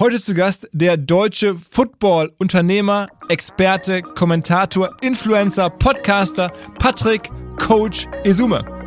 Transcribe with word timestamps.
Heute 0.00 0.18
zu 0.18 0.32
Gast 0.32 0.66
der 0.72 0.96
deutsche 0.96 1.54
Football-Unternehmer, 1.54 3.08
Experte, 3.28 4.00
Kommentator, 4.00 4.96
Influencer, 5.02 5.68
Podcaster 5.68 6.50
Patrick 6.78 7.30
Coach 7.58 8.06
Esume. 8.24 8.79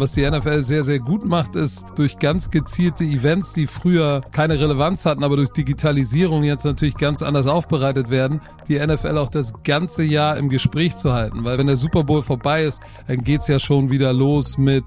Was 0.00 0.12
die 0.12 0.30
NFL 0.30 0.62
sehr, 0.62 0.84
sehr 0.84 1.00
gut 1.00 1.24
macht, 1.24 1.56
ist 1.56 1.84
durch 1.96 2.20
ganz 2.20 2.50
gezielte 2.50 3.02
Events, 3.02 3.52
die 3.52 3.66
früher 3.66 4.20
keine 4.30 4.60
Relevanz 4.60 5.04
hatten, 5.04 5.24
aber 5.24 5.34
durch 5.34 5.48
Digitalisierung 5.48 6.44
jetzt 6.44 6.64
natürlich 6.64 6.96
ganz 6.96 7.20
anders 7.20 7.48
aufbereitet 7.48 8.08
werden, 8.08 8.40
die 8.68 8.78
NFL 8.78 9.18
auch 9.18 9.28
das 9.28 9.52
ganze 9.64 10.04
Jahr 10.04 10.36
im 10.36 10.50
Gespräch 10.50 10.96
zu 10.96 11.14
halten. 11.14 11.42
Weil 11.42 11.58
wenn 11.58 11.66
der 11.66 11.74
Super 11.74 12.04
Bowl 12.04 12.22
vorbei 12.22 12.62
ist, 12.62 12.80
dann 13.08 13.24
geht's 13.24 13.48
ja 13.48 13.58
schon 13.58 13.90
wieder 13.90 14.12
los 14.12 14.56
mit 14.56 14.84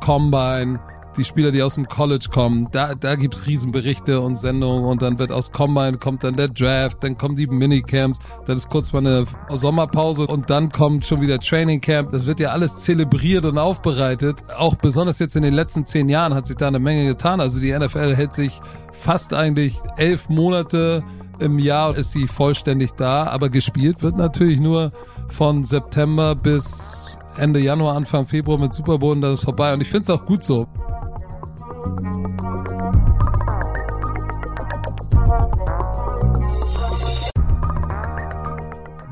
Combine, 0.00 0.80
die 1.16 1.24
Spieler, 1.24 1.50
die 1.50 1.62
aus 1.62 1.74
dem 1.74 1.88
College 1.88 2.26
kommen, 2.30 2.68
da, 2.72 2.94
da 2.94 3.14
gibt's 3.14 3.46
Riesenberichte 3.46 4.20
und 4.20 4.36
Sendungen 4.36 4.84
und 4.84 5.02
dann 5.02 5.18
wird 5.18 5.32
aus 5.32 5.52
Combine 5.52 5.98
kommt 5.98 6.24
dann 6.24 6.36
der 6.36 6.48
Draft, 6.48 7.02
dann 7.02 7.16
kommen 7.16 7.36
die 7.36 7.46
Minicamps, 7.46 8.18
dann 8.46 8.56
ist 8.56 8.68
kurz 8.68 8.92
mal 8.92 9.00
eine 9.00 9.24
Sommerpause 9.50 10.26
und 10.26 10.50
dann 10.50 10.70
kommt 10.70 11.06
schon 11.06 11.20
wieder 11.20 11.38
Training 11.38 11.80
Camp. 11.80 12.10
Das 12.12 12.26
wird 12.26 12.40
ja 12.40 12.50
alles 12.50 12.78
zelebriert 12.78 13.44
und 13.44 13.58
aufbereitet. 13.58 14.42
Auch 14.56 14.74
besonders 14.74 15.18
jetzt 15.18 15.36
in 15.36 15.42
den 15.42 15.54
letzten 15.54 15.86
zehn 15.86 16.08
Jahren 16.08 16.34
hat 16.34 16.46
sich 16.46 16.56
da 16.56 16.68
eine 16.68 16.78
Menge 16.78 17.06
getan. 17.06 17.40
Also 17.40 17.60
die 17.60 17.72
NFL 17.72 18.14
hält 18.14 18.34
sich 18.34 18.60
fast 18.92 19.34
eigentlich 19.34 19.76
elf 19.96 20.28
Monate 20.28 21.02
im 21.38 21.58
Jahr 21.58 21.96
ist 21.96 22.12
sie 22.12 22.26
vollständig 22.26 22.92
da, 22.92 23.24
aber 23.24 23.48
gespielt 23.48 24.02
wird 24.02 24.16
natürlich 24.16 24.60
nur 24.60 24.92
von 25.28 25.64
September 25.64 26.34
bis 26.34 27.18
Ende 27.36 27.60
Januar, 27.60 27.96
Anfang 27.96 28.26
Februar 28.26 28.58
mit 28.58 28.72
Super 28.72 28.98
Bowl 28.98 29.12
und 29.12 29.20
das 29.20 29.40
ist 29.40 29.44
vorbei. 29.44 29.74
Und 29.74 29.80
ich 29.80 29.88
finde 29.88 30.04
es 30.04 30.10
auch 30.10 30.24
gut 30.24 30.44
so. 30.44 30.66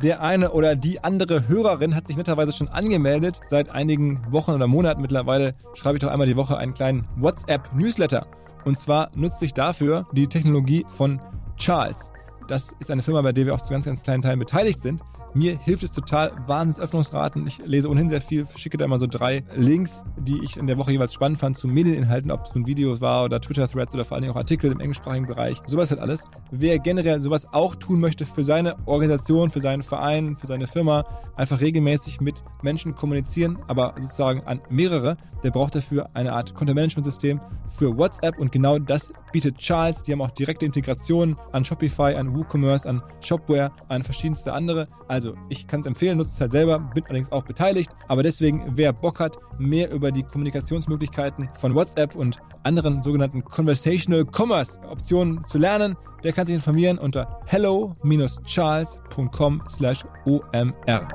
Der 0.03 0.21
eine 0.21 0.51
oder 0.51 0.75
die 0.75 1.05
andere 1.05 1.47
Hörerin 1.47 1.95
hat 1.95 2.09
sich 2.09 2.17
netterweise 2.17 2.51
schon 2.51 2.69
angemeldet. 2.69 3.41
Seit 3.47 3.71
einigen 3.71 4.21
Wochen 4.33 4.51
oder 4.51 4.67
Monaten 4.67 5.01
mittlerweile 5.01 5.55
schreibe 5.75 5.97
ich 5.97 6.01
doch 6.01 6.11
einmal 6.11 6.27
die 6.27 6.37
Woche 6.37 6.57
einen 6.57 6.75
kleinen 6.75 7.07
WhatsApp-Newsletter. 7.17 8.27
Und 8.65 8.77
zwar 8.79 9.11
nutze 9.15 9.45
ich 9.45 9.55
dafür 9.55 10.07
die 10.13 10.27
Technologie 10.27 10.85
von 10.89 11.21
Charles. 11.57 12.11
Das 12.49 12.75
ist 12.81 12.91
eine 12.91 13.03
Firma, 13.05 13.23
bei 13.23 13.33
der 13.33 13.47
wir 13.47 13.55
auch 13.55 13.61
zu 13.61 13.73
ganz, 13.73 13.87
ganz 13.87 14.03
kleinen 14.03 14.23
Teilen 14.23 14.41
beteiligt 14.41 14.81
sind. 14.81 15.03
Mir 15.35 15.59
hilft 15.59 15.83
es 15.83 15.93
total, 15.93 16.33
Wahnsinnsöffnungsraten. 16.47 17.47
Ich 17.47 17.59
lese 17.65 17.89
ohnehin 17.89 18.11
sehr 18.11 18.21
viel, 18.21 18.47
schicke 18.55 18.77
da 18.77 18.85
immer 18.85 18.99
so 18.99 19.07
drei 19.07 19.45
Links, 19.57 20.05
die 20.19 20.39
ich 20.45 20.59
in 20.59 20.67
der 20.67 20.77
Woche 20.77 20.93
jeweils 20.93 21.15
spannend 21.15 21.39
fand 21.39 21.57
zu 21.57 21.69
Medieninhalten, 21.69 22.31
ob 22.31 22.45
es 22.45 22.55
nun 22.55 22.67
Videos 22.67 23.01
war 23.01 23.25
oder 23.25 23.41
Twitter-Threads 23.41 23.95
oder 23.95 24.05
vor 24.05 24.19
allem 24.19 24.31
auch 24.31 24.37
Artikel 24.37 24.71
im 24.71 24.81
englischsprachigen 24.81 25.27
Bereich. 25.27 25.63
Sowas 25.67 25.91
halt 25.91 26.01
alles. 26.01 26.25
Wer 26.51 26.79
generell 26.79 27.23
sowas 27.23 27.47
auch 27.51 27.75
tun 27.75 27.99
möchte 27.99 28.27
für 28.27 28.45
seine 28.45 28.77
Organisation, 28.87 29.49
für 29.49 29.63
seinen 29.63 29.83
Verein, 29.83 30.37
für 30.37 30.47
seine 30.47 30.67
Firma, 30.67 31.05
einfach 31.35 31.61
regelmäßig 31.61 32.21
mit 32.21 32.45
Menschen 32.63 32.95
kommunizieren, 32.95 33.59
aber 33.69 33.95
sozusagen 34.01 34.43
an 34.43 34.61
mehrere, 34.69 35.17
der 35.43 35.51
braucht 35.51 35.75
dafür 35.75 36.11
eine 36.15 36.33
Art 36.33 36.55
Content-Management-System 36.55 37.41
für 37.71 37.97
WhatsApp 37.97 38.39
und 38.39 38.53
genau 38.53 38.79
das 38.79 39.13
bietet 39.33 39.57
Charles. 39.59 40.03
Die 40.03 40.13
haben 40.13 40.21
auch 40.21 40.31
direkte 40.31 40.67
Integrationen 40.67 41.37
an 41.53 41.65
Shopify, 41.65 42.15
an 42.15 42.35
WooCommerce, 42.35 42.87
an 42.87 43.03
Shopware, 43.21 43.71
an 43.89 44.05
verschiedenste 44.05 44.53
andere. 44.53 44.89
Also 45.09 45.22
also 45.25 45.39
ich 45.49 45.69
kann 45.69 45.81
es 45.81 45.87
empfehlen, 45.87 46.19
nutze 46.19 46.31
es 46.31 46.41
halt 46.41 46.53
selber, 46.53 46.79
bin 46.95 47.05
allerdings 47.05 47.31
auch 47.31 47.45
beteiligt. 47.45 47.91
Aber 48.09 48.23
deswegen, 48.23 48.73
wer 48.75 48.91
Bock 48.93 49.21
hat, 49.21 49.37
mehr 49.59 49.93
über 49.93 50.11
die 50.11 50.23
Kommunikationsmöglichkeiten 50.23 51.51
von 51.55 51.75
WhatsApp 51.75 52.17
und 52.17 52.39
anderen 52.65 53.03
sogenannten 53.03 53.45
Conversational 53.45 54.25
Commerce 54.25 54.81
Optionen 54.89 55.45
zu 55.45 55.59
lernen, 55.59 55.95
der 56.25 56.33
kann 56.33 56.47
sich 56.47 56.55
informieren 56.57 56.97
unter 56.99 57.41
hello-charles.com 57.47 59.63
slash 59.69 60.05
omr. 60.25 61.09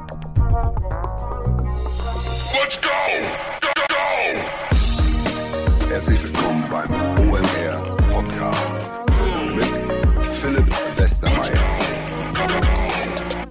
Let's 2.54 2.78
go! 2.82 2.88
Go, 3.62 3.68
go! 3.88 3.96
Herzlich 5.90 6.24
willkommen 6.24 6.64
beim 6.70 7.07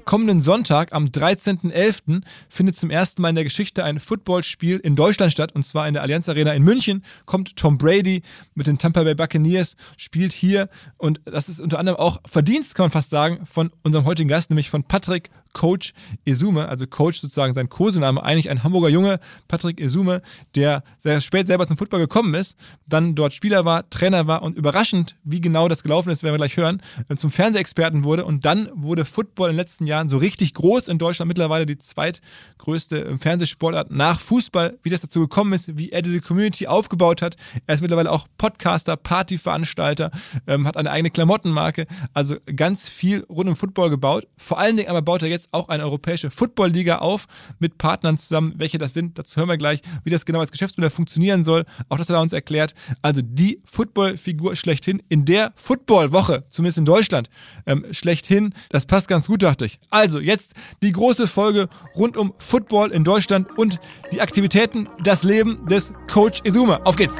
Kommenden 0.06 0.40
Sonntag, 0.40 0.92
am 0.92 1.06
13.11., 1.06 2.22
findet 2.48 2.76
zum 2.76 2.90
ersten 2.90 3.22
Mal 3.22 3.30
in 3.30 3.34
der 3.34 3.42
Geschichte 3.42 3.82
ein 3.82 3.98
Footballspiel 3.98 4.76
in 4.76 4.94
Deutschland 4.94 5.32
statt, 5.32 5.52
und 5.56 5.66
zwar 5.66 5.88
in 5.88 5.94
der 5.94 6.04
Allianz 6.04 6.28
Arena 6.28 6.52
in 6.52 6.62
München. 6.62 7.02
Kommt 7.24 7.56
Tom 7.56 7.76
Brady 7.76 8.22
mit 8.54 8.68
den 8.68 8.78
Tampa 8.78 9.02
Bay 9.02 9.16
Buccaneers, 9.16 9.74
spielt 9.96 10.30
hier. 10.30 10.68
Und 10.96 11.20
das 11.24 11.48
ist 11.48 11.60
unter 11.60 11.80
anderem 11.80 11.98
auch 11.98 12.20
Verdienst, 12.24 12.76
kann 12.76 12.84
man 12.84 12.92
fast 12.92 13.10
sagen, 13.10 13.44
von 13.46 13.72
unserem 13.82 14.04
heutigen 14.04 14.28
Gast, 14.28 14.48
nämlich 14.48 14.70
von 14.70 14.84
Patrick 14.84 15.28
Coach 15.56 15.94
Esume, 16.26 16.68
also 16.68 16.86
Coach 16.86 17.22
sozusagen 17.22 17.54
sein 17.54 17.70
Kosename, 17.70 18.22
eigentlich 18.22 18.50
ein 18.50 18.62
Hamburger 18.62 18.90
Junge, 18.90 19.18
Patrick 19.48 19.80
Esume, 19.80 20.20
der 20.54 20.84
sehr 20.98 21.22
spät 21.22 21.46
selber 21.46 21.66
zum 21.66 21.78
Football 21.78 22.00
gekommen 22.00 22.34
ist, 22.34 22.58
dann 22.86 23.14
dort 23.14 23.32
Spieler 23.32 23.64
war, 23.64 23.88
Trainer 23.88 24.26
war 24.26 24.42
und 24.42 24.54
überraschend, 24.54 25.16
wie 25.24 25.40
genau 25.40 25.66
das 25.68 25.82
gelaufen 25.82 26.10
ist, 26.10 26.22
werden 26.22 26.34
wir 26.34 26.38
gleich 26.38 26.58
hören, 26.58 26.82
zum 27.16 27.30
Fernsehexperten 27.30 28.04
wurde 28.04 28.26
und 28.26 28.44
dann 28.44 28.68
wurde 28.74 29.06
Football 29.06 29.48
in 29.48 29.54
den 29.54 29.60
letzten 29.60 29.86
Jahren 29.86 30.10
so 30.10 30.18
richtig 30.18 30.52
groß 30.52 30.88
in 30.88 30.98
Deutschland, 30.98 31.28
mittlerweile 31.28 31.64
die 31.64 31.78
zweitgrößte 31.78 33.16
Fernsehsportart 33.18 33.90
nach 33.90 34.20
Fußball, 34.20 34.78
wie 34.82 34.90
das 34.90 35.00
dazu 35.00 35.20
gekommen 35.20 35.54
ist, 35.54 35.78
wie 35.78 35.88
er 35.90 36.02
diese 36.02 36.20
Community 36.20 36.66
aufgebaut 36.66 37.22
hat. 37.22 37.36
Er 37.66 37.76
ist 37.76 37.80
mittlerweile 37.80 38.12
auch 38.12 38.26
Podcaster, 38.36 38.98
Partyveranstalter, 38.98 40.10
ähm, 40.46 40.66
hat 40.66 40.76
eine 40.76 40.90
eigene 40.90 41.10
Klamottenmarke, 41.10 41.86
also 42.12 42.36
ganz 42.54 42.90
viel 42.90 43.24
rund 43.30 43.48
um 43.48 43.56
Football 43.56 43.88
gebaut. 43.88 44.28
Vor 44.36 44.58
allen 44.58 44.76
Dingen 44.76 44.90
aber 44.90 45.00
baut 45.00 45.22
er 45.22 45.28
jetzt 45.28 45.45
jetzt 45.46 45.54
auch 45.54 45.68
eine 45.68 45.84
europäische 45.84 46.30
Football-Liga 46.30 46.98
auf 46.98 47.26
mit 47.58 47.78
Partnern 47.78 48.18
zusammen. 48.18 48.54
Welche 48.56 48.78
das 48.78 48.94
sind, 48.94 49.18
dazu 49.18 49.38
hören 49.38 49.48
wir 49.48 49.56
gleich, 49.56 49.80
wie 50.04 50.10
das 50.10 50.24
genau 50.24 50.40
als 50.40 50.50
Geschäftsmodell 50.50 50.90
funktionieren 50.90 51.44
soll. 51.44 51.64
Auch 51.88 51.98
das 51.98 52.08
hat 52.08 52.16
er 52.16 52.22
uns 52.22 52.32
erklärt. 52.32 52.74
Also 53.02 53.20
die 53.22 53.60
Football-Figur 53.64 54.56
schlechthin 54.56 55.02
in 55.08 55.24
der 55.24 55.52
Football-Woche, 55.56 56.44
zumindest 56.48 56.78
in 56.78 56.84
Deutschland, 56.84 57.30
ähm, 57.66 57.86
schlechthin. 57.90 58.54
Das 58.70 58.86
passt 58.86 59.08
ganz 59.08 59.26
gut, 59.26 59.42
dachte 59.42 59.64
ich. 59.64 59.78
Also 59.90 60.20
jetzt 60.20 60.52
die 60.82 60.92
große 60.92 61.26
Folge 61.26 61.68
rund 61.94 62.16
um 62.16 62.32
Football 62.38 62.90
in 62.90 63.04
Deutschland 63.04 63.56
und 63.58 63.78
die 64.12 64.20
Aktivitäten, 64.20 64.88
das 65.02 65.22
Leben 65.22 65.66
des 65.66 65.92
Coach 66.10 66.40
Izuma. 66.44 66.80
Auf 66.84 66.96
geht's! 66.96 67.18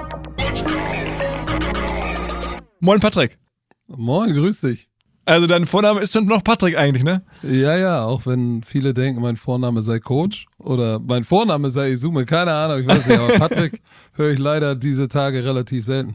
Moin 2.81 3.01
Patrick. 3.01 3.39
Moin, 3.89 4.33
grüß 4.33 4.61
dich. 4.61 4.89
Also 5.29 5.49
dein 5.49 5.67
Vorname 5.67 6.01
ist 6.01 6.13
schon 6.13 6.27
noch 6.27 6.45
Patrick 6.45 6.79
eigentlich, 6.79 7.03
ne? 7.03 7.21
Ja, 7.43 7.77
ja, 7.77 8.05
auch 8.05 8.27
wenn 8.27 8.63
viele 8.63 8.95
denken, 8.95 9.21
mein 9.21 9.37
Vorname 9.37 9.83
sei 9.83 9.99
Coach 9.99 10.47
oder 10.57 11.01
mein 11.01 11.25
Vorname 11.25 11.69
sei 11.69 11.91
Isume, 11.91 12.25
keine 12.25 12.53
Ahnung, 12.53 12.83
ich 12.83 12.87
weiß 12.87 13.09
nicht, 13.09 13.19
aber 13.19 13.33
Patrick 13.35 13.83
höre 14.15 14.31
ich 14.31 14.39
leider 14.39 14.77
diese 14.77 15.09
Tage 15.09 15.45
relativ 15.45 15.85
selten. 15.85 16.15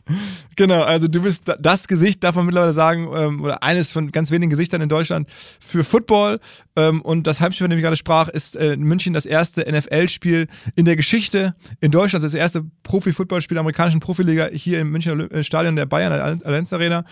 Genau, 0.56 0.84
also 0.84 1.10
du 1.10 1.22
bist 1.22 1.44
das 1.60 1.90
Gesicht, 1.90 2.24
darf 2.24 2.36
man 2.36 2.46
mittlerweile 2.46 2.72
sagen, 2.72 3.10
ähm, 3.14 3.42
oder 3.42 3.62
eines 3.64 3.92
von 3.92 4.14
ganz 4.14 4.32
wenigen 4.32 4.50
Gesichtern 4.50 4.80
in 4.80 4.88
Deutschland 4.88 5.30
für 5.60 5.84
Football 5.84 6.40
ähm, 6.78 7.02
und 7.02 7.28
das 7.28 7.42
Heimspiel, 7.42 7.66
von 7.66 7.70
dem 7.72 7.80
ich 7.80 7.84
gerade 7.84 7.98
sprach, 7.98 8.30
ist 8.30 8.56
äh, 8.56 8.72
in 8.74 8.84
München 8.84 9.14
das 9.14 9.26
erste 9.26 9.70
NFL-Spiel 9.70 10.48
in 10.78 10.86
der 10.86 10.96
Geschichte 10.96 11.54
in 11.82 11.92
Deutschland, 11.92 12.24
das 12.24 12.34
erste 12.34 12.64
Profi-Footballspiel 12.84 13.56
der 13.56 13.62
amerikanischen 13.62 14.00
Profiliga 14.00 14.48
hier 14.54 14.80
im 14.80 14.90
Münchner 14.90 15.30
äh, 15.32 15.44
Stadion 15.44 15.76
der 15.76 15.86
Bayern, 15.86 16.14
der 16.14 16.48
Allianz 16.48 16.72
Arena. 16.72 17.04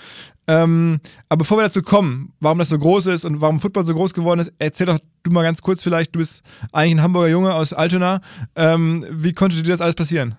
Ähm, 0.50 1.00
aber 1.30 1.40
bevor 1.40 1.60
wir 1.60 1.64
dazu 1.66 1.84
kommen, 1.84 2.34
warum 2.40 2.58
das 2.58 2.70
so 2.70 2.80
groß 2.80 3.06
ist 3.06 3.24
und 3.24 3.40
warum 3.40 3.60
Football 3.60 3.86
so 3.86 3.94
groß 3.94 4.16
geworden 4.16 4.40
ist, 4.40 4.52
erzähl 4.58 4.88
doch 4.88 4.98
du 5.22 5.30
mal 5.30 5.44
ganz 5.44 5.62
kurz 5.62 5.84
vielleicht, 5.84 6.16
du 6.16 6.20
bist 6.20 6.42
eigentlich 6.72 6.96
ein 6.96 7.04
Hamburger 7.04 7.30
Junge 7.30 7.54
aus 7.54 7.72
Altona. 7.72 8.20
Ähm, 8.56 9.06
wie 9.12 9.34
konnte 9.34 9.58
dir 9.58 9.72
das 9.72 9.80
alles 9.80 9.94
passieren? 9.94 10.34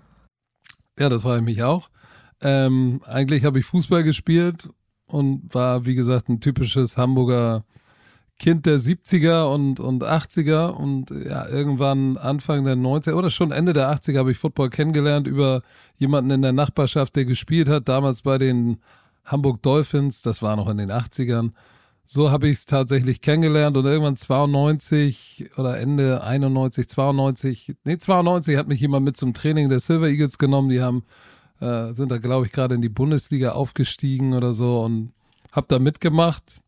Ja, 0.99 1.09
das 1.09 1.23
war 1.23 1.37
ich 1.37 1.45
mich 1.45 1.63
auch. 1.63 1.91
Ähm, 2.41 3.01
eigentlich 3.07 3.45
habe 3.45 3.61
ich 3.61 3.67
Fußball 3.67 4.03
gespielt 4.03 4.69
und 5.07 5.55
war, 5.55 5.87
wie 5.87 5.95
gesagt, 5.95 6.29
ein 6.29 6.41
typisches 6.41 6.97
Hamburger 6.97 7.63
Kind 8.41 8.67
der 8.67 8.79
70er 8.79 9.45
und, 9.55 9.79
und 9.79 10.03
80er 10.03 10.71
und 10.71 11.11
ja, 11.11 11.47
irgendwann 11.47 12.17
Anfang 12.17 12.65
der 12.65 12.75
90er 12.75 13.13
oder 13.13 13.31
schon 13.31 13.53
Ende 13.53 13.75
der 13.75 13.93
80er 13.93 14.19
habe 14.19 14.33
ich 14.33 14.39
Football 14.39 14.71
kennengelernt 14.71 15.29
über 15.29 15.63
jemanden 15.99 16.33
in 16.33 16.43
der 16.43 16.53
Nachbarschaft, 16.53 17.15
der 17.15 17.27
gespielt 17.27 17.69
hat, 17.69 17.89
damals 17.89 18.23
bei 18.23 18.39
den 18.39 18.79
Hamburg 19.31 19.63
Dolphins, 19.63 20.23
das 20.23 20.43
war 20.43 20.57
noch 20.57 20.69
in 20.69 20.79
den 20.79 20.91
80ern. 20.91 21.53
So 22.05 22.33
habe 22.33 22.49
ich 22.49 22.59
es 22.59 22.67
tatsächlich 22.67 23.21
kennengelernt 23.21 23.77
und 23.77 23.87
irgendwann 23.87 24.17
92 24.17 25.51
oder 25.57 25.79
Ende 25.79 26.25
91, 26.25 26.89
92, 26.89 27.77
nee 27.85 27.99
92 27.99 28.57
hat 28.57 28.67
mich 28.67 28.81
jemand 28.81 29.05
mit 29.05 29.17
zum 29.17 29.33
Training 29.33 29.69
der 29.69 29.79
Silver 29.79 30.09
Eagles 30.09 30.39
genommen. 30.39 30.71
Die 30.71 30.83
haben 30.83 31.05
äh, 31.61 31.93
sind 31.93 32.11
da 32.11 32.19
glaube 32.19 32.47
ich 32.47 32.53
gerade 32.53 32.75
in 32.75 32.83
die 32.83 32.89
Bundesliga 32.89 33.53
aufgestiegen 33.53 34.35
oder 34.35 34.53
so 34.53 34.81
und 34.81 35.13
habe 35.53 35.67
da 35.69 35.79
mitgemacht 35.79 36.61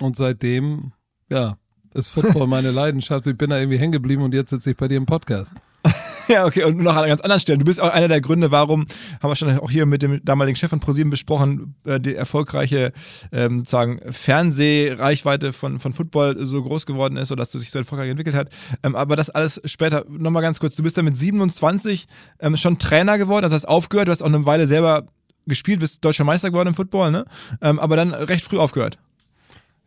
und 0.00 0.14
seitdem 0.14 0.92
ja 1.28 1.56
ist 1.94 2.10
Football 2.10 2.46
meine 2.46 2.70
Leidenschaft. 2.70 3.26
Ich 3.26 3.36
bin 3.36 3.50
da 3.50 3.58
irgendwie 3.58 3.78
hängen 3.78 3.92
geblieben 3.92 4.22
und 4.22 4.34
jetzt 4.34 4.50
sitze 4.50 4.70
ich 4.70 4.76
bei 4.76 4.86
dir 4.86 4.98
im 4.98 5.06
Podcast. 5.06 5.54
Ja, 6.28 6.44
okay, 6.44 6.64
und 6.64 6.78
noch 6.78 6.96
an 6.96 7.08
ganz 7.08 7.20
anderen 7.20 7.40
Stellen. 7.40 7.60
Du 7.60 7.64
bist 7.64 7.80
auch 7.80 7.88
einer 7.88 8.08
der 8.08 8.20
Gründe, 8.20 8.50
warum, 8.50 8.86
haben 9.22 9.30
wir 9.30 9.36
schon 9.36 9.56
auch 9.58 9.70
hier 9.70 9.86
mit 9.86 10.02
dem 10.02 10.24
damaligen 10.24 10.56
Chef 10.56 10.70
von 10.70 10.80
ProSieben 10.80 11.10
besprochen, 11.10 11.74
äh, 11.84 12.00
die 12.00 12.14
erfolgreiche 12.14 12.92
ähm, 13.32 13.60
sozusagen 13.60 14.00
Fernsehreichweite 14.10 15.52
von, 15.52 15.78
von 15.78 15.92
Football 15.92 16.44
so 16.44 16.62
groß 16.62 16.86
geworden 16.86 17.16
ist 17.16 17.30
oder 17.30 17.40
dass 17.40 17.52
du 17.52 17.58
sich 17.58 17.70
so 17.70 17.78
erfolgreich 17.78 18.10
entwickelt 18.10 18.34
hat. 18.34 18.48
Ähm, 18.82 18.96
aber 18.96 19.16
das 19.16 19.30
alles 19.30 19.60
später, 19.64 20.04
nochmal 20.08 20.42
ganz 20.42 20.58
kurz, 20.58 20.76
du 20.76 20.82
bist 20.82 20.98
dann 20.98 21.04
mit 21.04 21.16
27 21.16 22.06
ähm, 22.40 22.56
schon 22.56 22.78
Trainer 22.78 23.18
geworden, 23.18 23.44
also 23.44 23.54
hast 23.54 23.66
aufgehört, 23.66 24.08
du 24.08 24.12
hast 24.12 24.22
auch 24.22 24.26
eine 24.26 24.46
Weile 24.46 24.66
selber 24.66 25.06
gespielt, 25.46 25.80
bist 25.80 26.04
deutscher 26.04 26.24
Meister 26.24 26.50
geworden 26.50 26.68
im 26.68 26.74
Football, 26.74 27.12
ne? 27.12 27.24
Ähm, 27.62 27.78
aber 27.78 27.96
dann 27.96 28.12
recht 28.12 28.44
früh 28.44 28.58
aufgehört. 28.58 28.98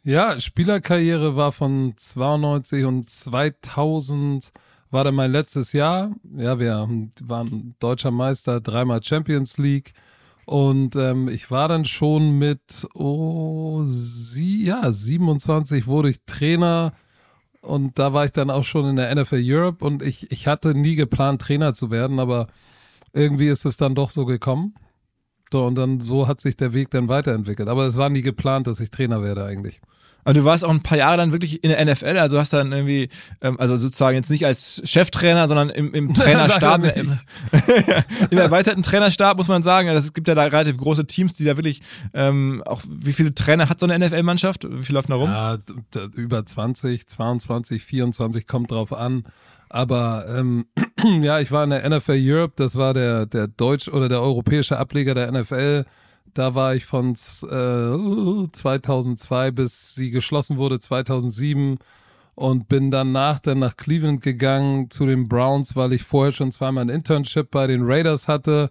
Ja, 0.03 0.39
Spielerkarriere 0.39 1.35
war 1.35 1.51
von 1.51 1.93
92 1.97 2.85
und 2.85 3.09
2000 3.09 4.53
war 4.91 5.03
dann 5.03 5.15
mein 5.15 5.31
letztes 5.31 5.73
Jahr. 5.73 6.11
Ja, 6.35 6.59
wir 6.59 6.87
waren 7.21 7.75
deutscher 7.79 8.11
Meister, 8.11 8.59
dreimal 8.61 9.03
Champions 9.03 9.57
League. 9.57 9.93
Und 10.45 10.95
ähm, 10.95 11.27
ich 11.27 11.51
war 11.51 11.67
dann 11.67 11.85
schon 11.85 12.39
mit, 12.39 12.87
oh, 12.95 13.83
sie, 13.83 14.65
ja, 14.65 14.91
27 14.91 15.85
wurde 15.85 16.09
ich 16.09 16.25
Trainer. 16.25 16.91
Und 17.61 17.99
da 17.99 18.13
war 18.13 18.25
ich 18.25 18.31
dann 18.31 18.49
auch 18.49 18.63
schon 18.63 18.89
in 18.89 18.95
der 18.95 19.13
NFL 19.13 19.41
Europe. 19.43 19.85
Und 19.85 20.01
ich, 20.01 20.31
ich 20.31 20.47
hatte 20.47 20.73
nie 20.73 20.95
geplant, 20.95 21.41
Trainer 21.41 21.75
zu 21.75 21.91
werden, 21.91 22.19
aber 22.19 22.47
irgendwie 23.13 23.47
ist 23.47 23.65
es 23.65 23.77
dann 23.77 23.93
doch 23.93 24.09
so 24.09 24.25
gekommen. 24.25 24.73
So, 25.51 25.65
und 25.65 25.75
dann 25.75 25.99
so 25.99 26.27
hat 26.27 26.41
sich 26.41 26.57
der 26.57 26.73
Weg 26.73 26.89
dann 26.91 27.09
weiterentwickelt. 27.09 27.69
Aber 27.69 27.85
es 27.85 27.97
war 27.97 28.09
nie 28.09 28.21
geplant, 28.21 28.67
dass 28.67 28.79
ich 28.79 28.89
Trainer 28.89 29.21
werde 29.21 29.45
eigentlich. 29.45 29.81
Aber 30.23 30.33
du 30.33 30.43
warst 30.43 30.65
auch 30.65 30.69
ein 30.69 30.83
paar 30.83 30.97
Jahre 30.97 31.17
dann 31.17 31.31
wirklich 31.31 31.63
in 31.63 31.69
der 31.69 31.83
NFL, 31.83 32.17
also 32.17 32.37
hast 32.37 32.53
dann 32.53 32.71
irgendwie, 32.71 33.09
ähm, 33.41 33.59
also 33.59 33.77
sozusagen 33.77 34.15
jetzt 34.15 34.29
nicht 34.29 34.45
als 34.45 34.81
Cheftrainer, 34.83 35.47
sondern 35.47 35.69
im, 35.69 35.93
im 35.93 36.13
Trainerstab, 36.13 36.83
im, 36.95 37.17
im 38.29 38.37
erweiterten 38.37 38.83
Trainerstab 38.83 39.37
muss 39.37 39.47
man 39.47 39.63
sagen. 39.63 39.87
Es 39.89 40.13
gibt 40.13 40.27
ja 40.27 40.35
da 40.35 40.43
relativ 40.43 40.77
große 40.77 41.05
Teams, 41.05 41.35
die 41.35 41.45
da 41.45 41.57
wirklich, 41.57 41.81
ähm, 42.13 42.63
auch 42.65 42.81
wie 42.87 43.13
viele 43.13 43.33
Trainer 43.33 43.69
hat 43.69 43.79
so 43.79 43.87
eine 43.87 44.05
NFL-Mannschaft? 44.05 44.67
Wie 44.69 44.83
viel 44.83 44.95
laufen 44.95 45.11
da 45.11 45.17
rum? 45.17 45.29
Ja, 45.29 45.57
über 46.15 46.45
20, 46.45 47.07
22, 47.07 47.83
24 47.83 48.47
kommt 48.47 48.71
drauf 48.71 48.93
an. 48.93 49.23
Aber 49.69 50.25
ähm, 50.35 50.65
ja, 51.21 51.39
ich 51.39 51.51
war 51.51 51.63
in 51.63 51.69
der 51.69 51.87
NFL 51.87 52.17
Europe, 52.19 52.53
das 52.55 52.75
war 52.75 52.93
der, 52.93 53.25
der 53.25 53.47
deutsch 53.47 53.87
oder 53.87 54.09
der 54.09 54.21
europäische 54.21 54.77
Ableger 54.77 55.13
der 55.13 55.31
NFL. 55.31 55.85
Da 56.33 56.55
war 56.55 56.75
ich 56.75 56.85
von 56.85 57.11
äh, 57.11 58.51
2002 58.51 59.51
bis 59.51 59.95
sie 59.95 60.11
geschlossen 60.11 60.57
wurde 60.57 60.79
2007 60.79 61.77
und 62.35 62.67
bin 62.67 62.91
danach 62.91 63.39
dann 63.39 63.59
nach 63.59 63.75
Cleveland 63.75 64.21
gegangen 64.21 64.89
zu 64.89 65.05
den 65.05 65.27
Browns, 65.27 65.75
weil 65.75 65.93
ich 65.93 66.03
vorher 66.03 66.31
schon 66.31 66.51
zweimal 66.51 66.85
ein 66.85 66.89
Internship 66.89 67.51
bei 67.51 67.67
den 67.67 67.81
Raiders 67.83 68.27
hatte 68.27 68.69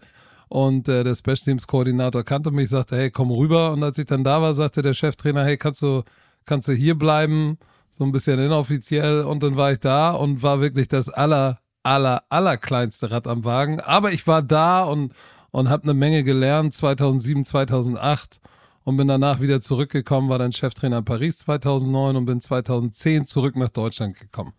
und 0.49 0.88
äh, 0.88 1.05
der 1.05 1.14
Special 1.14 1.37
Teams 1.37 1.66
Koordinator 1.66 2.25
kannte 2.25 2.50
mich, 2.50 2.70
sagte, 2.70 2.96
hey, 2.96 3.10
komm 3.10 3.31
rüber 3.31 3.72
und 3.72 3.82
als 3.82 3.99
ich 3.99 4.06
dann 4.06 4.25
da 4.25 4.40
war, 4.40 4.54
sagte 4.54 4.82
der 4.82 4.94
Cheftrainer, 4.94 5.44
hey, 5.44 5.56
kannst 5.56 5.82
du 5.82 6.02
kannst 6.46 6.69
du 6.69 6.72
hier 6.72 6.94
bleiben? 6.94 7.58
so 7.99 8.04
ein 8.04 8.12
bisschen 8.12 8.38
inoffiziell 8.38 9.22
und 9.22 9.43
dann 9.43 9.56
war 9.56 9.72
ich 9.72 9.81
da 9.81 10.12
und 10.12 10.43
war 10.43 10.61
wirklich 10.61 10.88
das 10.88 11.08
aller, 11.08 11.58
aller, 11.82 12.22
aller 12.28 12.56
kleinste 12.56 13.11
Rad 13.11 13.26
am 13.26 13.44
Wagen. 13.44 13.81
Aber 13.81 14.12
ich 14.12 14.26
war 14.26 14.43
da 14.43 14.84
und, 14.84 15.12
und 15.58 15.69
habe 15.69 15.84
eine 15.84 15.94
Menge 15.94 16.25
gelernt 16.25 16.75
2007, 16.75 17.44
2008 17.44 18.40
und 18.84 18.96
bin 18.96 19.08
danach 19.08 19.40
wieder 19.40 19.60
zurückgekommen, 19.60 20.28
war 20.28 20.38
dann 20.38 20.52
Cheftrainer 20.52 20.99
in 20.99 21.05
Paris 21.05 21.38
2009 21.38 22.16
und 22.16 22.25
bin 22.25 22.40
2010 22.40 23.26
zurück 23.26 23.56
nach 23.56 23.70
Deutschland 23.70 24.19
gekommen. 24.19 24.52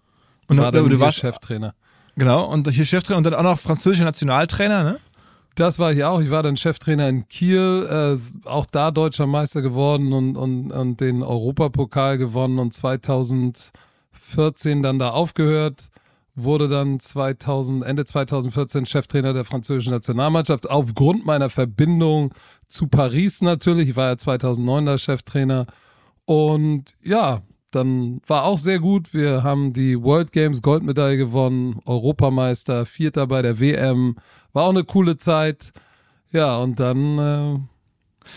Und 0.47 0.59
war 0.59 0.71
dann 0.71 0.89
du 0.89 0.99
warst 0.99 1.19
Cheftrainer. 1.19 1.73
Genau, 2.15 2.45
und 2.45 2.69
hier 2.69 2.85
Cheftrainer 2.85 3.17
und 3.17 3.23
dann 3.23 3.33
auch 3.33 3.43
noch 3.43 3.59
französischer 3.59 4.05
Nationaltrainer, 4.05 4.83
ne? 4.83 4.99
Das 5.55 5.79
war 5.79 5.91
ich 5.91 6.03
auch. 6.03 6.21
Ich 6.21 6.29
war 6.29 6.43
dann 6.43 6.57
Cheftrainer 6.57 7.09
in 7.09 7.27
Kiel, 7.27 7.87
äh, 7.89 8.15
auch 8.47 8.65
da 8.65 8.91
deutscher 8.91 9.27
Meister 9.27 9.61
geworden 9.61 10.13
und, 10.13 10.37
und, 10.37 10.71
und 10.71 11.01
den 11.01 11.23
Europapokal 11.23 12.17
gewonnen 12.17 12.59
und 12.59 12.73
2014 12.73 14.83
dann 14.83 14.99
da 14.99 15.09
aufgehört. 15.09 15.89
Wurde 16.43 16.67
dann 16.67 16.99
2000, 16.99 17.83
Ende 17.83 18.05
2014 18.05 18.85
Cheftrainer 18.85 19.33
der 19.33 19.45
französischen 19.45 19.91
Nationalmannschaft 19.91 20.69
aufgrund 20.69 21.25
meiner 21.25 21.49
Verbindung 21.49 22.33
zu 22.67 22.87
Paris 22.87 23.41
natürlich. 23.41 23.89
Ich 23.89 23.95
war 23.95 24.09
ja 24.09 24.17
2009 24.17 24.85
der 24.85 24.97
Cheftrainer. 24.97 25.65
Und 26.25 26.95
ja, 27.03 27.41
dann 27.71 28.21
war 28.27 28.45
auch 28.45 28.57
sehr 28.57 28.79
gut. 28.79 29.13
Wir 29.13 29.43
haben 29.43 29.73
die 29.73 30.01
World 30.01 30.31
Games 30.31 30.61
Goldmedaille 30.61 31.17
gewonnen, 31.17 31.79
Europameister, 31.85 32.85
Vierter 32.85 33.27
bei 33.27 33.41
der 33.41 33.59
WM. 33.59 34.15
War 34.53 34.65
auch 34.65 34.69
eine 34.69 34.83
coole 34.83 35.17
Zeit. 35.17 35.71
Ja, 36.31 36.57
und 36.57 36.79
dann. 36.79 37.19
Äh, 37.19 37.78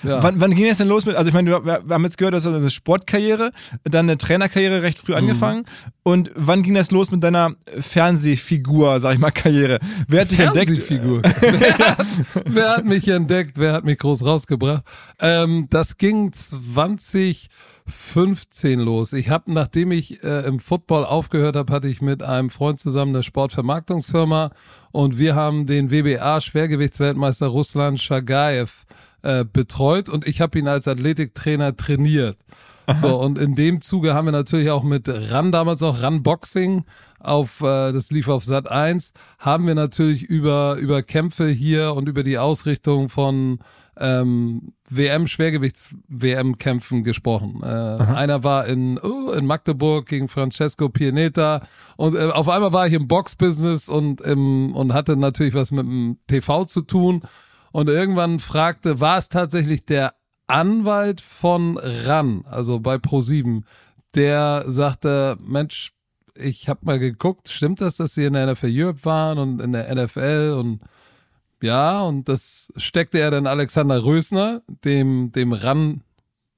ja. 0.02 0.22
Wann, 0.22 0.40
wann, 0.40 0.54
ging 0.54 0.66
es 0.66 0.78
denn 0.78 0.88
los 0.88 1.06
mit, 1.06 1.16
also 1.16 1.28
ich 1.28 1.34
meine, 1.34 1.50
wir, 1.50 1.64
wir 1.64 1.94
haben 1.94 2.04
jetzt 2.04 2.18
gehört, 2.18 2.34
du 2.34 2.36
hast 2.36 2.46
eine 2.46 2.70
Sportkarriere, 2.70 3.52
dann 3.84 4.06
eine 4.06 4.18
Trainerkarriere 4.18 4.82
recht 4.82 4.98
früh 4.98 5.12
mhm. 5.12 5.18
angefangen. 5.18 5.64
Und 6.02 6.30
wann 6.34 6.62
ging 6.62 6.74
das 6.74 6.90
los 6.90 7.10
mit 7.10 7.22
deiner 7.22 7.54
Fernsehfigur, 7.78 9.00
sag 9.00 9.14
ich 9.14 9.20
mal, 9.20 9.30
Karriere? 9.30 9.78
Wer 10.08 10.22
hat 10.22 10.30
dich 10.30 10.40
entdeckt? 10.40 10.90
wer, 10.90 11.96
wer 12.46 12.70
hat 12.70 12.84
mich 12.84 13.06
entdeckt? 13.08 13.58
Wer 13.58 13.72
hat 13.72 13.84
mich 13.84 13.98
groß 13.98 14.24
rausgebracht? 14.24 14.82
Ähm, 15.20 15.66
das 15.70 15.96
ging 15.96 16.32
20 16.32 17.48
15 17.86 18.80
los. 18.80 19.12
Ich 19.12 19.30
habe, 19.30 19.52
nachdem 19.52 19.92
ich 19.92 20.22
äh, 20.22 20.46
im 20.46 20.60
Football 20.60 21.04
aufgehört 21.04 21.56
habe, 21.56 21.72
hatte 21.72 21.88
ich 21.88 22.00
mit 22.00 22.22
einem 22.22 22.50
Freund 22.50 22.78
zusammen 22.78 23.14
eine 23.14 23.22
Sportvermarktungsfirma 23.22 24.50
und 24.92 25.18
wir 25.18 25.34
haben 25.34 25.66
den 25.66 25.90
WBA 25.90 26.40
Schwergewichtsweltmeister 26.40 27.48
Ruslan 27.48 27.96
Shagaev 27.96 28.84
äh, 29.22 29.44
betreut 29.44 30.08
und 30.08 30.26
ich 30.26 30.40
habe 30.40 30.58
ihn 30.58 30.68
als 30.68 30.88
Athletiktrainer 30.88 31.76
trainiert. 31.76 32.38
So, 32.96 33.20
und 33.20 33.38
in 33.38 33.54
dem 33.54 33.80
Zuge 33.80 34.14
haben 34.14 34.26
wir 34.26 34.32
natürlich 34.32 34.70
auch 34.70 34.82
mit 34.82 35.08
RAN, 35.08 35.52
damals 35.52 35.82
auch 35.82 36.02
RAN 36.02 36.22
Boxing, 36.22 36.84
auf, 37.20 37.60
äh, 37.60 37.92
das 37.92 38.10
lief 38.10 38.28
auf 38.28 38.44
Sat 38.44 38.68
1, 38.68 39.12
haben 39.38 39.66
wir 39.66 39.74
natürlich 39.74 40.22
über, 40.22 40.76
über 40.76 41.02
Kämpfe 41.02 41.48
hier 41.48 41.94
und 41.94 42.08
über 42.08 42.24
die 42.24 42.38
Ausrichtung 42.38 43.08
von 43.08 43.60
ähm, 43.98 44.72
WM-Schwergewichts-WM-Kämpfen 44.90 47.04
gesprochen. 47.04 47.60
Äh, 47.62 47.66
einer 47.66 48.42
war 48.42 48.66
in, 48.66 48.98
uh, 49.02 49.30
in 49.32 49.46
Magdeburg 49.46 50.06
gegen 50.06 50.28
Francesco 50.28 50.88
Pianeta 50.88 51.60
und 51.96 52.16
äh, 52.16 52.30
auf 52.30 52.48
einmal 52.48 52.72
war 52.72 52.86
ich 52.86 52.94
im 52.94 53.06
Box-Business 53.06 53.88
und, 53.88 54.20
im, 54.22 54.74
und 54.74 54.94
hatte 54.94 55.16
natürlich 55.16 55.54
was 55.54 55.72
mit 55.72 55.84
dem 55.84 56.18
TV 56.26 56.64
zu 56.64 56.80
tun. 56.80 57.22
Und 57.72 57.88
irgendwann 57.88 58.38
fragte, 58.38 59.00
war 59.00 59.18
es 59.18 59.28
tatsächlich 59.28 59.84
der 59.84 60.14
Anwalt 60.46 61.20
von 61.20 61.78
RAN, 61.78 62.44
also 62.48 62.80
bei 62.80 62.96
Pro7, 62.96 63.62
der 64.14 64.64
sagte, 64.66 65.38
Mensch, 65.40 65.92
ich 66.34 66.68
habe 66.68 66.80
mal 66.84 66.98
geguckt, 66.98 67.48
stimmt 67.48 67.80
das, 67.80 67.96
dass 67.96 68.14
sie 68.14 68.24
in 68.24 68.34
der 68.34 68.52
NFL 68.52 68.70
Europe 68.70 69.04
waren 69.04 69.38
und 69.38 69.60
in 69.60 69.72
der 69.72 69.94
NFL 69.94 70.56
und 70.58 70.80
ja, 71.62 72.02
und 72.02 72.28
das 72.28 72.72
steckte 72.76 73.20
er 73.20 73.30
dann 73.30 73.46
Alexander 73.46 74.04
Rösner, 74.04 74.62
dem, 74.84 75.30
dem 75.30 75.52
RAN 75.52 76.02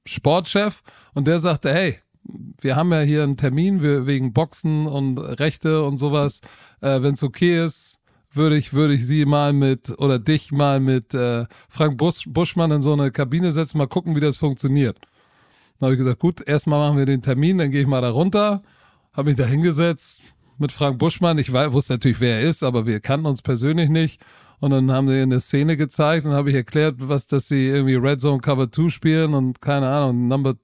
Sportchef, 0.06 0.82
und 1.12 1.26
der 1.26 1.38
sagte, 1.38 1.72
hey, 1.72 1.98
wir 2.60 2.74
haben 2.74 2.90
ja 2.90 3.00
hier 3.00 3.22
einen 3.22 3.36
Termin 3.36 3.82
wegen 3.82 4.32
Boxen 4.32 4.86
und 4.86 5.18
Rechte 5.18 5.84
und 5.84 5.98
sowas. 5.98 6.40
Äh, 6.80 7.02
Wenn 7.02 7.14
es 7.14 7.22
okay 7.22 7.62
ist, 7.62 7.98
würde 8.36 8.56
ich, 8.56 8.72
würde 8.72 8.94
ich 8.94 9.06
sie 9.06 9.24
mal 9.24 9.52
mit 9.52 9.98
oder 9.98 10.18
dich 10.18 10.52
mal 10.52 10.80
mit 10.80 11.14
äh, 11.14 11.46
Frank 11.68 11.98
Busch, 11.98 12.24
Buschmann 12.26 12.70
in 12.70 12.82
so 12.82 12.92
eine 12.92 13.10
Kabine 13.10 13.50
setzen, 13.50 13.78
mal 13.78 13.86
gucken, 13.86 14.16
wie 14.16 14.20
das 14.20 14.36
funktioniert. 14.36 14.98
Dann 15.78 15.88
habe 15.88 15.94
ich 15.94 15.98
gesagt, 15.98 16.20
gut, 16.20 16.46
erstmal 16.46 16.78
machen 16.80 16.98
wir 16.98 17.06
den 17.06 17.22
Termin, 17.22 17.58
dann 17.58 17.70
gehe 17.70 17.82
ich 17.82 17.86
mal 17.86 18.00
da 18.00 18.10
runter, 18.10 18.62
habe 19.12 19.30
mich 19.30 19.36
da 19.36 19.44
hingesetzt 19.44 20.20
mit 20.58 20.72
Frank 20.72 20.98
Buschmann. 20.98 21.38
Ich 21.38 21.52
weiß, 21.52 21.72
wusste 21.72 21.94
natürlich, 21.94 22.20
wer 22.20 22.40
er 22.40 22.48
ist, 22.48 22.62
aber 22.62 22.86
wir 22.86 23.00
kannten 23.00 23.26
uns 23.26 23.42
persönlich 23.42 23.88
nicht. 23.88 24.20
Und 24.60 24.70
dann 24.70 24.90
haben 24.90 25.08
sie 25.08 25.20
eine 25.20 25.40
Szene 25.40 25.76
gezeigt 25.76 26.26
und 26.26 26.32
habe 26.32 26.50
ich 26.50 26.56
erklärt, 26.56 26.96
was, 26.98 27.26
dass 27.26 27.48
sie 27.48 27.66
irgendwie 27.66 27.96
Red 27.96 28.20
Zone 28.20 28.40
Cover 28.40 28.70
2 28.70 28.88
spielen 28.88 29.34
und 29.34 29.60
keine 29.60 29.88
Ahnung, 29.88 30.28
Number 30.28 30.54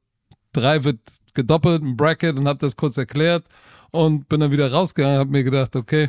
3 0.52 0.84
wird 0.84 1.00
gedoppelt, 1.34 1.82
ein 1.82 1.96
Bracket 1.96 2.36
und 2.38 2.48
habe 2.48 2.58
das 2.58 2.76
kurz 2.76 2.96
erklärt 2.96 3.44
und 3.90 4.28
bin 4.28 4.40
dann 4.40 4.52
wieder 4.52 4.70
rausgegangen, 4.72 5.18
habe 5.18 5.30
mir 5.30 5.44
gedacht, 5.44 5.76
okay, 5.76 6.08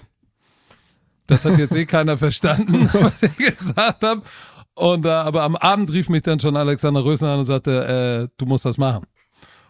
das 1.31 1.45
hat 1.45 1.57
jetzt 1.57 1.75
eh 1.75 1.85
keiner 1.85 2.17
verstanden, 2.17 2.89
was 2.93 3.23
ich 3.23 3.37
gesagt 3.37 4.03
habe. 4.03 4.21
Und 4.75 5.05
äh, 5.05 5.09
aber 5.09 5.43
am 5.43 5.55
Abend 5.55 5.91
rief 5.91 6.09
mich 6.09 6.23
dann 6.23 6.39
schon 6.39 6.57
Alexander 6.57 7.03
Rösner 7.03 7.29
an 7.29 7.39
und 7.39 7.45
sagte, 7.45 8.27
äh, 8.29 8.35
du 8.37 8.45
musst 8.45 8.65
das 8.65 8.77
machen. 8.77 9.05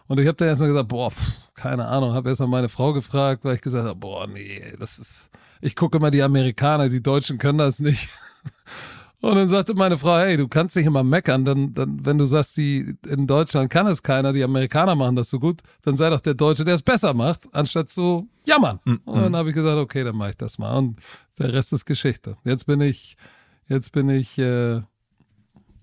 Und 0.08 0.18
ich 0.18 0.26
habe 0.26 0.36
dann 0.36 0.48
erstmal 0.48 0.68
gesagt, 0.68 0.88
boah, 0.88 1.10
pff, 1.10 1.32
keine 1.54 1.86
Ahnung, 1.86 2.14
habe 2.14 2.28
erstmal 2.28 2.48
meine 2.48 2.68
Frau 2.68 2.92
gefragt, 2.92 3.44
weil 3.44 3.54
ich 3.54 3.60
gesagt 3.60 3.86
habe, 3.86 3.98
boah, 3.98 4.26
nee, 4.26 4.74
das 4.78 4.98
ist, 4.98 5.30
ich 5.60 5.76
gucke 5.76 5.98
immer 5.98 6.10
die 6.10 6.22
Amerikaner, 6.22 6.88
die 6.88 7.02
Deutschen 7.02 7.38
können 7.38 7.58
das 7.58 7.78
nicht. 7.78 8.08
Und 9.22 9.36
dann 9.36 9.48
sagte 9.48 9.74
meine 9.74 9.96
Frau, 9.96 10.16
hey, 10.18 10.36
du 10.36 10.48
kannst 10.48 10.74
nicht 10.74 10.84
immer 10.84 11.04
meckern, 11.04 11.44
dann, 11.44 11.72
dann, 11.72 12.04
wenn 12.04 12.18
du 12.18 12.24
sagst, 12.24 12.56
die 12.56 12.96
in 13.06 13.28
Deutschland 13.28 13.70
kann 13.70 13.86
es 13.86 14.02
keiner, 14.02 14.32
die 14.32 14.42
Amerikaner 14.42 14.96
machen 14.96 15.14
das 15.14 15.30
so 15.30 15.38
gut, 15.38 15.60
dann 15.82 15.96
sei 15.96 16.10
doch 16.10 16.18
der 16.18 16.34
Deutsche, 16.34 16.64
der 16.64 16.74
es 16.74 16.82
besser 16.82 17.14
macht, 17.14 17.42
anstatt 17.52 17.88
zu 17.88 18.28
jammern. 18.44 18.80
Mhm. 18.84 19.00
Und 19.04 19.22
dann 19.22 19.36
habe 19.36 19.50
ich 19.50 19.54
gesagt, 19.54 19.78
okay, 19.78 20.02
dann 20.02 20.16
mache 20.16 20.30
ich 20.30 20.36
das 20.36 20.58
mal. 20.58 20.76
Und 20.76 20.96
der 21.38 21.52
Rest 21.52 21.72
ist 21.72 21.84
Geschichte. 21.84 22.36
Jetzt 22.42 22.66
bin 22.66 22.80
ich, 22.80 23.16
jetzt 23.68 23.92
bin 23.92 24.08
ich 24.10 24.38
äh, 24.38 24.80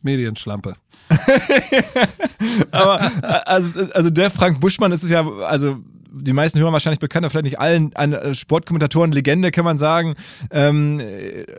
Medienschlampe. 0.01 0.75
Aber 2.72 3.00
also, 3.48 3.72
also 3.93 4.10
der 4.10 4.31
Frank 4.31 4.60
Buschmann 4.60 4.91
ist 4.91 5.03
es 5.03 5.10
ja, 5.12 5.25
also 5.43 5.77
die 6.12 6.34
meisten 6.34 6.60
hören 6.60 6.74
wahrscheinlich 6.74 7.00
bekannt, 7.00 7.25
aber 7.25 7.32
vielleicht 7.32 7.46
nicht 7.46 7.60
allen, 7.60 7.96
eine 7.96 8.36
Sportkommentatoren, 8.36 9.12
Legende 9.12 9.51
kann 9.51 9.66
man 9.66 9.78
sagen. 9.78 10.16
Ähm, 10.51 11.01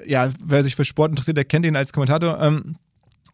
ja, 0.06 0.28
wer 0.44 0.62
sich 0.62 0.76
für 0.76 0.84
Sport 0.84 1.10
interessiert, 1.10 1.36
der 1.36 1.44
kennt 1.44 1.66
ihn 1.66 1.76
als 1.76 1.92
Kommentator. 1.92 2.40
Ähm, 2.40 2.76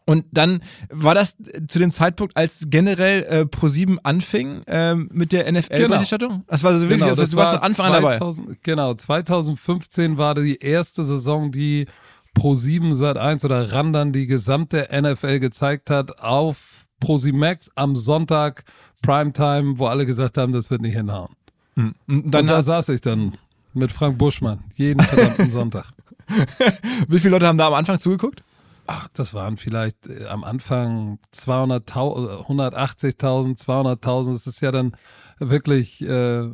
und 0.09 0.25
dann 0.31 0.63
war 0.89 1.15
das 1.15 1.37
zu 1.67 1.81
dem 1.81 1.91
Zeitpunkt, 1.91 2.37
als 2.37 2.67
generell 2.69 3.25
äh, 3.25 3.41
Pro7 3.41 3.99
anfing 4.05 4.63
ähm, 4.69 5.09
mit 5.13 5.33
der 5.33 5.51
NFL-Berichterstattung? 5.51 6.31
Genau. 6.31 6.45
Das 6.47 6.63
war 6.63 6.73
also 6.73 6.89
wirklich, 6.89 7.01
genau, 7.01 7.11
also, 7.11 7.27
du 7.27 7.37
warst 7.37 7.55
von 7.55 7.63
Anfang 7.63 7.93
2000, 7.93 8.49
an 8.49 8.53
dabei. 8.53 8.59
Genau, 8.63 8.95
2015 8.95 10.17
war 10.17 10.37
die 10.37 10.61
erste 10.61 11.03
Saison, 11.03 11.51
die 11.51 11.87
Pro7 12.39 12.95
Sat 12.95 13.17
1 13.17 13.45
oder 13.45 13.73
Randern 13.73 14.13
die 14.13 14.29
gesamte 14.29 14.89
NFL 14.93 15.41
gezeigt 15.41 15.91
hat 15.91 16.21
auf 16.21 16.87
Pro7 17.03 17.35
Max 17.35 17.71
am 17.75 17.97
Sonntag 17.97 18.63
Primetime, 19.03 19.79
wo 19.79 19.87
alle 19.87 20.07
gesagt 20.07 20.39
haben, 20.39 20.53
das 20.53 20.71
wird 20.71 20.83
nicht 20.83 20.95
hinhauen. 20.95 21.35
Mhm. 21.75 21.95
Und, 22.09 22.31
dann 22.33 22.43
Und 22.43 22.47
da 22.49 22.63
saß 22.63 22.89
ich 22.91 23.01
dann 23.01 23.37
mit 23.75 23.93
Frank 23.93 24.19
Buschmann 24.19 24.65
jeden 24.75 25.03
verdammten 25.03 25.51
Sonntag. 25.51 25.87
Wie 27.09 27.21
viele 27.21 27.33
Leute 27.33 27.47
haben 27.47 27.59
da 27.59 27.69
am 27.69 27.75
Anfang 27.75 27.99
zugeguckt? 28.01 28.43
Ach, 28.87 29.09
das 29.15 29.35
waren 29.35 29.57
vielleicht 29.57 30.07
äh, 30.07 30.27
am 30.27 30.45
Anfang 30.45 31.19
200.000, 31.35 32.47
180.000, 32.47 33.59
200.000. 33.65 34.33
Das 34.33 34.47
ist 34.47 34.61
ja 34.61 34.73
dann 34.73 34.93
wirklich 35.39 36.03
äh, 36.03 36.49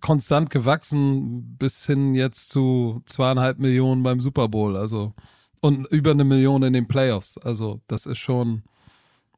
konstant 0.00 0.50
gewachsen 0.50 1.56
bis 1.58 1.86
hin 1.86 2.14
jetzt 2.14 2.50
zu 2.50 3.02
zweieinhalb 3.06 3.58
Millionen 3.58 4.02
beim 4.02 4.20
Super 4.20 4.48
Bowl. 4.48 4.76
Also 4.76 5.14
und 5.60 5.86
über 5.88 6.12
eine 6.12 6.24
Million 6.24 6.62
in 6.62 6.72
den 6.72 6.88
Playoffs. 6.88 7.38
Also 7.38 7.80
das 7.88 8.06
ist 8.06 8.18
schon 8.18 8.62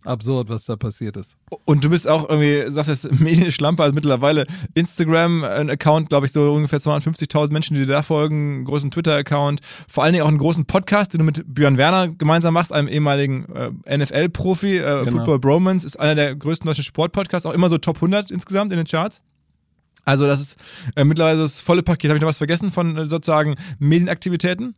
absurd, 0.04 0.49
was 0.49 0.64
da 0.64 0.76
passiert 0.76 1.16
ist. 1.16 1.37
Und 1.64 1.85
du 1.85 1.90
bist 1.90 2.09
auch 2.09 2.28
irgendwie, 2.28 2.71
sagst 2.71 2.88
jetzt 2.88 3.21
Medienschlampe, 3.21 3.83
also 3.83 3.95
mittlerweile 3.95 4.47
Instagram, 4.75 5.45
ein 5.45 5.71
Account, 5.71 6.09
glaube 6.09 6.26
ich, 6.26 6.33
so 6.33 6.52
ungefähr 6.52 6.80
250.000 6.80 7.52
Menschen, 7.52 7.75
die 7.75 7.80
dir 7.80 7.87
da 7.87 8.02
folgen, 8.02 8.54
einen 8.54 8.64
großen 8.64 8.90
Twitter-Account, 8.90 9.61
vor 9.88 10.04
allen 10.04 10.12
Dingen 10.12 10.25
auch 10.25 10.28
einen 10.28 10.38
großen 10.38 10.64
Podcast, 10.64 11.12
den 11.12 11.19
du 11.19 11.25
mit 11.25 11.45
Björn 11.47 11.76
Werner 11.76 12.09
gemeinsam 12.09 12.54
machst, 12.54 12.73
einem 12.73 12.88
ehemaligen 12.88 13.47
äh, 13.85 13.99
NFL-Profi, 13.99 14.78
äh, 14.78 15.04
genau. 15.04 15.19
Football 15.19 15.38
Bromance, 15.38 15.87
ist 15.87 15.99
einer 15.99 16.14
der 16.14 16.35
größten 16.35 16.66
deutschen 16.66 16.85
Sportpodcasts, 16.85 17.47
auch 17.47 17.54
immer 17.54 17.69
so 17.69 17.78
Top 17.78 17.97
100 17.97 18.30
insgesamt 18.30 18.73
in 18.73 18.78
den 18.78 18.87
Charts. 18.87 19.21
Also 20.07 20.26
das 20.26 20.40
ist 20.40 20.57
äh, 20.97 21.04
mittlerweile 21.04 21.38
das 21.38 21.61
volle 21.61 21.83
Paket. 21.83 22.11
Habe 22.11 22.16
ich 22.16 22.23
noch 22.23 22.28
was 22.28 22.38
vergessen 22.38 22.71
von 22.71 22.97
äh, 22.97 23.07
sozusagen 23.07 23.54
Medienaktivitäten? 23.78 24.75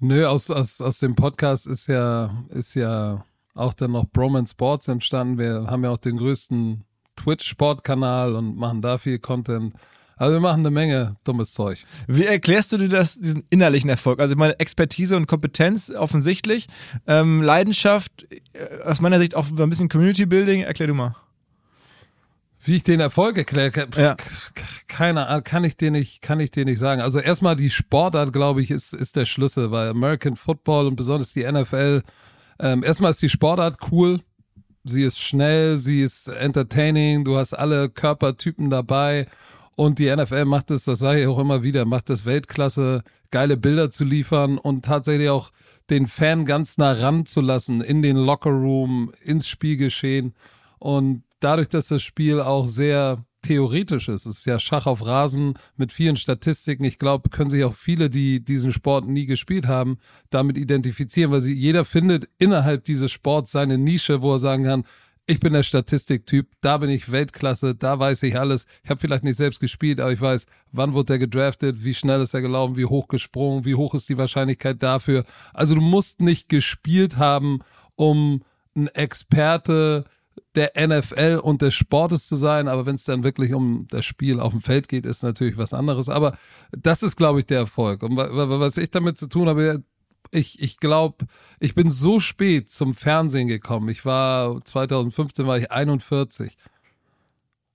Nö, 0.00 0.26
aus, 0.26 0.50
aus, 0.50 0.80
aus 0.80 0.98
dem 0.98 1.14
Podcast 1.14 1.66
ist 1.66 1.86
ja, 1.86 2.30
ist 2.48 2.74
ja 2.74 3.24
auch 3.54 3.72
dann 3.72 3.92
noch 3.92 4.06
Broman 4.06 4.46
Sports 4.46 4.88
entstanden. 4.88 5.38
Wir 5.38 5.66
haben 5.68 5.84
ja 5.84 5.90
auch 5.90 5.98
den 5.98 6.16
größten 6.16 6.84
Twitch-Sportkanal 7.16 8.34
und 8.34 8.56
machen 8.56 8.82
da 8.82 8.98
viel 8.98 9.18
Content. 9.18 9.74
Also 10.16 10.34
wir 10.34 10.40
machen 10.40 10.60
eine 10.60 10.70
Menge 10.70 11.16
dummes 11.24 11.54
Zeug. 11.54 11.82
Wie 12.06 12.24
erklärst 12.24 12.72
du 12.72 12.76
dir 12.76 12.90
das, 12.90 13.18
diesen 13.18 13.44
innerlichen 13.48 13.88
Erfolg? 13.88 14.20
Also 14.20 14.32
ich 14.32 14.38
meine, 14.38 14.58
Expertise 14.60 15.16
und 15.16 15.26
Kompetenz 15.26 15.90
offensichtlich, 15.90 16.66
ähm, 17.06 17.40
Leidenschaft, 17.40 18.26
äh, 18.30 18.82
aus 18.84 19.00
meiner 19.00 19.18
Sicht 19.18 19.34
auch 19.34 19.46
ein 19.50 19.70
bisschen 19.70 19.88
Community 19.88 20.26
Building. 20.26 20.60
Erklär 20.60 20.88
du 20.88 20.94
mal. 20.94 21.16
Wie 22.62 22.76
ich 22.76 22.82
den 22.82 23.00
Erfolg 23.00 23.38
erkläre, 23.38 23.88
ja. 23.96 24.16
keine 24.86 25.40
kann 25.42 25.64
ich 25.64 25.78
dir 25.78 25.90
nicht, 25.90 26.20
kann 26.20 26.40
ich 26.40 26.50
dir 26.50 26.66
nicht 26.66 26.78
sagen. 26.78 27.00
Also 27.00 27.18
erstmal 27.18 27.56
die 27.56 27.70
Sportart, 27.70 28.34
glaube 28.34 28.60
ich, 28.60 28.70
ist, 28.70 28.92
ist 28.92 29.16
der 29.16 29.24
Schlüssel, 29.24 29.70
weil 29.70 29.88
American 29.88 30.36
Football 30.36 30.86
und 30.86 30.96
besonders 30.96 31.32
die 31.32 31.50
NFL 31.50 32.02
ähm, 32.60 32.84
erstmal 32.84 33.10
ist 33.10 33.22
die 33.22 33.28
Sportart 33.28 33.78
cool. 33.90 34.20
Sie 34.84 35.02
ist 35.02 35.18
schnell, 35.20 35.76
sie 35.78 36.02
ist 36.02 36.28
entertaining, 36.28 37.24
du 37.24 37.36
hast 37.36 37.52
alle 37.52 37.90
Körpertypen 37.90 38.70
dabei. 38.70 39.26
Und 39.76 39.98
die 39.98 40.14
NFL 40.14 40.44
macht 40.44 40.70
es, 40.70 40.84
das 40.84 40.98
sage 40.98 41.22
ich 41.22 41.26
auch 41.26 41.38
immer 41.38 41.62
wieder, 41.62 41.86
macht 41.86 42.10
es 42.10 42.26
Weltklasse, 42.26 43.02
geile 43.30 43.56
Bilder 43.56 43.90
zu 43.90 44.04
liefern 44.04 44.58
und 44.58 44.84
tatsächlich 44.84 45.30
auch 45.30 45.50
den 45.88 46.06
Fan 46.06 46.44
ganz 46.44 46.76
nah 46.76 46.92
ranzulassen 46.92 47.80
in 47.80 48.02
den 48.02 48.16
Lockerroom, 48.16 49.12
ins 49.22 49.48
Spielgeschehen. 49.48 50.34
Und 50.78 51.24
dadurch, 51.40 51.68
dass 51.68 51.88
das 51.88 52.02
Spiel 52.02 52.40
auch 52.40 52.66
sehr 52.66 53.24
theoretisch 53.42 54.08
ist. 54.08 54.26
Es 54.26 54.38
ist 54.38 54.44
ja 54.44 54.58
Schach 54.58 54.86
auf 54.86 55.04
Rasen 55.04 55.54
mit 55.76 55.92
vielen 55.92 56.16
Statistiken. 56.16 56.84
Ich 56.84 56.98
glaube, 56.98 57.30
können 57.30 57.50
sich 57.50 57.64
auch 57.64 57.74
viele, 57.74 58.10
die 58.10 58.44
diesen 58.44 58.72
Sport 58.72 59.06
nie 59.06 59.26
gespielt 59.26 59.66
haben, 59.66 59.98
damit 60.30 60.58
identifizieren, 60.58 61.30
weil 61.32 61.40
sie, 61.40 61.54
jeder 61.54 61.84
findet 61.84 62.28
innerhalb 62.38 62.84
dieses 62.84 63.10
Sports 63.10 63.52
seine 63.52 63.78
Nische, 63.78 64.22
wo 64.22 64.32
er 64.32 64.38
sagen 64.38 64.64
kann, 64.64 64.84
ich 65.26 65.38
bin 65.38 65.52
der 65.52 65.62
Statistiktyp, 65.62 66.48
da 66.60 66.78
bin 66.78 66.90
ich 66.90 67.12
Weltklasse, 67.12 67.76
da 67.76 67.98
weiß 67.98 68.24
ich 68.24 68.36
alles. 68.36 68.66
Ich 68.82 68.90
habe 68.90 68.98
vielleicht 68.98 69.22
nicht 69.22 69.36
selbst 69.36 69.60
gespielt, 69.60 70.00
aber 70.00 70.12
ich 70.12 70.20
weiß, 70.20 70.46
wann 70.72 70.92
wurde 70.92 71.14
er 71.14 71.18
gedraftet, 71.20 71.84
wie 71.84 71.94
schnell 71.94 72.20
ist 72.20 72.34
er 72.34 72.40
gelaufen, 72.40 72.76
wie 72.76 72.86
hoch 72.86 73.06
gesprungen, 73.06 73.64
wie 73.64 73.76
hoch 73.76 73.94
ist 73.94 74.08
die 74.08 74.18
Wahrscheinlichkeit 74.18 74.82
dafür. 74.82 75.24
Also 75.54 75.76
du 75.76 75.80
musst 75.80 76.20
nicht 76.20 76.48
gespielt 76.48 77.18
haben, 77.18 77.60
um 77.94 78.42
ein 78.74 78.88
Experte 78.88 80.04
der 80.56 80.72
NFL 80.76 81.40
und 81.42 81.62
des 81.62 81.74
Sportes 81.74 82.26
zu 82.26 82.36
sein, 82.36 82.66
aber 82.66 82.86
wenn 82.86 82.96
es 82.96 83.04
dann 83.04 83.22
wirklich 83.22 83.54
um 83.54 83.86
das 83.88 84.04
Spiel 84.04 84.40
auf 84.40 84.52
dem 84.52 84.60
Feld 84.60 84.88
geht, 84.88 85.06
ist 85.06 85.22
natürlich 85.22 85.56
was 85.56 85.72
anderes. 85.72 86.08
Aber 86.08 86.36
das 86.72 87.02
ist, 87.02 87.16
glaube 87.16 87.38
ich, 87.38 87.46
der 87.46 87.58
Erfolg. 87.58 88.02
Und 88.02 88.16
was 88.16 88.76
ich 88.76 88.90
damit 88.90 89.16
zu 89.16 89.28
tun 89.28 89.48
habe, 89.48 89.82
ich, 90.32 90.60
ich 90.60 90.78
glaube, 90.78 91.26
ich 91.60 91.74
bin 91.74 91.90
so 91.90 92.20
spät 92.20 92.70
zum 92.70 92.94
Fernsehen 92.94 93.48
gekommen. 93.48 93.88
Ich 93.88 94.04
war 94.04 94.64
2015 94.64 95.46
war 95.46 95.58
ich 95.58 95.70
41. 95.70 96.56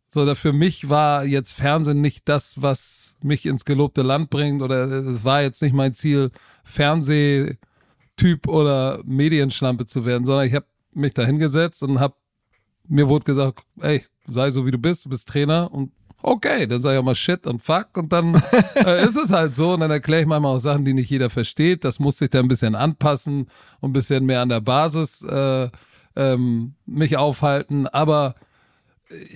So, 0.10 0.34
für 0.36 0.54
mich 0.54 0.90
war 0.90 1.26
jetzt 1.26 1.54
Fernsehen 1.54 2.00
nicht 2.00 2.30
das, 2.30 2.62
was 2.62 3.18
mich 3.22 3.46
ins 3.46 3.66
gelobte 3.66 4.02
Land 4.02 4.30
bringt, 4.30 4.62
oder 4.62 4.84
es 4.86 5.26
war 5.26 5.42
jetzt 5.42 5.62
nicht 5.62 5.74
mein 5.74 5.94
Ziel, 5.94 6.32
Fernsehtyp 6.64 8.48
oder 8.48 9.02
Medienschlampe 9.04 9.86
zu 9.86 10.06
werden, 10.06 10.24
sondern 10.24 10.48
ich 10.48 10.54
habe 10.54 10.68
mich 10.94 11.14
da 11.14 11.26
hingesetzt 11.26 11.84
und 11.84 12.00
habe 12.00 12.16
mir 12.88 13.08
wurde 13.08 13.26
gesagt, 13.26 13.64
ey, 13.82 14.04
sei 14.28 14.50
so 14.50 14.66
wie 14.66 14.72
du 14.72 14.78
bist, 14.78 15.06
du 15.06 15.10
bist 15.10 15.28
Trainer 15.28 15.72
und 15.72 15.92
okay, 16.22 16.66
dann 16.66 16.82
sag 16.82 16.94
ich 16.94 17.00
auch 17.00 17.04
mal 17.04 17.16
Shit 17.16 17.46
und 17.46 17.62
Fuck 17.62 17.98
und 17.98 18.12
dann 18.12 18.34
äh, 18.76 19.06
ist 19.06 19.16
es 19.16 19.32
halt 19.32 19.56
so 19.56 19.74
und 19.74 19.82
dann 19.82 19.92
erkläre 19.92 20.22
ich 20.22 20.28
manchmal 20.28 20.56
auch 20.56 20.60
Sachen, 20.60 20.86
die 20.86 20.94
nicht 20.94 21.10
jeder 21.10 21.30
versteht. 21.30 21.84
Das 21.84 22.00
muss 22.00 22.18
sich 22.18 22.30
dann 22.30 22.46
ein 22.46 22.50
bisschen 22.50 22.76
anpassen 22.76 23.48
und 23.80 23.92
ein 23.92 23.94
bisschen 23.94 24.26
mehr 24.26 24.42
an 24.42 24.50
der 24.50 24.62
Basis 24.62 25.22
äh, 25.24 25.70
ähm, 26.16 26.74
mich 26.86 27.18
aufhalten. 27.18 27.88
Aber 27.88 28.36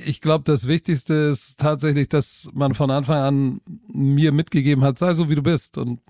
ich 0.06 0.22
glaube, 0.22 0.44
das 0.46 0.68
Wichtigste 0.68 1.14
ist 1.14 1.60
tatsächlich, 1.60 2.10
dass 2.10 2.50
man 2.54 2.74
von 2.74 2.90
Anfang 2.90 3.18
an 3.18 3.62
mir 3.88 4.32
mitgegeben 4.32 4.84
hat, 4.84 4.98
sei 4.98 5.14
so 5.14 5.30
wie 5.30 5.36
du 5.36 5.44
bist 5.44 5.78
und 5.78 6.02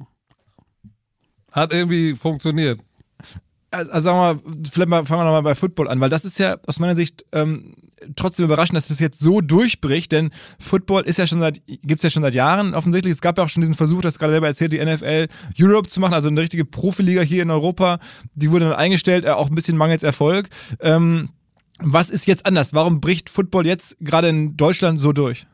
hat 1.52 1.74
irgendwie 1.74 2.16
funktioniert 2.16 2.80
also 3.72 4.00
sagen 4.00 4.18
wir 4.18 4.34
mal, 4.34 4.64
vielleicht 4.72 4.90
mal, 4.90 5.06
fangen 5.06 5.22
wir 5.22 5.26
nochmal 5.26 5.44
bei 5.44 5.56
Football 5.56 5.88
an, 5.88 6.00
weil 6.00 6.10
das 6.10 6.26
ist 6.26 6.40
ja 6.40 6.58
aus 6.66 6.80
meiner 6.80 6.96
Sicht 6.96 7.26
ähm, 7.32 7.76
trotzdem 8.16 8.46
überraschend, 8.46 8.76
dass 8.76 8.88
das 8.88 9.00
jetzt 9.00 9.20
so 9.20 9.42
durchbricht, 9.42 10.12
denn 10.12 10.32
Football 10.60 11.04
ist 11.04 11.18
ja 11.18 11.28
schon 11.28 11.40
seit, 11.40 11.62
gibt's 11.68 12.04
ja 12.04 12.10
schon 12.10 12.24
seit 12.24 12.36
Jahren 12.36 12.74
offensichtlich. 12.74 13.14
Es 13.14 13.22
gab 13.22 13.38
ja 13.38 13.44
auch 13.44 13.50
schon 13.50 13.62
diesen 13.62 13.76
Versuch, 13.76 14.02
das 14.02 14.20
gerade 14.20 14.34
selber 14.34 14.48
erzählt, 14.48 14.74
die 14.74 14.84
NFL 14.84 15.28
Europe 15.60 15.90
zu 15.90 16.00
machen, 16.00 16.14
also 16.14 16.30
eine 16.30 16.42
richtige 16.42 16.66
Profiliga 16.66 17.22
hier 17.22 17.44
in 17.44 17.52
Europa. 17.52 18.00
Die 18.34 18.52
wurde 18.52 18.66
dann 18.66 18.76
eingestellt, 18.76 19.26
äh, 19.26 19.30
auch 19.30 19.50
ein 19.50 19.56
bisschen 19.56 19.78
mangels 19.78 20.04
Erfolg. 20.04 20.50
Ähm, 20.82 21.30
was 21.80 22.10
ist 22.10 22.28
jetzt 22.28 22.46
anders? 22.46 22.74
Warum 22.74 23.00
bricht 23.00 23.30
Football 23.30 23.66
jetzt 23.66 23.98
gerade 24.00 24.30
in 24.30 24.58
Deutschland 24.58 25.00
so 25.00 25.14
durch? 25.14 25.46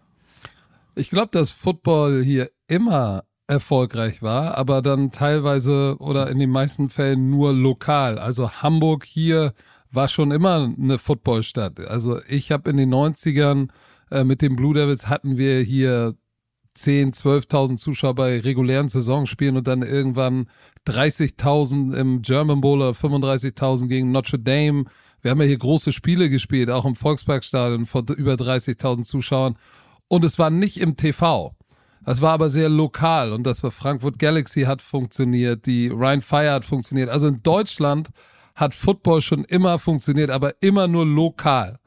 Ich 0.96 1.10
glaube, 1.10 1.30
dass 1.32 1.52
Football 1.52 2.24
hier 2.24 2.50
immer 2.68 3.24
erfolgreich 3.48 4.22
war, 4.22 4.58
aber 4.58 4.82
dann 4.82 5.12
teilweise 5.12 5.98
oder 6.00 6.30
in 6.30 6.40
den 6.40 6.50
meisten 6.50 6.90
Fällen 6.90 7.30
nur 7.30 7.54
lokal. 7.54 8.18
Also 8.18 8.50
Hamburg 8.52 9.04
hier 9.06 9.54
war 9.92 10.08
schon 10.08 10.32
immer 10.32 10.74
eine 10.78 10.98
Footballstadt. 10.98 11.80
Also 11.80 12.20
ich 12.28 12.52
habe 12.52 12.70
in 12.70 12.78
den 12.78 12.94
90ern 12.94 13.70
äh, 14.12 14.24
mit 14.24 14.42
den 14.42 14.56
Blue 14.56 14.74
Devils 14.74 15.08
hatten 15.08 15.38
wir 15.38 15.60
hier 15.62 16.16
10, 16.74 17.14
12.000 17.14 17.78
Zuschauer 17.78 18.16
bei 18.16 18.40
regulären 18.40 18.90
Saisonspielen 18.90 19.58
und 19.58 19.68
dann 19.68 19.82
irgendwann 19.82 20.50
30.000 20.88 21.96
im 21.96 22.22
German 22.22 22.62
Bowl 22.62 22.82
oder 22.82 22.92
35.000 22.92 23.88
gegen 23.88 24.12
Notre 24.12 24.40
Dame. 24.40 24.86
Wir 25.22 25.32
haben 25.32 25.42
ja 25.42 25.48
hier 25.48 25.58
große 25.58 25.92
Spiele 25.94 26.30
gespielt, 26.30 26.70
auch 26.70 26.86
im 26.86 26.96
Volksparkstadion 26.96 27.86
vor 27.86 28.04
über 28.18 28.34
30.000 28.34 29.04
Zuschauern. 29.04 29.56
Und 30.08 30.24
es 30.24 30.38
war 30.38 30.50
nicht 30.50 30.80
im 30.80 30.98
TV 30.98 31.56
Das 32.06 32.22
war 32.22 32.34
aber 32.34 32.50
sehr 32.50 32.70
lokal 32.70 33.34
und 33.34 33.44
das 33.44 33.64
war 33.64 33.72
Frankfurt 33.72 34.20
Galaxy 34.20 34.62
hat 34.62 34.82
funktioniert, 34.82 35.66
die 35.66 35.92
Rhein 35.92 36.22
Fire 36.22 36.52
hat 36.52 36.64
funktioniert. 36.64 37.10
Also 37.10 37.28
in 37.28 37.42
Deutschland 37.42 38.10
hat 38.54 38.76
Football 38.76 39.22
schon 39.22 39.44
immer 39.44 39.80
funktioniert, 39.80 40.30
aber 40.30 40.54
immer 40.62 40.88
nur 40.88 41.06
lokal. 41.06 41.80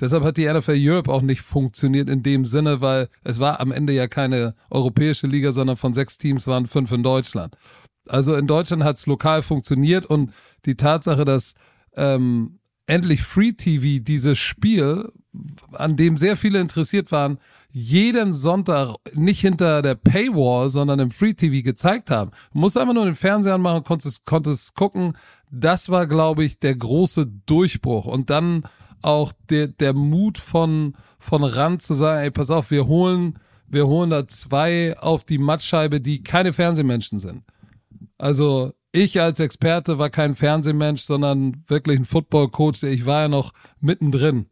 Deshalb 0.00 0.24
hat 0.24 0.38
die 0.38 0.50
NFL 0.50 0.76
Europe 0.78 1.12
auch 1.12 1.22
nicht 1.22 1.42
funktioniert 1.42 2.10
in 2.10 2.22
dem 2.22 2.44
Sinne, 2.44 2.80
weil 2.80 3.08
es 3.22 3.38
war 3.38 3.60
am 3.60 3.70
Ende 3.70 3.92
ja 3.92 4.08
keine 4.08 4.54
europäische 4.70 5.26
Liga, 5.26 5.52
sondern 5.52 5.76
von 5.76 5.92
sechs 5.92 6.18
Teams 6.18 6.46
waren 6.46 6.66
fünf 6.66 6.90
in 6.90 7.02
Deutschland. 7.02 7.56
Also 8.08 8.34
in 8.34 8.46
Deutschland 8.46 8.82
hat 8.82 8.96
es 8.96 9.06
lokal 9.06 9.42
funktioniert 9.42 10.06
und 10.06 10.32
die 10.64 10.74
Tatsache, 10.74 11.24
dass 11.24 11.54
ähm, 11.94 12.58
endlich 12.86 13.22
Free 13.22 13.52
TV 13.52 14.02
dieses 14.02 14.38
Spiel, 14.38 15.12
an 15.72 15.96
dem 15.96 16.16
sehr 16.16 16.36
viele 16.36 16.60
interessiert 16.60 17.12
waren, 17.12 17.38
jeden 17.70 18.32
Sonntag 18.32 18.96
nicht 19.14 19.40
hinter 19.40 19.82
der 19.82 19.94
Paywall, 19.94 20.70
sondern 20.70 20.98
im 20.98 21.10
Free 21.10 21.34
TV 21.34 21.62
gezeigt 21.62 22.10
haben. 22.10 22.32
Du 22.52 22.58
musst 22.58 22.76
einfach 22.76 22.94
nur 22.94 23.04
den 23.04 23.16
Fernseher 23.16 23.54
anmachen, 23.54 23.84
konntest, 23.84 24.26
konntest 24.26 24.74
gucken. 24.74 25.16
Das 25.50 25.88
war, 25.88 26.06
glaube 26.06 26.44
ich, 26.44 26.58
der 26.58 26.74
große 26.74 27.26
Durchbruch. 27.46 28.06
Und 28.06 28.30
dann 28.30 28.64
auch 29.02 29.32
der, 29.48 29.68
der 29.68 29.94
Mut 29.94 30.38
von, 30.38 30.94
von 31.18 31.44
Rand 31.44 31.82
zu 31.82 31.94
sagen, 31.94 32.22
ey, 32.22 32.30
pass 32.30 32.50
auf, 32.50 32.70
wir 32.70 32.86
holen, 32.86 33.38
wir 33.68 33.86
holen 33.86 34.10
da 34.10 34.26
zwei 34.26 34.98
auf 34.98 35.24
die 35.24 35.38
Mattscheibe, 35.38 36.00
die 36.00 36.22
keine 36.22 36.52
Fernsehmenschen 36.52 37.18
sind. 37.18 37.44
Also 38.18 38.72
ich 38.92 39.20
als 39.20 39.38
Experte 39.40 39.98
war 39.98 40.10
kein 40.10 40.34
Fernsehmensch, 40.34 41.02
sondern 41.02 41.62
wirklich 41.68 42.00
ein 42.00 42.04
Football-Coach. 42.04 42.82
Ich 42.82 43.06
war 43.06 43.22
ja 43.22 43.28
noch 43.28 43.52
mittendrin. 43.80 44.46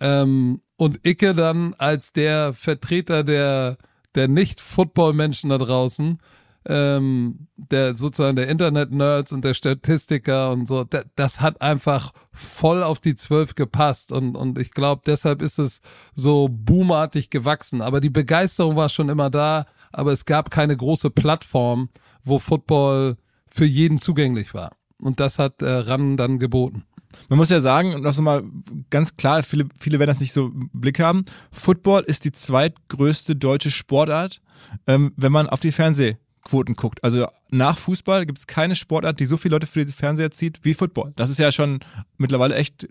Ähm, 0.00 0.62
und 0.76 1.06
Icke 1.06 1.34
dann 1.34 1.74
als 1.74 2.12
der 2.12 2.54
Vertreter 2.54 3.22
der, 3.22 3.76
der 4.14 4.28
Nicht-Football-Menschen 4.28 5.50
da 5.50 5.58
draußen, 5.58 6.18
ähm, 6.66 7.48
der 7.56 7.96
sozusagen 7.96 8.36
der 8.36 8.48
Internet-Nerds 8.48 9.32
und 9.32 9.44
der 9.44 9.54
Statistiker 9.54 10.52
und 10.52 10.66
so, 10.66 10.84
das 11.14 11.40
hat 11.40 11.62
einfach 11.62 12.12
voll 12.32 12.82
auf 12.82 13.00
die 13.00 13.16
Zwölf 13.16 13.54
gepasst 13.54 14.12
und, 14.12 14.36
und 14.36 14.58
ich 14.58 14.72
glaube, 14.72 15.02
deshalb 15.06 15.42
ist 15.42 15.58
es 15.58 15.80
so 16.14 16.48
boomartig 16.50 17.30
gewachsen. 17.30 17.80
Aber 17.80 18.00
die 18.00 18.10
Begeisterung 18.10 18.76
war 18.76 18.88
schon 18.88 19.08
immer 19.08 19.30
da, 19.30 19.64
aber 19.92 20.12
es 20.12 20.24
gab 20.24 20.50
keine 20.50 20.76
große 20.76 21.10
Plattform, 21.10 21.88
wo 22.24 22.38
Football 22.38 23.16
für 23.50 23.64
jeden 23.64 23.98
zugänglich 23.98 24.54
war. 24.54 24.72
Und 25.00 25.18
das 25.20 25.38
hat 25.38 25.62
äh, 25.62 25.70
RAN 25.70 26.16
dann 26.16 26.38
geboten. 26.38 26.84
Man 27.28 27.38
muss 27.38 27.50
ja 27.50 27.60
sagen, 27.60 27.94
und 27.94 28.02
das 28.02 28.16
ist 28.16 28.22
mal 28.22 28.44
ganz 28.90 29.16
klar, 29.16 29.42
viele, 29.42 29.66
viele 29.78 29.98
werden 29.98 30.08
das 30.08 30.20
nicht 30.20 30.32
so 30.32 30.46
im 30.46 30.70
Blick 30.72 31.00
haben, 31.00 31.24
Football 31.52 32.02
ist 32.02 32.24
die 32.24 32.32
zweitgrößte 32.32 33.36
deutsche 33.36 33.70
Sportart, 33.70 34.40
ähm, 34.86 35.12
wenn 35.16 35.32
man 35.32 35.48
auf 35.48 35.60
die 35.60 35.72
Fernsehquoten 35.72 36.76
guckt. 36.76 37.02
Also 37.02 37.26
nach 37.50 37.78
Fußball 37.78 38.26
gibt 38.26 38.38
es 38.38 38.46
keine 38.46 38.76
Sportart, 38.76 39.20
die 39.20 39.26
so 39.26 39.36
viele 39.36 39.56
Leute 39.56 39.66
für 39.66 39.84
die 39.84 39.92
Fernseher 39.92 40.30
zieht 40.30 40.64
wie 40.64 40.74
Football. 40.74 41.12
Das 41.16 41.30
ist 41.30 41.38
ja 41.38 41.50
schon 41.52 41.80
mittlerweile 42.16 42.54
echt 42.54 42.88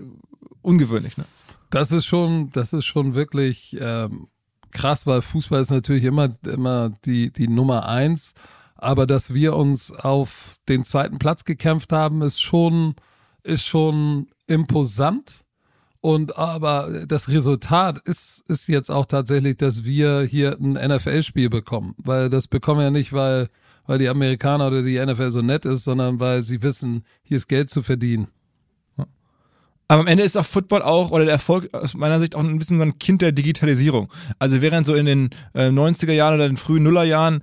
ungewöhnlich. 0.62 1.18
Ne? 1.18 1.26
Das 1.70 1.92
ist 1.92 2.06
schon, 2.06 2.50
das 2.52 2.74
ist 2.74 2.86
schon 2.86 3.16
wirklich 3.16 3.78
ähm, 3.80 4.28
krass, 4.72 5.08
weil 5.08 5.22
Fußball 5.22 5.62
ist 5.62 5.72
natürlich 5.72 6.04
immer, 6.04 6.30
immer 6.46 6.92
die, 7.06 7.32
die 7.32 7.48
Nummer 7.48 7.88
eins. 7.88 8.34
Aber 8.76 9.06
dass 9.06 9.34
wir 9.34 9.56
uns 9.56 9.92
auf 9.92 10.56
den 10.70 10.86
zweiten 10.86 11.20
Platz 11.20 11.44
gekämpft 11.44 11.92
haben, 11.92 12.22
ist 12.22 12.42
schon, 12.42 12.96
ist 13.44 13.66
schon 13.66 14.28
imposant. 14.48 15.46
Und 16.02 16.38
aber 16.38 17.06
das 17.08 17.28
Resultat 17.28 18.00
ist, 18.06 18.44
ist 18.48 18.68
jetzt 18.68 18.90
auch 18.90 19.06
tatsächlich, 19.06 19.58
dass 19.58 19.84
wir 19.84 20.22
hier 20.22 20.58
ein 20.60 20.74
NFL-Spiel 20.74 21.50
bekommen. 21.50 21.94
Weil 21.98 22.30
das 22.30 22.48
bekommen 22.48 22.80
wir 22.80 22.86
ja 22.86 22.92
nicht, 22.92 23.12
weil, 23.12 23.50
weil 23.86 24.00
die 24.00 24.08
Amerikaner 24.08 24.68
oder 24.68 24.82
die 24.82 25.04
NFL 25.04 25.30
so 25.30 25.42
nett 25.42 25.66
ist, 25.66 25.84
sondern 25.84 26.20
weil 26.20 26.42
sie 26.42 26.64
wissen, 26.64 27.04
hier 27.22 27.38
ist 27.38 27.48
Geld 27.48 27.70
zu 27.70 27.82
verdienen. 27.82 28.30
Aber 29.92 30.02
am 30.02 30.08
Ende 30.08 30.24
ist 30.24 30.38
auch 30.38 30.46
Football 30.46 30.84
auch, 30.84 31.10
oder 31.10 31.26
der 31.26 31.34
Erfolg 31.34 31.74
aus 31.74 31.96
meiner 31.96 32.20
Sicht 32.20 32.36
auch 32.36 32.42
ein 32.42 32.60
bisschen 32.60 32.78
so 32.78 32.84
ein 32.84 33.00
Kind 33.00 33.24
der 33.24 33.32
Digitalisierung. 33.32 34.08
Also 34.38 34.62
während 34.62 34.86
so 34.86 34.94
in 34.94 35.08
den 35.08 35.30
äh, 35.56 35.70
90er 35.70 36.14
Jahren 36.14 36.36
oder 36.36 36.48
den 36.48 36.58
frühen 36.58 36.84
Nullerjahren 36.84 37.42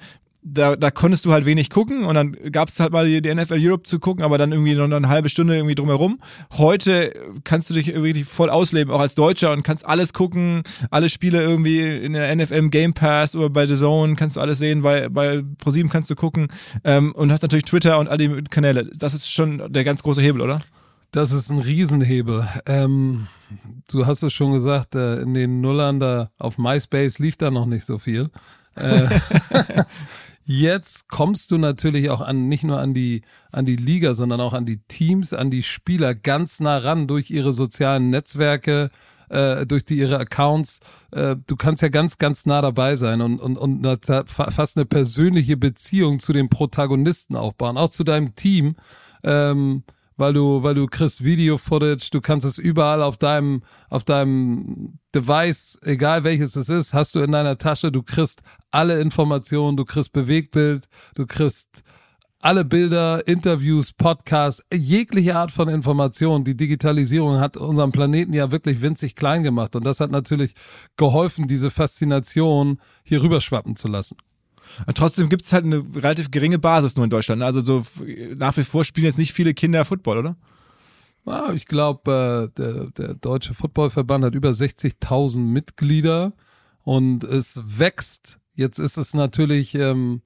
da, 0.48 0.76
da 0.76 0.90
konntest 0.92 1.24
du 1.24 1.32
halt 1.32 1.44
wenig 1.44 1.70
gucken 1.70 2.04
und 2.04 2.14
dann 2.14 2.36
gab 2.52 2.68
es 2.68 2.78
halt 2.78 2.92
mal 2.92 3.04
die, 3.04 3.20
die, 3.20 3.34
NFL 3.34 3.58
Europe 3.58 3.82
zu 3.82 3.98
gucken, 3.98 4.24
aber 4.24 4.38
dann 4.38 4.52
irgendwie 4.52 4.74
noch 4.74 4.84
eine 4.84 5.08
halbe 5.08 5.28
Stunde 5.28 5.56
irgendwie 5.56 5.74
drumherum. 5.74 6.20
Heute 6.56 7.12
kannst 7.42 7.68
du 7.68 7.74
dich 7.74 7.88
irgendwie 7.88 8.22
voll 8.22 8.48
ausleben, 8.48 8.92
auch 8.94 9.00
als 9.00 9.16
Deutscher 9.16 9.52
und 9.52 9.64
kannst 9.64 9.85
alles 9.85 10.12
gucken, 10.12 10.62
alle 10.90 11.09
Spiele 11.09 11.42
irgendwie 11.42 11.80
in 11.80 12.12
der 12.12 12.35
NFL 12.35 12.68
Game 12.68 12.94
Pass 12.94 13.35
oder 13.35 13.50
bei 13.50 13.66
The 13.66 13.74
Zone 13.74 14.14
kannst 14.14 14.37
du 14.37 14.40
alles 14.40 14.59
sehen, 14.59 14.82
bei, 14.82 15.09
bei 15.09 15.42
ProSieben 15.59 15.90
kannst 15.90 16.11
du 16.11 16.14
gucken 16.14 16.46
ähm, 16.85 17.12
und 17.12 17.32
hast 17.32 17.42
natürlich 17.42 17.64
Twitter 17.64 17.98
und 17.98 18.09
all 18.09 18.18
die 18.18 18.44
Kanäle. 18.48 18.88
Das 18.96 19.14
ist 19.14 19.30
schon 19.30 19.72
der 19.72 19.82
ganz 19.82 20.02
große 20.04 20.22
Hebel, 20.22 20.42
oder? 20.42 20.61
Das 21.11 21.32
ist 21.32 21.50
ein 21.50 21.59
Riesenhebel. 21.59 22.46
Ähm, 22.66 23.26
du 23.90 24.06
hast 24.06 24.22
es 24.22 24.32
schon 24.32 24.52
gesagt, 24.52 24.94
äh, 24.94 25.20
in 25.22 25.35
den 25.35 25.61
Nullern 25.61 25.98
da 25.98 26.30
auf 26.38 26.56
MySpace 26.56 27.18
lief 27.18 27.37
da 27.37 27.50
noch 27.50 27.66
nicht 27.66 27.85
so 27.85 27.98
viel. 27.98 28.30
Jetzt 30.48 31.09
kommst 31.09 31.50
du 31.50 31.59
natürlich 31.59 32.09
auch 32.09 32.20
an, 32.20 32.46
nicht 32.48 32.62
nur 32.62 32.78
an 32.78 32.94
die, 32.94 33.22
an 33.50 33.66
die 33.66 33.74
Liga, 33.74 34.14
sondern 34.14 34.40
auch 34.40 34.52
an 34.52 34.64
die 34.64 34.78
Teams, 34.87 35.32
an 35.32 35.50
die 35.50 35.64
Spieler 35.64 36.14
ganz 36.14 36.61
nah 36.61 36.78
ran 36.78 37.09
durch 37.09 37.32
ihre 37.32 37.52
sozialen 37.52 38.11
Netzwerke, 38.11 38.90
äh, 39.28 39.66
durch 39.66 39.85
die 39.85 39.96
ihre 39.96 40.18
Accounts. 40.20 40.78
Äh, 41.11 41.35
du 41.48 41.56
kannst 41.56 41.82
ja 41.82 41.88
ganz, 41.88 42.18
ganz 42.18 42.46
nah 42.46 42.62
dabei 42.62 42.94
sein 42.94 43.22
und, 43.22 43.40
und, 43.40 43.56
und 43.56 44.06
fast 44.06 44.76
eine 44.76 44.87
persönliche 44.87 45.56
Beziehung 45.56 46.20
zu 46.20 46.32
den 46.32 46.48
Protagonisten 46.48 47.35
aufbauen, 47.35 47.76
auch 47.76 47.90
zu 47.90 48.04
deinem 48.04 48.37
Team. 48.37 48.76
Ähm, 49.24 49.82
weil 50.16 50.33
du, 50.33 50.62
weil 50.62 50.74
du 50.74 50.87
kriegst 50.87 51.24
Video-Footage, 51.24 52.11
du 52.11 52.20
kannst 52.20 52.46
es 52.46 52.59
überall 52.59 53.02
auf 53.02 53.16
deinem, 53.16 53.62
auf 53.90 54.05
deinem 54.05 54.98
Device, 55.14 55.79
egal 55.83 56.24
welches 56.24 56.57
es 56.57 56.68
ist, 56.68 56.94
hast 56.94 57.14
du 57.14 57.20
in 57.20 57.33
deiner 57.33 57.59
Tasche, 57.59 57.92
du 57.92 58.02
kriegst 58.02 58.42
alle 58.70 59.00
Informationen, 59.00 59.76
du 59.76 59.85
kriegst 59.85 60.12
Bewegtbild, 60.12 60.87
du 61.14 61.26
kriegst 61.26 61.83
alle 62.38 62.64
Bilder, 62.64 63.26
Interviews, 63.26 63.92
Podcasts, 63.92 64.62
jegliche 64.72 65.35
Art 65.35 65.50
von 65.50 65.68
Information. 65.68 66.44
Die 66.44 66.57
Digitalisierung 66.57 67.40
hat 67.40 67.57
unseren 67.57 67.90
Planeten 67.90 68.33
ja 68.33 68.52
wirklich 68.52 68.83
winzig 68.83 69.16
klein 69.16 69.42
gemacht 69.42 69.74
und 69.74 69.85
das 69.85 70.00
hat 70.00 70.12
natürlich 70.12 70.55
geholfen, 70.96 71.48
diese 71.48 71.70
Faszination 71.70 72.79
hier 73.02 73.22
rüberschwappen 73.22 73.74
zu 73.74 73.88
lassen. 73.88 74.16
Und 74.87 74.96
trotzdem 74.96 75.29
gibt 75.29 75.42
es 75.42 75.52
halt 75.52 75.64
eine 75.64 75.85
relativ 75.94 76.31
geringe 76.31 76.59
Basis 76.59 76.96
nur 76.96 77.05
in 77.05 77.11
Deutschland. 77.11 77.42
Also 77.42 77.61
so 77.61 77.85
nach 78.37 78.57
wie 78.57 78.64
vor 78.64 78.85
spielen 78.85 79.07
jetzt 79.07 79.18
nicht 79.18 79.33
viele 79.33 79.55
Kinder 79.55 79.85
Football, 79.85 80.18
oder? 80.18 80.37
Ja, 81.24 81.52
ich 81.52 81.66
glaube, 81.66 82.50
äh, 82.55 82.61
der, 82.61 82.90
der 82.90 83.14
Deutsche 83.14 83.52
Footballverband 83.55 84.24
hat 84.24 84.35
über 84.35 84.50
60.000 84.50 85.38
Mitglieder 85.38 86.35
und 86.83 87.24
es 87.24 87.61
wächst. 87.66 88.38
Jetzt 88.55 88.79
ist 88.79 88.96
es 88.96 89.12
natürlich 89.12 89.74
ähm, 89.74 90.22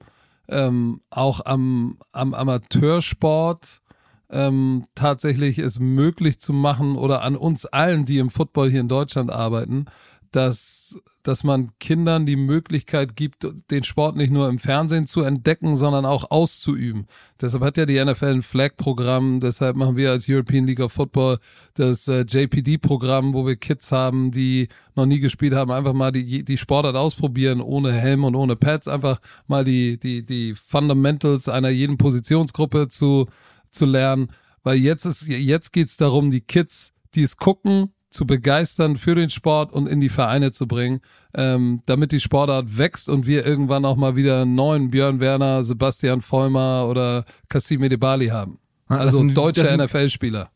ähm, 0.47 1.01
auch 1.09 1.43
am, 1.43 1.97
am 2.11 2.33
Amateursport 2.35 3.81
ähm, 4.29 4.85
tatsächlich 4.95 5.59
es 5.59 5.79
möglich 5.79 6.39
zu 6.39 6.53
machen 6.53 6.95
oder 6.95 7.23
an 7.23 7.35
uns 7.35 7.65
allen, 7.65 8.05
die 8.05 8.19
im 8.19 8.29
Football 8.29 8.69
hier 8.69 8.79
in 8.79 8.87
Deutschland 8.87 9.31
arbeiten, 9.31 9.85
dass, 10.31 10.95
dass 11.23 11.43
man 11.43 11.71
Kindern 11.79 12.25
die 12.25 12.37
Möglichkeit 12.37 13.17
gibt, 13.17 13.45
den 13.69 13.83
Sport 13.83 14.15
nicht 14.15 14.31
nur 14.31 14.47
im 14.47 14.59
Fernsehen 14.59 15.05
zu 15.05 15.21
entdecken, 15.21 15.75
sondern 15.75 16.05
auch 16.05 16.31
auszuüben. 16.31 17.05
Deshalb 17.41 17.63
hat 17.63 17.77
ja 17.77 17.85
die 17.85 18.03
NFL 18.03 18.25
ein 18.25 18.41
Flag-Programm, 18.41 19.41
deshalb 19.41 19.75
machen 19.75 19.97
wir 19.97 20.11
als 20.11 20.29
European 20.29 20.65
League 20.65 20.79
of 20.79 20.93
Football 20.93 21.39
das 21.73 22.07
äh, 22.07 22.21
JPD-Programm, 22.21 23.33
wo 23.33 23.45
wir 23.45 23.57
Kids 23.57 23.91
haben, 23.91 24.31
die 24.31 24.69
noch 24.95 25.05
nie 25.05 25.19
gespielt 25.19 25.53
haben, 25.53 25.69
einfach 25.69 25.93
mal 25.93 26.13
die, 26.13 26.45
die 26.45 26.57
Sportart 26.57 26.95
ausprobieren, 26.95 27.59
ohne 27.59 27.91
Helm 27.91 28.23
und 28.23 28.35
ohne 28.35 28.55
Pads, 28.55 28.87
einfach 28.87 29.19
mal 29.47 29.65
die, 29.65 29.99
die, 29.99 30.25
die 30.25 30.55
Fundamentals 30.55 31.49
einer 31.49 31.69
jeden 31.69 31.97
Positionsgruppe 31.97 32.87
zu, 32.87 33.27
zu 33.69 33.85
lernen. 33.85 34.29
Weil 34.63 34.77
jetzt 34.77 35.05
ist, 35.05 35.27
jetzt 35.27 35.73
geht's 35.73 35.97
darum, 35.97 36.31
die 36.31 36.41
Kids, 36.41 36.93
die 37.15 37.23
es 37.23 37.35
gucken, 37.35 37.91
zu 38.11 38.27
begeistern 38.27 38.97
für 38.97 39.15
den 39.15 39.29
Sport 39.29 39.73
und 39.73 39.87
in 39.87 40.01
die 40.01 40.09
Vereine 40.09 40.51
zu 40.51 40.67
bringen, 40.67 41.01
ähm, 41.33 41.81
damit 41.85 42.11
die 42.11 42.19
Sportart 42.19 42.77
wächst 42.77 43.09
und 43.09 43.25
wir 43.25 43.45
irgendwann 43.45 43.85
auch 43.85 43.95
mal 43.95 44.15
wieder 44.15 44.41
einen 44.41 44.53
neuen 44.53 44.91
Björn 44.91 45.19
Werner, 45.19 45.63
Sebastian 45.63 46.21
Vollmer 46.21 46.87
oder 46.87 47.25
Kassim 47.49 47.81
Edebali 47.83 48.27
haben. 48.27 48.59
Also 48.87 49.19
sind, 49.19 49.35
deutsche 49.35 49.77
NFL-Spieler. 49.77 50.51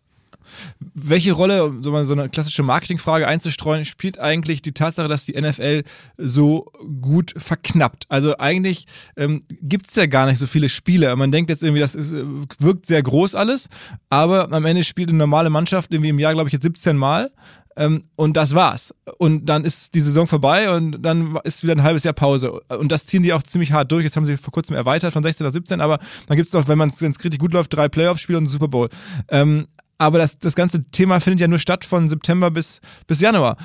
Welche 0.93 1.33
Rolle, 1.33 1.65
um 1.65 1.83
so 1.83 2.13
eine 2.13 2.29
klassische 2.29 2.63
Marketingfrage 2.63 3.27
einzustreuen, 3.27 3.85
spielt 3.85 4.19
eigentlich 4.19 4.61
die 4.61 4.71
Tatsache, 4.71 5.07
dass 5.07 5.25
die 5.25 5.39
NFL 5.39 5.83
so 6.17 6.71
gut 7.01 7.33
verknappt? 7.37 8.05
Also 8.09 8.37
eigentlich 8.37 8.85
ähm, 9.17 9.43
gibt 9.61 9.89
es 9.89 9.95
ja 9.95 10.05
gar 10.05 10.25
nicht 10.25 10.37
so 10.37 10.47
viele 10.47 10.69
Spiele. 10.69 11.15
Man 11.15 11.31
denkt 11.31 11.49
jetzt 11.49 11.63
irgendwie, 11.63 11.81
das 11.81 11.95
ist, 11.95 12.13
wirkt 12.59 12.85
sehr 12.85 13.03
groß 13.03 13.35
alles, 13.35 13.69
aber 14.09 14.51
am 14.51 14.65
Ende 14.65 14.83
spielt 14.83 15.09
eine 15.09 15.17
normale 15.17 15.49
Mannschaft 15.49 15.91
irgendwie 15.91 16.09
im 16.09 16.19
Jahr, 16.19 16.33
glaube 16.33 16.49
ich, 16.49 16.53
jetzt 16.53 16.63
17 16.63 16.97
Mal. 16.97 17.31
Ähm, 17.77 18.03
und 18.15 18.37
das 18.37 18.55
war's. 18.55 18.93
Und 19.17 19.47
dann 19.47 19.65
ist 19.65 19.95
die 19.95 20.01
Saison 20.01 20.27
vorbei 20.27 20.73
und 20.73 21.01
dann 21.01 21.37
ist 21.43 21.63
wieder 21.63 21.73
ein 21.73 21.83
halbes 21.83 22.03
Jahr 22.03 22.13
Pause. 22.13 22.61
Und 22.69 22.91
das 22.91 23.05
ziehen 23.05 23.23
die 23.23 23.33
auch 23.33 23.43
ziemlich 23.43 23.71
hart 23.73 23.91
durch. 23.91 24.03
Jetzt 24.03 24.15
haben 24.15 24.25
sie 24.25 24.37
vor 24.37 24.53
kurzem 24.53 24.75
erweitert 24.75 25.11
von 25.11 25.23
16 25.23 25.45
auf 25.45 25.53
17, 25.53 25.81
aber 25.81 25.99
dann 26.27 26.37
gibt 26.37 26.47
es 26.47 26.53
noch, 26.53 26.67
wenn 26.67 26.77
man 26.77 26.89
es 26.89 27.01
richtig 27.01 27.39
gut 27.39 27.53
läuft, 27.53 27.73
drei 27.73 27.89
Playoff-Spiele 27.89 28.37
und 28.37 28.45
einen 28.45 28.49
Super 28.49 28.69
Bowl. 28.69 28.89
Ähm, 29.29 29.67
aber 29.97 30.17
das, 30.17 30.39
das 30.39 30.55
ganze 30.55 30.83
Thema 30.85 31.19
findet 31.19 31.41
ja 31.41 31.47
nur 31.47 31.59
statt 31.59 31.85
von 31.85 32.09
September 32.09 32.51
bis, 32.51 32.81
bis 33.07 33.21
Januar. 33.21 33.57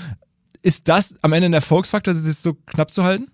Ist 0.63 0.89
das 0.89 1.15
am 1.23 1.33
Ende 1.33 1.47
ein 1.47 1.55
Erfolgsfaktor, 1.55 2.15
das 2.15 2.43
so 2.43 2.55
knapp 2.67 2.91
zu 2.91 3.05
halten? 3.05 3.31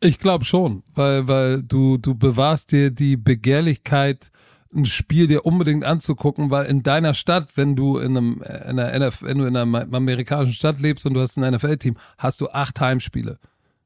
Ich 0.00 0.18
glaube 0.18 0.44
schon, 0.44 0.82
weil, 0.94 1.28
weil 1.28 1.62
du, 1.62 1.96
du 1.96 2.14
bewahrst 2.14 2.72
dir 2.72 2.90
die 2.90 3.16
Begehrlichkeit, 3.16 4.30
ein 4.74 4.84
Spiel 4.84 5.26
dir 5.26 5.44
unbedingt 5.44 5.84
anzugucken, 5.84 6.50
weil 6.50 6.66
in 6.66 6.82
deiner 6.82 7.14
Stadt, 7.14 7.56
wenn 7.56 7.76
du 7.76 7.98
in 7.98 8.16
einem, 8.16 8.42
in 8.42 8.78
einer 8.78 8.92
NF, 8.92 9.22
wenn 9.22 9.38
du 9.38 9.44
in 9.44 9.56
einer 9.56 9.86
amerikanischen 9.92 10.54
Stadt 10.54 10.80
lebst 10.80 11.06
und 11.06 11.14
du 11.14 11.20
hast 11.20 11.36
ein 11.36 11.54
NFL-Team, 11.54 11.96
hast 12.18 12.40
du 12.40 12.48
acht 12.48 12.80
Heimspiele. 12.80 13.38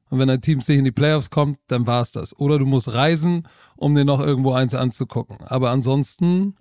Und 0.09 0.19
wenn 0.19 0.27
dein 0.29 0.41
Team 0.41 0.61
sich 0.61 0.77
in 0.77 0.85
die 0.85 0.91
Playoffs 0.91 1.29
kommt, 1.29 1.59
dann 1.67 1.85
war's 1.85 2.13
das. 2.13 2.37
Oder 2.39 2.59
du 2.59 2.65
musst 2.65 2.93
reisen, 2.93 3.47
um 3.75 3.93
dir 3.93 4.05
noch 4.05 4.21
irgendwo 4.21 4.53
eins 4.53 4.73
anzugucken. 4.73 5.37
Aber 5.41 5.69
ansonsten 5.71 6.55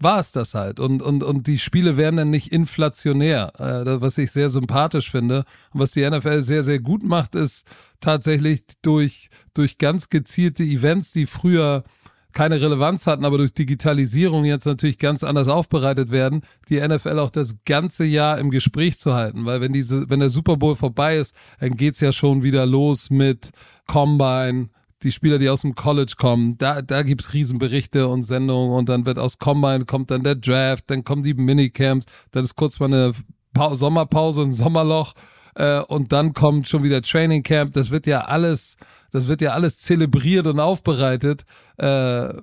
war 0.00 0.18
es 0.18 0.32
das 0.32 0.54
halt. 0.54 0.80
Und, 0.80 1.02
und, 1.02 1.22
und 1.22 1.46
die 1.46 1.58
Spiele 1.58 1.96
werden 1.96 2.16
dann 2.16 2.30
nicht 2.30 2.52
inflationär, 2.52 3.52
äh, 3.58 4.00
was 4.00 4.18
ich 4.18 4.32
sehr 4.32 4.48
sympathisch 4.48 5.10
finde. 5.10 5.44
Und 5.72 5.80
was 5.80 5.92
die 5.92 6.08
NFL 6.08 6.40
sehr, 6.40 6.62
sehr 6.62 6.80
gut 6.80 7.02
macht, 7.02 7.34
ist 7.34 7.66
tatsächlich 8.00 8.62
durch, 8.82 9.28
durch 9.54 9.78
ganz 9.78 10.08
gezielte 10.08 10.64
Events, 10.64 11.12
die 11.12 11.26
früher 11.26 11.84
keine 12.32 12.60
Relevanz 12.60 13.06
hatten, 13.06 13.24
aber 13.24 13.38
durch 13.38 13.52
Digitalisierung 13.52 14.44
jetzt 14.44 14.64
natürlich 14.64 14.98
ganz 14.98 15.24
anders 15.24 15.48
aufbereitet 15.48 16.10
werden, 16.10 16.42
die 16.68 16.80
NFL 16.80 17.18
auch 17.18 17.30
das 17.30 17.56
ganze 17.64 18.04
Jahr 18.04 18.38
im 18.38 18.50
Gespräch 18.50 18.98
zu 18.98 19.14
halten. 19.14 19.44
Weil 19.44 19.60
wenn 19.60 19.72
diese, 19.72 20.08
wenn 20.08 20.20
der 20.20 20.28
Super 20.28 20.56
Bowl 20.56 20.76
vorbei 20.76 21.16
ist, 21.16 21.34
dann 21.58 21.76
geht's 21.76 22.00
ja 22.00 22.12
schon 22.12 22.42
wieder 22.42 22.66
los 22.66 23.10
mit 23.10 23.50
Combine, 23.86 24.68
die 25.02 25.12
Spieler, 25.12 25.38
die 25.38 25.48
aus 25.48 25.62
dem 25.62 25.74
College 25.74 26.14
kommen, 26.16 26.58
da, 26.58 26.82
da 26.82 27.02
gibt's 27.02 27.32
Riesenberichte 27.32 28.08
und 28.08 28.22
Sendungen 28.22 28.72
und 28.72 28.88
dann 28.88 29.06
wird 29.06 29.18
aus 29.18 29.38
Combine 29.38 29.84
kommt 29.84 30.10
dann 30.10 30.22
der 30.22 30.34
Draft, 30.34 30.84
dann 30.88 31.04
kommen 31.04 31.22
die 31.22 31.34
Minicamps, 31.34 32.06
dann 32.32 32.44
ist 32.44 32.56
kurz 32.56 32.78
mal 32.78 32.86
eine 32.86 33.12
pa 33.52 33.74
Sommerpause, 33.74 34.42
ein 34.42 34.52
Sommerloch 34.52 35.14
äh, 35.54 35.80
und 35.80 36.12
dann 36.12 36.32
kommt 36.32 36.68
schon 36.68 36.82
wieder 36.82 37.02
Training 37.02 37.42
Camp. 37.42 37.72
Das 37.72 37.90
wird 37.90 38.06
ja 38.06 38.22
alles, 38.22 38.76
das 39.10 39.28
wird 39.28 39.40
ja 39.40 39.52
alles 39.52 39.78
zelebriert 39.78 40.46
und 40.46 40.60
aufbereitet. 40.60 41.44
Äh, 41.76 42.34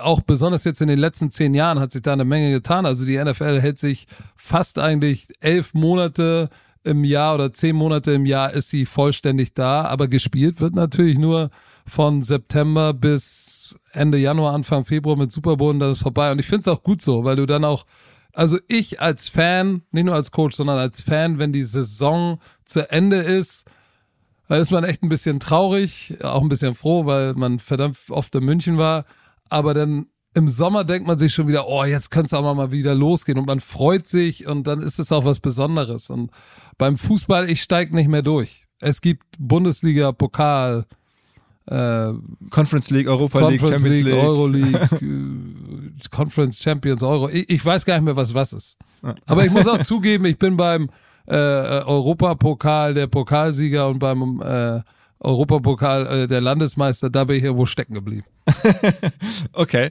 auch 0.00 0.20
besonders 0.22 0.64
jetzt 0.64 0.80
in 0.80 0.88
den 0.88 0.98
letzten 0.98 1.30
zehn 1.30 1.54
Jahren 1.54 1.78
hat 1.78 1.92
sich 1.92 2.02
da 2.02 2.12
eine 2.12 2.24
Menge 2.24 2.50
getan. 2.50 2.84
Also 2.86 3.06
die 3.06 3.22
NFL 3.22 3.60
hält 3.60 3.78
sich 3.78 4.06
fast 4.36 4.78
eigentlich 4.78 5.28
elf 5.40 5.72
Monate 5.74 6.48
im 6.82 7.04
Jahr 7.04 7.34
oder 7.34 7.52
zehn 7.52 7.76
Monate 7.76 8.12
im 8.12 8.26
Jahr 8.26 8.52
ist 8.52 8.68
sie 8.68 8.84
vollständig 8.86 9.54
da, 9.54 9.82
aber 9.82 10.06
gespielt 10.06 10.60
wird 10.60 10.74
natürlich 10.74 11.18
nur 11.18 11.50
von 11.86 12.22
September 12.22 12.92
bis 12.94 13.78
Ende 13.92 14.18
Januar, 14.18 14.54
Anfang 14.54 14.84
Februar 14.84 15.16
mit 15.16 15.30
Super 15.30 15.56
Bowl 15.56 15.70
und 15.70 15.80
dann 15.80 15.92
ist 15.92 16.02
vorbei. 16.02 16.32
Und 16.32 16.38
ich 16.38 16.46
finde 16.46 16.62
es 16.62 16.68
auch 16.68 16.82
gut 16.82 17.02
so, 17.02 17.24
weil 17.24 17.36
du 17.36 17.46
dann 17.46 17.64
auch, 17.64 17.84
also 18.32 18.58
ich 18.68 19.00
als 19.00 19.28
Fan, 19.28 19.82
nicht 19.90 20.04
nur 20.04 20.14
als 20.14 20.30
Coach, 20.30 20.56
sondern 20.56 20.78
als 20.78 21.02
Fan, 21.02 21.38
wenn 21.38 21.52
die 21.52 21.62
Saison 21.62 22.38
zu 22.64 22.90
Ende 22.90 23.18
ist, 23.18 23.66
da 24.48 24.56
ist 24.56 24.70
man 24.70 24.84
echt 24.84 25.02
ein 25.02 25.08
bisschen 25.08 25.40
traurig, 25.40 26.18
auch 26.22 26.42
ein 26.42 26.48
bisschen 26.48 26.74
froh, 26.74 27.06
weil 27.06 27.34
man 27.34 27.58
verdammt 27.58 27.98
oft 28.10 28.34
in 28.34 28.44
München 28.44 28.76
war. 28.76 29.04
Aber 29.48 29.72
dann 29.72 30.06
im 30.34 30.48
Sommer 30.48 30.84
denkt 30.84 31.06
man 31.06 31.18
sich 31.18 31.32
schon 31.32 31.48
wieder, 31.48 31.68
oh, 31.68 31.84
jetzt 31.84 32.10
könnte 32.10 32.26
es 32.26 32.34
auch 32.34 32.54
mal 32.54 32.72
wieder 32.72 32.94
losgehen 32.94 33.38
und 33.38 33.46
man 33.46 33.60
freut 33.60 34.06
sich 34.06 34.46
und 34.46 34.66
dann 34.66 34.80
ist 34.80 34.98
es 34.98 35.12
auch 35.12 35.24
was 35.24 35.40
Besonderes. 35.40 36.10
Und 36.10 36.30
beim 36.76 36.96
Fußball, 36.96 37.48
ich 37.48 37.62
steige 37.62 37.94
nicht 37.94 38.08
mehr 38.08 38.22
durch. 38.22 38.66
Es 38.80 39.00
gibt 39.00 39.24
Bundesliga, 39.38 40.12
Pokal, 40.12 40.86
äh, 41.66 42.12
Conference 42.50 42.90
League, 42.90 43.08
Europa 43.08 43.40
Conference 43.40 43.62
League, 43.62 43.70
Champions 43.70 43.96
League, 43.96 44.14
League, 44.14 44.24
Euro 44.24 44.46
League, 44.46 44.74
äh, 45.02 46.08
Conference 46.10 46.62
Champions, 46.62 47.02
Euro. 47.02 47.28
Ich, 47.28 47.48
ich, 47.48 47.64
weiß 47.64 47.84
gar 47.84 47.94
nicht 47.96 48.04
mehr, 48.04 48.16
was 48.16 48.34
was 48.34 48.52
ist. 48.52 48.76
Aber 49.26 49.44
ich 49.44 49.50
muss 49.50 49.66
auch 49.66 49.78
zugeben, 49.82 50.24
ich 50.26 50.38
bin 50.38 50.56
beim 50.56 50.88
äh, 51.26 51.34
Europapokal 51.34 52.94
der 52.94 53.06
Pokalsieger 53.06 53.88
und 53.88 53.98
beim 53.98 54.42
äh, 54.42 54.80
Europapokal 55.20 56.06
äh, 56.06 56.26
der 56.26 56.40
Landesmeister, 56.40 57.08
da 57.10 57.24
bin 57.24 57.36
ich 57.38 57.44
irgendwo 57.44 57.66
stecken 57.66 57.94
geblieben. 57.94 58.26
okay. 59.52 59.90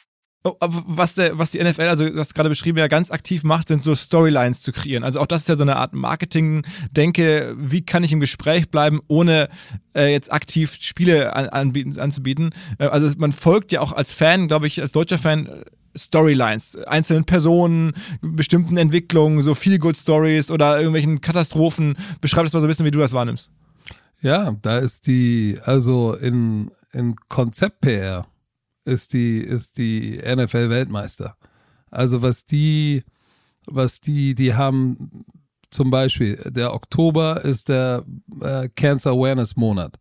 Oh, 0.43 0.55
was, 0.59 1.13
der, 1.13 1.37
was 1.37 1.51
die 1.51 1.63
NFL, 1.63 1.83
also 1.83 2.09
das 2.09 2.33
gerade 2.33 2.49
beschrieben, 2.49 2.79
ja 2.79 2.87
ganz 2.87 3.11
aktiv 3.11 3.43
macht, 3.43 3.67
sind 3.67 3.83
so 3.83 3.93
Storylines 3.93 4.63
zu 4.63 4.71
kreieren. 4.71 5.03
Also 5.03 5.19
auch 5.19 5.27
das 5.27 5.41
ist 5.41 5.49
ja 5.49 5.55
so 5.55 5.61
eine 5.61 5.75
Art 5.75 5.93
Marketing-Denke. 5.93 7.55
Wie 7.59 7.85
kann 7.85 8.03
ich 8.03 8.11
im 8.11 8.19
Gespräch 8.19 8.71
bleiben, 8.71 9.01
ohne 9.07 9.49
äh, 9.95 10.11
jetzt 10.11 10.31
aktiv 10.31 10.77
Spiele 10.79 11.35
an, 11.35 11.49
anbieten, 11.49 11.99
anzubieten? 11.99 12.55
Äh, 12.79 12.85
also 12.85 13.07
man 13.19 13.33
folgt 13.33 13.71
ja 13.71 13.81
auch 13.81 13.91
als 13.91 14.13
Fan, 14.13 14.47
glaube 14.47 14.65
ich, 14.65 14.81
als 14.81 14.93
deutscher 14.93 15.19
Fan 15.19 15.45
äh, 15.45 15.63
Storylines, 15.95 16.75
einzelnen 16.87 17.25
Personen, 17.25 17.93
bestimmten 18.21 18.77
Entwicklungen, 18.77 19.43
so 19.43 19.53
viel 19.53 19.77
Good 19.77 19.97
Stories 19.97 20.49
oder 20.49 20.77
irgendwelchen 20.77 21.21
Katastrophen. 21.21 21.95
Beschreib 22.19 22.45
das 22.45 22.53
mal 22.53 22.61
so 22.61 22.65
ein 22.65 22.69
bisschen, 22.69 22.87
wie 22.87 22.91
du 22.91 22.99
das 22.99 23.13
wahrnimmst. 23.13 23.51
Ja, 24.21 24.55
da 24.63 24.79
ist 24.79 25.05
die, 25.05 25.59
also 25.63 26.15
in, 26.15 26.71
in 26.93 27.15
Konzept-PR 27.27 28.25
ist 28.85 29.13
die, 29.13 29.39
ist 29.39 29.77
die 29.77 30.17
NFL 30.17 30.69
Weltmeister. 30.69 31.35
Also 31.89 32.21
was 32.21 32.45
die, 32.45 33.03
was 33.67 33.99
die, 33.99 34.35
die 34.35 34.55
haben 34.55 35.25
zum 35.69 35.89
Beispiel, 35.89 36.35
der 36.45 36.73
Oktober 36.73 37.43
ist 37.43 37.69
der 37.69 38.03
äh, 38.41 38.69
Cancer 38.75 39.11
Awareness 39.11 39.55
Monat. 39.55 39.97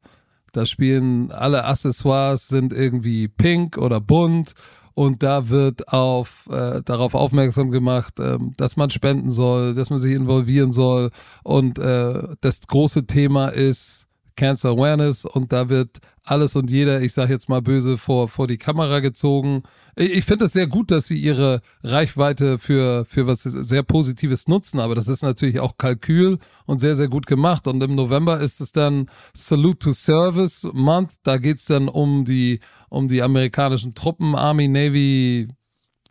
Da 0.53 0.66
spielen 0.66 1.31
alle 1.31 1.64
Accessoires 1.64 2.49
sind 2.49 2.73
irgendwie 2.73 3.29
pink 3.29 3.79
oder 3.79 4.01
bunt 4.01 4.55
und 4.95 5.23
da 5.23 5.49
wird 5.49 5.88
auf 5.93 6.49
äh, 6.51 6.83
darauf 6.85 7.14
aufmerksam 7.14 7.71
gemacht, 7.71 8.19
äh, 8.19 8.38
dass 8.57 8.77
man 8.77 8.90
spenden 8.90 9.31
soll, 9.31 9.75
dass 9.75 9.90
man 9.90 10.01
sich 10.01 10.12
involvieren 10.12 10.73
soll 10.73 11.11
und 11.45 11.79
äh, 11.79 12.35
das 12.40 12.62
große 12.62 13.07
Thema 13.07 13.49
ist 13.49 14.09
Cancer 14.40 14.70
Awareness 14.70 15.26
und 15.26 15.53
da 15.53 15.68
wird 15.68 15.98
alles 16.22 16.57
und 16.57 16.70
jeder, 16.70 17.03
ich 17.03 17.12
sage 17.12 17.31
jetzt 17.31 17.50
mal 17.50 17.61
böse, 17.61 17.98
vor, 17.98 18.26
vor 18.26 18.46
die 18.46 18.57
Kamera 18.57 19.00
gezogen. 19.00 19.64
Ich, 19.96 20.12
ich 20.12 20.24
finde 20.24 20.46
es 20.46 20.55
sehr 20.55 20.66
gut, 20.66 20.90
dass 20.90 21.09
sie 21.09 21.18
ihre 21.18 21.61
Reichweite 21.83 22.57
für, 22.57 23.05
für 23.05 23.26
was 23.26 23.42
sehr 23.42 23.83
Positives 23.83 24.48
nutzen, 24.48 24.81
aber 24.81 24.94
das 24.94 25.09
ist 25.09 25.22
natürlich 25.22 25.61
auch 25.61 25.76
Kalkül 25.76 26.38
und 26.64 26.79
sehr, 26.79 26.96
sehr 26.96 27.09
gut 27.09 27.26
gemacht. 27.26 27.66
Und 27.66 27.83
im 27.83 27.94
November 27.94 28.40
ist 28.40 28.62
es 28.62 28.72
dann 28.72 29.11
Salute 29.35 29.79
to 29.79 29.92
Service 29.92 30.66
Month. 30.72 31.16
Da 31.22 31.37
geht's 31.37 31.66
dann 31.66 31.88
um 31.88 32.24
die, 32.24 32.61
um 32.88 33.09
die 33.09 33.20
amerikanischen 33.20 33.94
Truppen, 33.94 34.35
Army, 34.35 34.68
Navy, 34.68 35.48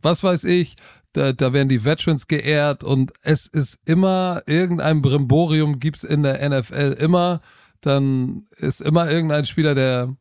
was 0.03 0.23
weiß 0.23 0.43
ich. 0.43 0.75
Da, 1.13 1.33
da 1.33 1.51
werden 1.51 1.69
die 1.69 1.83
Veterans 1.83 2.27
geehrt 2.27 2.83
und 2.83 3.11
es 3.23 3.47
ist 3.47 3.79
immer 3.85 4.43
irgendein 4.45 5.01
Brimborium 5.01 5.79
gibt's 5.79 6.03
in 6.03 6.21
der 6.21 6.47
NFL 6.47 6.95
immer 6.99 7.41
dann 7.81 8.45
ist 8.55 8.81
immer 8.81 9.09
irgendein 9.09 9.45
Spieler, 9.45 9.75
der 9.75 10.15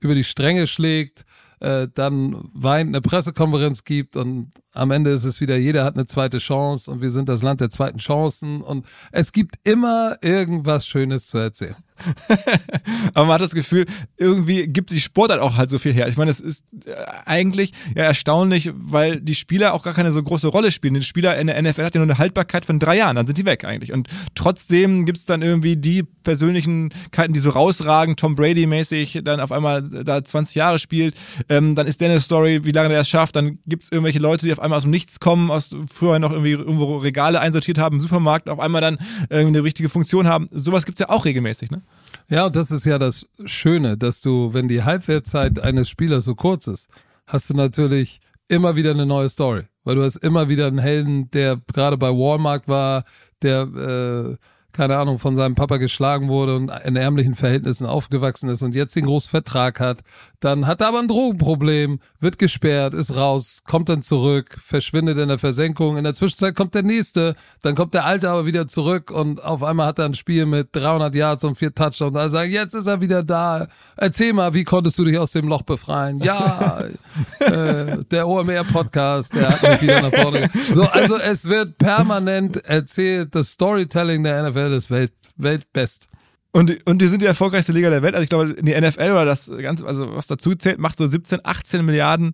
über 0.00 0.14
die 0.14 0.24
Stränge 0.24 0.66
schlägt, 0.66 1.24
äh, 1.60 1.88
dann 1.92 2.48
weint, 2.52 2.88
eine 2.88 3.00
Pressekonferenz 3.00 3.84
gibt 3.84 4.16
und 4.16 4.52
am 4.76 4.90
Ende 4.90 5.10
ist 5.10 5.24
es 5.24 5.40
wieder, 5.40 5.56
jeder 5.56 5.84
hat 5.84 5.94
eine 5.94 6.04
zweite 6.04 6.38
Chance 6.38 6.90
und 6.90 7.00
wir 7.00 7.10
sind 7.10 7.28
das 7.28 7.42
Land 7.42 7.60
der 7.60 7.70
zweiten 7.70 7.98
Chancen 7.98 8.60
und 8.60 8.86
es 9.10 9.32
gibt 9.32 9.56
immer 9.64 10.18
irgendwas 10.20 10.86
Schönes 10.86 11.28
zu 11.28 11.38
erzählen. 11.38 11.76
Aber 13.14 13.26
man 13.26 13.34
hat 13.34 13.40
das 13.40 13.54
Gefühl, 13.54 13.86
irgendwie 14.16 14.66
gibt 14.66 14.90
die 14.90 15.00
Sportart 15.00 15.40
auch 15.40 15.56
halt 15.56 15.70
so 15.70 15.78
viel 15.78 15.92
her. 15.92 16.08
Ich 16.08 16.16
meine, 16.16 16.30
es 16.30 16.40
ist 16.40 16.64
äh, 16.84 16.92
eigentlich 17.24 17.72
ja 17.94 18.04
erstaunlich, 18.04 18.70
weil 18.74 19.20
die 19.20 19.34
Spieler 19.34 19.72
auch 19.72 19.82
gar 19.82 19.94
keine 19.94 20.12
so 20.12 20.22
große 20.22 20.48
Rolle 20.48 20.70
spielen. 20.70 20.94
Die 20.94 21.02
Spieler 21.02 21.38
in 21.38 21.46
der 21.46 21.60
NFL 21.60 21.84
hat 21.84 21.94
ja 21.94 22.00
nur 22.00 22.10
eine 22.10 22.18
Haltbarkeit 22.18 22.64
von 22.64 22.78
drei 22.78 22.98
Jahren, 22.98 23.16
dann 23.16 23.26
sind 23.26 23.38
die 23.38 23.46
weg 23.46 23.64
eigentlich. 23.64 23.92
Und 23.92 24.08
trotzdem 24.34 25.06
gibt 25.06 25.18
es 25.18 25.24
dann 25.24 25.42
irgendwie 25.42 25.76
die 25.76 26.02
Persönlichkeiten, 26.02 27.32
die 27.32 27.40
so 27.40 27.50
rausragen, 27.50 28.16
Tom 28.16 28.34
Brady-mäßig, 28.34 29.22
dann 29.24 29.40
auf 29.40 29.52
einmal 29.52 29.82
da 29.82 30.22
20 30.22 30.54
Jahre 30.54 30.78
spielt. 30.78 31.14
Ähm, 31.48 31.74
dann 31.74 31.86
ist 31.86 32.02
eine 32.02 32.20
Story, 32.20 32.64
wie 32.64 32.72
lange 32.72 32.90
der 32.90 33.00
es 33.00 33.08
schafft. 33.08 33.36
Dann 33.36 33.58
gibt 33.66 33.84
es 33.84 33.92
irgendwelche 33.92 34.18
Leute, 34.18 34.44
die 34.44 34.52
auf 34.52 34.60
einmal 34.66 34.76
aus 34.76 34.82
dem 34.82 34.90
Nichts 34.90 35.18
kommen, 35.20 35.50
aus 35.50 35.74
früher 35.90 36.18
noch 36.18 36.30
irgendwie 36.30 36.52
irgendwo 36.52 36.98
Regale 36.98 37.40
einsortiert 37.40 37.78
haben 37.78 37.96
im 37.96 38.00
Supermarkt, 38.00 38.48
auf 38.48 38.60
einmal 38.60 38.82
dann 38.82 38.98
irgendwie 39.30 39.58
eine 39.58 39.64
richtige 39.64 39.88
Funktion 39.88 40.26
haben. 40.26 40.48
Sowas 40.50 40.84
gibt 40.84 41.00
es 41.00 41.06
ja 41.06 41.08
auch 41.08 41.24
regelmäßig, 41.24 41.70
ne? 41.70 41.82
Ja, 42.28 42.46
und 42.46 42.56
das 42.56 42.70
ist 42.70 42.84
ja 42.84 42.98
das 42.98 43.26
Schöne, 43.44 43.96
dass 43.96 44.20
du, 44.20 44.52
wenn 44.52 44.68
die 44.68 44.82
Halbwertzeit 44.82 45.60
eines 45.60 45.88
Spielers 45.88 46.24
so 46.24 46.34
kurz 46.34 46.66
ist, 46.66 46.90
hast 47.26 47.48
du 47.50 47.54
natürlich 47.54 48.20
immer 48.48 48.76
wieder 48.76 48.90
eine 48.90 49.06
neue 49.06 49.28
Story. 49.28 49.64
Weil 49.84 49.94
du 49.94 50.02
hast 50.02 50.16
immer 50.16 50.48
wieder 50.48 50.66
einen 50.66 50.78
Helden, 50.78 51.30
der 51.30 51.60
gerade 51.72 51.96
bei 51.96 52.08
Walmart 52.08 52.66
war, 52.66 53.04
der 53.42 53.62
äh, 53.62 54.36
keine 54.76 54.98
Ahnung, 54.98 55.18
von 55.18 55.34
seinem 55.34 55.54
Papa 55.54 55.78
geschlagen 55.78 56.28
wurde 56.28 56.56
und 56.56 56.70
in 56.84 56.96
ärmlichen 56.96 57.34
Verhältnissen 57.34 57.86
aufgewachsen 57.86 58.50
ist 58.50 58.62
und 58.62 58.74
jetzt 58.74 58.94
den 58.94 59.06
großen 59.06 59.30
Vertrag 59.30 59.80
hat, 59.80 60.00
dann 60.40 60.66
hat 60.66 60.82
er 60.82 60.88
aber 60.88 60.98
ein 60.98 61.08
Drogenproblem, 61.08 61.98
wird 62.20 62.38
gesperrt, 62.38 62.92
ist 62.92 63.16
raus, 63.16 63.62
kommt 63.66 63.88
dann 63.88 64.02
zurück, 64.02 64.54
verschwindet 64.58 65.16
in 65.16 65.28
der 65.28 65.38
Versenkung. 65.38 65.96
In 65.96 66.04
der 66.04 66.12
Zwischenzeit 66.12 66.54
kommt 66.54 66.74
der 66.74 66.82
nächste, 66.82 67.36
dann 67.62 67.74
kommt 67.74 67.94
der 67.94 68.04
alte 68.04 68.28
aber 68.28 68.44
wieder 68.44 68.66
zurück 68.68 69.10
und 69.10 69.42
auf 69.42 69.62
einmal 69.62 69.86
hat 69.86 69.98
er 69.98 70.04
ein 70.04 70.14
Spiel 70.14 70.44
mit 70.44 70.68
300 70.72 71.14
Yards 71.14 71.44
und 71.44 71.56
vier 71.56 71.74
Touchdowns. 71.74 72.08
Und 72.08 72.14
dann 72.14 72.30
sagen, 72.30 72.52
jetzt 72.52 72.74
ist 72.74 72.86
er 72.86 73.00
wieder 73.00 73.22
da. 73.22 73.66
Erzähl 73.96 74.34
mal, 74.34 74.52
wie 74.52 74.64
konntest 74.64 74.98
du 74.98 75.04
dich 75.04 75.18
aus 75.18 75.32
dem 75.32 75.48
Loch 75.48 75.62
befreien? 75.62 76.20
Ja, 76.20 76.84
äh, 77.40 78.04
der 78.10 78.28
OMR-Podcast, 78.28 79.34
der 79.34 79.48
hat 79.48 79.62
mich 79.62 79.82
wieder 79.82 80.02
nach 80.02 80.12
vorne. 80.12 80.50
So, 80.70 80.82
also 80.82 81.16
es 81.18 81.48
wird 81.48 81.78
permanent 81.78 82.64
erzählt, 82.64 83.34
das 83.34 83.52
Storytelling 83.52 84.22
der 84.22 84.50
NFL 84.50 84.65
NFL 84.68 84.76
ist 84.76 84.90
Welt, 84.90 85.12
Weltbest. 85.36 86.08
Und, 86.52 86.86
und 86.86 87.02
die 87.02 87.08
sind 87.08 87.20
die 87.20 87.26
erfolgreichste 87.26 87.72
Liga 87.72 87.90
der 87.90 88.02
Welt. 88.02 88.14
Also 88.14 88.22
ich 88.22 88.30
glaube, 88.30 88.54
die 88.54 88.72
NFL 88.72 89.10
oder 89.10 89.24
das 89.26 89.50
Ganze, 89.58 89.86
also 89.86 90.14
was 90.14 90.26
dazu 90.26 90.54
zählt, 90.54 90.78
macht 90.78 90.98
so 90.98 91.06
17, 91.06 91.40
18 91.44 91.84
Milliarden 91.84 92.32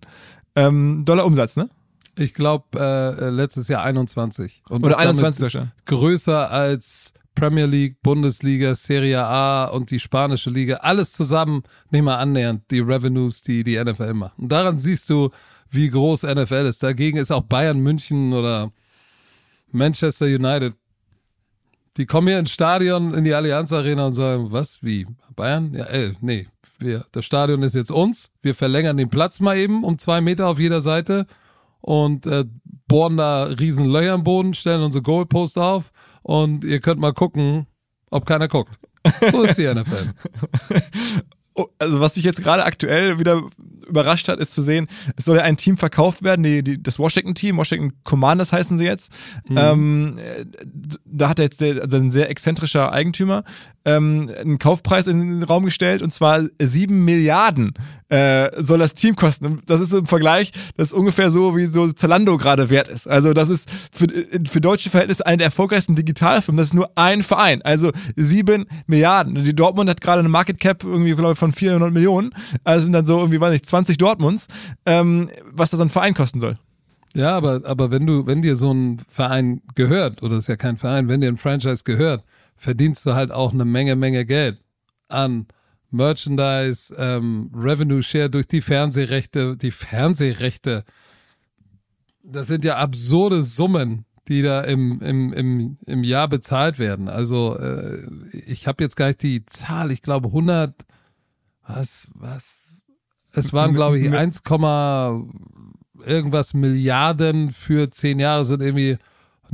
ähm, 0.55 1.03
Dollar 1.03 1.25
Umsatz, 1.25 1.57
ne? 1.57 1.69
Ich 2.15 2.33
glaube, 2.33 2.79
äh, 2.79 3.29
letztes 3.29 3.67
Jahr 3.67 3.83
21. 3.83 4.61
Und 4.69 4.85
oder 4.85 4.99
21 4.99 5.51
schon. 5.51 5.71
Größer 5.85 6.49
als 6.49 7.13
Premier 7.35 7.65
League, 7.65 7.97
Bundesliga, 8.03 8.75
Serie 8.75 9.23
A 9.23 9.65
und 9.65 9.89
die 9.89 9.99
spanische 9.99 10.51
Liga. 10.51 10.77
Alles 10.77 11.13
zusammen 11.13 11.63
nicht 11.89 12.03
mal 12.03 12.17
annähernd 12.17 12.63
die 12.69 12.79
Revenues, 12.79 13.41
die 13.41 13.63
die 13.63 13.83
NFL 13.83 14.13
macht. 14.13 14.37
Und 14.37 14.51
daran 14.51 14.77
siehst 14.77 15.09
du, 15.09 15.31
wie 15.69 15.89
groß 15.89 16.23
NFL 16.23 16.65
ist. 16.67 16.83
Dagegen 16.83 17.17
ist 17.17 17.31
auch 17.31 17.41
Bayern 17.41 17.79
München 17.79 18.31
oder 18.33 18.71
Manchester 19.71 20.27
United 20.27 20.75
die 21.97 22.05
kommen 22.05 22.27
hier 22.27 22.39
ins 22.39 22.51
Stadion, 22.51 23.13
in 23.13 23.23
die 23.23 23.33
Allianz 23.33 23.71
Arena 23.71 24.07
und 24.07 24.13
sagen, 24.13 24.51
was, 24.51 24.81
wie, 24.81 25.05
Bayern? 25.35 25.73
Ja, 25.73 25.85
äh, 25.85 26.13
nee, 26.21 26.47
wir, 26.79 27.05
das 27.11 27.25
Stadion 27.25 27.61
ist 27.63 27.75
jetzt 27.75 27.91
uns. 27.91 28.31
Wir 28.41 28.55
verlängern 28.55 28.97
den 28.97 29.09
Platz 29.09 29.39
mal 29.39 29.57
eben 29.57 29.83
um 29.83 29.97
zwei 29.99 30.21
Meter 30.21 30.47
auf 30.47 30.59
jeder 30.59 30.81
Seite 30.81 31.25
und 31.81 32.25
äh, 32.25 32.45
bohren 32.87 33.17
da 33.17 33.45
riesen 33.45 33.87
Löcher 33.87 34.13
im 34.13 34.23
Boden, 34.23 34.53
stellen 34.53 34.81
unsere 34.81 35.03
Goalpost 35.03 35.57
auf 35.57 35.91
und 36.21 36.63
ihr 36.63 36.79
könnt 36.79 36.99
mal 36.99 37.13
gucken, 37.13 37.67
ob 38.09 38.25
keiner 38.25 38.47
guckt. 38.47 38.79
So 39.31 39.43
ist 39.43 39.57
die 39.57 39.67
NFL. 39.67 40.13
Oh, 41.55 41.67
also 41.77 41.99
was 41.99 42.15
mich 42.15 42.25
jetzt 42.25 42.41
gerade 42.41 42.65
aktuell 42.65 43.19
wieder 43.19 43.43
überrascht 43.87 44.27
hat, 44.27 44.39
ist 44.39 44.53
zu 44.53 44.61
sehen, 44.63 44.87
es 45.15 45.25
soll 45.25 45.37
ja 45.37 45.43
ein 45.43 45.57
Team 45.57 45.77
verkauft 45.77 46.23
werden, 46.23 46.41
die, 46.41 46.63
die, 46.63 46.81
das 46.81 46.97
Washington-Team, 46.97 47.57
Washington 47.57 47.93
Commanders 48.03 48.51
heißen 48.51 48.79
sie 48.79 48.85
jetzt. 48.85 49.11
Mhm. 49.47 49.57
Ähm, 49.57 50.19
da 51.05 51.29
hat 51.29 51.39
jetzt 51.39 51.61
der, 51.61 51.81
also 51.81 51.97
ein 51.97 52.09
sehr 52.09 52.29
exzentrischer 52.29 52.91
Eigentümer 52.91 53.43
ähm, 53.85 54.31
einen 54.39 54.57
Kaufpreis 54.57 55.07
in 55.07 55.19
den 55.19 55.43
Raum 55.43 55.65
gestellt 55.65 56.01
und 56.01 56.13
zwar 56.13 56.41
sieben 56.59 57.05
Milliarden 57.05 57.73
äh, 58.13 58.61
soll 58.61 58.77
das 58.77 58.93
Team 58.93 59.15
kosten. 59.15 59.63
Das 59.65 59.81
ist 59.81 59.91
im 59.91 60.05
Vergleich, 60.05 60.51
das 60.77 60.89
ist 60.89 60.93
ungefähr 60.93 61.31
so, 61.31 61.57
wie 61.57 61.65
so 61.65 61.91
Zalando 61.91 62.37
gerade 62.37 62.69
wert 62.69 62.87
ist. 62.87 63.07
Also 63.07 63.33
das 63.33 63.49
ist 63.49 63.67
für, 63.91 64.05
für 64.47 64.61
deutsche 64.61 64.91
Verhältnisse 64.91 65.25
eine 65.25 65.37
der 65.37 65.45
erfolgreichsten 65.45 65.95
Digitalfirmen. 65.95 66.57
Das 66.57 66.67
ist 66.67 66.73
nur 66.75 66.91
ein 66.95 67.23
Verein. 67.23 67.63
Also 67.63 67.91
sieben 68.15 68.67
Milliarden. 68.85 69.43
Die 69.43 69.55
Dortmund 69.55 69.89
hat 69.89 69.99
gerade 69.99 70.19
eine 70.19 70.29
Market 70.29 70.59
Cap 70.59 70.83
irgendwie, 70.83 71.15
glaube 71.15 71.33
ich, 71.33 71.39
von 71.39 71.53
400 71.53 71.91
Millionen. 71.91 72.35
Also 72.63 72.83
sind 72.83 72.93
dann 72.93 73.07
so 73.07 73.17
irgendwie, 73.17 73.41
weiß 73.41 73.55
ich, 73.55 73.63
20 73.63 73.97
Dortmunds, 73.97 74.45
ähm, 74.85 75.31
was 75.51 75.71
das 75.71 75.81
ein 75.81 75.89
Verein 75.89 76.13
kosten 76.13 76.39
soll. 76.39 76.59
Ja, 77.15 77.35
aber, 77.35 77.61
aber 77.63 77.89
wenn 77.89 78.05
du, 78.05 78.27
wenn 78.27 78.43
dir 78.43 78.55
so 78.55 78.71
ein 78.71 79.01
Verein 79.09 79.61
gehört, 79.73 80.21
oder 80.21 80.37
ist 80.37 80.47
ja 80.47 80.55
kein 80.55 80.77
Verein, 80.77 81.07
wenn 81.07 81.21
dir 81.21 81.29
ein 81.29 81.37
Franchise 81.37 81.83
gehört, 81.83 82.23
verdienst 82.57 83.07
du 83.07 83.15
halt 83.15 83.31
auch 83.31 83.53
eine 83.53 83.65
Menge, 83.65 83.95
Menge 83.95 84.23
Geld 84.23 84.59
an 85.09 85.47
Merchandise, 85.93 86.93
ähm, 86.97 87.51
Revenue 87.55 88.03
Share 88.03 88.29
durch 88.29 88.47
die 88.47 88.61
Fernsehrechte, 88.61 89.55
die 89.55 89.71
Fernsehrechte. 89.71 90.83
Das 92.23 92.47
sind 92.47 92.65
ja 92.65 92.77
absurde 92.77 93.41
Summen, 93.41 94.05
die 94.27 94.41
da 94.41 94.61
im, 94.61 95.01
im, 95.01 95.33
im, 95.33 95.77
im 95.85 96.03
Jahr 96.03 96.27
bezahlt 96.27 96.79
werden. 96.79 97.09
Also 97.09 97.57
äh, 97.57 98.07
ich 98.45 98.67
habe 98.67 98.83
jetzt 98.83 98.95
gar 98.95 99.07
nicht 99.07 99.23
die 99.23 99.45
Zahl, 99.45 99.91
ich 99.91 100.01
glaube 100.01 100.27
100, 100.27 100.73
was, 101.67 102.07
was, 102.13 102.83
es 103.31 103.53
waren 103.53 103.73
glaube 103.73 103.99
ich 103.99 104.11
1, 104.11 104.41
irgendwas 106.05 106.53
Milliarden 106.53 107.51
für 107.51 107.89
zehn 107.89 108.19
Jahre 108.19 108.45
sind 108.45 108.61
irgendwie 108.61 108.97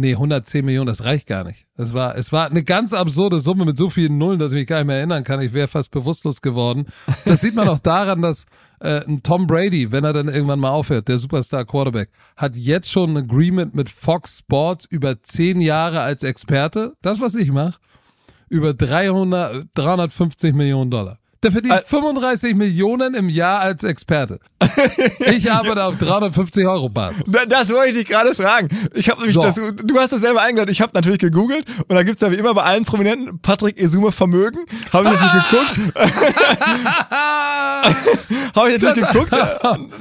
Nee, 0.02 0.14
110 0.14 0.64
Millionen, 0.64 0.88
das 0.88 1.04
reicht 1.04 1.28
gar 1.28 1.44
nicht. 1.44 1.66
Es 1.76 1.94
war, 1.94 2.16
es 2.16 2.32
war 2.32 2.50
eine 2.50 2.64
ganz 2.64 2.94
absurde 2.94 3.42
Summe 3.42 3.66
mit 3.66 3.78
so 3.78 3.90
vielen 3.90 4.18
Nullen, 4.18 4.40
dass 4.40 4.54
ich 4.54 4.60
mich 4.60 4.66
gar 4.66 4.78
nicht 4.78 4.88
mehr 4.88 4.96
erinnern 4.96 5.26
kann. 5.26 5.42
Ich 5.42 5.52
wäre 5.52 5.68
fast 5.68 5.92
bewusstlos 5.92 6.42
geworden. 6.42 6.86
Das 7.26 7.42
sieht 7.42 7.54
man 7.54 7.68
auch 7.68 7.80
daran, 7.80 8.22
dass 8.22 8.46
äh, 8.80 9.04
ein 9.06 9.24
Tom 9.24 9.46
Brady, 9.46 9.92
wenn 9.92 10.06
er 10.06 10.14
dann 10.14 10.30
irgendwann 10.30 10.62
mal 10.62 10.70
aufhört, 10.70 11.10
der 11.10 11.18
Superstar 11.18 11.66
Quarterback, 11.66 12.12
hat 12.38 12.56
jetzt 12.56 12.90
schon 12.90 13.10
ein 13.10 13.26
Agreement 13.26 13.76
mit 13.76 13.90
Fox 13.90 14.38
Sports 14.38 14.86
über 14.90 15.20
zehn 15.20 15.60
Jahre 15.60 16.00
als 16.00 16.24
Experte. 16.24 16.94
Das, 17.02 17.20
was 17.20 17.36
ich 17.36 17.52
mache, 17.52 17.78
über 18.48 18.74
300, 18.74 19.68
350 19.76 20.56
Millionen 20.56 20.92
Dollar. 20.92 21.19
Der 21.42 21.52
verdient 21.52 21.74
Al 21.74 21.84
35 21.86 22.54
Millionen 22.54 23.14
im 23.14 23.30
Jahr 23.30 23.60
als 23.60 23.84
Experte. 23.84 24.40
Ich 25.32 25.52
arbeite 25.52 25.84
auf 25.84 25.98
350 25.98 26.66
Euro 26.66 26.90
Basis. 26.90 27.32
Das 27.48 27.70
wollte 27.70 27.90
ich 27.90 27.96
dich 27.98 28.06
gerade 28.06 28.34
fragen. 28.34 28.70
Ich 28.94 29.10
habe 29.10 29.20
nämlich 29.20 29.36
so. 29.36 29.42
das, 29.42 29.56
du 29.56 30.00
hast 30.00 30.14
das 30.14 30.22
selber 30.22 30.42
eingeladen. 30.42 30.72
Ich 30.72 30.82
habe 30.82 30.92
natürlich 30.94 31.20
gegoogelt 31.20 31.66
und 31.88 31.96
da 31.96 32.04
gibt 32.04 32.16
es 32.16 32.22
ja 32.22 32.32
wie 32.32 32.38
immer 32.40 32.54
bei 32.54 32.64
allen 32.64 32.86
Prominenten 32.86 33.40
Patrick 33.40 33.78
Esume 33.78 34.12
Vermögen. 34.12 34.60
Habe 34.94 35.14
ich 35.14 35.20
natürlich 35.22 35.50
geguckt. 35.50 35.96
habe 38.56 38.70
ich 38.72 38.82
natürlich 38.82 39.02
das, 39.02 39.14
geguckt. 39.14 39.32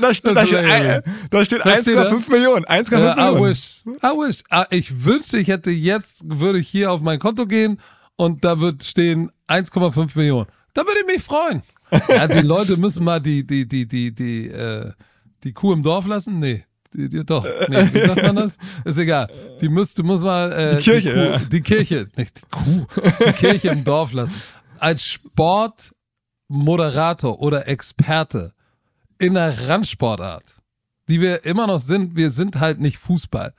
Da, 0.01 0.15
steht, 0.15 0.37
da 0.37 0.47
steht, 0.47 1.03
da 1.31 1.45
steht 1.45 1.63
1,5 1.63 2.31
Millionen. 2.31 2.65
1,5 2.65 2.93
ja, 2.93 3.15
Millionen. 3.15 3.37
I 3.37 3.41
wish. 3.51 3.81
I 3.87 4.07
wish. 4.07 4.43
Ah, 4.49 4.67
ich 4.71 5.05
wünschte, 5.05 5.39
ich 5.39 5.49
hätte 5.49 5.71
jetzt, 5.71 6.23
würde 6.25 6.61
ich 6.61 6.69
hier 6.69 6.93
auf 6.93 7.01
mein 7.01 7.19
Konto 7.19 7.47
gehen 7.47 7.81
und 8.17 8.45
da 8.45 8.61
wird 8.61 8.85
stehen 8.85 9.31
1,5 9.49 10.11
Millionen. 10.15 10.47
Da 10.75 10.83
würde 10.87 11.01
ich 11.01 11.07
mich 11.07 11.23
freuen. 11.23 11.63
Ja, 12.09 12.27
die 12.29 12.47
Leute 12.47 12.77
müssen 12.77 13.05
mal 13.05 13.21
die, 13.21 13.47
die, 13.47 13.67
die, 13.67 13.87
die, 13.87 14.15
die, 14.15 14.49
äh, 14.49 14.93
die 15.45 15.53
Kuh 15.53 15.73
im 15.73 15.83
Dorf 15.83 16.07
lassen? 16.07 16.39
Nee. 16.39 16.65
Die, 16.95 17.09
die, 17.09 17.25
doch, 17.25 17.45
nee, 17.69 17.89
wie 17.93 18.01
sagt 18.07 18.23
man 18.23 18.37
das? 18.37 18.57
Ist 18.85 18.99
egal. 18.99 19.29
Die 19.61 19.69
muss, 19.69 19.95
du 19.95 20.03
musst 20.03 20.25
mal 20.25 20.51
äh, 20.53 20.77
die 20.77 20.83
Kirche, 20.83 21.09
die, 21.09 21.15
Kuh, 21.15 21.21
ja. 21.21 21.39
die 21.39 21.61
Kirche, 21.61 22.09
nicht 22.17 22.39
die 22.39 22.43
Kuh, 22.51 22.87
die 23.27 23.33
Kirche 23.33 23.69
im 23.69 23.85
Dorf 23.85 24.13
lassen. 24.13 24.41
als 24.79 25.05
Sportmoderator 25.05 27.41
oder 27.41 27.69
Experte 27.69 28.53
in 29.19 29.37
einer 29.37 29.69
Randsportart, 29.69 30.57
die 31.09 31.21
wir 31.21 31.45
immer 31.45 31.67
noch 31.67 31.79
sind, 31.79 32.17
wir 32.17 32.31
sind 32.31 32.59
halt 32.59 32.81
nicht 32.81 32.99
Fußball. 32.99 33.53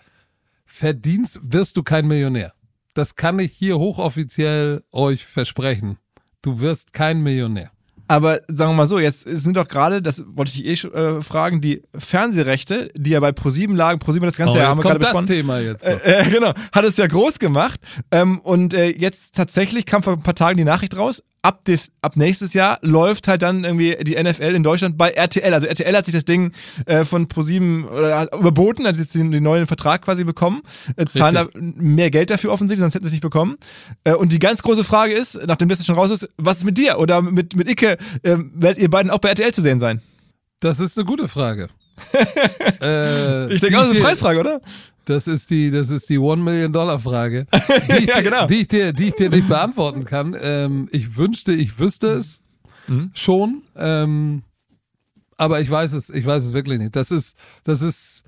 Verdienst 0.66 1.40
wirst 1.44 1.78
du 1.78 1.84
kein 1.84 2.08
Millionär. 2.08 2.54
Das 2.94 3.16
kann 3.16 3.40
ich 3.40 3.54
hier 3.54 3.78
hochoffiziell 3.78 4.84
euch 4.92 5.26
versprechen. 5.26 5.98
Du 6.42 6.60
wirst 6.62 6.94
kein 6.94 7.22
Millionär. 7.22 7.72
Aber 8.08 8.40
sagen 8.48 8.72
wir 8.72 8.76
mal 8.78 8.88
so, 8.88 8.98
jetzt 8.98 9.22
sind 9.22 9.56
doch 9.56 9.68
gerade, 9.68 10.02
das 10.02 10.24
wollte 10.26 10.52
ich 10.52 10.66
eh 10.66 10.88
äh, 10.88 11.22
fragen, 11.22 11.62
die 11.62 11.84
Fernsehrechte, 11.96 12.90
die 12.96 13.12
ja 13.12 13.20
bei 13.20 13.32
ProSieben 13.32 13.76
lagen, 13.76 14.00
ProSieben 14.00 14.26
das 14.28 14.36
ganze 14.36 14.56
Oh, 14.56 14.60
Jahr 14.60 14.70
haben 14.70 14.80
wir 14.80 14.84
gerade 14.84 14.96
kommt 14.96 15.04
das 15.04 15.10
besprochen. 15.10 15.28
Thema 15.28 15.60
jetzt. 15.60 15.86
Äh, 15.86 16.22
äh, 16.24 16.30
genau, 16.32 16.54
hat 16.72 16.86
es 16.86 16.98
ja 16.98 17.06
groß 17.06 17.38
gemacht. 17.38 17.80
Ähm, 18.10 18.40
und 18.40 18.74
äh, 18.74 18.90
jetzt 18.90 19.36
tatsächlich 19.36 19.86
kam 19.86 20.02
vor 20.02 20.14
ein 20.14 20.24
paar 20.24 20.34
Tagen 20.34 20.58
die 20.58 20.64
Nachricht 20.64 20.98
raus, 20.98 21.22
ab, 21.42 21.66
des, 21.66 21.92
ab 22.02 22.16
nächstes 22.16 22.54
Jahr 22.54 22.80
läuft 22.82 23.28
halt 23.28 23.42
dann 23.42 23.64
irgendwie 23.64 23.96
die 24.04 24.22
NFL 24.22 24.56
in 24.56 24.64
Deutschland 24.64 24.98
bei 24.98 25.12
RTL. 25.12 25.54
Also 25.54 25.68
RTL 25.68 25.96
hat 25.96 26.06
sich 26.06 26.14
das 26.16 26.26
Ding 26.26 26.52
äh, 26.86 27.06
von 27.06 27.28
ProSieben 27.28 27.86
oder 27.86 28.20
hat 28.20 28.34
überboten, 28.34 28.86
hat 28.86 28.98
jetzt 28.98 29.16
den, 29.16 29.32
den 29.32 29.44
neuen 29.44 29.68
Vertrag 29.68 30.02
quasi 30.02 30.24
bekommen, 30.24 30.62
äh, 30.96 31.06
zahlen 31.06 31.36
da 31.36 31.48
mehr 31.54 32.12
Geld 32.12 32.30
dafür 32.30 32.52
offensichtlich, 32.52 32.82
sonst 32.82 32.96
hätten 32.96 33.06
sie 33.06 33.10
es 33.10 33.14
nicht 33.14 33.22
bekommen. 33.22 33.58
Äh, 34.04 34.14
und 34.14 34.32
die 34.32 34.40
ganz 34.40 34.62
große 34.64 34.84
Frage 34.84 35.14
ist, 35.14 35.40
nachdem 35.48 35.70
das 35.70 35.80
jetzt 35.80 35.88
schon 35.88 35.96
raus 35.96 36.12
ist, 36.12 36.30
was 36.38 36.58
ist 36.58 36.66
mit 36.66 36.78
dir 36.78 37.00
oder 37.00 37.22
mit, 37.22 37.56
mit 37.56 37.70
Icke? 37.70 37.98
Äh, 38.24 38.38
werdet 38.54 38.80
ihr 38.80 38.90
beiden 38.90 39.12
auch 39.12 39.20
bei 39.20 39.30
RTL 39.30 39.54
zu 39.54 39.62
sehen 39.62 39.80
sein? 39.80 40.02
Das 40.60 40.80
ist 40.80 40.98
eine 40.98 41.06
gute 41.06 41.28
Frage. 41.28 41.70
äh, 42.82 43.54
Ich 43.54 43.62
denke 43.62 43.78
auch, 43.78 43.82
das 43.82 43.90
ist 43.90 43.96
eine 43.96 44.04
Preisfrage, 44.04 44.40
oder? 44.40 44.62
Das 45.06 45.28
ist 45.28 45.50
die, 45.50 45.72
das 45.72 45.90
ist 45.90 46.10
die 46.10 46.18
One 46.20 46.44
Million 46.44 46.72
Dollar 46.72 47.00
Frage, 47.00 47.46
die 47.92 48.04
ich, 48.04 48.10
Ja, 48.10 48.18
dir- 48.18 48.24
genau. 48.24 48.48
die 48.48 48.56
ich 48.62 48.68
dir, 48.68 48.94
die 48.94 49.08
ich 49.08 49.14
dir 49.16 49.30
nicht 49.30 49.48
beantworten 49.48 50.06
kann. 50.06 50.36
Ähm, 50.40 50.88
ich 50.92 51.18
wünschte, 51.18 51.52
ich 51.54 51.80
wüsste 51.80 52.10
es 52.10 52.42
Mhm. 52.88 53.12
schon, 53.14 53.62
ähm, 53.76 54.44
aber 55.38 55.62
ich 55.62 55.70
weiß 55.70 55.94
es, 55.94 56.10
ich 56.10 56.26
weiß 56.26 56.44
es 56.46 56.54
wirklich 56.54 56.80
nicht. 56.80 56.96
Das 56.96 57.12
ist, 57.12 57.38
das 57.64 57.82
ist, 57.84 58.24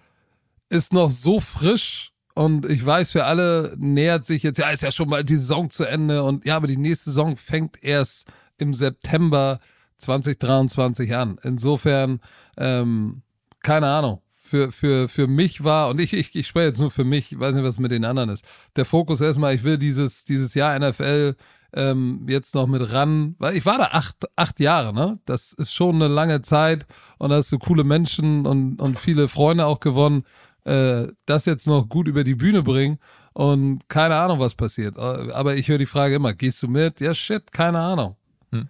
ist 0.70 0.94
noch 0.94 1.10
so 1.10 1.40
frisch 1.40 2.12
und 2.36 2.66
ich 2.68 2.86
weiß, 2.86 3.12
für 3.12 3.26
alle 3.26 3.74
nähert 3.78 4.26
sich 4.26 4.44
jetzt, 4.44 4.60
ja, 4.60 4.70
ist 4.70 4.84
ja 4.84 4.92
schon 4.92 5.10
mal 5.10 5.24
die 5.24 5.36
Saison 5.36 5.70
zu 5.70 5.84
Ende 5.86 6.24
und 6.24 6.46
ja, 6.46 6.56
aber 6.56 6.68
die 6.68 6.78
nächste 6.78 7.10
Saison 7.10 7.38
fängt 7.38 7.84
erst 7.84 8.28
im 8.58 8.72
September 8.74 9.60
2023 9.98 11.14
an. 11.16 11.38
Insofern, 11.44 12.20
ähm, 12.58 13.22
keine 13.64 13.88
Ahnung. 13.88 14.22
Für, 14.52 14.70
für, 14.70 15.08
für 15.08 15.28
mich 15.28 15.64
war, 15.64 15.88
und 15.88 16.02
ich, 16.02 16.12
ich, 16.14 16.36
ich 16.36 16.46
spreche 16.46 16.68
jetzt 16.68 16.82
nur 16.82 16.92
für 16.92 17.06
mich, 17.06 17.32
ich 17.32 17.40
weiß 17.40 17.56
nicht, 17.56 17.64
was 17.64 17.80
mit 17.80 17.90
den 17.92 18.04
anderen 18.04 18.28
ist. 18.30 18.44
Der 18.76 18.84
Fokus 18.84 19.22
erstmal, 19.22 19.56
ich 19.56 19.64
will 19.64 19.78
dieses, 19.78 20.26
dieses 20.26 20.54
Jahr 20.56 20.78
NFL 20.78 21.36
ähm, 21.74 22.26
jetzt 22.28 22.54
noch 22.54 22.68
mit 22.68 22.92
ran, 22.92 23.36
weil 23.40 23.56
ich 23.56 23.66
war 23.66 23.78
da 23.78 23.86
acht, 23.94 24.18
acht 24.36 24.60
Jahre, 24.60 24.94
ne? 24.94 25.20
Das 25.24 25.54
ist 25.54 25.74
schon 25.74 25.96
eine 25.96 26.10
lange 26.10 26.42
Zeit 26.42 26.86
und 27.18 27.30
da 27.30 27.38
hast 27.38 27.50
du 27.54 27.60
coole 27.60 27.86
Menschen 27.86 28.46
und, 28.46 28.82
und 28.82 29.00
viele 29.00 29.30
Freunde 29.30 29.66
auch 29.66 29.80
gewonnen. 29.80 30.24
Äh, 30.66 31.08
das 31.26 31.46
jetzt 31.46 31.66
noch 31.66 31.88
gut 31.88 32.10
über 32.10 32.26
die 32.26 32.36
Bühne 32.36 32.62
bringen 32.62 32.98
und 33.32 33.88
keine 33.88 34.16
Ahnung, 34.18 34.40
was 34.42 34.56
passiert. 34.56 34.98
Äh, 34.98 35.32
Aber 35.32 35.56
ich 35.56 35.70
höre 35.70 35.78
die 35.78 35.86
Frage 35.86 36.16
immer, 36.16 36.34
gehst 36.34 36.62
du 36.62 36.68
mit? 36.68 37.00
Ja, 37.00 37.14
shit, 37.14 37.54
keine 37.54 37.80
Ahnung. 37.80 38.18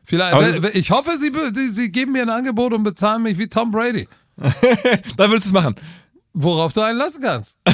Vielleicht, 0.03 0.35
Aber 0.35 0.45
das- 0.45 0.75
ich 0.75 0.91
hoffe, 0.91 1.17
sie, 1.17 1.31
sie, 1.55 1.69
sie 1.69 1.91
geben 1.91 2.11
mir 2.11 2.21
ein 2.21 2.29
Angebot 2.29 2.71
und 2.71 2.83
bezahlen 2.83 3.23
mich 3.23 3.39
wie 3.39 3.47
Tom 3.47 3.71
Brady. 3.71 4.07
Dann 5.17 5.29
würdest 5.29 5.45
du 5.45 5.49
es 5.49 5.53
machen. 5.53 5.75
Worauf 6.33 6.71
du 6.71 6.79
einen 6.81 6.97
lassen 6.97 7.21
kannst. 7.21 7.57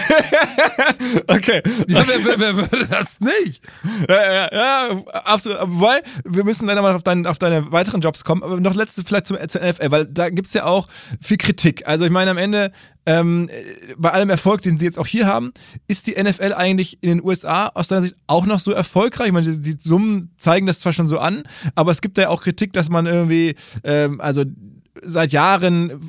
Okay. 1.27 1.61
Ja, 1.87 2.03
wer, 2.07 2.25
wer, 2.25 2.39
wer 2.39 2.55
würde 2.55 2.87
das 2.87 3.19
nicht? 3.19 3.61
Ja, 4.09 4.33
ja, 4.33 4.49
ja, 4.51 5.03
absolut. 5.23 5.59
Wobei, 5.65 6.01
wir 6.25 6.43
müssen 6.43 6.65
leider 6.65 6.81
mal 6.81 6.95
auf, 6.95 7.03
dein, 7.03 7.25
auf 7.25 7.37
deine 7.37 7.71
weiteren 7.71 8.01
Jobs 8.01 8.23
kommen. 8.23 8.43
Aber 8.43 8.59
noch 8.59 8.75
letztes 8.75 9.05
vielleicht 9.05 9.27
zum, 9.27 9.37
zur 9.47 9.61
NFL, 9.61 9.91
weil 9.91 10.05
da 10.07 10.29
gibt's 10.29 10.53
ja 10.53 10.65
auch 10.65 10.87
viel 11.21 11.37
Kritik. 11.37 11.87
Also 11.87 12.05
ich 12.05 12.11
meine, 12.11 12.31
am 12.31 12.37
Ende, 12.37 12.71
ähm, 13.05 13.49
bei 13.97 14.11
allem 14.11 14.29
Erfolg, 14.29 14.61
den 14.63 14.77
sie 14.77 14.85
jetzt 14.85 14.97
auch 14.99 15.07
hier 15.07 15.27
haben, 15.27 15.53
ist 15.87 16.07
die 16.07 16.21
NFL 16.21 16.53
eigentlich 16.53 16.97
in 17.01 17.09
den 17.09 17.23
USA 17.23 17.67
aus 17.67 17.87
deiner 17.87 18.01
Sicht 18.01 18.15
auch 18.25 18.45
noch 18.45 18.59
so 18.59 18.71
erfolgreich? 18.71 19.27
Ich 19.27 19.33
meine, 19.33 19.49
die, 19.49 19.61
die 19.61 19.77
Summen 19.79 20.33
zeigen 20.37 20.65
das 20.67 20.79
zwar 20.79 20.93
schon 20.93 21.07
so 21.07 21.19
an, 21.19 21.43
aber 21.75 21.91
es 21.91 22.01
gibt 22.01 22.17
ja 22.17 22.29
auch 22.29 22.41
Kritik, 22.41 22.73
dass 22.73 22.89
man 22.89 23.05
irgendwie, 23.05 23.55
ähm, 23.83 24.19
also 24.19 24.43
seit 25.03 25.31
Jahren 25.31 26.01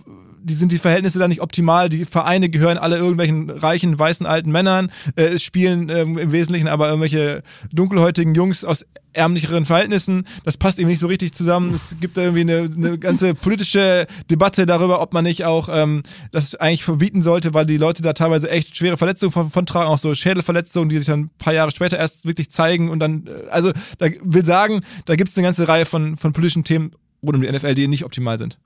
die 0.48 0.54
sind 0.54 0.72
die 0.72 0.78
Verhältnisse 0.78 1.18
da 1.18 1.28
nicht 1.28 1.40
optimal. 1.40 1.88
Die 1.88 2.04
Vereine 2.04 2.48
gehören 2.48 2.78
alle 2.78 2.96
irgendwelchen 2.96 3.50
reichen, 3.50 3.98
weißen, 3.98 4.26
alten 4.26 4.50
Männern. 4.50 4.90
Äh, 5.16 5.24
es 5.24 5.42
spielen 5.42 5.88
ähm, 5.88 6.18
im 6.18 6.32
Wesentlichen 6.32 6.68
aber 6.68 6.88
irgendwelche 6.88 7.42
dunkelhäutigen 7.72 8.34
Jungs 8.34 8.64
aus 8.64 8.84
ärmlicheren 9.12 9.64
Verhältnissen. 9.66 10.24
Das 10.44 10.56
passt 10.56 10.78
eben 10.78 10.88
nicht 10.88 11.00
so 11.00 11.06
richtig 11.06 11.32
zusammen. 11.32 11.74
Es 11.74 11.96
gibt 12.00 12.16
irgendwie 12.16 12.40
eine, 12.40 12.70
eine 12.74 12.98
ganze 12.98 13.34
politische 13.34 14.06
Debatte 14.30 14.64
darüber, 14.66 15.00
ob 15.00 15.12
man 15.12 15.24
nicht 15.24 15.44
auch 15.44 15.68
ähm, 15.70 16.02
das 16.30 16.54
eigentlich 16.54 16.84
verbieten 16.84 17.22
sollte, 17.22 17.54
weil 17.54 17.66
die 17.66 17.76
Leute 17.76 18.02
da 18.02 18.12
teilweise 18.12 18.50
echt 18.50 18.76
schwere 18.76 18.96
Verletzungen 18.96 19.32
von, 19.32 19.50
von 19.50 19.66
tragen, 19.66 19.88
auch 19.88 19.98
so 19.98 20.14
Schädelverletzungen, 20.14 20.88
die 20.88 20.98
sich 20.98 21.06
dann 21.06 21.20
ein 21.20 21.30
paar 21.38 21.52
Jahre 21.52 21.70
später 21.70 21.98
erst 21.98 22.26
wirklich 22.26 22.50
zeigen. 22.50 22.90
Und 22.90 23.00
dann, 23.00 23.26
äh, 23.26 23.50
also 23.50 23.72
da 23.98 24.06
will 24.22 24.44
sagen, 24.44 24.80
da 25.06 25.16
gibt 25.16 25.28
es 25.28 25.36
eine 25.36 25.44
ganze 25.44 25.68
Reihe 25.68 25.86
von, 25.86 26.16
von 26.16 26.32
politischen 26.32 26.64
Themen 26.64 26.92
rund 27.22 27.36
um 27.36 27.42
die 27.42 27.50
NFL, 27.50 27.74
die 27.74 27.88
nicht 27.88 28.04
optimal 28.04 28.38
sind. 28.38 28.58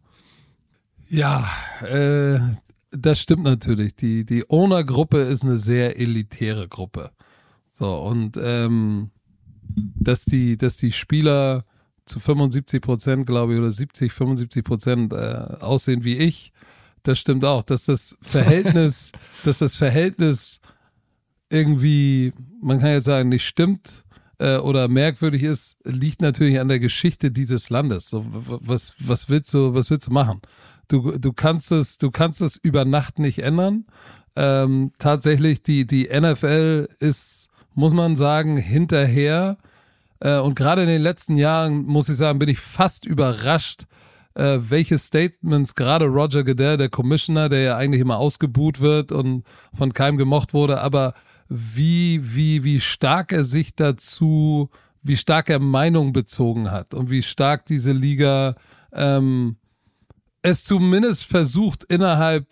Ja, 1.12 1.46
äh, 1.82 2.40
das 2.90 3.20
stimmt 3.20 3.44
natürlich. 3.44 3.94
Die, 3.96 4.24
die 4.24 4.48
Owner-Gruppe 4.48 5.18
ist 5.18 5.44
eine 5.44 5.58
sehr 5.58 5.98
elitäre 6.00 6.68
Gruppe. 6.68 7.10
So, 7.68 7.98
und 7.98 8.38
ähm, 8.42 9.10
dass, 9.94 10.24
die, 10.24 10.56
dass 10.56 10.78
die 10.78 10.90
Spieler 10.90 11.66
zu 12.06 12.18
75 12.18 12.80
Prozent, 12.80 13.26
glaube 13.26 13.52
ich, 13.52 13.58
oder 13.58 13.70
70, 13.70 14.10
75 14.10 14.64
Prozent 14.64 15.12
äh, 15.12 15.16
aussehen 15.60 16.02
wie 16.02 16.16
ich, 16.16 16.50
das 17.02 17.18
stimmt 17.18 17.44
auch. 17.44 17.62
Dass 17.62 17.84
das 17.84 18.16
Verhältnis, 18.22 19.12
dass 19.44 19.58
das 19.58 19.76
Verhältnis 19.76 20.60
irgendwie, 21.50 22.32
man 22.62 22.80
kann 22.80 22.88
jetzt 22.88 23.04
sagen, 23.04 23.28
nicht 23.28 23.44
stimmt 23.44 24.04
äh, 24.42 24.56
oder 24.56 24.88
merkwürdig 24.88 25.44
ist, 25.44 25.76
liegt 25.84 26.20
natürlich 26.20 26.58
an 26.58 26.66
der 26.66 26.80
Geschichte 26.80 27.30
dieses 27.30 27.70
Landes. 27.70 28.10
So, 28.10 28.26
was, 28.28 28.94
was 28.98 29.28
willst 29.28 29.54
du, 29.54 29.74
was 29.74 29.90
willst 29.90 30.08
du 30.08 30.12
machen? 30.12 30.42
Du, 30.88 31.16
du 31.16 31.32
kannst 31.32 31.70
es, 31.70 31.96
du 31.96 32.10
kannst 32.10 32.42
es 32.42 32.56
über 32.56 32.84
Nacht 32.84 33.20
nicht 33.20 33.38
ändern. 33.38 33.86
Ähm, 34.34 34.90
tatsächlich, 34.98 35.62
die, 35.62 35.86
die 35.86 36.08
NFL 36.12 36.88
ist, 36.98 37.50
muss 37.74 37.94
man 37.94 38.16
sagen, 38.16 38.56
hinterher. 38.56 39.58
Äh, 40.18 40.38
und 40.38 40.56
gerade 40.56 40.82
in 40.82 40.88
den 40.88 41.02
letzten 41.02 41.36
Jahren, 41.36 41.84
muss 41.84 42.08
ich 42.08 42.16
sagen, 42.16 42.40
bin 42.40 42.48
ich 42.48 42.58
fast 42.58 43.06
überrascht, 43.06 43.84
äh, 44.34 44.58
welche 44.60 44.98
Statements 44.98 45.76
gerade 45.76 46.06
Roger 46.06 46.42
Goodell, 46.42 46.78
der 46.78 46.88
Commissioner, 46.88 47.48
der 47.48 47.60
ja 47.60 47.76
eigentlich 47.76 48.00
immer 48.00 48.16
ausgebuht 48.16 48.80
wird 48.80 49.12
und 49.12 49.44
von 49.72 49.92
keinem 49.92 50.16
gemocht 50.16 50.52
wurde, 50.52 50.80
aber 50.80 51.14
wie, 51.54 52.20
wie, 52.34 52.64
wie 52.64 52.80
stark 52.80 53.30
er 53.32 53.44
sich 53.44 53.74
dazu, 53.74 54.70
wie 55.02 55.18
stark 55.18 55.50
er 55.50 55.58
Meinung 55.58 56.14
bezogen 56.14 56.70
hat 56.70 56.94
und 56.94 57.10
wie 57.10 57.22
stark 57.22 57.66
diese 57.66 57.92
Liga 57.92 58.54
ähm, 58.92 59.56
es 60.40 60.64
zumindest 60.64 61.24
versucht, 61.24 61.84
innerhalb 61.84 62.46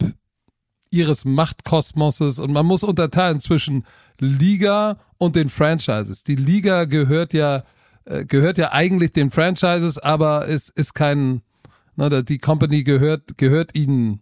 ihres 0.91 1.25
Machtkosmoses 1.25 2.41
und 2.41 2.53
man 2.53 2.67
muss 2.67 2.83
unterteilen 2.83 3.41
zwischen 3.41 3.85
Liga 4.19 4.99
und 5.17 5.35
den 5.35 5.49
Franchises. 5.49 6.23
Die 6.23 6.37
Liga 6.37 6.85
gehört 6.85 7.33
ja 7.33 7.63
äh, 8.05 8.27
gehört 8.27 8.59
ja 8.59 8.73
eigentlich 8.73 9.13
den 9.13 9.31
Franchises, 9.31 9.97
aber 9.97 10.47
es 10.47 10.69
ist 10.69 10.93
kein 10.93 11.41
ne, 11.97 12.23
die 12.23 12.39
Company 12.39 12.83
gehört 12.83 13.39
gehört 13.39 13.75
ihnen 13.75 14.21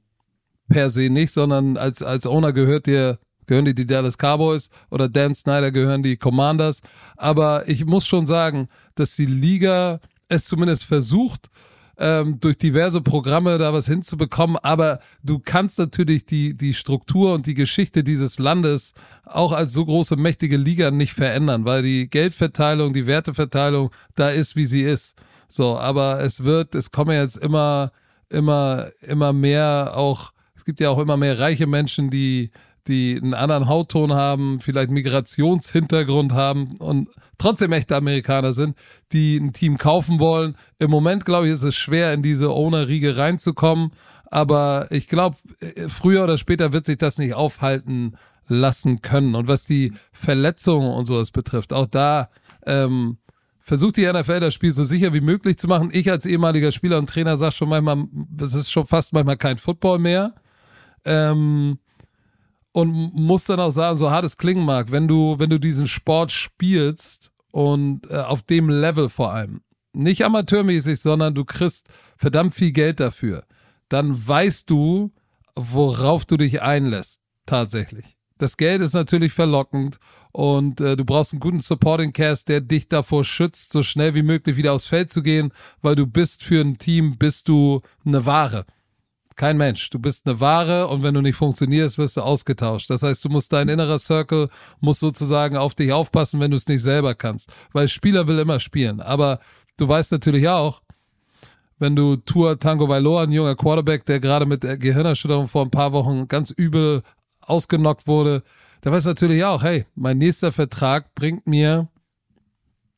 per 0.68 0.88
se 0.88 1.10
nicht, 1.10 1.32
sondern 1.32 1.76
als 1.76 2.02
als 2.02 2.26
Owner 2.26 2.52
gehört 2.52 2.86
dir 2.86 3.18
gehören 3.48 3.64
die 3.64 3.74
die 3.74 3.86
Dallas 3.86 4.16
Cowboys 4.16 4.70
oder 4.90 5.08
Dan 5.08 5.34
Snyder 5.34 5.72
gehören 5.72 6.04
die 6.04 6.16
Commanders, 6.16 6.80
aber 7.16 7.68
ich 7.68 7.84
muss 7.84 8.06
schon 8.06 8.26
sagen, 8.26 8.68
dass 8.94 9.16
die 9.16 9.26
Liga 9.26 9.98
es 10.28 10.44
zumindest 10.44 10.84
versucht 10.84 11.50
ähm, 11.98 12.38
durch 12.38 12.56
diverse 12.56 13.00
Programme 13.00 13.58
da 13.58 13.72
was 13.72 13.86
hinzubekommen, 13.86 14.56
aber 14.62 15.00
du 15.24 15.40
kannst 15.40 15.78
natürlich 15.78 16.24
die, 16.24 16.56
die 16.56 16.74
Struktur 16.74 17.34
und 17.34 17.46
die 17.46 17.54
Geschichte 17.54 18.04
dieses 18.04 18.38
Landes 18.38 18.94
auch 19.24 19.52
als 19.52 19.72
so 19.72 19.84
große, 19.84 20.16
mächtige 20.16 20.56
Liga 20.56 20.90
nicht 20.90 21.12
verändern, 21.12 21.64
weil 21.64 21.82
die 21.82 22.08
Geldverteilung, 22.08 22.92
die 22.92 23.06
Werteverteilung 23.06 23.90
da 24.14 24.30
ist, 24.30 24.54
wie 24.54 24.66
sie 24.66 24.82
ist. 24.82 25.16
So, 25.48 25.78
aber 25.78 26.20
es 26.20 26.44
wird, 26.44 26.74
es 26.74 26.92
kommen 26.92 27.16
jetzt 27.16 27.36
immer, 27.36 27.90
immer, 28.28 28.90
immer 29.00 29.32
mehr 29.32 29.92
auch, 29.96 30.32
es 30.54 30.64
gibt 30.64 30.78
ja 30.78 30.90
auch 30.90 30.98
immer 30.98 31.16
mehr 31.16 31.38
reiche 31.38 31.66
Menschen, 31.66 32.10
die, 32.10 32.50
die 32.88 33.16
einen 33.16 33.34
anderen 33.34 33.68
Hautton 33.68 34.12
haben, 34.12 34.60
vielleicht 34.60 34.90
Migrationshintergrund 34.90 36.32
haben 36.32 36.76
und 36.78 37.08
trotzdem 37.38 37.72
echte 37.72 37.96
Amerikaner 37.96 38.52
sind, 38.52 38.76
die 39.12 39.36
ein 39.36 39.52
Team 39.52 39.78
kaufen 39.78 40.18
wollen. 40.18 40.56
Im 40.78 40.90
Moment, 40.90 41.24
glaube 41.24 41.46
ich, 41.46 41.52
ist 41.52 41.62
es 41.62 41.76
schwer, 41.76 42.12
in 42.12 42.22
diese 42.22 42.50
Owner-Riege 42.50 43.16
reinzukommen. 43.16 43.90
Aber 44.30 44.88
ich 44.90 45.08
glaube, 45.08 45.36
früher 45.88 46.24
oder 46.24 46.36
später 46.36 46.72
wird 46.72 46.86
sich 46.86 46.98
das 46.98 47.18
nicht 47.18 47.34
aufhalten 47.34 48.16
lassen 48.46 49.02
können. 49.02 49.34
Und 49.34 49.48
was 49.48 49.64
die 49.64 49.92
Verletzungen 50.12 50.90
und 50.90 51.04
sowas 51.04 51.30
betrifft, 51.30 51.72
auch 51.72 51.86
da 51.86 52.28
ähm, 52.66 53.18
versucht 53.60 53.98
die 53.98 54.10
NFL 54.10 54.40
das 54.40 54.54
Spiel 54.54 54.72
so 54.72 54.82
sicher 54.82 55.12
wie 55.12 55.20
möglich 55.20 55.58
zu 55.58 55.68
machen. 55.68 55.90
Ich 55.92 56.10
als 56.10 56.26
ehemaliger 56.26 56.72
Spieler 56.72 56.98
und 56.98 57.08
Trainer 57.08 57.36
sage 57.36 57.52
schon 57.52 57.68
manchmal, 57.68 58.04
das 58.30 58.54
ist 58.54 58.70
schon 58.70 58.86
fast 58.86 59.12
manchmal 59.12 59.36
kein 59.36 59.58
Football 59.58 59.98
mehr. 59.98 60.34
Ähm, 61.04 61.78
und 62.72 63.14
muss 63.14 63.44
dann 63.44 63.60
auch 63.60 63.70
sagen, 63.70 63.96
so 63.96 64.10
hart 64.10 64.24
es 64.24 64.36
klingen 64.36 64.64
mag, 64.64 64.92
wenn 64.92 65.08
du, 65.08 65.38
wenn 65.38 65.50
du 65.50 65.58
diesen 65.58 65.86
Sport 65.86 66.32
spielst 66.32 67.32
und 67.50 68.10
äh, 68.10 68.18
auf 68.18 68.42
dem 68.42 68.68
Level 68.68 69.08
vor 69.08 69.32
allem, 69.32 69.62
nicht 69.92 70.24
amateurmäßig, 70.24 71.00
sondern 71.00 71.34
du 71.34 71.44
kriegst 71.44 71.88
verdammt 72.16 72.54
viel 72.54 72.72
Geld 72.72 73.00
dafür, 73.00 73.44
dann 73.88 74.26
weißt 74.26 74.68
du, 74.70 75.12
worauf 75.54 76.24
du 76.24 76.36
dich 76.36 76.62
einlässt, 76.62 77.20
tatsächlich. 77.46 78.16
Das 78.38 78.56
Geld 78.56 78.80
ist 78.80 78.94
natürlich 78.94 79.32
verlockend 79.32 79.98
und 80.30 80.80
äh, 80.80 80.96
du 80.96 81.04
brauchst 81.04 81.32
einen 81.32 81.40
guten 81.40 81.58
Supporting 81.58 82.12
Cast, 82.12 82.48
der 82.48 82.60
dich 82.60 82.88
davor 82.88 83.24
schützt, 83.24 83.72
so 83.72 83.82
schnell 83.82 84.14
wie 84.14 84.22
möglich 84.22 84.56
wieder 84.56 84.72
aufs 84.72 84.86
Feld 84.86 85.10
zu 85.10 85.22
gehen, 85.22 85.52
weil 85.82 85.96
du 85.96 86.06
bist 86.06 86.44
für 86.44 86.60
ein 86.60 86.78
Team, 86.78 87.18
bist 87.18 87.48
du 87.48 87.80
eine 88.04 88.24
Ware. 88.24 88.64
Kein 89.38 89.56
Mensch. 89.56 89.88
Du 89.90 90.00
bist 90.00 90.26
eine 90.26 90.40
Ware 90.40 90.88
und 90.88 91.04
wenn 91.04 91.14
du 91.14 91.20
nicht 91.20 91.36
funktionierst, 91.36 91.96
wirst 91.96 92.16
du 92.16 92.22
ausgetauscht. 92.22 92.90
Das 92.90 93.04
heißt, 93.04 93.24
du 93.24 93.28
musst 93.28 93.52
dein 93.52 93.68
innerer 93.68 93.98
Circle 93.98 94.48
muss 94.80 94.98
sozusagen 94.98 95.56
auf 95.56 95.76
dich 95.76 95.92
aufpassen, 95.92 96.40
wenn 96.40 96.50
du 96.50 96.56
es 96.56 96.66
nicht 96.66 96.82
selber 96.82 97.14
kannst. 97.14 97.54
Weil 97.72 97.86
Spieler 97.86 98.26
will 98.26 98.40
immer 98.40 98.58
spielen. 98.58 99.00
Aber 99.00 99.38
du 99.76 99.86
weißt 99.86 100.10
natürlich 100.10 100.48
auch, 100.48 100.82
wenn 101.78 101.94
du 101.94 102.16
Tour 102.16 102.58
Tango 102.58 102.88
Vailoa, 102.88 103.22
ein 103.22 103.30
junger 103.30 103.54
Quarterback, 103.54 104.04
der 104.06 104.18
gerade 104.18 104.44
mit 104.44 104.62
Gehirnerschütterung 104.62 105.46
vor 105.46 105.64
ein 105.64 105.70
paar 105.70 105.92
Wochen 105.92 106.26
ganz 106.26 106.50
übel 106.50 107.04
ausgenockt 107.40 108.08
wurde, 108.08 108.42
der 108.82 108.90
weiß 108.90 109.04
natürlich 109.04 109.44
auch, 109.44 109.62
hey, 109.62 109.86
mein 109.94 110.18
nächster 110.18 110.50
Vertrag 110.50 111.14
bringt 111.14 111.46
mir 111.46 111.86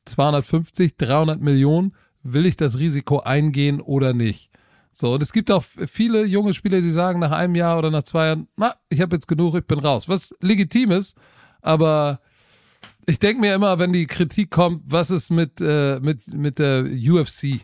250, 0.05 0.97
300 0.97 1.39
Millionen. 1.39 1.93
Will 2.23 2.47
ich 2.47 2.57
das 2.57 2.79
Risiko 2.79 3.19
eingehen 3.19 3.79
oder 3.79 4.13
nicht? 4.13 4.50
So, 4.93 5.13
und 5.13 5.23
es 5.23 5.31
gibt 5.31 5.49
auch 5.51 5.63
viele 5.63 6.25
junge 6.25 6.53
Spieler, 6.53 6.81
die 6.81 6.91
sagen 6.91 7.19
nach 7.19 7.31
einem 7.31 7.55
Jahr 7.55 7.77
oder 7.77 7.91
nach 7.91 8.03
zwei 8.03 8.27
Jahren, 8.27 8.47
na, 8.57 8.75
ich 8.89 9.01
habe 9.01 9.15
jetzt 9.15 9.27
genug, 9.27 9.55
ich 9.55 9.65
bin 9.65 9.79
raus. 9.79 10.09
Was 10.09 10.35
legitim 10.41 10.91
ist, 10.91 11.17
aber 11.61 12.19
ich 13.05 13.19
denke 13.19 13.41
mir 13.41 13.55
immer, 13.55 13.79
wenn 13.79 13.93
die 13.93 14.05
Kritik 14.05 14.51
kommt, 14.51 14.83
was 14.85 15.11
ist 15.11 15.29
mit, 15.29 15.61
äh, 15.61 15.99
mit, 16.01 16.27
mit 16.27 16.59
der 16.59 16.83
UFC? 16.83 17.61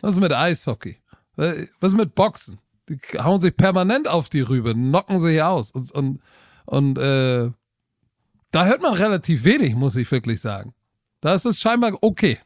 Was 0.00 0.14
ist 0.14 0.20
mit 0.20 0.32
Eishockey? 0.32 0.96
Was 1.36 1.92
ist 1.92 1.96
mit 1.96 2.14
Boxen? 2.14 2.58
Die 2.88 2.98
hauen 3.18 3.40
sich 3.40 3.56
permanent 3.56 4.08
auf 4.08 4.28
die 4.28 4.40
Rübe, 4.40 4.74
knocken 4.74 5.18
sich 5.18 5.42
aus. 5.42 5.70
Und, 5.70 5.90
und, 5.92 6.20
und 6.66 6.98
äh, 6.98 7.50
da 8.50 8.66
hört 8.66 8.82
man 8.82 8.94
relativ 8.94 9.44
wenig, 9.44 9.74
muss 9.74 9.96
ich 9.96 10.10
wirklich 10.10 10.40
sagen. 10.40 10.74
Da 11.20 11.34
ist 11.34 11.44
es 11.44 11.60
scheinbar 11.60 11.98
okay. 12.00 12.38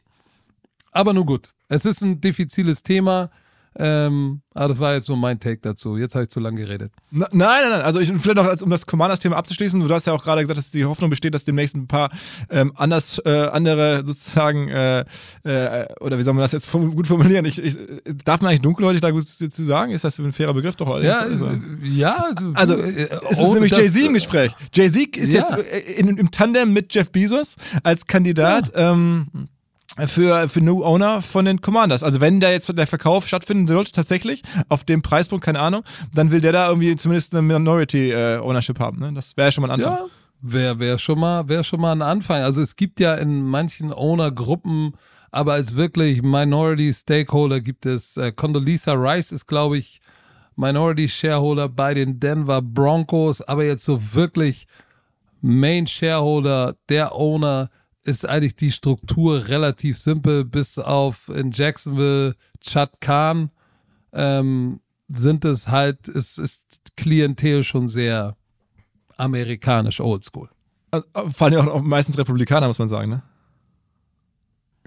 Aber 0.91 1.13
nun 1.13 1.25
gut. 1.25 1.49
Es 1.67 1.85
ist 1.85 2.01
ein 2.01 2.21
diffiziles 2.21 2.83
Thema. 2.83 3.29
Ähm, 3.77 4.41
aber 4.53 4.69
das 4.69 4.79
war 4.79 4.93
jetzt 4.93 5.07
so 5.07 5.17
mein 5.17 5.39
Take 5.39 5.59
dazu. 5.61 5.97
Jetzt 5.97 6.15
habe 6.15 6.23
ich 6.23 6.29
zu 6.29 6.39
lange 6.39 6.61
geredet. 6.61 6.93
Na, 7.11 7.27
nein, 7.31 7.61
nein, 7.61 7.69
nein. 7.71 7.81
Also 7.81 7.99
ich 7.99 8.09
vielleicht 8.09 8.37
noch, 8.37 8.61
um 8.61 8.69
das 8.69 8.85
Commanders-Thema 8.85 9.35
abzuschließen, 9.35 9.85
du 9.85 9.93
hast 9.93 10.07
ja 10.07 10.13
auch 10.13 10.23
gerade 10.23 10.41
gesagt, 10.41 10.57
dass 10.57 10.69
die 10.71 10.85
Hoffnung 10.85 11.09
besteht, 11.09 11.33
dass 11.33 11.43
demnächst 11.43 11.75
ein 11.75 11.87
paar 11.87 12.09
ähm, 12.49 12.71
anders 12.75 13.19
äh, 13.25 13.47
andere 13.51 14.03
sozusagen 14.05 14.69
äh, 14.69 15.03
äh, 15.43 15.87
oder 15.99 16.17
wie 16.17 16.23
soll 16.23 16.33
man 16.33 16.41
das 16.41 16.53
jetzt 16.53 16.71
gut 16.71 17.05
formulieren? 17.07 17.43
Ich, 17.45 17.61
ich, 17.61 17.77
darf 18.23 18.41
man 18.41 18.49
eigentlich 18.49 18.61
dunkelhäutig 18.61 19.01
da 19.01 19.11
gut 19.11 19.27
zu 19.27 19.63
sagen? 19.63 19.91
Ist 19.91 20.05
das 20.05 20.17
ein 20.19 20.31
fairer 20.31 20.53
Begriff 20.53 20.77
doch? 20.77 21.01
Ja, 21.01 21.19
also, 21.19 21.51
ja. 21.83 22.31
Du, 22.33 22.53
also 22.53 22.77
äh, 22.77 23.09
es 23.29 23.39
ist 23.39 23.51
nämlich 23.51 23.75
Jay-Z 23.75 24.03
im 24.03 24.13
Gespräch. 24.13 24.53
Jay-Z 24.73 25.17
ist 25.17 25.33
ja. 25.33 25.41
jetzt 25.41 25.51
äh, 25.51 25.79
in, 25.97 26.15
im 26.17 26.31
Tandem 26.31 26.71
mit 26.71 26.93
Jeff 26.95 27.11
Bezos 27.11 27.55
als 27.83 28.07
Kandidat. 28.07 28.71
Ja. 28.73 28.93
Ähm, 28.93 29.49
für, 30.07 30.49
für 30.49 30.61
New 30.61 30.83
Owner 30.83 31.21
von 31.21 31.45
den 31.45 31.61
Commanders. 31.61 32.03
Also 32.03 32.19
wenn 32.19 32.39
da 32.39 32.49
jetzt 32.51 32.71
der 32.77 32.87
Verkauf 32.87 33.27
stattfinden 33.27 33.67
sollte, 33.67 33.91
tatsächlich, 33.91 34.41
auf 34.67 34.83
dem 34.83 35.01
Preispunkt, 35.01 35.45
keine 35.45 35.59
Ahnung, 35.59 35.83
dann 36.13 36.31
will 36.31 36.41
der 36.41 36.51
da 36.51 36.67
irgendwie 36.67 36.95
zumindest 36.95 37.33
eine 37.33 37.41
Minority 37.41 38.11
äh, 38.11 38.37
Ownership 38.39 38.79
haben. 38.79 38.99
Ne? 38.99 39.13
Das 39.13 39.37
wäre 39.37 39.51
schon 39.51 39.61
mal 39.61 39.69
ein 39.69 39.79
Anfang. 39.79 39.93
Ja, 39.93 40.05
wäre 40.41 40.79
wär 40.79 40.97
schon, 40.99 41.19
mal, 41.19 41.47
wär 41.47 41.63
schon 41.63 41.79
mal 41.79 41.93
ein 41.93 42.01
Anfang. 42.01 42.41
Also 42.41 42.61
es 42.61 42.75
gibt 42.75 42.99
ja 42.99 43.15
in 43.15 43.43
manchen 43.43 43.93
Owner-Gruppen, 43.93 44.93
aber 45.31 45.53
als 45.53 45.75
wirklich 45.75 46.21
Minority 46.21 46.91
Stakeholder 46.93 47.61
gibt 47.61 47.85
es, 47.85 48.17
äh, 48.17 48.31
Condoleezza 48.31 48.93
Rice 48.93 49.31
ist, 49.31 49.47
glaube 49.47 49.77
ich, 49.77 50.01
Minority 50.55 51.07
Shareholder 51.09 51.67
bei 51.67 51.93
den 51.93 52.19
Denver 52.19 52.61
Broncos, 52.61 53.41
aber 53.41 53.65
jetzt 53.65 53.83
so 53.83 53.99
wirklich 54.13 54.67
Main 55.41 55.85
Shareholder, 55.85 56.75
der 56.89 57.13
Owner, 57.13 57.69
ist 58.05 58.25
eigentlich 58.25 58.55
die 58.55 58.71
Struktur 58.71 59.47
relativ 59.47 59.97
simpel, 59.97 60.45
bis 60.45 60.77
auf 60.77 61.29
in 61.29 61.51
Jacksonville 61.51 62.35
Chad 62.61 63.01
Khan 63.01 63.49
ähm, 64.13 64.79
sind 65.07 65.43
es 65.43 65.67
halt, 65.67 66.07
es 66.07 66.37
ist 66.37 66.81
Klientel 66.95 67.63
schon 67.63 67.87
sehr 67.87 68.37
amerikanisch 69.17 69.99
oldschool. 69.99 70.49
Also, 70.91 71.07
vor 71.31 71.47
allem 71.47 71.67
auch 71.67 71.81
meistens 71.81 72.17
Republikaner, 72.17 72.67
muss 72.67 72.79
man 72.79 72.87
sagen, 72.87 73.09
ne? 73.09 73.23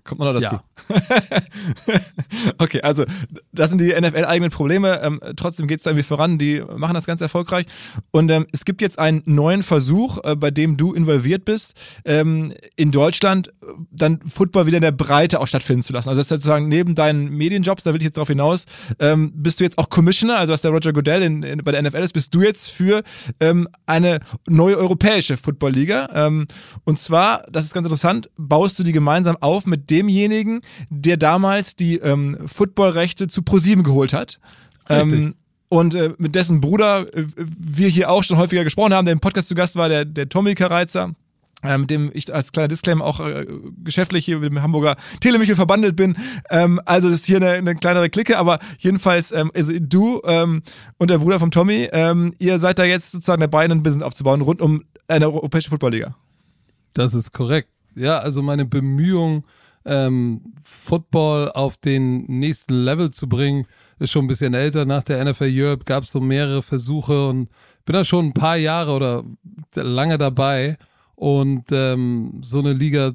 Kommt 0.09 0.21
noch 0.23 0.33
dazu. 0.33 0.55
Ja. 0.55 2.01
okay, 2.59 2.81
also 2.81 3.05
das 3.53 3.69
sind 3.69 3.79
die 3.79 3.89
NFL-eigenen 3.89 4.51
Probleme. 4.51 5.03
Ähm, 5.03 5.21
trotzdem 5.37 5.67
geht 5.67 5.81
es 5.81 5.83
da 5.83 5.91
irgendwie 5.91 6.03
voran. 6.03 6.39
Die 6.39 6.63
machen 6.77 6.95
das 6.95 7.05
ganz 7.05 7.21
erfolgreich. 7.21 7.67
Und 8.11 8.31
ähm, 8.31 8.47
es 8.51 8.65
gibt 8.65 8.81
jetzt 8.81 8.99
einen 8.99 9.23
neuen 9.27 9.63
Versuch, 9.63 10.17
äh, 10.25 10.35
bei 10.35 10.51
dem 10.51 10.79
du 10.79 10.95
involviert 10.95 11.45
bist, 11.45 11.75
ähm, 12.07 12.55
in 12.75 12.91
Deutschland 12.91 13.49
äh, 13.49 13.67
dann 13.91 14.21
Football 14.27 14.65
wieder 14.65 14.79
in 14.79 14.83
der 14.83 14.93
Breite 14.93 15.41
auch 15.41 15.47
stattfinden 15.47 15.83
zu 15.83 15.93
lassen. 15.93 16.09
Also 16.09 16.21
das 16.21 16.25
ist 16.25 16.31
sozusagen 16.31 16.71
neben 16.71 16.95
deinen 16.95 17.29
Medienjobs, 17.29 17.85
da 17.85 17.93
will 17.93 18.01
ich 18.01 18.05
jetzt 18.05 18.17
darauf 18.17 18.29
hinaus, 18.29 18.65
ähm, 19.01 19.31
bist 19.35 19.61
du 19.61 19.65
jetzt 19.65 19.77
auch 19.77 19.91
Commissioner, 19.91 20.39
also 20.39 20.55
was 20.55 20.63
der 20.63 20.71
Roger 20.71 20.95
Goodell 20.95 21.23
in, 21.23 21.43
in, 21.43 21.59
bei 21.59 21.73
der 21.73 21.83
NFL 21.83 21.99
ist, 21.99 22.15
bist 22.15 22.35
du 22.35 22.41
jetzt 22.41 22.71
für 22.71 23.03
ähm, 23.41 23.69
eine 23.85 24.21
neue 24.49 24.79
europäische 24.79 25.37
Football-Liga. 25.37 26.09
Ähm, 26.15 26.47
und 26.85 26.99
zwar, 26.99 27.45
das 27.53 27.67
ist 27.67 27.75
ganz 27.75 27.85
interessant, 27.85 28.31
baust 28.39 28.79
du 28.79 28.85
die 28.85 28.93
gemeinsam 28.93 29.37
auf 29.41 29.67
mit 29.67 29.91
dem 29.91 29.98
demjenigen, 29.99 30.61
der 30.91 31.17
damals 31.17 31.77
die 31.77 31.97
ähm, 31.97 32.39
Footballrechte 32.47 33.29
zu 33.29 33.43
ProSieben 33.43 33.85
geholt 33.85 34.13
hat. 34.13 34.39
Ähm, 34.89 35.35
und 35.69 35.95
äh, 35.95 36.15
mit 36.19 36.35
dessen 36.35 36.61
Bruder 36.61 37.07
äh, 37.15 37.25
wir 37.37 37.89
hier 37.89 38.11
auch 38.11 38.25
schon 38.25 38.39
häufiger 38.39 38.65
gesprochen 38.65 38.95
haben, 38.95 39.05
der 39.05 39.13
im 39.13 39.21
Podcast 39.21 39.49
zu 39.49 39.55
Gast 39.55 39.77
war, 39.77 39.89
der, 39.89 40.05
der 40.05 40.29
Tommy 40.29 40.55
Kareizer. 40.55 41.15
Äh, 41.61 41.77
mit 41.77 41.91
dem 41.91 42.11
ich 42.15 42.33
als 42.33 42.53
kleiner 42.53 42.69
Disclaimer 42.69 43.05
auch 43.05 43.19
äh, 43.19 43.45
geschäftlich 43.83 44.25
hier 44.25 44.39
mit 44.39 44.53
dem 44.53 44.63
Hamburger 44.63 44.95
Telemichel 45.21 45.57
verbandelt 45.57 45.97
bin. 45.97 46.17
Ähm, 46.51 46.81
also 46.85 47.11
das 47.11 47.21
ist 47.21 47.27
hier 47.27 47.39
eine, 47.39 47.51
eine 47.51 47.75
kleinere 47.75 48.09
Clique, 48.09 48.39
aber 48.39 48.61
jedenfalls, 48.79 49.33
ähm, 49.33 49.51
also 49.53 49.73
du 49.77 50.21
ähm, 50.25 50.63
und 50.99 51.11
der 51.11 51.19
Bruder 51.19 51.41
von 51.41 51.51
Tommy, 51.51 51.89
ähm, 51.91 52.33
ihr 52.39 52.61
seid 52.61 52.79
da 52.79 52.85
jetzt 52.85 53.11
sozusagen 53.11 53.41
dabei, 53.41 53.65
ein 53.65 53.83
Business 53.83 54.05
aufzubauen 54.05 54.41
rund 54.41 54.63
um 54.63 54.85
eine 55.09 55.27
europäische 55.27 55.71
Footballliga. 55.71 56.15
Das 56.93 57.13
ist 57.13 57.33
korrekt. 57.33 57.71
Ja, 57.97 58.21
also 58.21 58.41
meine 58.41 58.65
Bemühungen 58.65 59.43
ähm, 59.89 60.55
Football 60.63 61.51
auf 61.53 61.77
den 61.77 62.25
nächsten 62.27 62.75
Level 62.75 63.11
zu 63.11 63.29
bringen, 63.29 63.67
ist 63.99 64.13
schon 64.13 64.27
ein 64.27 64.29
bisschen 64.29 64.55
älter. 64.55 64.85
Nach 64.85 65.03
der 65.03 65.25
NFL 65.25 65.51
Europe 65.51 65.85
gab 65.85 66.05
es 66.05 66.13
so 66.13 66.21
mehrere 66.21 66.63
Versuche 66.63 67.29
und 67.29 67.49
bin 67.85 67.95
da 67.95 68.05
schon 68.05 68.27
ein 68.27 68.35
paar 68.35 68.57
Jahre 68.57 68.93
oder 68.93 69.25
lange 69.75 70.19
dabei 70.19 70.77
und 71.15 71.65
ähm, 71.73 72.41
so 72.43 72.59
eine 72.61 72.75
Liga 72.75 73.13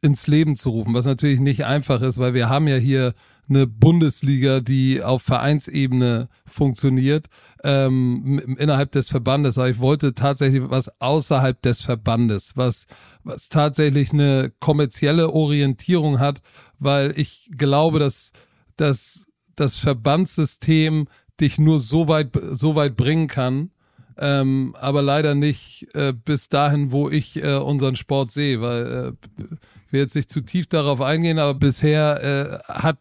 ins 0.00 0.26
Leben 0.26 0.56
zu 0.56 0.70
rufen, 0.70 0.94
was 0.94 1.06
natürlich 1.06 1.40
nicht 1.40 1.64
einfach 1.64 2.02
ist, 2.02 2.18
weil 2.18 2.34
wir 2.34 2.48
haben 2.48 2.68
ja 2.68 2.76
hier 2.76 3.14
eine 3.48 3.66
Bundesliga, 3.66 4.60
die 4.60 5.02
auf 5.02 5.22
Vereinsebene 5.22 6.28
funktioniert, 6.44 7.28
ähm, 7.64 8.56
innerhalb 8.58 8.92
des 8.92 9.08
Verbandes. 9.08 9.58
Aber 9.58 9.70
ich 9.70 9.80
wollte 9.80 10.14
tatsächlich 10.14 10.62
was 10.66 11.00
außerhalb 11.00 11.60
des 11.62 11.80
Verbandes, 11.80 12.56
was, 12.56 12.86
was 13.24 13.48
tatsächlich 13.48 14.12
eine 14.12 14.52
kommerzielle 14.60 15.32
Orientierung 15.32 16.18
hat, 16.18 16.42
weil 16.78 17.14
ich 17.16 17.50
glaube, 17.56 17.98
dass, 17.98 18.32
dass 18.76 19.26
das 19.56 19.76
Verbandssystem 19.76 21.08
dich 21.40 21.58
nur 21.58 21.80
so 21.80 22.08
weit, 22.08 22.38
so 22.50 22.74
weit 22.74 22.96
bringen 22.96 23.28
kann, 23.28 23.70
ähm, 24.18 24.74
aber 24.80 25.00
leider 25.00 25.34
nicht 25.34 25.86
äh, 25.94 26.12
bis 26.12 26.48
dahin, 26.48 26.90
wo 26.90 27.08
ich 27.08 27.42
äh, 27.42 27.54
unseren 27.54 27.96
Sport 27.96 28.32
sehe, 28.32 28.60
weil 28.60 29.16
äh, 29.38 29.42
ich 29.86 29.92
will 29.92 30.00
jetzt 30.00 30.16
nicht 30.16 30.30
zu 30.30 30.40
tief 30.40 30.66
darauf 30.66 31.00
eingehen, 31.00 31.38
aber 31.38 31.54
bisher 31.54 32.22
äh, 32.68 32.72
hat 32.72 32.98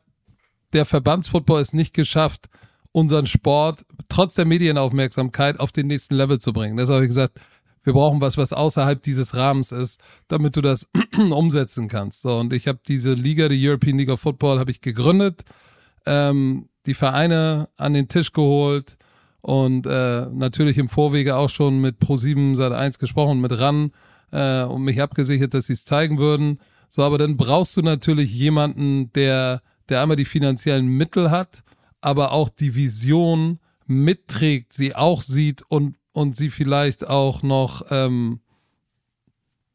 der 0.74 0.86
Verbandsfootball 0.86 1.62
es 1.62 1.74
nicht 1.74 1.94
geschafft, 1.94 2.50
unseren 2.92 3.26
Sport 3.26 3.86
trotz 4.10 4.36
der 4.36 4.46
Medienaufmerksamkeit 4.46 5.60
auf 5.60 5.72
den 5.72 5.88
nächsten 5.88 6.16
Level 6.16 6.40
zu 6.40 6.54
bringen. 6.54 6.78
Deshalb 6.78 6.98
habe 6.98 7.06
ich 7.06 7.10
gesagt, 7.10 7.40
wir 7.84 7.94
brauchen 7.94 8.22
was, 8.22 8.38
was 8.38 8.54
außerhalb 8.54 9.02
dieses 9.02 9.34
Rahmens 9.34 9.72
ist, 9.72 10.02
damit 10.28 10.56
du 10.56 10.62
das 10.62 10.88
umsetzen 11.18 11.88
kannst. 11.88 12.22
So, 12.22 12.38
und 12.38 12.54
ich 12.54 12.68
habe 12.68 12.80
diese 12.88 13.14
Liga, 13.14 13.48
die 13.50 13.68
European 13.68 13.98
League 13.98 14.10
of 14.10 14.20
Football, 14.20 14.60
habe 14.60 14.72
ich 14.72 14.82
gegründet, 14.82 15.44
ähm, 16.06 16.70
die 16.86 16.94
Vereine 16.94 17.70
an 17.76 17.94
den 17.94 18.08
Tisch 18.08 18.34
geholt 18.34 18.98
und 19.42 19.86
äh, 19.86 20.26
natürlich 20.28 20.78
im 20.78 20.90
Vorwege 20.90 21.36
auch 21.36 21.50
schon 21.50 21.80
mit 21.80 22.00
Pro7 22.00 22.56
seit 22.56 22.72
1 22.72 23.00
gesprochen, 23.00 23.40
mit 23.40 23.58
RAN 23.58 23.92
äh, 24.32 24.64
und 24.64 24.84
mich 24.84 25.02
abgesichert, 25.02 25.54
dass 25.54 25.68
sie 25.68 25.74
es 25.74 25.86
zeigen 25.86 26.18
würden. 26.18 26.60
So, 26.90 27.04
aber 27.04 27.18
dann 27.18 27.38
brauchst 27.38 27.76
du 27.78 27.82
natürlich 27.82 28.34
jemanden, 28.34 29.12
der, 29.14 29.62
der 29.90 30.02
einmal 30.02 30.18
die 30.18 30.26
finanziellen 30.26 30.88
Mittel 30.88 31.32
hat, 31.32 31.64
aber 32.02 32.32
auch 32.32 32.50
die 32.50 32.76
Vision 32.76 33.60
mitträgt, 33.86 34.74
sie 34.74 34.96
auch 34.96 35.22
sieht 35.22 35.64
und, 35.68 35.96
und 36.12 36.36
sie 36.36 36.50
vielleicht 36.50 37.08
auch 37.08 37.44
noch 37.44 37.86
ähm, 37.90 38.40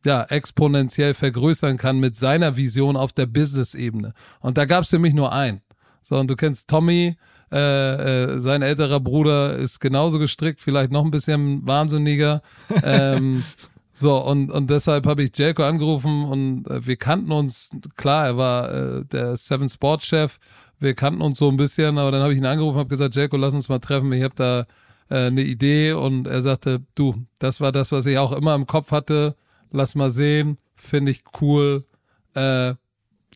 ja, 0.04 0.24
exponentiell 0.24 1.14
vergrößern 1.14 1.76
kann 1.76 2.00
mit 2.00 2.16
seiner 2.16 2.56
Vision 2.56 2.96
auf 2.96 3.12
der 3.12 3.26
Business-Ebene. 3.26 4.12
Und 4.40 4.58
da 4.58 4.64
gab 4.64 4.84
es 4.84 4.90
für 4.90 4.98
mich 4.98 5.14
nur 5.14 5.32
einen. 5.32 5.62
So, 6.02 6.18
und 6.18 6.28
du 6.28 6.36
kennst 6.36 6.68
Tommy, 6.68 7.16
äh, 7.52 8.32
äh, 8.34 8.40
sein 8.40 8.62
älterer 8.62 8.98
Bruder 8.98 9.56
ist 9.56 9.78
genauso 9.78 10.18
gestrickt, 10.18 10.60
vielleicht 10.60 10.90
noch 10.90 11.04
ein 11.04 11.10
bisschen 11.10 11.66
wahnsinniger. 11.66 12.40
ähm, 12.82 13.44
so, 13.92 14.16
und, 14.24 14.50
und 14.50 14.70
deshalb 14.70 15.06
habe 15.06 15.22
ich 15.22 15.36
Jelko 15.36 15.62
angerufen 15.62 16.24
und 16.24 16.66
äh, 16.70 16.86
wir 16.86 16.96
kannten 16.96 17.30
uns, 17.30 17.70
klar, 17.96 18.26
er 18.26 18.36
war 18.38 18.72
äh, 18.72 19.04
der 19.04 19.36
Seven 19.36 19.68
Sports 19.68 20.06
Chef, 20.06 20.38
wir 20.80 20.94
kannten 20.94 21.20
uns 21.20 21.38
so 21.38 21.50
ein 21.50 21.58
bisschen, 21.58 21.98
aber 21.98 22.10
dann 22.10 22.22
habe 22.22 22.32
ich 22.32 22.38
ihn 22.38 22.46
angerufen 22.46 22.76
und 22.76 22.80
habe 22.80 22.88
gesagt, 22.88 23.16
Jelko, 23.16 23.36
lass 23.36 23.54
uns 23.54 23.68
mal 23.68 23.80
treffen, 23.80 24.10
ich 24.14 24.22
habe 24.22 24.34
da 24.34 24.60
äh, 25.10 25.26
eine 25.26 25.42
Idee 25.42 25.92
und 25.92 26.26
er 26.26 26.40
sagte, 26.40 26.80
du, 26.94 27.26
das 27.38 27.60
war 27.60 27.70
das, 27.70 27.92
was 27.92 28.06
ich 28.06 28.16
auch 28.16 28.32
immer 28.32 28.54
im 28.54 28.66
Kopf 28.66 28.92
hatte, 28.92 29.36
lass 29.70 29.94
mal 29.94 30.08
sehen, 30.08 30.56
finde 30.74 31.12
ich 31.12 31.22
cool, 31.40 31.84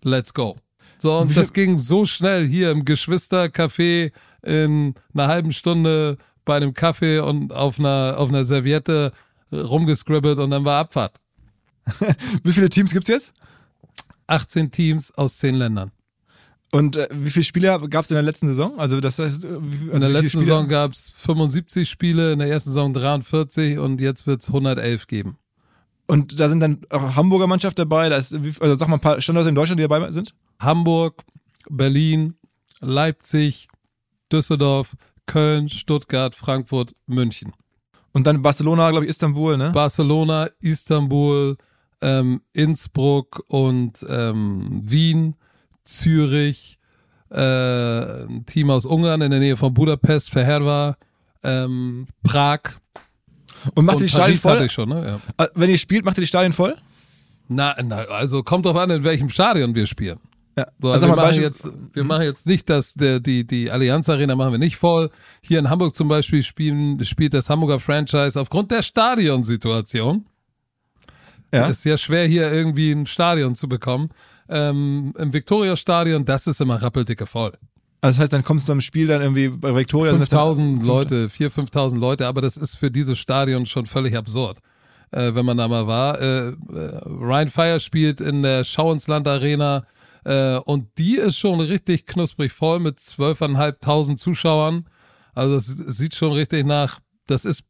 let's 0.03 0.33
go. 0.33 0.57
So, 0.99 1.19
und 1.19 1.37
das 1.37 1.53
ging 1.53 1.79
so 1.79 2.07
schnell 2.07 2.47
hier 2.47 2.71
im 2.71 2.85
Geschwistercafé 2.85 4.13
in 4.43 4.95
einer 5.13 5.29
halben 5.29 5.53
Stunde 5.53 6.17
bei 6.45 6.57
einem 6.57 6.75
Kaffee 6.75 7.19
und 7.19 7.53
auf 7.53 7.79
einer, 7.79 8.15
auf 8.17 8.29
einer 8.29 8.45
Serviette 8.45 9.13
rumgescribbelt 9.53 10.39
und 10.39 10.51
dann 10.51 10.65
war 10.65 10.81
Abfahrt. 10.81 11.21
wie 12.43 12.53
viele 12.53 12.69
Teams 12.69 12.93
gibt's 12.93 13.09
jetzt? 13.09 13.35
18 14.27 14.71
Teams 14.71 15.13
aus 15.15 15.39
10 15.39 15.55
Ländern. 15.55 15.93
Und 16.73 16.97
äh, 16.97 17.09
wie 17.13 17.31
viele 17.31 17.45
Spiele 17.45 17.79
gab 17.89 18.05
es 18.05 18.11
in 18.11 18.17
der 18.17 18.23
letzten 18.23 18.49
Saison? 18.49 18.79
Also 18.79 19.01
das 19.01 19.19
heißt, 19.19 19.45
äh, 19.45 19.49
wie, 19.61 19.85
also 19.85 19.95
in 19.95 20.01
der 20.01 20.11
letzten 20.11 20.41
Saison 20.41 20.69
gab 20.69 20.93
es 20.93 21.13
75 21.17 21.89
Spiele, 21.89 22.33
in 22.33 22.39
der 22.39 22.49
ersten 22.49 22.71
Saison 22.71 22.93
43 22.93 23.79
und 23.79 24.01
jetzt 24.01 24.27
wird 24.27 24.43
es 24.43 24.49
111 24.49 25.07
geben. 25.07 25.39
Und 26.07 26.39
da 26.39 26.49
sind 26.49 26.61
dann 26.61 26.81
auch 26.91 27.17
Hamburger 27.17 27.47
Mannschaft 27.47 27.79
dabei. 27.79 28.09
Da 28.09 28.17
ist, 28.17 28.33
also 28.61 28.75
sag 28.77 28.89
mal 28.89 28.97
ein 28.97 29.01
paar 29.01 29.21
Standorte 29.21 29.49
in 29.49 29.55
Deutschland, 29.55 29.79
die 29.79 29.85
dabei 29.85 30.11
sind. 30.11 30.35
Hamburg, 30.59 31.25
Berlin, 31.69 32.35
Leipzig, 32.81 33.69
Düsseldorf, 34.33 34.97
Köln, 35.27 35.69
Stuttgart, 35.69 36.35
Frankfurt, 36.35 36.95
München. 37.07 37.53
Und 38.13 38.27
dann 38.27 38.43
Barcelona, 38.43 38.91
glaube 38.91 39.05
ich, 39.05 39.11
Istanbul, 39.11 39.57
ne? 39.59 39.71
Barcelona, 39.73 40.49
Istanbul, 40.61 41.57
ähm, 42.01 42.41
Innsbruck 42.53 43.45
und 43.49 44.05
ähm, 44.09 44.81
Wien, 44.85 45.37
Zürich, 45.85 46.79
äh, 47.31 48.25
ein 48.25 48.47
Team 48.47 48.71
aus 48.71 48.87
Ungarn 48.87 49.21
in 49.21 49.31
der 49.31 49.41
Nähe 49.41 49.57
von 49.57 49.75
Budapest, 49.75 50.31
Verherwa, 50.31 50.97
ähm, 51.43 52.07
Prag. 52.23 52.61
Und 53.75 53.85
macht 53.85 53.97
und 53.97 54.03
ihr 54.03 54.07
die 54.07 54.13
Stadien 54.13 54.39
voll? 54.39 54.63
Ich 54.63 54.73
schon, 54.73 54.89
ne? 54.89 55.21
ja. 55.39 55.45
Äh, 55.45 55.49
wenn 55.55 55.71
ihr 55.71 55.79
spielt, 55.79 56.05
macht 56.05 56.19
ihr 56.19 56.23
die 56.23 56.29
Stadien 56.29 56.53
voll? 56.53 56.77
Na, 57.49 57.77
na, 57.83 57.97
also 57.97 58.43
kommt 58.43 58.67
drauf 58.67 58.77
an, 58.77 58.91
in 58.91 59.05
welchem 59.05 59.29
Stadion 59.29 59.75
wir 59.75 59.87
spielen. 59.87 60.19
Ja. 60.59 60.67
So, 60.81 60.91
also, 60.91 61.07
also 61.07 61.17
wir, 61.17 61.23
machen 61.23 61.43
jetzt, 61.43 61.71
wir 61.93 62.05
machen 62.05 62.23
jetzt 62.23 62.47
nicht 62.47 62.71
das, 62.71 62.95
der, 62.95 63.21
die, 63.21 63.47
die 63.47 63.71
Allianz 63.71 64.09
Arena 64.09 64.35
machen 64.35 64.53
wir 64.53 64.59
nicht 64.59 64.77
voll. 64.77 65.11
Hier 65.43 65.59
in 65.59 65.69
Hamburg 65.69 65.95
zum 65.95 66.09
Beispiel 66.09 66.43
spielen, 66.43 67.05
spielt 67.05 67.35
das 67.35 67.51
Hamburger 67.51 67.79
Franchise 67.79 68.41
aufgrund 68.41 68.71
der 68.71 68.83
Stadionsituation. 68.83 70.25
Ja. 71.53 71.69
Es 71.69 71.79
ist 71.79 71.85
ja 71.85 71.99
schwer, 71.99 72.27
hier 72.27 72.51
irgendwie 72.51 72.93
ein 72.93 73.07
Stadion 73.07 73.55
zu 73.55 73.69
bekommen. 73.69 74.09
Ähm, 74.49 75.13
Im 75.19 75.33
Viktoria-Stadion, 75.33 76.25
das 76.25 76.47
ist 76.47 76.61
immer 76.61 76.81
rappeldicke 76.81 77.27
voll. 77.27 77.53
Also 78.01 78.17
das 78.17 78.23
heißt, 78.23 78.33
dann 78.33 78.45
kommst 78.45 78.69
du 78.69 78.73
am 78.73 78.81
Spiel 78.81 79.07
dann 79.07 79.21
irgendwie 79.21 79.49
bei 79.49 79.75
Viktoria. 79.75 80.15
5000 80.15 80.85
Leute, 80.85 81.27
4.000, 81.27 81.71
5.000 81.71 81.99
Leute, 81.99 82.27
aber 82.27 82.41
das 82.41 82.57
ist 82.57 82.77
für 82.77 82.91
dieses 82.91 83.19
Stadion 83.19 83.67
schon 83.67 83.87
völlig 83.87 84.17
absurd, 84.17 84.59
äh, 85.11 85.35
wenn 85.35 85.45
man 85.45 85.57
da 85.57 85.69
mal 85.69 85.87
war. 85.87 86.21
Äh, 86.21 86.49
äh 86.49 86.55
Ryan 87.05 87.49
Fire 87.49 87.81
spielt 87.81 88.21
in 88.21 88.43
der 88.43 88.65
Schau 88.65 88.93
ins 88.93 89.09
Land 89.09 89.27
Arena 89.29 89.85
äh, 90.27 90.59
und 90.59 90.89
die 90.99 91.17
ist 91.17 91.39
schon 91.39 91.61
richtig 91.61 92.05
knusprig 92.05 92.53
voll 92.53 92.81
mit 92.81 92.99
12.500 92.99 94.17
Zuschauern. 94.17 94.89
Also 95.35 95.55
es 95.55 95.67
sieht 95.67 96.17
schon 96.17 96.33
richtig 96.33 96.67
nach, 96.67 96.99
das 97.29 97.45
ist 97.45 97.63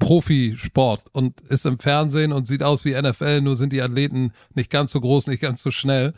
Profisport 0.00 1.04
und 1.12 1.40
ist 1.42 1.66
im 1.66 1.78
Fernsehen 1.78 2.32
und 2.32 2.48
sieht 2.48 2.64
aus 2.64 2.84
wie 2.84 3.00
NFL, 3.00 3.42
nur 3.42 3.54
sind 3.54 3.72
die 3.72 3.80
Athleten 3.80 4.32
nicht 4.54 4.70
ganz 4.70 4.90
so 4.90 5.00
groß, 5.00 5.28
nicht 5.28 5.40
ganz 5.40 5.62
so 5.62 5.70
schnell. 5.70 6.14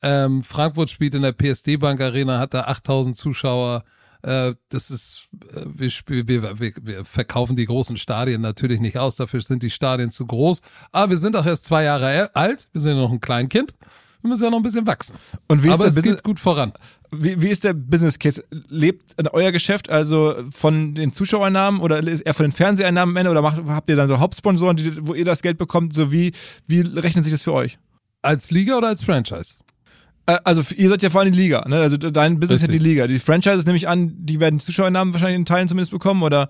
Ähm, 0.00 0.44
Frankfurt 0.44 0.90
spielt 0.90 1.16
in 1.16 1.22
der 1.22 1.32
PSD 1.32 1.78
Bank 1.78 2.00
Arena, 2.00 2.38
hat 2.38 2.54
da 2.54 2.62
8000 2.62 3.16
Zuschauer. 3.16 3.82
Äh, 4.22 4.54
das 4.68 4.92
ist, 4.92 5.26
äh, 5.52 5.62
wir, 5.64 5.90
wir, 6.28 6.60
wir, 6.60 6.72
wir 6.82 7.04
verkaufen 7.04 7.56
die 7.56 7.66
großen 7.66 7.96
Stadien 7.96 8.42
natürlich 8.42 8.78
nicht 8.78 8.98
aus, 8.98 9.16
dafür 9.16 9.40
sind 9.40 9.64
die 9.64 9.70
Stadien 9.70 10.10
zu 10.10 10.24
groß. 10.24 10.60
Aber 10.92 11.10
wir 11.10 11.18
sind 11.18 11.34
auch 11.34 11.46
erst 11.46 11.64
zwei 11.64 11.82
Jahre 11.82 12.30
alt, 12.36 12.68
wir 12.70 12.80
sind 12.80 12.96
noch 12.96 13.10
ein 13.10 13.20
Kleinkind 13.20 13.74
wir 14.22 14.28
müssen 14.28 14.44
ja 14.44 14.50
noch 14.50 14.58
ein 14.58 14.62
bisschen 14.62 14.86
wachsen. 14.86 15.16
Und 15.48 15.62
wie 15.62 15.68
ist 15.68 15.74
Aber 15.74 15.84
der 15.84 15.88
es 15.88 15.94
Business, 15.96 16.14
geht 16.16 16.24
gut 16.24 16.40
voran. 16.40 16.72
Wie, 17.10 17.40
wie 17.40 17.48
ist 17.48 17.64
der 17.64 17.74
Business 17.74 18.18
Case? 18.18 18.44
Lebt 18.68 19.14
euer 19.32 19.52
Geschäft 19.52 19.90
also 19.90 20.34
von 20.50 20.94
den 20.94 21.12
Zuschauereinnahmen 21.12 21.80
oder 21.80 22.00
ist 22.00 22.22
er 22.22 22.34
von 22.34 22.46
den 22.46 22.52
Fernseheinnahmen 22.52 23.12
am 23.12 23.16
Ende 23.16 23.30
oder 23.30 23.42
macht, 23.42 23.62
habt 23.66 23.88
ihr 23.88 23.96
dann 23.96 24.08
so 24.08 24.18
Hauptsponsoren, 24.18 24.76
die, 24.76 25.06
wo 25.06 25.14
ihr 25.14 25.24
das 25.24 25.42
Geld 25.42 25.58
bekommt? 25.58 25.92
So 25.94 26.12
wie, 26.12 26.32
wie 26.66 26.80
rechnet 26.80 27.24
sich 27.24 27.32
das 27.32 27.42
für 27.42 27.52
euch? 27.52 27.78
Als 28.22 28.50
Liga 28.50 28.76
oder 28.76 28.88
als 28.88 29.04
Franchise? 29.04 29.60
Äh, 30.26 30.38
also 30.44 30.62
ihr 30.76 30.88
seid 30.90 31.02
ja 31.02 31.10
vor 31.10 31.20
allem 31.20 31.32
die 31.32 31.38
Liga, 31.38 31.66
ne? 31.68 31.76
Also 31.76 31.96
dein 31.96 32.38
Business 32.38 32.62
Richtig. 32.62 32.76
hat 32.76 32.84
die 32.84 32.88
Liga. 32.88 33.06
Die 33.06 33.18
Franchises 33.18 33.64
nehme 33.64 33.76
ich 33.76 33.88
an, 33.88 34.12
die 34.18 34.40
werden 34.40 34.60
Zuschauernamen 34.60 35.14
wahrscheinlich 35.14 35.38
in 35.38 35.44
Teilen 35.44 35.68
zumindest 35.68 35.92
bekommen, 35.92 36.22
oder? 36.22 36.48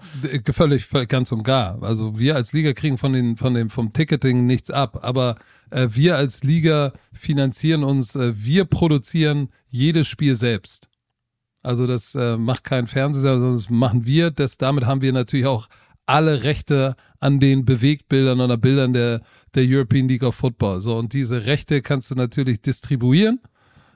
Völlig, 0.50 0.86
völlig 0.86 1.08
ganz 1.08 1.30
und 1.32 1.42
gar. 1.42 1.82
Also 1.82 2.18
wir 2.18 2.34
als 2.34 2.52
Liga 2.52 2.72
kriegen 2.72 2.98
von 2.98 3.12
den, 3.12 3.36
von 3.36 3.54
dem, 3.54 3.70
vom 3.70 3.92
Ticketing 3.92 4.46
nichts 4.46 4.70
ab, 4.70 5.00
aber 5.02 5.36
äh, 5.70 5.88
wir 5.90 6.16
als 6.16 6.42
Liga 6.42 6.92
finanzieren 7.12 7.84
uns, 7.84 8.16
äh, 8.16 8.32
wir 8.34 8.64
produzieren 8.64 9.50
jedes 9.68 10.08
Spiel 10.08 10.34
selbst. 10.34 10.88
Also 11.62 11.86
das 11.86 12.14
äh, 12.14 12.36
macht 12.36 12.64
kein 12.64 12.86
Fernseher, 12.86 13.40
sondern 13.40 13.54
das 13.54 13.70
machen 13.70 14.06
wir. 14.06 14.30
Das, 14.30 14.56
damit 14.56 14.86
haben 14.86 15.02
wir 15.02 15.12
natürlich 15.12 15.46
auch 15.46 15.68
alle 16.06 16.44
Rechte 16.44 16.94
an 17.18 17.40
den 17.40 17.64
Bewegtbildern 17.64 18.40
oder 18.40 18.56
Bildern 18.56 18.92
der, 18.92 19.20
der 19.56 19.64
European 19.66 20.06
League 20.06 20.22
of 20.22 20.36
Football. 20.36 20.80
So, 20.80 20.96
und 20.96 21.12
diese 21.12 21.46
Rechte 21.46 21.82
kannst 21.82 22.12
du 22.12 22.14
natürlich 22.14 22.62
distribuieren 22.62 23.40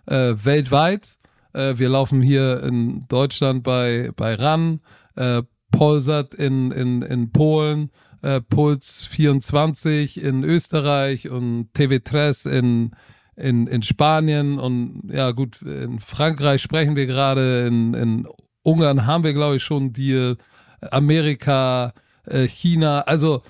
äh, 0.07 0.34
weltweit. 0.36 1.18
Äh, 1.53 1.74
wir 1.76 1.88
laufen 1.88 2.22
hier 2.22 2.62
in 2.62 3.07
Deutschland 3.09 3.62
bei, 3.62 4.11
bei 4.16 4.34
RAN, 4.34 4.80
äh, 5.16 5.42
Polsat 5.70 6.34
in, 6.34 6.70
in, 6.72 7.03
in 7.03 7.32
Polen, 7.32 7.90
äh, 8.22 8.40
Puls 8.40 9.07
24 9.11 10.22
in 10.22 10.44
Österreich 10.44 11.28
und 11.28 11.68
TV3 11.76 12.51
in, 12.51 12.90
in, 13.36 13.66
in 13.66 13.82
Spanien 13.82 14.59
und 14.59 15.11
ja 15.12 15.30
gut, 15.30 15.62
in 15.62 16.01
Frankreich 16.01 16.61
sprechen 16.61 16.96
wir 16.96 17.07
gerade, 17.07 17.66
in, 17.66 17.94
in 17.94 18.28
Ungarn 18.62 19.07
haben 19.07 19.24
wir 19.24 19.32
glaube 19.32 19.57
ich 19.57 19.62
schon 19.62 19.92
die 19.92 20.34
Amerika, 20.80 21.92
äh, 22.26 22.46
China, 22.46 23.03
also 23.03 23.42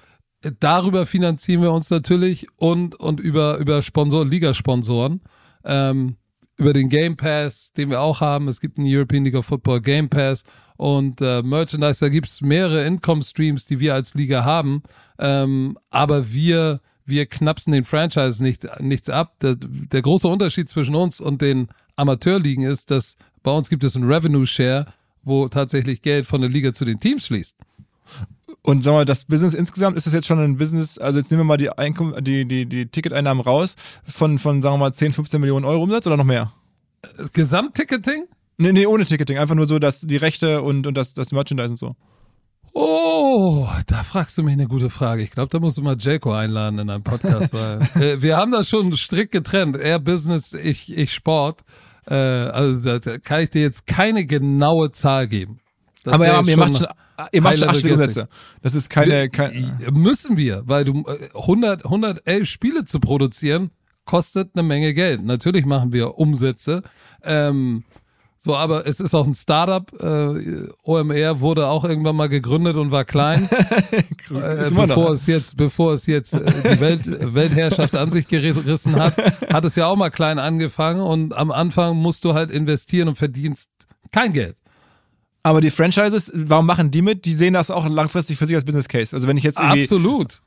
darüber 0.59 1.07
finanzieren 1.07 1.62
wir 1.62 1.72
uns 1.72 1.90
natürlich 1.90 2.46
und, 2.57 2.94
und 2.96 3.20
über, 3.20 3.59
über 3.59 3.82
Sponsor, 3.82 4.24
Ligasponsoren. 4.24 5.20
Ähm, 5.64 6.16
über 6.61 6.72
den 6.72 6.88
Game 6.88 7.16
Pass, 7.16 7.72
den 7.72 7.90
wir 7.90 8.00
auch 8.00 8.20
haben. 8.20 8.46
Es 8.46 8.61
gibt 8.61 8.78
einen 8.78 8.86
European 8.86 9.24
League 9.24 9.34
of 9.34 9.46
Football 9.46 9.80
Game 9.80 10.08
Pass 10.08 10.44
und 10.76 11.20
äh, 11.20 11.42
Merchandise. 11.42 12.00
Da 12.00 12.08
gibt 12.08 12.28
es 12.28 12.40
mehrere 12.42 12.84
Income 12.84 13.22
Streams, 13.22 13.64
die 13.64 13.80
wir 13.80 13.94
als 13.94 14.14
Liga 14.14 14.44
haben. 14.44 14.82
Ähm, 15.18 15.78
aber 15.90 16.32
wir, 16.32 16.80
wir 17.06 17.26
knapsen 17.26 17.72
den 17.72 17.84
Franchise 17.84 18.42
nicht, 18.42 18.66
nichts 18.80 19.08
ab. 19.08 19.34
Der, 19.40 19.56
der 19.56 20.02
große 20.02 20.28
Unterschied 20.28 20.68
zwischen 20.68 20.94
uns 20.94 21.20
und 21.20 21.42
den 21.42 21.68
Amateurligen 21.96 22.64
ist, 22.64 22.90
dass 22.90 23.16
bei 23.42 23.50
uns 23.50 23.70
gibt 23.70 23.82
es 23.84 23.96
einen 23.96 24.11
Revenue 24.11 24.46
Share, 24.46 24.86
wo 25.22 25.48
tatsächlich 25.48 26.02
Geld 26.02 26.26
von 26.26 26.42
der 26.42 26.50
Liga 26.50 26.72
zu 26.72 26.84
den 26.84 27.00
Teams 27.00 27.26
fließt. 27.26 27.56
Und 28.62 28.84
sagen 28.84 28.94
wir 28.94 29.01
mal, 29.01 29.05
das 29.05 29.24
Business 29.24 29.55
insgesamt, 29.55 29.96
ist 29.96 30.07
das 30.07 30.14
jetzt 30.14 30.26
schon 30.26 30.38
ein 30.38 30.57
Business, 30.57 30.98
also 30.98 31.18
jetzt 31.18 31.30
nehmen 31.30 31.40
wir 31.40 31.44
mal 31.44 31.57
die, 31.57 31.70
Einkum 31.70 32.14
die, 32.20 32.46
die, 32.46 32.66
die 32.66 32.86
Ticketeinnahmen 32.86 33.42
raus 33.42 33.76
von, 34.05 34.38
von, 34.38 34.62
sagen 34.62 34.74
wir 34.74 34.78
mal, 34.78 34.92
10, 34.92 35.12
15 35.12 35.40
Millionen 35.40 35.64
Euro 35.64 35.82
Umsatz 35.82 36.07
oder 36.07 36.16
noch 36.16 36.24
mehr? 36.24 36.53
Gesamtticketing? 37.32 38.24
Nee, 38.59 38.72
nee, 38.72 38.86
ohne 38.86 39.07
Ticketing. 39.07 39.38
Einfach 39.38 39.55
nur 39.55 39.66
so, 39.66 39.78
dass 39.78 40.01
die 40.01 40.18
Rechte 40.18 40.62
und, 40.62 40.86
und 40.86 40.94
das, 40.94 41.14
das 41.14 41.32
Merchandise 41.32 41.70
und 41.70 41.78
so. 41.78 41.96
Oh, 42.72 43.66
da 43.86 44.03
fragst 44.03 44.38
du 44.38 44.42
mich 44.42 44.53
eine 44.53 44.68
gute 44.68 44.90
Frage. 44.90 45.22
Ich 45.22 45.30
glaube, 45.30 45.48
da 45.48 45.59
musst 45.59 45.78
du 45.78 45.82
mal 45.82 45.96
Jelko 45.98 46.32
einladen 46.32 46.78
in 46.78 46.90
einem 46.90 47.03
Podcast, 47.03 47.53
weil 47.53 47.80
äh, 48.03 48.22
wir 48.22 48.36
haben 48.36 48.53
das 48.53 48.68
schon 48.68 48.92
strikt 48.92 49.32
getrennt. 49.32 49.76
Er 49.76 49.98
Business, 49.98 50.53
ich, 50.53 50.96
ich 50.96 51.12
Sport. 51.12 51.62
Äh, 52.07 52.14
also 52.14 52.98
da 52.98 53.18
kann 53.18 53.42
ich 53.42 53.51
dir 53.51 53.62
jetzt 53.62 53.86
keine 53.86 54.24
genaue 54.26 54.92
Zahl 54.92 55.26
geben. 55.26 55.61
Das 56.05 56.14
Aber 56.14 56.26
ja, 56.26 56.40
ihr 56.42 56.57
macht 56.57 56.78
schon, 56.78 56.86
ihr 57.32 57.42
macht 57.42 57.59
schon 57.59 57.68
achtstellige 57.68 58.01
Umsätze. 58.01 58.28
Das 58.62 58.74
ist 58.74 58.88
keine, 58.88 59.12
wir, 59.12 59.28
kein 59.28 59.78
Müssen 59.92 60.36
wir, 60.36 60.62
weil 60.66 60.84
du 60.84 61.05
100, 61.34 61.82
äh, 61.82 61.84
111 61.84 62.48
Spiele 62.48 62.84
zu 62.84 63.01
produzieren, 63.01 63.70
kostet 64.05 64.51
eine 64.55 64.62
Menge 64.62 64.94
Geld. 64.94 65.24
Natürlich 65.24 65.66
machen 65.66 65.92
wir 65.92 66.18
Umsätze. 66.18 66.82
Ähm, 67.22 67.84
so, 68.42 68.57
aber 68.57 68.86
es 68.86 69.01
ist 69.01 69.14
auch 69.14 69.26
ein 69.26 69.34
Startup. 69.34 69.92
Äh, 70.01 70.66
OMR 70.82 71.40
wurde 71.40 71.66
auch 71.66 71.84
irgendwann 71.84 72.16
mal 72.16 72.30
gegründet 72.30 72.78
und 72.78 72.90
war 72.90 73.05
klein. 73.05 73.46
äh, 74.30 74.70
bevor 74.74 75.11
es 75.11 75.26
jetzt, 75.26 75.59
bevor 75.59 75.92
es 75.92 76.07
jetzt 76.07 76.32
äh, 76.32 76.46
die 76.46 76.80
Welt, 76.80 77.34
Weltherrschaft 77.34 77.94
an 77.96 78.11
sich 78.11 78.28
gerissen 78.28 78.96
hat, 78.96 79.14
hat 79.53 79.66
es 79.66 79.76
ja 79.76 79.88
auch 79.88 79.96
mal 79.96 80.09
klein 80.09 80.38
angefangen 80.38 81.03
und 81.03 81.34
am 81.36 81.51
Anfang 81.51 81.98
musst 81.98 82.24
du 82.24 82.32
halt 82.32 82.51
investieren 82.51 83.09
und 83.09 83.16
verdienst 83.16 83.68
kein 84.11 84.32
Geld. 84.32 84.57
Aber 85.43 85.61
die 85.61 85.70
Franchises, 85.70 86.30
warum 86.34 86.66
machen 86.66 86.91
die 86.91 87.03
mit? 87.03 87.24
Die 87.24 87.32
sehen 87.32 87.55
das 87.55 87.70
auch 87.70 87.88
langfristig 87.88 88.38
für 88.38 88.47
sich 88.47 88.57
als 88.57 88.64
Business 88.64 88.88
Case. 88.88 89.14
Also 89.14 89.26
wenn 89.26 89.36
ich 89.36 89.45
jetzt 89.45 89.59
irgendwie 89.59 89.82
absolut, 89.82 90.41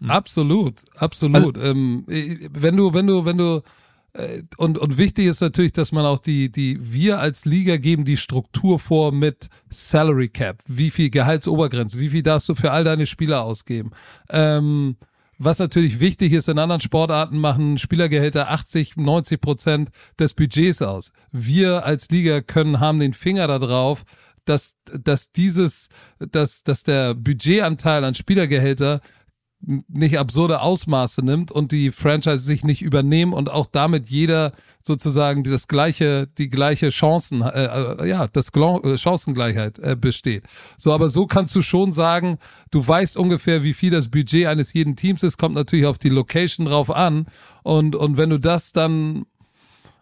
hm. 0.00 0.10
absolut, 0.10 0.84
absolut. 0.96 1.58
Also, 1.58 1.70
ähm, 1.70 2.04
wenn 2.06 2.76
du, 2.76 2.94
wenn 2.94 3.06
du, 3.06 3.24
wenn 3.24 3.38
du 3.38 3.62
äh, 4.14 4.42
und, 4.56 4.78
und 4.78 4.98
wichtig 4.98 5.26
ist 5.26 5.40
natürlich, 5.40 5.72
dass 5.72 5.92
man 5.92 6.04
auch 6.04 6.18
die, 6.18 6.50
die, 6.50 6.78
wir 6.80 7.20
als 7.20 7.44
Liga 7.44 7.76
geben 7.76 8.04
die 8.04 8.16
Struktur 8.16 8.78
vor 8.78 9.12
mit 9.12 9.48
Salary 9.70 10.28
Cap. 10.28 10.62
Wie 10.66 10.90
viel 10.90 11.10
Gehaltsobergrenze, 11.10 11.98
wie 12.00 12.08
viel 12.08 12.22
darfst 12.22 12.48
du 12.48 12.54
für 12.54 12.70
all 12.70 12.84
deine 12.84 13.06
Spieler 13.06 13.42
ausgeben? 13.42 13.90
Ähm, 14.30 14.96
was 15.40 15.60
natürlich 15.60 16.00
wichtig 16.00 16.32
ist, 16.32 16.48
in 16.48 16.58
anderen 16.58 16.80
Sportarten 16.80 17.38
machen 17.38 17.78
Spielergehälter 17.78 18.50
80, 18.50 18.96
90 18.96 19.40
Prozent 19.40 19.90
des 20.18 20.34
Budgets 20.34 20.82
aus. 20.82 21.12
Wir 21.30 21.86
als 21.86 22.10
Liga 22.10 22.40
können, 22.40 22.80
haben 22.80 22.98
den 22.98 23.12
Finger 23.12 23.46
da 23.46 23.60
drauf, 23.60 24.04
dass, 24.48 24.76
dass 24.84 25.32
dieses, 25.32 25.88
dass, 26.18 26.62
dass 26.62 26.82
der 26.82 27.14
Budgetanteil 27.14 28.04
an 28.04 28.14
Spielergehälter 28.14 29.00
nicht 29.60 30.18
absurde 30.18 30.60
Ausmaße 30.60 31.24
nimmt 31.24 31.50
und 31.50 31.72
die 31.72 31.90
Franchise 31.90 32.38
sich 32.38 32.62
nicht 32.62 32.80
übernehmen 32.80 33.32
und 33.32 33.50
auch 33.50 33.66
damit 33.66 34.08
jeder 34.08 34.52
sozusagen 34.82 35.42
das 35.42 35.66
gleiche, 35.66 36.28
die 36.38 36.48
gleiche 36.48 36.90
Chancen, 36.90 37.42
äh, 37.42 37.64
äh 37.64 38.08
ja, 38.08 38.28
das 38.28 38.50
äh, 38.54 38.96
Chancengleichheit 38.96 39.78
äh, 39.80 39.96
besteht. 39.96 40.44
So, 40.76 40.92
aber 40.92 41.10
so 41.10 41.26
kannst 41.26 41.56
du 41.56 41.62
schon 41.62 41.90
sagen, 41.90 42.38
du 42.70 42.86
weißt 42.86 43.16
ungefähr, 43.16 43.64
wie 43.64 43.74
viel 43.74 43.90
das 43.90 44.08
Budget 44.08 44.46
eines 44.46 44.72
jeden 44.74 44.94
Teams 44.94 45.24
ist, 45.24 45.38
kommt 45.38 45.56
natürlich 45.56 45.86
auf 45.86 45.98
die 45.98 46.08
Location 46.08 46.66
drauf 46.66 46.90
an 46.90 47.26
und, 47.64 47.96
und 47.96 48.16
wenn 48.16 48.30
du 48.30 48.38
das 48.38 48.72
dann 48.72 49.26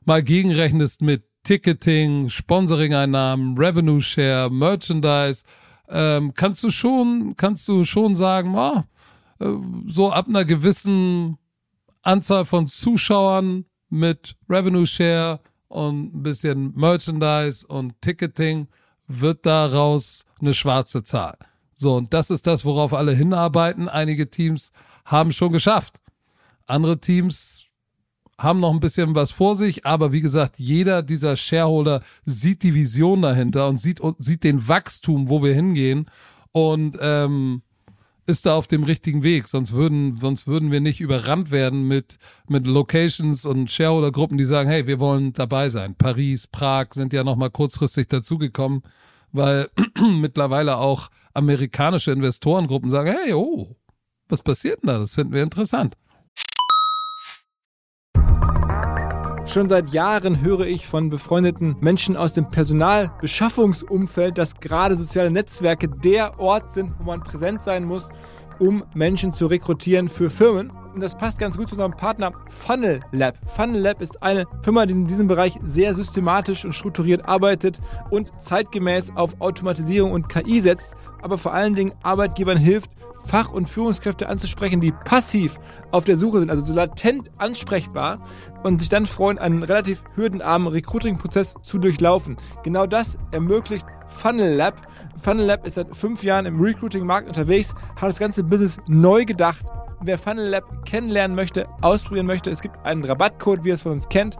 mal 0.05 0.23
gegenrechnest 0.23 1.01
mit 1.01 1.25
Ticketing, 1.47 2.29
Sponsoring-Einnahmen, 2.29 3.57
Revenue 3.57 4.01
Share, 4.01 4.51
Merchandise, 4.51 5.45
ähm, 5.89 6.35
kannst 6.35 6.65
du 6.65 6.71
schon, 6.71 7.35
kannst 7.37 7.69
du 7.69 7.85
schon 7.85 8.17
sagen, 8.17 8.57
oh, 8.57 8.83
äh, 9.39 9.57
so 9.87 10.11
ab 10.11 10.27
einer 10.27 10.45
gewissen 10.45 11.39
Anzahl 12.03 12.45
von 12.47 12.67
Zuschauern 12.67 13.65
mit 13.89 14.35
Revenue 14.49 14.89
Share 14.89 15.39
und 15.69 16.17
ein 16.17 16.23
bisschen 16.25 16.75
Merchandise 16.75 17.65
und 17.65 17.95
Ticketing 18.01 18.67
wird 19.07 19.47
daraus 19.47 20.25
eine 20.41 20.53
schwarze 20.53 21.05
Zahl. 21.05 21.39
So, 21.77 21.95
und 21.95 22.13
das 22.13 22.31
ist 22.31 22.49
das, 22.49 22.65
worauf 22.65 22.93
alle 22.93 23.15
hinarbeiten. 23.15 23.89
Einige 23.89 24.29
Teams 24.31 24.73
haben 25.05 25.31
schon 25.31 25.53
geschafft. 25.53 26.01
Andere 26.67 26.99
Teams 26.99 27.66
haben 28.39 28.61
noch 28.61 28.73
ein 28.73 28.81
bisschen 28.81 29.15
was 29.15 29.31
vor 29.31 29.57
sich, 29.57 29.87
aber 29.87 30.13
wie 30.13 30.21
gesagt, 30.21 30.59
jeder 30.59 31.03
dieser 31.03 31.37
Shareholder 31.37 32.03
sieht 32.25 32.63
die 32.63 32.75
Vision 32.75 33.23
dahinter 33.23 33.69
und 33.69 33.81
sieht, 33.81 34.01
sieht 34.19 34.45
den 34.45 34.69
Wachstum, 34.69 35.29
wo 35.29 35.43
wir 35.43 35.55
hingehen. 35.55 36.07
Und 36.53 36.99
ähm, 37.01 37.63
ist 38.27 38.45
da 38.45 38.57
auf 38.57 38.67
dem 38.67 38.83
richtigen 38.83 39.23
Weg. 39.23 39.47
Sonst 39.49 39.73
würden, 39.73 40.17
sonst 40.17 40.47
würden 40.47 40.71
wir 40.71 40.81
nicht 40.81 41.01
überrannt 41.01 41.51
werden 41.51 41.87
mit, 41.87 42.19
mit 42.49 42.67
Locations 42.67 43.47
und 43.47 43.71
Shareholder-Gruppen, 43.71 44.37
die 44.37 44.45
sagen, 44.45 44.69
hey, 44.69 44.87
wir 44.87 45.01
wollen 45.01 45.33
dabei 45.33 45.69
sein. 45.69 45.95
Paris, 45.95 46.47
Prag 46.47 46.89
sind 46.93 47.13
ja 47.13 47.23
nochmal 47.25 47.51
kurzfristig 47.51 48.09
dazugekommen, 48.09 48.83
weil 49.33 49.71
mittlerweile 50.21 50.79
auch 50.79 51.09
amerikanische 51.35 52.11
Investorengruppen 52.13 52.91
sagen, 52.91 53.15
hey, 53.23 53.33
oh, 53.33 53.77
was 54.29 54.43
passiert 54.43 54.83
denn 54.83 54.89
da? 54.89 54.99
Das 54.99 55.15
finden 55.15 55.33
wir 55.33 55.43
interessant. 55.43 55.97
Schon 59.47 59.69
seit 59.69 59.91
Jahren 59.91 60.43
höre 60.43 60.67
ich 60.67 60.89
von 60.89 61.09
befreundeten 61.09 61.77
Menschen 61.79 62.17
aus 62.17 62.33
dem 62.33 62.51
Personalbeschaffungsumfeld, 62.51 64.37
dass 64.37 64.57
gerade 64.57 64.97
soziale 64.97 65.31
Netzwerke 65.31 65.89
der 65.89 66.41
Ort 66.41 66.75
sind, 66.75 66.93
wo 66.99 67.05
man 67.05 67.23
präsent 67.23 67.63
sein 67.63 67.85
muss, 67.85 68.09
um 68.59 68.83
Menschen 68.93 69.33
zu 69.33 69.47
rekrutieren 69.47 70.09
für 70.09 70.31
Firmen. 70.31 70.73
Und 70.93 71.01
das 71.01 71.17
passt 71.17 71.39
ganz 71.39 71.57
gut 71.57 71.69
zu 71.69 71.77
unserem 71.77 71.93
Partner 71.93 72.33
Funnel 72.49 73.01
Lab. 73.13 73.39
Funnel 73.47 73.83
Lab 73.83 74.03
ist 74.03 74.21
eine 74.21 74.47
Firma, 74.63 74.85
die 74.85 74.95
in 74.95 75.07
diesem 75.07 75.29
Bereich 75.29 75.57
sehr 75.65 75.95
systematisch 75.95 76.65
und 76.65 76.75
strukturiert 76.75 77.29
arbeitet 77.29 77.79
und 78.11 78.33
zeitgemäß 78.41 79.13
auf 79.15 79.41
Automatisierung 79.41 80.11
und 80.11 80.29
KI 80.29 80.61
setzt, 80.61 80.95
aber 81.23 81.39
vor 81.39 81.55
allen 81.55 81.77
Dingen 81.77 81.93
Arbeitgebern 82.03 82.59
hilft, 82.59 82.91
Fach- 83.27 83.53
und 83.53 83.69
Führungskräfte 83.69 84.29
anzusprechen, 84.29 84.81
die 84.81 84.93
passiv 84.93 85.59
auf 85.91 86.05
der 86.05 86.17
Suche 86.17 86.39
sind, 86.41 86.51
also 86.51 86.65
so 86.65 86.73
latent 86.75 87.31
ansprechbar 87.39 88.21
und 88.63 88.81
sich 88.81 88.89
dann 88.89 89.07
freuen, 89.07 89.39
einen 89.39 89.63
relativ 89.63 90.05
hürdenarmen 90.15 90.69
Recruiting-Prozess 90.69 91.55
zu 91.63 91.79
durchlaufen. 91.79 92.37
Genau 92.63 92.87
das 92.87 93.19
ermöglicht 93.33 93.87
Funnel 94.09 94.55
Lab. 94.55 94.87
Funnel 95.17 95.47
Lab 95.47 95.67
ist 95.67 95.75
seit 95.75 95.95
fünf 95.97 96.23
Jahren 96.23 96.47
im 96.47 96.61
Recruiting-Markt 96.61 97.29
unterwegs, 97.29 97.75
hat 98.01 98.11
das 98.11 98.19
ganze 98.19 98.45
Business 98.45 98.79
neu 98.87 99.25
gedacht. 99.25 99.65
Wer 100.01 100.19
Funnel 100.19 100.49
Lab 100.51 100.85
kennenlernen 100.85 101.35
möchte, 101.35 101.67
ausprobieren 101.81 102.27
möchte, 102.27 102.51
es 102.51 102.61
gibt 102.61 102.79
einen 102.85 103.05
Rabattcode, 103.05 103.65
wie 103.65 103.69
ihr 103.69 103.75
es 103.75 103.83
von 103.83 103.93
uns 103.93 104.09
kennt, 104.09 104.37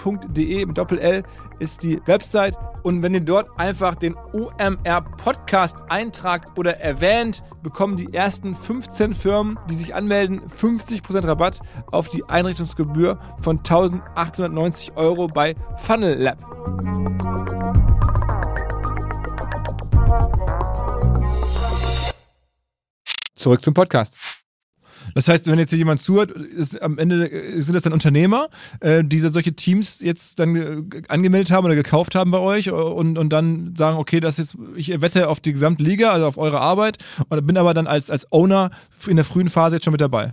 funnellab.de 0.00 0.66
mit 0.66 0.78
Doppel-L 0.78 1.22
ist 1.58 1.82
die 1.82 2.00
Website. 2.06 2.56
Und 2.82 3.02
wenn 3.02 3.14
ihr 3.14 3.20
dort 3.20 3.48
einfach 3.58 3.94
den 3.94 4.16
OMR 4.32 5.02
Podcast 5.02 5.76
eintragt 5.88 6.58
oder 6.58 6.78
erwähnt, 6.78 7.42
bekommen 7.62 7.96
die 7.96 8.12
ersten 8.14 8.54
15 8.54 9.14
Firmen, 9.14 9.58
die 9.68 9.74
sich 9.74 9.94
anmelden, 9.94 10.40
50% 10.40 11.26
Rabatt 11.26 11.60
auf 11.90 12.08
die 12.08 12.24
Einrichtungsgebühr 12.24 13.18
von 13.38 13.58
1890 13.58 14.96
Euro 14.96 15.28
bei 15.28 15.54
Funnel 15.76 16.18
Lab. 16.18 16.38
Zurück 23.34 23.64
zum 23.64 23.72
Podcast. 23.72 24.29
Das 25.14 25.28
heißt, 25.28 25.46
wenn 25.50 25.58
jetzt 25.58 25.72
jemand 25.72 26.00
zuhört, 26.00 26.30
ist, 26.30 26.80
am 26.82 26.98
Ende 26.98 27.30
sind 27.60 27.74
das 27.74 27.82
dann 27.82 27.92
Unternehmer, 27.92 28.48
äh, 28.80 29.02
die 29.04 29.18
solche 29.20 29.54
Teams 29.54 30.00
jetzt 30.00 30.38
dann 30.38 30.56
äh, 30.56 30.82
angemeldet 31.08 31.50
haben 31.50 31.64
oder 31.64 31.74
gekauft 31.74 32.14
haben 32.14 32.30
bei 32.30 32.38
euch 32.38 32.68
äh, 32.68 32.70
und, 32.70 33.18
und 33.18 33.30
dann 33.30 33.74
sagen, 33.76 33.96
okay, 33.98 34.20
das 34.20 34.38
jetzt, 34.38 34.56
ich 34.76 35.00
wette 35.00 35.28
auf 35.28 35.40
die 35.40 35.52
gesamte 35.52 35.82
Liga, 35.82 36.12
also 36.12 36.26
auf 36.26 36.38
eure 36.38 36.60
Arbeit 36.60 36.98
und 37.28 37.46
bin 37.46 37.56
aber 37.56 37.74
dann 37.74 37.86
als, 37.86 38.10
als 38.10 38.30
Owner 38.32 38.70
in 39.06 39.16
der 39.16 39.24
frühen 39.24 39.50
Phase 39.50 39.76
jetzt 39.76 39.84
schon 39.84 39.92
mit 39.92 40.00
dabei. 40.00 40.32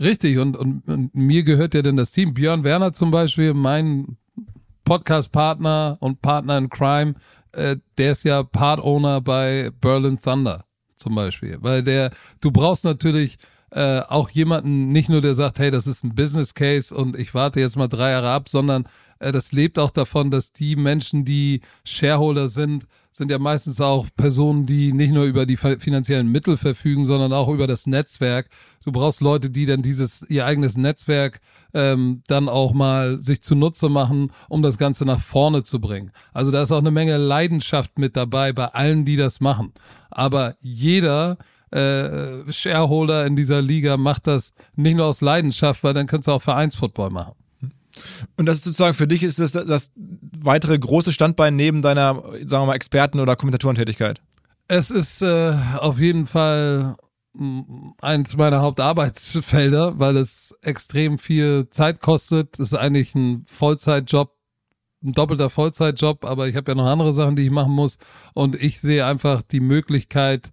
Richtig, 0.00 0.38
und, 0.38 0.56
und, 0.56 0.88
und 0.88 1.14
mir 1.14 1.42
gehört 1.42 1.74
ja 1.74 1.82
dann 1.82 1.96
das 1.96 2.12
Team. 2.12 2.32
Björn 2.32 2.64
Werner 2.64 2.92
zum 2.92 3.10
Beispiel, 3.10 3.52
mein 3.52 4.16
Podcast-Partner 4.84 5.98
und 6.00 6.22
Partner 6.22 6.56
in 6.56 6.70
Crime, 6.70 7.14
äh, 7.52 7.76
der 7.98 8.12
ist 8.12 8.24
ja 8.24 8.42
Part-Owner 8.42 9.20
bei 9.20 9.70
Berlin 9.80 10.18
Thunder 10.18 10.64
zum 10.96 11.14
Beispiel. 11.14 11.58
Weil 11.60 11.82
der, 11.82 12.10
du 12.40 12.50
brauchst 12.50 12.84
natürlich 12.84 13.38
äh, 13.70 14.00
auch 14.00 14.30
jemanden, 14.30 14.90
nicht 14.90 15.08
nur 15.08 15.20
der 15.20 15.34
sagt, 15.34 15.58
hey, 15.58 15.70
das 15.70 15.86
ist 15.86 16.04
ein 16.04 16.14
Business 16.14 16.54
Case 16.54 16.94
und 16.94 17.16
ich 17.16 17.34
warte 17.34 17.60
jetzt 17.60 17.76
mal 17.76 17.88
drei 17.88 18.10
Jahre 18.10 18.30
ab, 18.30 18.48
sondern 18.48 18.84
äh, 19.20 19.32
das 19.32 19.52
lebt 19.52 19.78
auch 19.78 19.90
davon, 19.90 20.30
dass 20.30 20.52
die 20.52 20.74
Menschen, 20.74 21.24
die 21.24 21.60
Shareholder 21.84 22.48
sind, 22.48 22.86
sind 23.12 23.30
ja 23.30 23.38
meistens 23.38 23.80
auch 23.80 24.06
Personen, 24.16 24.66
die 24.66 24.92
nicht 24.92 25.12
nur 25.12 25.24
über 25.24 25.44
die 25.44 25.56
finanziellen 25.56 26.28
Mittel 26.28 26.56
verfügen, 26.56 27.04
sondern 27.04 27.32
auch 27.32 27.48
über 27.48 27.66
das 27.66 27.86
Netzwerk. 27.86 28.48
Du 28.84 28.92
brauchst 28.92 29.20
Leute, 29.20 29.50
die 29.50 29.66
dann 29.66 29.82
dieses 29.82 30.24
ihr 30.28 30.46
eigenes 30.46 30.76
Netzwerk 30.76 31.40
ähm, 31.74 32.22
dann 32.28 32.48
auch 32.48 32.72
mal 32.72 33.18
sich 33.18 33.42
zunutze 33.42 33.88
machen, 33.88 34.30
um 34.48 34.62
das 34.62 34.78
Ganze 34.78 35.04
nach 35.04 35.20
vorne 35.20 35.64
zu 35.64 35.80
bringen. 35.80 36.12
Also 36.32 36.52
da 36.52 36.62
ist 36.62 36.72
auch 36.72 36.78
eine 36.78 36.92
Menge 36.92 37.16
Leidenschaft 37.16 37.98
mit 37.98 38.16
dabei 38.16 38.52
bei 38.52 38.66
allen, 38.66 39.04
die 39.04 39.16
das 39.16 39.40
machen. 39.40 39.72
Aber 40.10 40.54
jeder 40.60 41.36
äh, 41.70 42.50
Shareholder 42.52 43.26
in 43.26 43.36
dieser 43.36 43.62
Liga 43.62 43.96
macht 43.96 44.26
das 44.26 44.52
nicht 44.74 44.96
nur 44.96 45.06
aus 45.06 45.20
Leidenschaft, 45.20 45.84
weil 45.84 45.94
dann 45.94 46.06
könntest 46.06 46.28
du 46.28 46.32
auch 46.32 46.42
Vereinsfootball 46.42 47.10
machen. 47.10 47.34
Und 48.36 48.46
das 48.46 48.58
ist 48.58 48.64
sozusagen 48.64 48.94
für 48.94 49.06
dich 49.06 49.22
ist 49.22 49.40
das 49.40 49.52
das 49.52 49.90
weitere 49.96 50.78
große 50.78 51.12
Standbein 51.12 51.56
neben 51.56 51.82
deiner, 51.82 52.14
sagen 52.46 52.62
wir 52.62 52.66
mal, 52.66 52.74
Experten- 52.74 53.20
oder 53.20 53.36
Kommentatorentätigkeit? 53.36 54.20
Es 54.68 54.90
ist 54.90 55.22
äh, 55.22 55.54
auf 55.78 55.98
jeden 55.98 56.26
Fall 56.26 56.96
eins 58.00 58.36
meiner 58.36 58.60
Hauptarbeitsfelder, 58.60 59.98
weil 59.98 60.16
es 60.16 60.56
extrem 60.62 61.18
viel 61.18 61.68
Zeit 61.70 62.00
kostet. 62.00 62.58
Es 62.58 62.68
ist 62.68 62.74
eigentlich 62.74 63.14
ein 63.14 63.44
Vollzeitjob, 63.46 64.32
ein 65.02 65.12
doppelter 65.12 65.48
Vollzeitjob, 65.48 66.24
aber 66.24 66.48
ich 66.48 66.56
habe 66.56 66.70
ja 66.70 66.74
noch 66.74 66.86
andere 66.86 67.12
Sachen, 67.12 67.36
die 67.36 67.44
ich 67.44 67.50
machen 67.50 67.72
muss. 67.72 67.98
Und 68.34 68.56
ich 68.56 68.80
sehe 68.80 69.06
einfach 69.06 69.42
die 69.42 69.60
Möglichkeit, 69.60 70.50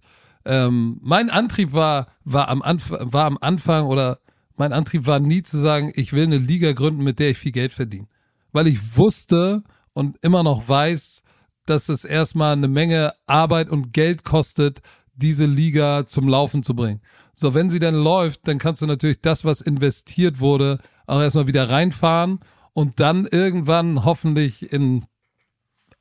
ähm, 0.48 0.98
mein 1.02 1.28
Antrieb 1.28 1.74
war, 1.74 2.08
war, 2.24 2.48
am 2.48 2.62
war 2.62 3.26
am 3.26 3.38
Anfang 3.40 3.84
oder 3.86 4.18
mein 4.56 4.72
Antrieb 4.72 5.06
war 5.06 5.20
nie 5.20 5.42
zu 5.42 5.58
sagen, 5.58 5.92
ich 5.94 6.14
will 6.14 6.24
eine 6.24 6.38
Liga 6.38 6.72
gründen, 6.72 7.04
mit 7.04 7.18
der 7.18 7.30
ich 7.30 7.38
viel 7.38 7.52
Geld 7.52 7.74
verdiene. 7.74 8.08
Weil 8.50 8.66
ich 8.66 8.96
wusste 8.96 9.62
und 9.92 10.16
immer 10.22 10.42
noch 10.42 10.66
weiß, 10.66 11.22
dass 11.66 11.90
es 11.90 12.04
erstmal 12.04 12.54
eine 12.54 12.66
Menge 12.66 13.12
Arbeit 13.26 13.68
und 13.68 13.92
Geld 13.92 14.24
kostet, 14.24 14.80
diese 15.14 15.44
Liga 15.44 16.06
zum 16.06 16.28
Laufen 16.28 16.62
zu 16.62 16.74
bringen. 16.74 17.02
So, 17.34 17.54
wenn 17.54 17.68
sie 17.68 17.78
dann 17.78 17.94
läuft, 17.94 18.48
dann 18.48 18.58
kannst 18.58 18.80
du 18.80 18.86
natürlich 18.86 19.20
das, 19.20 19.44
was 19.44 19.60
investiert 19.60 20.40
wurde, 20.40 20.78
auch 21.06 21.20
erstmal 21.20 21.46
wieder 21.46 21.68
reinfahren 21.68 22.40
und 22.72 23.00
dann 23.00 23.26
irgendwann 23.26 24.04
hoffentlich 24.04 24.72
in 24.72 25.04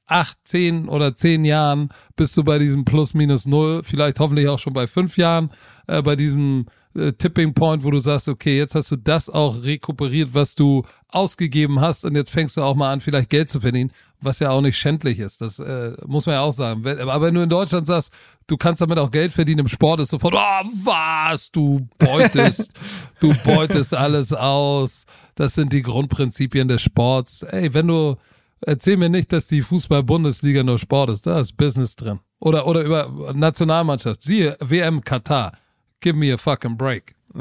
acht, 0.08 0.38
zehn 0.46 0.88
oder 0.88 1.16
zehn 1.16 1.44
Jahren 1.44 1.90
bist 2.16 2.36
du 2.38 2.44
bei 2.44 2.58
diesem 2.58 2.86
Plus 2.86 3.14
minus 3.14 3.46
null, 3.46 3.82
vielleicht 3.84 4.20
hoffentlich 4.20 4.48
auch 4.48 4.60
schon 4.60 4.74
bei 4.74 4.88
fünf 4.88 5.18
Jahren, 5.18 5.52
äh, 5.88 6.02
bei 6.02 6.16
diesem 6.16 6.66
äh, 6.96 7.14
Tipping 7.14 7.54
Point, 7.54 7.84
wo 7.84 7.92
du 7.92 8.00
sagst, 8.00 8.28
okay, 8.28 8.58
jetzt 8.58 8.74
hast 8.74 8.90
du 8.92 8.96
das 8.96 9.30
auch 9.30 9.64
rekuperiert, 9.64 10.34
was 10.34 10.56
du 10.56 10.84
ausgegeben 11.10 11.80
hast 11.80 12.06
und 12.06 12.16
jetzt 12.16 12.32
fängst 12.32 12.58
du 12.58 12.62
auch 12.62 12.76
mal 12.76 12.92
an, 12.92 13.02
vielleicht 13.02 13.30
Geld 13.30 13.50
zu 13.50 13.60
verdienen, 13.60 13.92
was 14.20 14.40
ja 14.40 14.50
auch 14.50 14.62
nicht 14.62 14.78
schändlich 14.78 15.20
ist. 15.20 15.42
Das 15.42 15.60
äh, 15.60 15.94
muss 16.06 16.26
man 16.26 16.36
ja 16.36 16.42
auch 16.42 16.52
sagen. 16.52 16.84
Wenn, 16.84 17.00
aber 17.00 17.28
wenn 17.28 17.36
du 17.36 17.42
in 17.42 17.50
Deutschland 17.50 17.86
sagst, 17.86 18.12
du 18.48 18.58
kannst 18.58 18.82
damit 18.82 18.98
auch 18.98 19.12
Geld 19.12 19.34
verdienen 19.34 19.60
im 19.60 19.68
Sport, 19.68 20.00
ist 20.00 20.10
sofort, 20.10 20.34
oh, 20.34 20.68
was, 20.84 21.52
du 21.52 21.88
beutest, 21.98 22.72
du 23.20 23.34
beutest 23.44 23.94
alles 23.94 24.34
aus. 24.34 25.06
Das 25.36 25.54
sind 25.54 25.74
die 25.74 25.84
Grundprinzipien 25.84 26.68
des 26.68 26.82
Sports. 26.82 27.44
Ey, 27.44 27.74
wenn 27.74 27.88
du 27.88 28.16
Erzähl 28.62 28.98
mir 28.98 29.10
nicht, 29.10 29.32
dass 29.32 29.48
die 29.48 29.62
Fußball-Bundesliga 29.62 30.64
nur 30.64 30.80
Sport 30.80 31.12
ist. 31.12 31.28
Da 31.28 31.40
ist 31.40 31.58
Business 31.58 31.96
drin. 31.96 32.20
Oder, 32.40 32.68
oder 32.68 32.82
über 32.82 33.34
Nationalmannschaft. 33.34 34.24
Siehe 34.24 34.58
WM 34.60 35.02
Katar. 35.02 35.52
Give 36.00 36.18
me 36.18 36.34
a 36.34 36.38
fucking 36.38 36.78
break. 36.78 37.16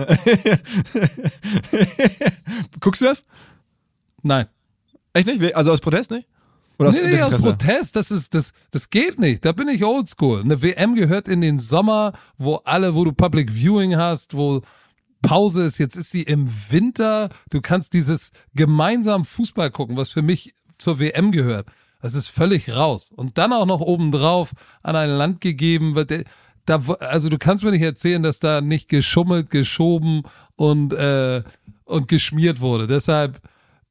Guckst 2.81 3.03
du 3.03 3.07
das? 3.07 3.25
Nein. 4.23 4.47
Echt 5.13 5.27
nicht? 5.27 5.57
Also 5.57 5.73
aus 5.73 5.81
Protest 5.81 6.11
nicht? 6.11 6.29
Oder 6.79 6.91
aus 6.91 6.95
nee, 6.95 7.09
nee, 7.09 7.21
aus 7.21 7.43
Protest, 7.43 7.97
das 7.97 8.11
ist, 8.11 8.35
das, 8.35 8.53
das 8.71 8.91
geht 8.91 9.19
nicht. 9.19 9.45
Da 9.47 9.53
bin 9.53 9.69
ich 9.69 9.83
oldschool. 9.83 10.43
Eine 10.43 10.61
WM 10.61 10.95
gehört 10.95 11.29
in 11.29 11.41
den 11.41 11.59
Sommer, 11.59 12.13
wo 12.37 12.57
alle, 12.57 12.95
wo 12.95 13.05
du 13.05 13.13
Public 13.13 13.51
Viewing 13.51 13.97
hast, 13.97 14.37
wo 14.37 14.61
Pause 15.23 15.65
ist. 15.65 15.79
Jetzt 15.79 15.97
ist 15.97 16.11
sie 16.11 16.23
im 16.23 16.49
Winter. 16.69 17.31
Du 17.51 17.63
kannst 17.63 17.95
dieses 17.95 18.31
gemeinsam 18.55 19.25
Fußball 19.25 19.71
gucken, 19.71 19.97
was 19.97 20.11
für 20.11 20.21
mich 20.23 20.55
zur 20.79 20.99
WM 20.99 21.33
gehört. 21.33 21.67
Das 22.03 22.15
ist 22.15 22.29
völlig 22.29 22.71
raus. 22.71 23.13
Und 23.15 23.39
dann 23.39 23.53
auch 23.53 23.67
noch 23.67 23.81
obendrauf 23.81 24.53
an 24.83 24.97
ein 24.97 25.11
Land 25.11 25.41
gegeben 25.41 25.95
wird. 25.95 26.13
Da, 26.67 26.83
also 27.01 27.29
du 27.29 27.39
kannst 27.39 27.65
mir 27.65 27.71
nicht 27.71 27.83
erzählen, 27.83 28.23
dass 28.23 28.39
da 28.39 28.61
nicht 28.61 28.89
geschummelt, 28.89 29.51
geschoben 29.51 30.23
und, 30.57 30.93
äh, 30.93 31.43
und 31.85 32.09
geschmiert 32.09 32.61
wurde. 32.61 32.87
Deshalb, 32.87 33.41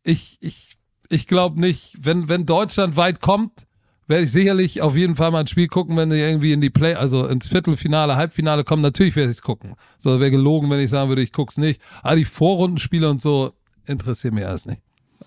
ich, 0.03 0.37
ich, 0.41 0.77
ich 1.09 1.27
glaube 1.27 1.59
nicht, 1.59 1.95
wenn, 1.99 2.29
wenn 2.29 2.45
Deutschland 2.45 2.95
weit 2.95 3.21
kommt, 3.21 3.65
werde 4.07 4.23
ich 4.23 4.31
sicherlich 4.31 4.81
auf 4.81 4.95
jeden 4.95 5.15
Fall 5.15 5.31
mal 5.31 5.39
ein 5.39 5.47
Spiel 5.47 5.67
gucken, 5.67 5.97
wenn 5.97 6.09
die 6.09 6.17
irgendwie 6.17 6.53
in 6.53 6.61
die 6.61 6.69
Play, 6.69 6.93
also 6.93 7.25
ins 7.25 7.47
Viertelfinale, 7.47 8.15
Halbfinale 8.15 8.63
kommen. 8.63 8.81
Natürlich 8.81 9.15
werde 9.15 9.31
ich 9.31 9.37
es 9.37 9.41
gucken. 9.41 9.75
So 9.99 10.19
wäre 10.19 10.31
gelogen, 10.31 10.69
wenn 10.69 10.79
ich 10.79 10.89
sagen 10.89 11.09
würde, 11.09 11.23
ich 11.23 11.31
guck's 11.31 11.57
nicht. 11.57 11.81
Aber 12.03 12.15
die 12.15 12.25
Vorrundenspiele 12.25 13.09
und 13.09 13.19
so 13.19 13.53
interessieren 13.85 14.35
mir 14.35 14.47
alles 14.47 14.65
nicht. 14.65 14.81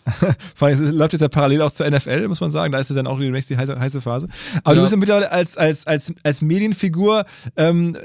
Vor 0.55 0.69
allem 0.69 0.97
läuft 0.97 1.13
jetzt 1.13 1.23
ja 1.23 1.29
parallel 1.29 1.63
auch 1.63 1.71
zur 1.71 1.89
NFL, 1.89 2.29
muss 2.29 2.41
man 2.41 2.51
sagen. 2.51 2.73
Da 2.73 2.79
ist 2.79 2.91
es 2.91 2.97
dann 2.97 3.07
auch 3.07 3.19
die 3.19 3.31
nächste 3.31 3.57
heiße, 3.57 3.79
heiße 3.79 4.01
Phase. 4.01 4.29
Aber 4.65 4.71
ja. 4.71 4.75
du 4.77 4.81
bist 4.83 4.93
ja 4.93 4.99
mittlerweile 4.99 5.31
als, 5.33 5.57
als, 5.57 5.87
als, 5.87 6.13
als 6.23 6.43
Medienfigur 6.43 7.25
ähm, 7.57 7.97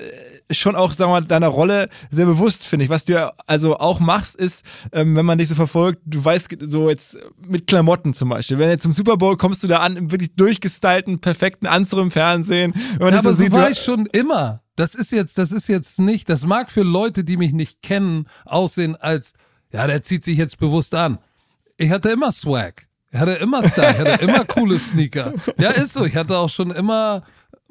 schon 0.51 0.75
auch, 0.75 0.91
sagen 0.93 1.11
wir 1.11 1.21
mal, 1.21 1.25
deiner 1.25 1.47
Rolle 1.47 1.89
sehr 2.09 2.25
bewusst, 2.25 2.63
finde 2.65 2.85
ich. 2.85 2.89
Was 2.89 3.05
du 3.05 3.33
also 3.47 3.77
auch 3.77 3.99
machst, 3.99 4.35
ist, 4.35 4.65
ähm, 4.91 5.15
wenn 5.15 5.25
man 5.25 5.37
dich 5.37 5.47
so 5.47 5.55
verfolgt, 5.55 6.01
du 6.05 6.23
weißt, 6.23 6.57
so 6.61 6.89
jetzt 6.89 7.17
mit 7.47 7.67
Klamotten 7.67 8.13
zum 8.13 8.29
Beispiel. 8.29 8.57
Wenn 8.59 8.69
jetzt 8.69 8.83
zum 8.83 8.91
Super 8.91 9.17
Bowl 9.17 9.37
kommst 9.37 9.63
du 9.63 9.67
da 9.67 9.79
an, 9.79 9.95
im 9.95 10.11
wirklich 10.11 10.35
durchgestylten, 10.35 11.19
perfekten 11.19 11.67
Anzug 11.67 11.99
im 11.99 12.11
Fernsehen. 12.11 12.73
ja, 12.99 13.07
aber 13.07 13.17
so, 13.17 13.29
so 13.29 13.35
sieht, 13.35 13.51
war 13.53 13.69
ich 13.69 13.79
schon 13.79 14.05
immer. 14.07 14.61
Das 14.75 14.95
ist 14.95 15.11
jetzt, 15.11 15.37
das 15.37 15.51
ist 15.51 15.67
jetzt 15.67 15.99
nicht, 15.99 16.29
das 16.29 16.45
mag 16.45 16.71
für 16.71 16.81
Leute, 16.81 17.23
die 17.23 17.37
mich 17.37 17.53
nicht 17.53 17.83
kennen, 17.83 18.25
aussehen 18.45 18.95
als, 18.95 19.33
ja, 19.71 19.85
der 19.85 20.01
zieht 20.01 20.25
sich 20.25 20.37
jetzt 20.37 20.57
bewusst 20.57 20.95
an 20.95 21.19
ich 21.77 21.91
hatte 21.91 22.09
immer 22.09 22.31
Swag. 22.31 22.87
Ich 23.11 23.19
hatte 23.19 23.33
immer 23.33 23.61
Style, 23.61 23.91
ich 23.91 23.99
hatte 23.99 24.25
immer 24.25 24.45
coole 24.45 24.79
Sneaker. 24.79 25.33
Ja, 25.59 25.69
ist 25.69 25.93
so. 25.93 26.03
Ich 26.05 26.15
hatte 26.15 26.37
auch 26.37 26.49
schon 26.49 26.71
immer 26.71 27.21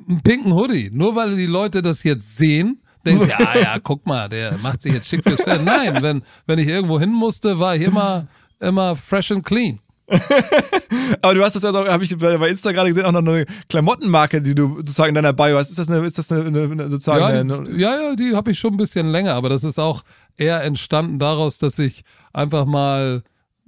einen 0.08 0.22
pinken 0.22 0.52
Hoodie. 0.52 0.90
Nur 0.92 1.16
weil 1.16 1.36
die 1.36 1.46
Leute 1.46 1.82
das 1.82 2.04
jetzt 2.04 2.36
sehen, 2.36 2.80
denken 3.04 3.24
sie, 3.24 3.32
ah 3.32 3.58
ja, 3.58 3.78
guck 3.82 4.06
mal, 4.06 4.28
der 4.28 4.56
macht 4.58 4.82
sich 4.82 4.92
jetzt 4.92 5.08
schick 5.08 5.22
fürs 5.26 5.42
Pferd. 5.42 5.64
Nein, 5.64 6.00
wenn, 6.00 6.22
wenn 6.46 6.58
ich 6.58 6.68
irgendwo 6.68 7.00
hin 7.00 7.10
musste, 7.10 7.58
war 7.58 7.74
ich 7.74 7.82
immer, 7.82 8.28
immer 8.60 8.94
fresh 8.94 9.32
and 9.32 9.44
clean. 9.44 9.80
Aber 11.22 11.34
du 11.34 11.42
hast 11.42 11.56
das 11.56 11.62
ja 11.62 11.70
auch, 11.70 11.88
habe 11.88 12.04
ich 12.04 12.16
bei 12.16 12.48
Insta 12.48 12.72
gerade 12.72 12.90
gesehen, 12.90 13.06
auch 13.06 13.12
noch 13.12 13.20
eine 13.20 13.46
Klamottenmarke, 13.68 14.42
die 14.42 14.54
du 14.54 14.76
sozusagen 14.76 15.10
in 15.10 15.14
deiner 15.16 15.32
Bio 15.32 15.56
hast. 15.56 15.70
Ist 15.70 15.78
das 15.78 15.88
eine, 15.88 16.04
ist 16.06 16.18
das 16.18 16.30
eine, 16.30 16.44
eine 16.44 16.90
sozusagen 16.90 17.20
ja, 17.20 17.26
eine, 17.26 17.64
die, 17.64 17.80
ja, 17.80 18.00
ja, 18.00 18.14
die 18.14 18.34
habe 18.34 18.50
ich 18.50 18.58
schon 18.58 18.74
ein 18.74 18.76
bisschen 18.76 19.10
länger, 19.10 19.34
aber 19.34 19.48
das 19.48 19.64
ist 19.64 19.78
auch 19.78 20.02
eher 20.36 20.62
entstanden 20.62 21.18
daraus, 21.18 21.58
dass 21.58 21.78
ich 21.78 22.04
einfach 22.32 22.66
mal 22.66 23.22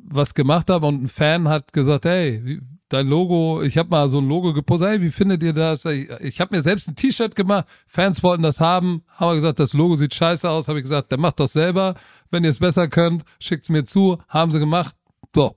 was 0.06 0.34
gemacht 0.34 0.70
habe 0.70 0.86
und 0.86 1.02
ein 1.04 1.08
Fan 1.08 1.48
hat 1.48 1.72
gesagt, 1.72 2.04
hey, 2.04 2.60
dein 2.88 3.08
Logo, 3.08 3.62
ich 3.62 3.78
habe 3.78 3.88
mal 3.88 4.08
so 4.08 4.18
ein 4.18 4.28
Logo 4.28 4.52
gepostet, 4.52 4.88
hey, 4.88 5.02
wie 5.02 5.10
findet 5.10 5.42
ihr 5.42 5.52
das? 5.52 5.84
Ich, 5.86 6.08
ich 6.20 6.40
habe 6.40 6.54
mir 6.54 6.62
selbst 6.62 6.88
ein 6.88 6.96
T-Shirt 6.96 7.34
gemacht, 7.34 7.66
Fans 7.86 8.22
wollten 8.22 8.42
das 8.42 8.60
haben, 8.60 9.02
haben 9.08 9.34
gesagt, 9.34 9.58
das 9.60 9.72
Logo 9.72 9.94
sieht 9.94 10.14
scheiße 10.14 10.48
aus, 10.48 10.68
habe 10.68 10.78
ich 10.78 10.84
gesagt, 10.84 11.10
der 11.10 11.18
macht 11.18 11.40
doch 11.40 11.48
selber, 11.48 11.94
wenn 12.30 12.44
ihr 12.44 12.50
es 12.50 12.58
besser 12.58 12.88
könnt, 12.88 13.24
schickt's 13.40 13.68
mir 13.68 13.84
zu, 13.84 14.18
haben 14.28 14.50
sie 14.50 14.58
gemacht, 14.58 14.94
so. 15.34 15.56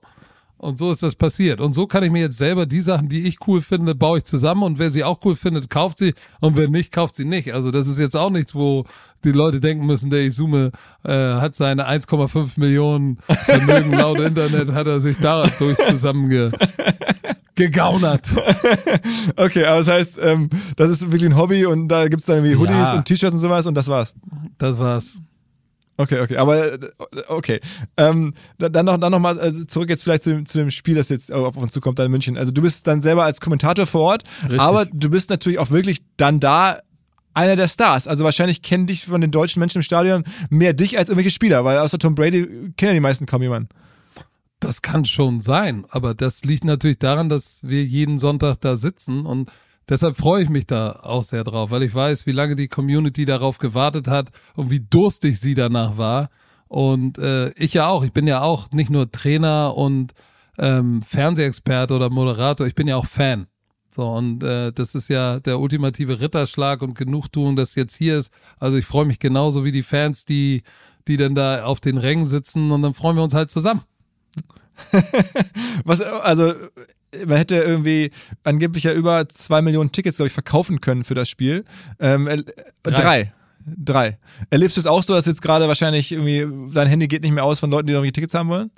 Und 0.58 0.76
so 0.76 0.90
ist 0.90 1.04
das 1.04 1.14
passiert. 1.14 1.60
Und 1.60 1.72
so 1.72 1.86
kann 1.86 2.02
ich 2.02 2.10
mir 2.10 2.20
jetzt 2.20 2.36
selber 2.36 2.66
die 2.66 2.80
Sachen, 2.80 3.08
die 3.08 3.26
ich 3.26 3.46
cool 3.46 3.60
finde, 3.60 3.94
baue 3.94 4.18
ich 4.18 4.24
zusammen. 4.24 4.64
Und 4.64 4.80
wer 4.80 4.90
sie 4.90 5.04
auch 5.04 5.20
cool 5.24 5.36
findet, 5.36 5.70
kauft 5.70 5.98
sie. 5.98 6.14
Und 6.40 6.56
wer 6.56 6.68
nicht, 6.68 6.92
kauft 6.92 7.14
sie 7.14 7.24
nicht. 7.24 7.54
Also 7.54 7.70
das 7.70 7.86
ist 7.86 8.00
jetzt 8.00 8.16
auch 8.16 8.30
nichts, 8.30 8.56
wo 8.56 8.84
die 9.24 9.30
Leute 9.30 9.60
denken 9.60 9.86
müssen, 9.86 10.10
der 10.10 10.22
Isume 10.24 10.72
äh, 11.04 11.12
hat 11.12 11.54
seine 11.54 11.88
1,5 11.88 12.58
Millionen 12.58 13.18
Vermögen 13.28 13.92
laut 13.98 14.18
Internet, 14.18 14.72
hat 14.72 14.88
er 14.88 15.00
sich 15.00 15.16
dadurch 15.20 15.76
zusammenge 15.88 16.50
gegaunert. 17.54 18.28
okay, 19.36 19.64
aber 19.64 19.78
das 19.78 19.88
heißt, 19.88 20.18
ähm, 20.22 20.48
das 20.76 20.90
ist 20.90 21.02
wirklich 21.02 21.26
ein 21.30 21.36
Hobby 21.36 21.66
und 21.66 21.88
da 21.88 22.08
gibt 22.08 22.20
es 22.20 22.26
dann 22.26 22.36
irgendwie 22.36 22.56
Hoodies 22.56 22.74
ja. 22.74 22.96
und 22.96 23.04
T-Shirts 23.04 23.34
und 23.34 23.40
sowas 23.40 23.66
und 23.66 23.74
das 23.74 23.88
war's. 23.88 24.14
Das 24.58 24.78
war's. 24.78 25.18
Okay, 26.00 26.20
okay, 26.20 26.36
aber 26.36 26.78
okay. 27.26 27.60
Ähm, 27.96 28.32
dann 28.58 28.86
noch, 28.86 28.98
dann 28.98 29.10
noch 29.10 29.18
mal 29.18 29.36
äh, 29.38 29.66
zurück 29.66 29.90
jetzt 29.90 30.04
vielleicht 30.04 30.22
zu, 30.22 30.44
zu 30.44 30.58
dem 30.58 30.70
Spiel, 30.70 30.94
das 30.94 31.08
jetzt 31.08 31.32
auf 31.32 31.56
uns 31.56 31.72
zukommt, 31.72 31.98
da 31.98 32.04
in 32.04 32.12
München. 32.12 32.38
Also 32.38 32.52
du 32.52 32.62
bist 32.62 32.86
dann 32.86 33.02
selber 33.02 33.24
als 33.24 33.40
Kommentator 33.40 33.84
vor 33.84 34.02
Ort, 34.02 34.24
Richtig. 34.44 34.60
aber 34.60 34.86
du 34.86 35.10
bist 35.10 35.28
natürlich 35.28 35.58
auch 35.58 35.72
wirklich 35.72 35.98
dann 36.16 36.38
da 36.38 36.78
einer 37.34 37.56
der 37.56 37.66
Stars. 37.66 38.06
Also 38.06 38.22
wahrscheinlich 38.22 38.62
kennen 38.62 38.86
dich 38.86 39.06
von 39.06 39.20
den 39.20 39.32
deutschen 39.32 39.58
Menschen 39.58 39.78
im 39.78 39.82
Stadion 39.82 40.22
mehr 40.50 40.72
dich 40.72 40.98
als 40.98 41.08
irgendwelche 41.08 41.34
Spieler, 41.34 41.64
weil 41.64 41.78
außer 41.78 41.98
Tom 41.98 42.14
Brady 42.14 42.46
kennen 42.76 42.90
ja 42.90 42.94
die 42.94 43.00
meisten 43.00 43.26
kaum 43.26 43.42
jemanden. 43.42 43.68
Das 44.60 44.82
kann 44.82 45.04
schon 45.04 45.40
sein, 45.40 45.84
aber 45.90 46.14
das 46.14 46.44
liegt 46.44 46.64
natürlich 46.64 46.98
daran, 47.00 47.28
dass 47.28 47.62
wir 47.64 47.84
jeden 47.84 48.18
Sonntag 48.18 48.60
da 48.60 48.76
sitzen 48.76 49.26
und 49.26 49.50
Deshalb 49.88 50.16
freue 50.16 50.42
ich 50.42 50.48
mich 50.48 50.66
da 50.66 51.00
auch 51.02 51.22
sehr 51.22 51.44
drauf, 51.44 51.70
weil 51.70 51.82
ich 51.82 51.94
weiß, 51.94 52.26
wie 52.26 52.32
lange 52.32 52.56
die 52.56 52.68
Community 52.68 53.24
darauf 53.24 53.58
gewartet 53.58 54.08
hat 54.08 54.30
und 54.54 54.70
wie 54.70 54.80
durstig 54.80 55.40
sie 55.40 55.54
danach 55.54 55.96
war. 55.96 56.28
Und 56.68 57.18
äh, 57.18 57.50
ich 57.52 57.74
ja 57.74 57.88
auch. 57.88 58.04
Ich 58.04 58.12
bin 58.12 58.26
ja 58.26 58.42
auch 58.42 58.70
nicht 58.72 58.90
nur 58.90 59.10
Trainer 59.10 59.74
und 59.74 60.12
ähm, 60.58 61.02
Fernsehexperte 61.02 61.94
oder 61.94 62.10
Moderator, 62.10 62.66
ich 62.66 62.74
bin 62.74 62.88
ja 62.88 62.96
auch 62.96 63.06
Fan. 63.06 63.46
So, 63.90 64.06
und 64.10 64.42
äh, 64.42 64.72
das 64.72 64.94
ist 64.94 65.08
ja 65.08 65.40
der 65.40 65.58
ultimative 65.58 66.20
Ritterschlag 66.20 66.82
und 66.82 66.94
Genugtuung, 66.94 67.56
dass 67.56 67.74
jetzt 67.74 67.96
hier 67.96 68.18
ist. 68.18 68.32
Also 68.58 68.76
ich 68.76 68.84
freue 68.84 69.06
mich 69.06 69.18
genauso 69.18 69.64
wie 69.64 69.72
die 69.72 69.82
Fans, 69.82 70.24
die, 70.24 70.62
die 71.08 71.16
dann 71.16 71.34
da 71.34 71.64
auf 71.64 71.80
den 71.80 71.98
Rängen 71.98 72.26
sitzen 72.26 72.70
und 72.70 72.82
dann 72.82 72.94
freuen 72.94 73.16
wir 73.16 73.22
uns 73.22 73.34
halt 73.34 73.50
zusammen. 73.50 73.82
Was, 75.84 76.00
also 76.00 76.52
man 77.26 77.36
hätte 77.36 77.56
irgendwie 77.56 78.10
angeblich 78.44 78.84
ja 78.84 78.92
über 78.92 79.28
zwei 79.28 79.62
Millionen 79.62 79.92
Tickets, 79.92 80.16
glaube 80.16 80.28
ich, 80.28 80.32
verkaufen 80.32 80.80
können 80.80 81.04
für 81.04 81.14
das 81.14 81.28
Spiel. 81.28 81.64
Ähm, 81.98 82.26
äh, 82.26 82.42
drei. 82.82 82.90
drei. 82.90 83.32
Drei. 83.76 84.18
Erlebst 84.50 84.76
du 84.76 84.80
es 84.80 84.86
auch 84.86 85.02
so, 85.02 85.14
dass 85.14 85.26
jetzt 85.26 85.42
gerade 85.42 85.68
wahrscheinlich 85.68 86.12
irgendwie 86.12 86.46
dein 86.72 86.86
Handy 86.86 87.06
geht 87.06 87.22
nicht 87.22 87.34
mehr 87.34 87.44
aus 87.44 87.60
von 87.60 87.70
Leuten, 87.70 87.86
die 87.86 87.92
noch 87.92 88.02
Tickets 88.02 88.32
haben 88.34 88.48
wollen? 88.48 88.70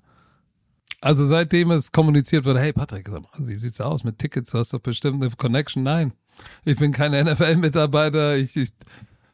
Also 1.01 1.25
seitdem 1.25 1.71
es 1.71 1.93
kommuniziert 1.93 2.45
wird, 2.45 2.59
hey 2.59 2.73
Patrick, 2.73 3.09
wie 3.39 3.55
sieht's 3.55 3.81
aus 3.81 4.05
mit 4.05 4.19
Tickets? 4.19 4.51
Du 4.51 4.59
hast 4.59 4.73
doch 4.73 4.81
bestimmt 4.81 5.23
eine 5.23 5.31
Connection. 5.31 5.83
Nein, 5.83 6.13
ich 6.65 6.77
bin 6.79 6.93
kein 6.93 7.13
NFL-Mitarbeiter. 7.13 8.37
Ich, 8.37 8.57
ich, 8.57 8.71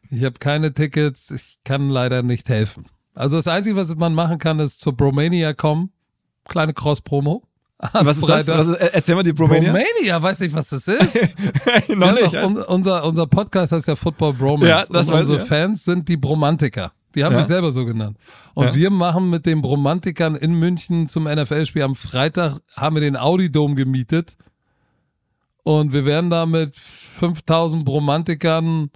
ich 0.09 0.23
habe 0.23 0.39
keine 0.39 0.73
Tickets. 0.73 1.31
Ich 1.31 1.57
kann 1.63 1.89
leider 1.89 2.23
nicht 2.23 2.49
helfen. 2.49 2.85
Also 3.13 3.37
das 3.37 3.47
Einzige, 3.47 3.75
was 3.75 3.93
man 3.95 4.13
machen 4.13 4.37
kann, 4.37 4.59
ist 4.59 4.79
zur 4.79 4.93
Bromania 4.93 5.53
kommen. 5.53 5.91
Kleine 6.45 6.73
Cross-Promo. 6.73 7.43
Was 7.79 8.17
ist 8.17 8.27
das? 8.27 8.47
Was 8.47 8.67
ist, 8.67 8.75
erzähl 8.75 9.15
mal 9.15 9.23
die 9.23 9.33
Bromania. 9.33 9.71
Bromania, 9.71 10.21
weiß 10.21 10.39
nicht, 10.39 10.55
was 10.55 10.69
das 10.69 10.87
ist. 10.87 11.15
Noch 11.95 12.11
nicht. 12.11 12.33
Doch, 12.33 12.67
unser, 12.69 13.03
unser 13.05 13.27
Podcast 13.27 13.71
heißt 13.71 13.87
ja 13.87 13.95
Football 13.95 14.33
Bromance. 14.33 14.67
Ja, 14.67 14.77
das 14.79 15.07
und 15.07 15.13
weiß 15.13 15.19
unsere 15.29 15.37
ich, 15.37 15.43
ja. 15.43 15.47
Fans 15.47 15.83
sind 15.83 16.07
die 16.09 16.17
Bromantiker. 16.17 16.91
Die 17.13 17.23
haben 17.23 17.33
Ja. 17.33 17.37
sich 17.39 17.47
selber 17.47 17.69
so 17.71 17.85
genannt. 17.85 18.17
Und 18.55 18.65
Ja. 18.67 18.75
wir 18.75 18.89
machen 18.89 19.29
mit 19.29 19.45
den 19.45 19.61
Bromantikern 19.61 20.35
in 20.35 20.53
München 20.53 21.07
zum 21.07 21.25
NFL-Spiel 21.27 21.83
am 21.83 21.95
Freitag, 21.95 22.59
haben 22.75 22.95
wir 22.95 23.01
den 23.01 23.15
Audi-Dom 23.15 23.75
gemietet. 23.75 24.37
Und 25.63 25.93
wir 25.93 26.05
werden 26.05 26.29
da 26.29 26.45
mit 26.45 26.75
5000 26.75 27.85
Bromantikern 27.85 28.89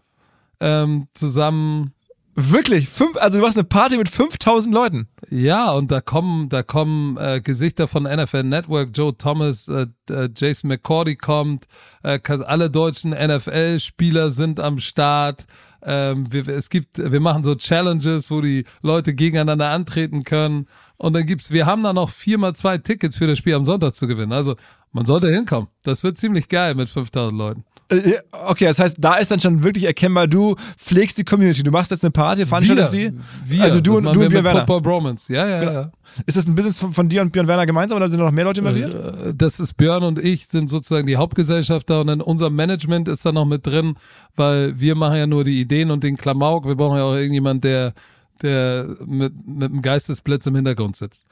ähm, 0.60 1.08
zusammen 1.14 1.94
Wirklich? 2.36 2.88
Fünf, 2.88 3.18
also 3.18 3.40
du 3.40 3.46
hast 3.46 3.58
eine 3.58 3.66
Party 3.66 3.98
mit 3.98 4.08
5000 4.08 4.74
Leuten. 4.74 5.08
Ja, 5.30 5.72
und 5.72 5.92
da 5.92 6.00
kommen, 6.00 6.48
da 6.50 6.64
kommen 6.64 7.18
äh, 7.18 7.42
Gesichter 7.44 7.88
von 7.88 8.04
NFL 8.04 8.44
Network, 8.44 8.92
Joe 8.94 9.16
Thomas, 9.18 9.68
äh, 9.68 9.88
äh, 10.10 10.30
Jason 10.36 10.70
McCordy 10.70 11.16
kommt, 11.16 11.66
äh, 12.04 12.20
alle 12.46 12.70
deutschen 12.70 13.12
NFL-Spieler 13.12 14.30
sind 14.30 14.60
am 14.60 14.80
Start. 14.80 15.46
Ähm, 15.84 16.32
wir, 16.32 16.48
es 16.48 16.70
gibt, 16.70 17.00
wir 17.00 17.20
machen 17.20 17.44
so 17.44 17.56
Challenges, 17.56 18.32
wo 18.32 18.40
die 18.42 18.66
Leute 18.82 19.14
gegeneinander 19.14 19.70
antreten 19.70 20.24
können. 20.24 20.68
Und 20.98 21.14
dann 21.14 21.26
gibt's, 21.26 21.52
wir 21.52 21.66
haben 21.66 21.84
da 21.84 21.92
noch 21.92 22.10
viermal 22.10 22.56
zwei 22.56 22.78
Tickets 22.78 23.18
für 23.18 23.28
das 23.28 23.40
Spiel 23.40 23.56
am 23.56 23.64
Sonntag 23.64 23.96
zu 23.96 24.08
gewinnen. 24.08 24.32
Also 24.32 24.56
man 24.92 25.06
sollte 25.06 25.30
hinkommen. 25.30 25.70
Das 25.84 26.04
wird 26.04 26.18
ziemlich 26.18 26.48
geil 26.48 26.76
mit 26.76 26.88
5000 26.88 27.38
Leuten. 27.38 27.66
Äh, 27.92 28.20
Okay, 28.48 28.66
das 28.66 28.80
heißt, 28.80 28.96
da 29.00 29.16
ist 29.16 29.30
dann 29.30 29.40
schon 29.40 29.64
wirklich 29.64 29.84
erkennbar, 29.86 30.28
du 30.28 30.56
pflegst 30.78 31.18
die 31.18 31.24
Community. 31.24 31.62
Du 31.62 31.72
machst 31.72 31.92
jetzt 31.92 32.04
eine 32.04 32.12
Party, 32.12 32.46
veranstaltest 32.46 32.92
die. 32.94 33.12
wir, 33.46 33.64
also 33.64 33.80
du 33.80 33.98
und, 33.98 34.06
du 34.06 34.20
wir 34.20 34.26
und 34.26 34.30
Björn 34.30 34.44
Werner. 34.46 34.60
Football 34.62 34.82
Bromance. 34.82 35.32
Ja, 35.32 35.48
ja, 35.48 35.72
ja. 35.72 35.92
Ist 36.26 36.38
das 36.38 36.48
ein 36.48 36.56
Business 36.56 36.80
von, 36.80 36.92
von 36.92 37.08
dir 37.08 37.22
und 37.22 37.32
Björn 37.32 37.48
Werner 37.48 37.66
gemeinsam 37.66 37.98
oder 37.98 38.10
sind 38.10 38.20
noch 38.20 38.32
mehr 38.32 38.46
Leute 38.46 38.62
involviert? 38.62 38.94
Äh, 38.94 39.34
Das 39.36 39.60
ist 39.60 39.74
Björn 39.76 40.04
und 40.04 40.20
ich 40.20 40.48
sind 40.48 40.70
sozusagen 40.70 41.06
die 41.06 41.18
Hauptgesellschafter 41.18 42.02
und 42.02 42.08
dann 42.08 42.22
unser 42.22 42.50
Management 42.50 43.08
ist 43.08 43.26
da 43.26 43.32
noch 43.32 43.46
mit 43.46 43.68
drin, 43.68 43.94
weil 44.36 44.80
wir 44.80 44.96
machen 44.96 45.18
ja 45.18 45.28
nur 45.28 45.44
die 45.44 45.60
Ideen 45.62 45.92
und 45.92 46.04
den 46.04 46.18
Klamauk. 46.18 46.66
Wir 46.66 46.76
brauchen 46.76 46.98
ja 46.98 47.04
auch 47.04 47.16
irgendjemand, 47.16 47.64
der, 47.64 47.94
der 48.42 48.88
mit, 49.06 49.34
mit 49.48 49.72
einem 49.72 49.82
Geistesblitz 49.82 50.46
im 50.48 50.56
Hintergrund 50.56 50.96
sitzt. 50.96 51.26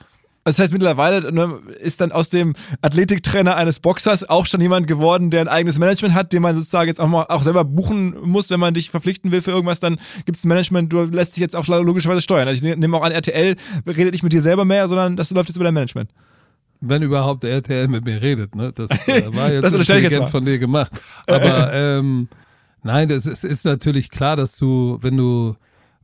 Das 0.45 0.57
heißt, 0.57 0.73
mittlerweile 0.73 1.31
ne, 1.31 1.59
ist 1.79 2.01
dann 2.01 2.11
aus 2.11 2.29
dem 2.29 2.55
Athletiktrainer 2.81 3.55
eines 3.55 3.79
Boxers 3.79 4.27
auch 4.27 4.45
schon 4.45 4.61
jemand 4.61 4.87
geworden, 4.87 5.29
der 5.29 5.41
ein 5.41 5.47
eigenes 5.47 5.77
Management 5.77 6.15
hat, 6.15 6.33
den 6.33 6.41
man 6.41 6.55
sozusagen 6.55 6.87
jetzt 6.87 6.99
auch 6.99 7.07
mal 7.07 7.25
auch 7.29 7.43
selber 7.43 7.63
buchen 7.65 8.15
muss, 8.23 8.49
wenn 8.49 8.59
man 8.59 8.73
dich 8.73 8.89
verpflichten 8.89 9.31
will 9.31 9.41
für 9.41 9.51
irgendwas, 9.51 9.79
dann 9.79 9.97
gibt 10.25 10.37
es 10.37 10.43
ein 10.43 10.47
Management, 10.47 10.91
du 10.91 11.03
lässt 11.03 11.35
dich 11.35 11.41
jetzt 11.41 11.55
auch 11.55 11.67
logischerweise 11.67 12.21
steuern. 12.21 12.47
Also 12.47 12.65
ich 12.65 12.77
nehme 12.77 12.97
auch 12.97 13.03
an, 13.03 13.11
RTL 13.11 13.55
redet 13.85 14.13
nicht 14.13 14.23
mit 14.23 14.33
dir 14.33 14.41
selber 14.41 14.65
mehr, 14.65 14.87
sondern 14.87 15.15
das 15.15 15.29
läuft 15.31 15.49
jetzt 15.49 15.57
über 15.57 15.65
dein 15.65 15.73
Management. 15.73 16.09
Wenn 16.81 17.01
überhaupt 17.01 17.43
der 17.43 17.51
RTL 17.51 17.87
mit 17.89 18.05
mir 18.05 18.21
redet, 18.21 18.55
ne? 18.55 18.71
Das 18.73 18.89
äh, 19.07 19.33
war 19.35 19.51
jetzt 19.51 19.65
Das 19.65 19.73
jetzt 19.73 19.89
intelligent 19.89 20.21
mal. 20.21 20.27
von 20.27 20.45
dir 20.45 20.57
gemacht. 20.57 20.91
Aber 21.27 21.73
ähm, 21.73 22.29
nein, 22.83 23.09
das 23.09 23.25
ist, 23.25 23.43
ist 23.43 23.65
natürlich 23.65 24.09
klar, 24.09 24.37
dass 24.37 24.55
du, 24.57 24.97
wenn 25.01 25.17
du, 25.17 25.55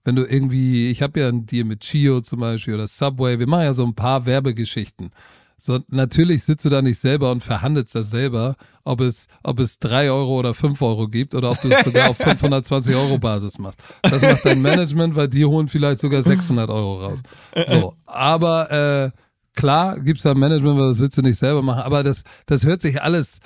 wenn 0.05 0.15
du 0.15 0.23
irgendwie, 0.23 0.89
ich 0.89 1.01
habe 1.01 1.19
ja 1.19 1.27
einen 1.27 1.45
Deal 1.45 1.65
mit 1.65 1.81
Chio 1.81 2.21
zum 2.21 2.39
Beispiel 2.39 2.75
oder 2.75 2.87
Subway, 2.87 3.39
wir 3.39 3.47
machen 3.47 3.63
ja 3.63 3.73
so 3.73 3.85
ein 3.85 3.95
paar 3.95 4.25
Werbegeschichten. 4.25 5.09
So, 5.57 5.79
natürlich 5.87 6.43
sitzt 6.43 6.65
du 6.65 6.69
da 6.69 6.81
nicht 6.81 6.99
selber 6.99 7.31
und 7.31 7.43
verhandelst 7.43 7.95
das 7.95 8.11
selber, 8.11 8.55
ob 8.83 9.01
es, 9.01 9.27
ob 9.41 9.59
es 9.59 9.79
drei 9.79 10.11
Euro 10.11 10.37
oder 10.37 10.53
fünf 10.53 10.81
Euro 10.81 11.07
gibt 11.07 11.33
oder 11.33 11.49
ob 11.49 11.61
du 11.61 11.69
es 11.69 11.83
sogar 11.83 12.09
auf 12.09 12.17
520 12.23 12.93
Euro 12.93 13.17
Basis 13.17 13.57
machst. 13.57 13.79
Das 14.03 14.21
macht 14.21 14.45
dein 14.45 14.61
Management, 14.61 15.15
weil 15.15 15.27
die 15.27 15.45
holen 15.45 15.67
vielleicht 15.67 16.01
sogar 16.01 16.21
600 16.21 16.69
Euro 16.69 17.05
raus. 17.05 17.23
So, 17.65 17.95
aber 18.05 18.71
äh, 18.71 19.11
klar 19.55 19.99
gibt's 19.99 20.23
da 20.23 20.31
ein 20.31 20.39
Management, 20.39 20.77
weil 20.77 20.89
das 20.89 20.99
willst 20.99 21.17
du 21.17 21.21
nicht 21.21 21.39
selber 21.39 21.61
machen, 21.61 21.81
aber 21.81 22.03
das, 22.03 22.23
das 22.45 22.65
hört 22.65 22.81
sich 22.81 23.01
alles 23.01 23.39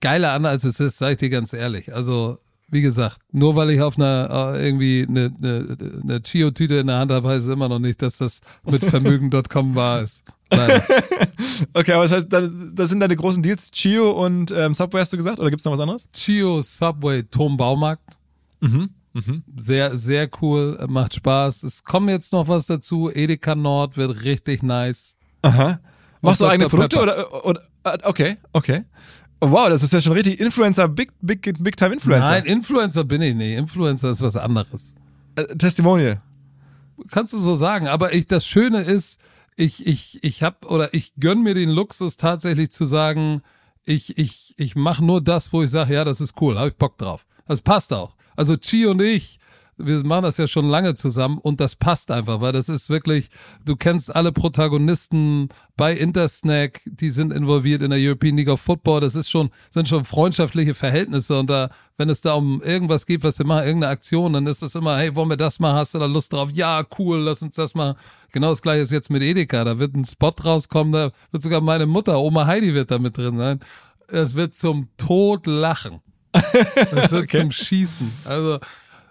geiler 0.00 0.32
an, 0.32 0.46
als 0.46 0.64
es 0.64 0.80
ist, 0.80 0.98
sag 0.98 1.12
ich 1.12 1.18
dir 1.18 1.30
ganz 1.30 1.52
ehrlich. 1.52 1.94
Also, 1.94 2.38
wie 2.70 2.82
gesagt, 2.82 3.18
nur 3.32 3.56
weil 3.56 3.70
ich 3.70 3.80
auf 3.80 3.98
einer 3.98 4.54
äh, 4.54 4.66
irgendwie 4.66 5.06
eine, 5.08 5.32
eine, 5.36 5.76
eine 6.02 6.22
Chio-Tüte 6.22 6.76
in 6.76 6.86
der 6.86 6.98
Hand 6.98 7.10
habe, 7.10 7.28
heißt 7.28 7.46
es 7.46 7.52
immer 7.52 7.68
noch 7.68 7.78
nicht, 7.78 8.00
dass 8.02 8.18
das 8.18 8.40
mit 8.64 8.84
Vermögen.com 8.84 9.74
wahr 9.74 10.02
ist. 10.02 10.24
Okay, 11.74 11.92
aber 11.92 12.04
das 12.04 12.12
heißt, 12.12 12.26
das, 12.30 12.88
sind 12.88 13.00
deine 13.00 13.16
großen 13.16 13.42
Deals, 13.42 13.70
Chio 13.70 14.10
und 14.10 14.50
ähm, 14.50 14.74
Subway 14.74 15.00
hast 15.00 15.12
du 15.12 15.16
gesagt, 15.16 15.38
oder 15.38 15.50
gibt 15.50 15.60
es 15.60 15.64
noch 15.64 15.72
was 15.72 15.80
anderes? 15.80 16.08
Chio, 16.12 16.62
Subway, 16.62 17.22
Tom 17.24 17.56
Baumarkt. 17.56 18.18
Sehr, 19.58 19.96
sehr 19.96 20.28
cool, 20.40 20.78
macht 20.88 21.14
Spaß. 21.14 21.62
Es 21.64 21.84
kommen 21.84 22.08
jetzt 22.08 22.32
noch 22.32 22.48
was 22.48 22.66
dazu. 22.66 23.10
Edeka 23.10 23.54
Nord 23.54 23.96
wird 23.96 24.22
richtig 24.24 24.62
nice. 24.62 25.16
Aha. 25.42 25.80
Machst 26.22 26.40
du 26.40 26.46
eigene 26.46 26.68
Produkte 26.68 27.00
oder, 27.00 27.44
oder, 27.44 27.60
äh, 27.84 27.98
okay, 28.04 28.36
okay. 28.52 28.84
Oh, 29.40 29.50
wow, 29.50 29.68
das 29.70 29.82
ist 29.82 29.92
ja 29.92 30.00
schon 30.00 30.12
richtig 30.12 30.38
Influencer, 30.38 30.86
Big, 30.88 31.12
Big, 31.22 31.42
Big 31.42 31.76
Time 31.76 31.94
Influencer. 31.94 32.28
Nein, 32.28 32.44
Influencer 32.44 33.04
bin 33.04 33.22
ich 33.22 33.34
nicht. 33.34 33.56
Influencer 33.56 34.10
ist 34.10 34.20
was 34.20 34.36
anderes. 34.36 34.94
Äh, 35.36 35.46
Testimonial. 35.56 36.20
Kannst 37.10 37.32
du 37.32 37.38
so 37.38 37.54
sagen. 37.54 37.88
Aber 37.88 38.12
ich, 38.12 38.26
das 38.26 38.46
Schöne 38.46 38.82
ist, 38.82 39.18
ich, 39.56 39.86
ich, 39.86 40.22
ich 40.22 40.42
hab 40.42 40.70
oder 40.70 40.92
ich 40.92 41.14
gönn 41.18 41.42
mir 41.42 41.54
den 41.54 41.70
Luxus 41.70 42.18
tatsächlich 42.18 42.70
zu 42.70 42.84
sagen, 42.84 43.40
ich, 43.84 44.18
ich, 44.18 44.54
ich 44.58 44.76
mache 44.76 45.04
nur 45.04 45.22
das, 45.22 45.52
wo 45.52 45.62
ich 45.62 45.70
sage, 45.70 45.94
ja, 45.94 46.04
das 46.04 46.20
ist 46.20 46.34
cool, 46.40 46.58
habe 46.58 46.68
ich 46.68 46.76
Bock 46.76 46.98
drauf. 46.98 47.26
Das 47.46 47.62
passt 47.62 47.92
auch. 47.94 48.14
Also 48.36 48.56
Chi 48.56 48.86
und 48.86 49.00
ich, 49.00 49.39
wir 49.86 50.04
machen 50.04 50.22
das 50.22 50.36
ja 50.36 50.46
schon 50.46 50.68
lange 50.68 50.94
zusammen 50.94 51.38
und 51.38 51.60
das 51.60 51.76
passt 51.76 52.10
einfach, 52.10 52.40
weil 52.40 52.52
das 52.52 52.68
ist 52.68 52.90
wirklich, 52.90 53.28
du 53.64 53.76
kennst 53.76 54.14
alle 54.14 54.32
Protagonisten 54.32 55.48
bei 55.76 55.94
Intersnack, 55.94 56.80
die 56.84 57.10
sind 57.10 57.32
involviert 57.32 57.82
in 57.82 57.90
der 57.90 57.98
European 57.98 58.36
League 58.36 58.48
of 58.48 58.60
Football, 58.60 59.00
das 59.00 59.16
ist 59.16 59.30
schon, 59.30 59.50
sind 59.70 59.88
schon 59.88 60.04
freundschaftliche 60.04 60.74
Verhältnisse 60.74 61.38
und 61.38 61.50
da, 61.50 61.70
wenn 61.96 62.08
es 62.08 62.20
da 62.20 62.34
um 62.34 62.62
irgendwas 62.62 63.06
geht, 63.06 63.24
was 63.24 63.38
wir 63.38 63.46
machen, 63.46 63.66
irgendeine 63.66 63.92
Aktion, 63.92 64.32
dann 64.32 64.46
ist 64.46 64.62
das 64.62 64.74
immer, 64.74 64.98
hey, 64.98 65.14
wollen 65.16 65.30
wir 65.30 65.36
das 65.36 65.60
mal, 65.60 65.74
hast 65.74 65.94
du 65.94 65.98
da 65.98 66.06
Lust 66.06 66.32
drauf? 66.32 66.50
Ja, 66.52 66.84
cool, 66.98 67.18
lass 67.18 67.42
uns 67.42 67.56
das 67.56 67.74
mal. 67.74 67.96
Genau 68.32 68.50
das 68.50 68.62
gleiche 68.62 68.82
ist 68.82 68.92
jetzt 68.92 69.10
mit 69.10 69.22
Edeka, 69.22 69.64
da 69.64 69.78
wird 69.78 69.94
ein 69.96 70.04
Spot 70.04 70.32
rauskommen, 70.44 70.92
da 70.92 71.10
wird 71.30 71.42
sogar 71.42 71.60
meine 71.60 71.86
Mutter, 71.86 72.20
Oma 72.20 72.46
Heidi 72.46 72.74
wird 72.74 72.90
da 72.90 72.98
mit 72.98 73.16
drin 73.16 73.38
sein. 73.38 73.60
Es 74.08 74.34
wird 74.34 74.54
zum 74.54 74.88
Tod 74.96 75.46
lachen. 75.46 76.00
Es 76.32 77.12
wird 77.12 77.30
zum 77.30 77.50
Schießen. 77.50 78.10
Also, 78.24 78.58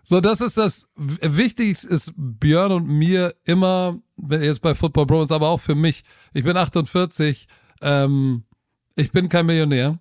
so, 0.09 0.19
das 0.21 0.41
ist 0.41 0.57
das 0.57 0.89
Wichtigste 0.95 1.87
ist 1.87 2.13
Björn 2.17 2.71
und 2.71 2.87
mir 2.87 3.35
immer, 3.45 3.99
wenn- 4.17 4.41
jetzt 4.41 4.61
bei 4.61 4.73
Football 4.73 5.05
Bros, 5.05 5.31
aber 5.31 5.49
auch 5.49 5.59
für 5.59 5.75
mich. 5.75 6.03
Ich 6.33 6.43
bin 6.43 6.57
48, 6.57 7.47
ähm, 7.81 8.43
ich 8.95 9.11
bin 9.11 9.29
kein 9.29 9.45
Millionär, 9.45 9.99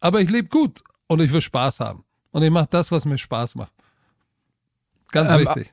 aber 0.00 0.20
ich 0.22 0.30
lebe 0.30 0.48
gut 0.48 0.80
und 1.08 1.20
ich 1.20 1.30
will 1.32 1.40
Spaß 1.42 1.80
haben. 1.80 2.04
Und 2.30 2.42
ich 2.42 2.50
mache 2.50 2.68
das, 2.70 2.90
was 2.90 3.04
mir 3.04 3.18
Spaß 3.18 3.54
macht. 3.56 3.72
Ganz 5.12 5.30
Ähm, 5.30 5.40
wichtig. 5.40 5.72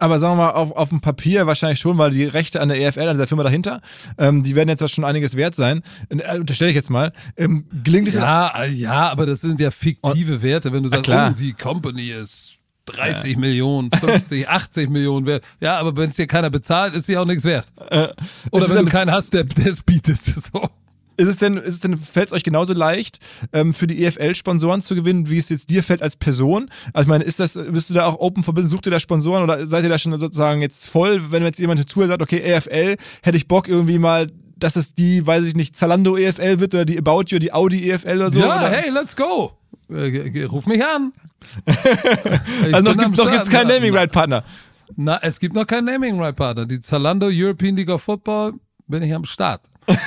Aber 0.00 0.18
sagen 0.18 0.32
wir 0.36 0.44
mal, 0.46 0.50
auf, 0.50 0.72
auf 0.72 0.88
dem 0.88 1.00
Papier 1.00 1.46
wahrscheinlich 1.46 1.78
schon, 1.78 1.96
weil 1.98 2.10
die 2.10 2.24
Rechte 2.24 2.60
an 2.60 2.68
der 2.68 2.80
EFL, 2.80 3.08
an 3.08 3.16
der 3.16 3.26
Firma 3.28 3.44
dahinter, 3.44 3.80
ähm, 4.18 4.42
die 4.42 4.54
werden 4.56 4.68
jetzt 4.68 4.86
schon 4.92 5.04
einiges 5.04 5.36
wert 5.36 5.54
sein. 5.54 5.82
Äh, 6.08 6.38
unterstelle 6.38 6.70
ich 6.70 6.74
jetzt 6.76 6.90
mal. 6.90 7.12
Ähm, 7.36 7.66
gelingt 7.84 8.08
es 8.08 8.14
Ja, 8.14 8.48
äh, 8.62 8.70
ja, 8.70 9.08
aber 9.08 9.24
das 9.24 9.40
sind 9.42 9.60
ja 9.60 9.70
fiktive 9.70 10.42
Werte. 10.42 10.72
Wenn 10.72 10.82
du 10.82 10.88
sagst, 10.88 11.04
klar. 11.04 11.30
oh, 11.32 11.38
die 11.38 11.52
Company 11.52 12.10
ist 12.10 12.57
30 12.88 13.36
Millionen, 13.36 13.90
50, 13.90 14.48
80 14.48 14.90
Millionen 14.90 15.26
wert. 15.26 15.44
Ja, 15.60 15.78
aber 15.78 15.96
wenn 15.96 16.10
es 16.10 16.16
dir 16.16 16.26
keiner 16.26 16.50
bezahlt, 16.50 16.94
ist 16.94 17.06
sie 17.06 17.16
auch 17.16 17.24
nichts 17.24 17.44
wert. 17.44 17.66
Äh, 17.90 18.08
Oder 18.50 18.68
wenn 18.70 18.84
du 18.84 18.90
keinen 18.90 19.10
hast, 19.10 19.34
der 19.34 19.46
es 19.64 19.82
bietet. 19.82 20.18
So. 20.52 20.62
Ist 21.18 21.26
es 21.26 21.36
denn, 21.36 21.56
ist 21.56 21.74
es 21.74 21.80
denn, 21.80 21.98
fällt 21.98 22.28
es 22.28 22.32
euch 22.32 22.44
genauso 22.44 22.74
leicht, 22.74 23.18
ähm, 23.52 23.74
für 23.74 23.88
die 23.88 24.04
EFL-Sponsoren 24.04 24.80
zu 24.80 24.94
gewinnen, 24.94 25.28
wie 25.28 25.38
es 25.38 25.48
jetzt 25.48 25.68
dir 25.68 25.82
fällt 25.82 26.00
als 26.00 26.14
Person? 26.14 26.70
Also 26.92 27.02
ich 27.02 27.08
meine, 27.08 27.24
ist 27.24 27.40
das, 27.40 27.54
bist 27.54 27.90
du 27.90 27.94
da 27.94 28.06
auch 28.06 28.20
open 28.20 28.44
for 28.44 28.54
business, 28.54 28.70
sucht 28.70 28.86
ihr 28.86 28.92
da 28.92 29.00
Sponsoren 29.00 29.42
oder 29.42 29.66
seid 29.66 29.82
ihr 29.82 29.90
da 29.90 29.98
schon 29.98 30.18
sozusagen 30.20 30.62
jetzt 30.62 30.88
voll, 30.88 31.32
wenn 31.32 31.42
jetzt 31.42 31.58
jemand 31.58 31.86
zuhört 31.90 32.10
sagt, 32.10 32.22
okay, 32.22 32.38
EFL, 32.38 32.96
hätte 33.22 33.36
ich 33.36 33.48
Bock 33.48 33.66
irgendwie 33.66 33.98
mal, 33.98 34.30
dass 34.56 34.76
es 34.76 34.94
die, 34.94 35.26
weiß 35.26 35.44
ich 35.44 35.56
nicht, 35.56 35.76
Zalando 35.76 36.16
EFL 36.16 36.60
wird 36.60 36.74
oder 36.74 36.84
die 36.84 36.98
About 36.98 37.24
You, 37.28 37.40
die 37.40 37.52
Audi 37.52 37.90
EFL 37.90 38.16
oder 38.16 38.30
so? 38.30 38.38
ja, 38.38 38.56
oder? 38.56 38.70
hey, 38.70 38.90
let's 38.90 39.16
go. 39.16 39.57
Äh, 39.90 40.44
Ruf 40.44 40.66
mich 40.66 40.84
an. 40.84 41.12
Also 42.72 42.92
noch 42.92 43.14
Start. 43.14 43.32
gibt's 43.32 43.50
keinen 43.50 43.68
Na- 43.68 43.74
Naming 43.74 43.94
Right 43.94 44.10
Partner. 44.12 44.44
Na, 44.96 45.18
es 45.22 45.38
gibt 45.40 45.54
noch 45.54 45.66
keinen 45.66 45.84
Naming 45.86 46.20
Right 46.20 46.36
Partner. 46.36 46.66
Die 46.66 46.80
Zalando 46.80 47.28
European 47.30 47.76
League 47.76 47.90
of 47.90 48.02
Football 48.02 48.54
bin 48.86 49.02
ich 49.02 49.14
am 49.14 49.24
Start. 49.24 49.62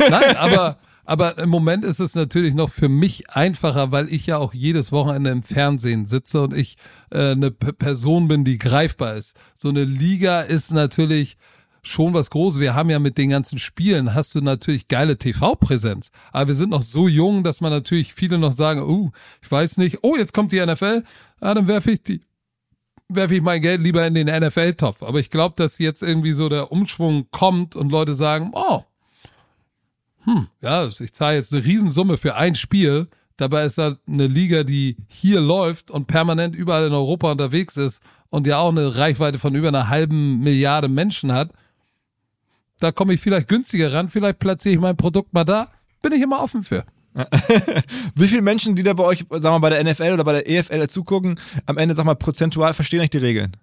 Nein, 0.10 0.36
aber, 0.38 0.78
aber 1.06 1.38
im 1.38 1.50
Moment 1.50 1.86
ist 1.86 2.00
es 2.00 2.16
natürlich 2.16 2.54
noch 2.54 2.70
für 2.70 2.90
mich 2.90 3.30
einfacher, 3.30 3.92
weil 3.92 4.12
ich 4.14 4.28
ja 4.28 4.38
auch 4.38 4.54
jedes 4.54 4.92
Wochenende 4.92 5.30
im 5.32 5.44
Fernsehen 5.44 6.06
sitze 6.06 6.42
und 6.42 6.54
ich 6.54 6.78
äh, 7.12 7.32
eine 7.32 7.52
P 7.52 7.72
Person 7.74 8.28
bin, 8.28 8.44
die 8.44 8.58
greifbar 8.58 9.16
ist. 9.16 9.36
So 9.56 9.70
eine 9.70 9.84
Liga 9.84 10.42
ist 10.42 10.72
natürlich 10.74 11.38
schon 11.82 12.14
was 12.14 12.30
Großes. 12.30 12.60
Wir 12.60 12.76
haben 12.76 12.90
ja 12.90 13.00
mit 13.00 13.18
den 13.18 13.30
ganzen 13.30 13.60
Spielen, 13.60 14.14
hast 14.14 14.36
du 14.36 14.42
natürlich 14.42 14.88
geile 14.88 15.18
TV-Präsenz. 15.18 16.12
Aber 16.32 16.50
wir 16.50 16.56
sind 16.56 16.70
noch 16.70 16.82
so 16.82 17.08
jung, 17.08 17.44
dass 17.44 17.62
man 17.62 17.72
natürlich 17.72 18.14
viele 18.14 18.38
noch 18.38 18.52
sagen, 18.52 18.82
uh, 18.82 19.12
ich 19.42 19.52
weiß 19.52 19.78
nicht, 19.78 20.00
oh, 20.04 20.16
jetzt 20.16 20.34
kommt 20.34 20.52
die 20.52 20.64
NFL, 20.66 21.04
ah, 21.40 21.54
dann 21.54 21.68
werfe 21.68 21.92
ich 21.92 22.04
die 22.04 22.22
werfe 23.14 23.36
ich 23.36 23.42
mein 23.42 23.62
Geld 23.62 23.82
lieber 23.82 24.08
in 24.08 24.14
den 24.14 24.28
NFL-Topf. 24.28 25.04
Aber 25.04 25.20
ich 25.20 25.30
glaube, 25.30 25.56
dass 25.58 25.80
jetzt 25.80 26.02
irgendwie 26.02 26.32
so 26.32 26.48
der 26.48 26.72
Umschwung 26.72 27.28
kommt 27.30 27.76
und 27.76 27.92
Leute 27.92 28.14
sagen, 28.14 28.52
oh, 28.54 28.86
hm, 30.24 30.48
ja, 30.62 30.88
ich 30.88 31.14
zahle 31.14 31.36
jetzt 31.36 31.54
eine 31.54 31.66
Riesensumme 31.66 32.16
für 32.16 32.36
ein 32.36 32.56
Spiel, 32.56 33.10
Dabei 33.42 33.66
ist 33.66 33.80
da 33.80 33.96
eine 34.08 34.28
Liga, 34.28 34.64
die 34.64 34.98
hier 35.08 35.42
läuft 35.42 35.90
und 35.90 36.06
permanent 36.06 36.56
überall 36.56 36.86
in 36.86 36.94
Europa 36.94 37.32
unterwegs 37.32 37.76
ist 37.76 38.04
und 38.30 38.46
ja 38.46 38.60
auch 38.60 38.70
eine 38.70 38.98
Reichweite 38.98 39.40
von 39.40 39.56
über 39.56 39.70
einer 39.70 39.90
halben 39.90 40.42
Milliarde 40.42 40.88
Menschen 40.88 41.32
hat. 41.32 41.52
Da 42.82 42.92
komme 42.92 43.14
ich 43.14 43.22
vielleicht 43.22 43.48
günstiger 43.48 43.94
ran, 43.94 44.10
vielleicht 44.10 44.40
platziere 44.40 44.74
ich 44.74 44.82
mein 44.82 44.98
Produkt 44.98 45.34
mal 45.34 45.46
da. 45.46 45.72
Bin 46.02 46.14
ich 46.14 46.22
immer 46.22 46.42
offen 46.42 46.64
für. 46.64 46.84
Wie 48.16 48.28
viele 48.28 48.42
Menschen, 48.42 48.76
die 48.76 48.82
da 48.82 48.94
bei 48.94 49.04
euch, 49.04 49.20
sagen 49.20 49.44
wir 49.44 49.52
mal, 49.52 49.60
bei 49.60 49.70
der 49.70 49.84
NFL 49.84 50.14
oder 50.14 50.24
bei 50.24 50.42
der 50.42 50.50
EFL 50.50 50.88
zugucken, 50.88 51.40
am 51.68 51.78
Ende, 51.78 51.94
sag 51.94 52.06
mal, 52.06 52.16
prozentual 52.16 52.74
verstehen 52.74 53.02
euch 53.02 53.12
die 53.12 53.20
Regeln? 53.20 53.56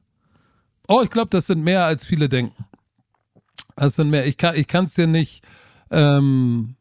Oh, 0.86 1.00
ich 1.02 1.10
glaube, 1.10 1.30
das 1.30 1.48
sind 1.48 1.64
mehr, 1.64 1.84
als 1.84 2.04
viele 2.04 2.28
denken. 2.28 2.64
Das 3.74 3.96
sind 3.96 4.10
mehr. 4.10 4.24
Ich 4.24 4.36
kann 4.36 4.84
es 4.84 4.94
dir 4.94 5.08
nicht. 5.08 5.42
Ähm, 5.90 6.76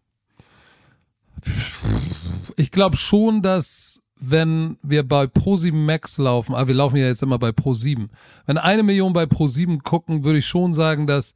ich 2.55 2.69
glaube 2.69 2.97
schon, 2.97 3.41
dass 3.41 3.99
wenn 4.19 4.77
wir 4.83 5.07
bei 5.07 5.23
Pro7 5.23 5.73
Max 5.73 6.19
laufen, 6.19 6.53
aber 6.53 6.67
wir 6.67 6.75
laufen 6.75 6.97
ja 6.97 7.07
jetzt 7.07 7.23
immer 7.23 7.39
bei 7.39 7.49
Pro7, 7.49 8.09
wenn 8.45 8.57
eine 8.57 8.83
Million 8.83 9.13
bei 9.13 9.23
Pro7 9.23 9.81
gucken, 9.81 10.23
würde 10.23 10.39
ich 10.39 10.45
schon 10.45 10.73
sagen, 10.73 11.07
dass 11.07 11.33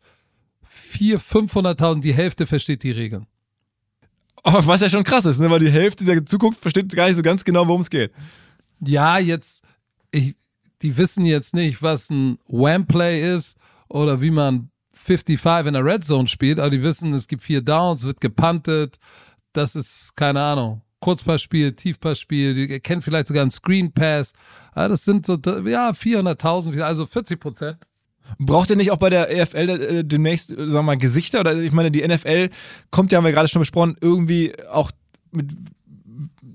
400.000, 0.72 1.49
500.000, 1.49 2.01
die 2.01 2.13
Hälfte 2.13 2.45
versteht 2.45 2.84
die 2.84 2.91
Regeln. 2.91 3.28
Oh, 4.43 4.59
was 4.65 4.82
ja 4.82 4.89
schon 4.89 5.03
krass 5.03 5.26
ist, 5.26 5.39
ne? 5.39 5.49
weil 5.49 5.59
die 5.59 5.69
Hälfte 5.69 6.03
der 6.03 6.26
Zukunft 6.26 6.59
versteht 6.59 6.93
gar 6.95 7.07
nicht 7.07 7.15
so 7.15 7.22
ganz 7.22 7.43
genau, 7.43 7.67
worum 7.67 7.82
es 7.82 7.89
geht. 7.89 8.11
Ja, 8.80 9.19
jetzt, 9.19 9.63
ich, 10.09 10.36
die 10.82 10.97
wissen 10.97 11.26
jetzt 11.26 11.53
nicht, 11.53 11.84
was 11.84 12.09
ein 12.09 12.39
Wham-Play 12.47 13.36
ist 13.36 13.57
oder 13.88 14.22
wie 14.22 14.32
man 14.32 14.72
55 14.93 15.67
in 15.67 15.74
der 15.74 15.86
Red 15.86 16.03
Zone 16.03 16.28
spielt, 16.28 16.59
aber 16.59 16.69
die 16.69 16.82
wissen, 16.82 17.13
es 17.13 17.28
gibt 17.28 17.43
vier 17.43 17.61
Downs, 17.61 18.03
wird 18.03 18.22
gepuntet, 18.22 18.97
das 19.53 19.76
ist, 19.76 20.15
keine 20.15 20.41
Ahnung, 20.41 20.82
Kurzpassspiel, 21.01 21.74
Tiefpassspiel, 21.74 22.53
die 22.53 22.80
kennen 22.80 23.01
vielleicht 23.01 23.28
sogar 23.28 23.41
einen 23.41 23.51
Screen 23.51 23.91
Pass. 23.91 24.34
Das 24.74 25.03
sind 25.03 25.26
so, 25.26 25.34
ja, 25.34 25.89
400.000, 25.91 26.80
also 26.82 27.05
40 27.05 27.39
Prozent. 27.39 27.78
Braucht 28.39 28.69
ihr 28.69 28.76
nicht 28.76 28.91
auch 28.91 28.97
bei 28.97 29.09
der 29.09 29.30
EFL 29.32 29.69
äh, 29.69 30.03
demnächst, 30.03 30.49
sagen 30.49 30.72
wir 30.72 30.82
mal, 30.84 30.97
Gesichter? 30.97 31.41
Oder 31.41 31.55
ich 31.55 31.72
meine, 31.72 31.91
die 31.91 32.07
NFL 32.07 32.49
kommt 32.89 33.11
ja, 33.11 33.17
haben 33.17 33.26
wir 33.26 33.32
gerade 33.32 33.47
schon 33.47 33.61
besprochen, 33.61 33.97
irgendwie 34.01 34.53
auch 34.72 34.91
mit 35.32 35.51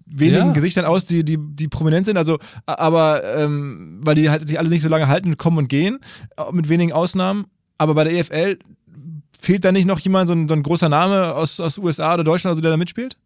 wenigen 0.06 0.46
ja. 0.46 0.52
Gesichtern 0.52 0.84
aus, 0.84 1.04
die, 1.04 1.24
die, 1.24 1.38
die 1.38 1.68
prominent 1.68 2.06
sind. 2.06 2.16
Also, 2.16 2.38
aber 2.64 3.22
ähm, 3.36 4.00
weil 4.02 4.14
die 4.14 4.30
halt 4.30 4.46
sich 4.48 4.58
alle 4.58 4.68
nicht 4.68 4.82
so 4.82 4.88
lange 4.88 5.08
halten, 5.08 5.36
kommen 5.36 5.58
und 5.58 5.68
gehen, 5.68 5.98
äh, 6.36 6.52
mit 6.52 6.68
wenigen 6.68 6.92
Ausnahmen. 6.92 7.46
Aber 7.78 7.94
bei 7.94 8.04
der 8.04 8.14
EFL 8.14 8.58
fehlt 9.38 9.64
da 9.64 9.72
nicht 9.72 9.86
noch 9.86 9.98
jemand, 10.00 10.28
so 10.28 10.34
ein, 10.34 10.48
so 10.48 10.54
ein 10.54 10.62
großer 10.62 10.88
Name 10.88 11.34
aus, 11.34 11.60
aus 11.60 11.78
USA 11.78 12.14
oder 12.14 12.24
Deutschland, 12.24 12.52
also 12.52 12.62
der 12.62 12.70
da 12.70 12.76
mitspielt? 12.76 13.16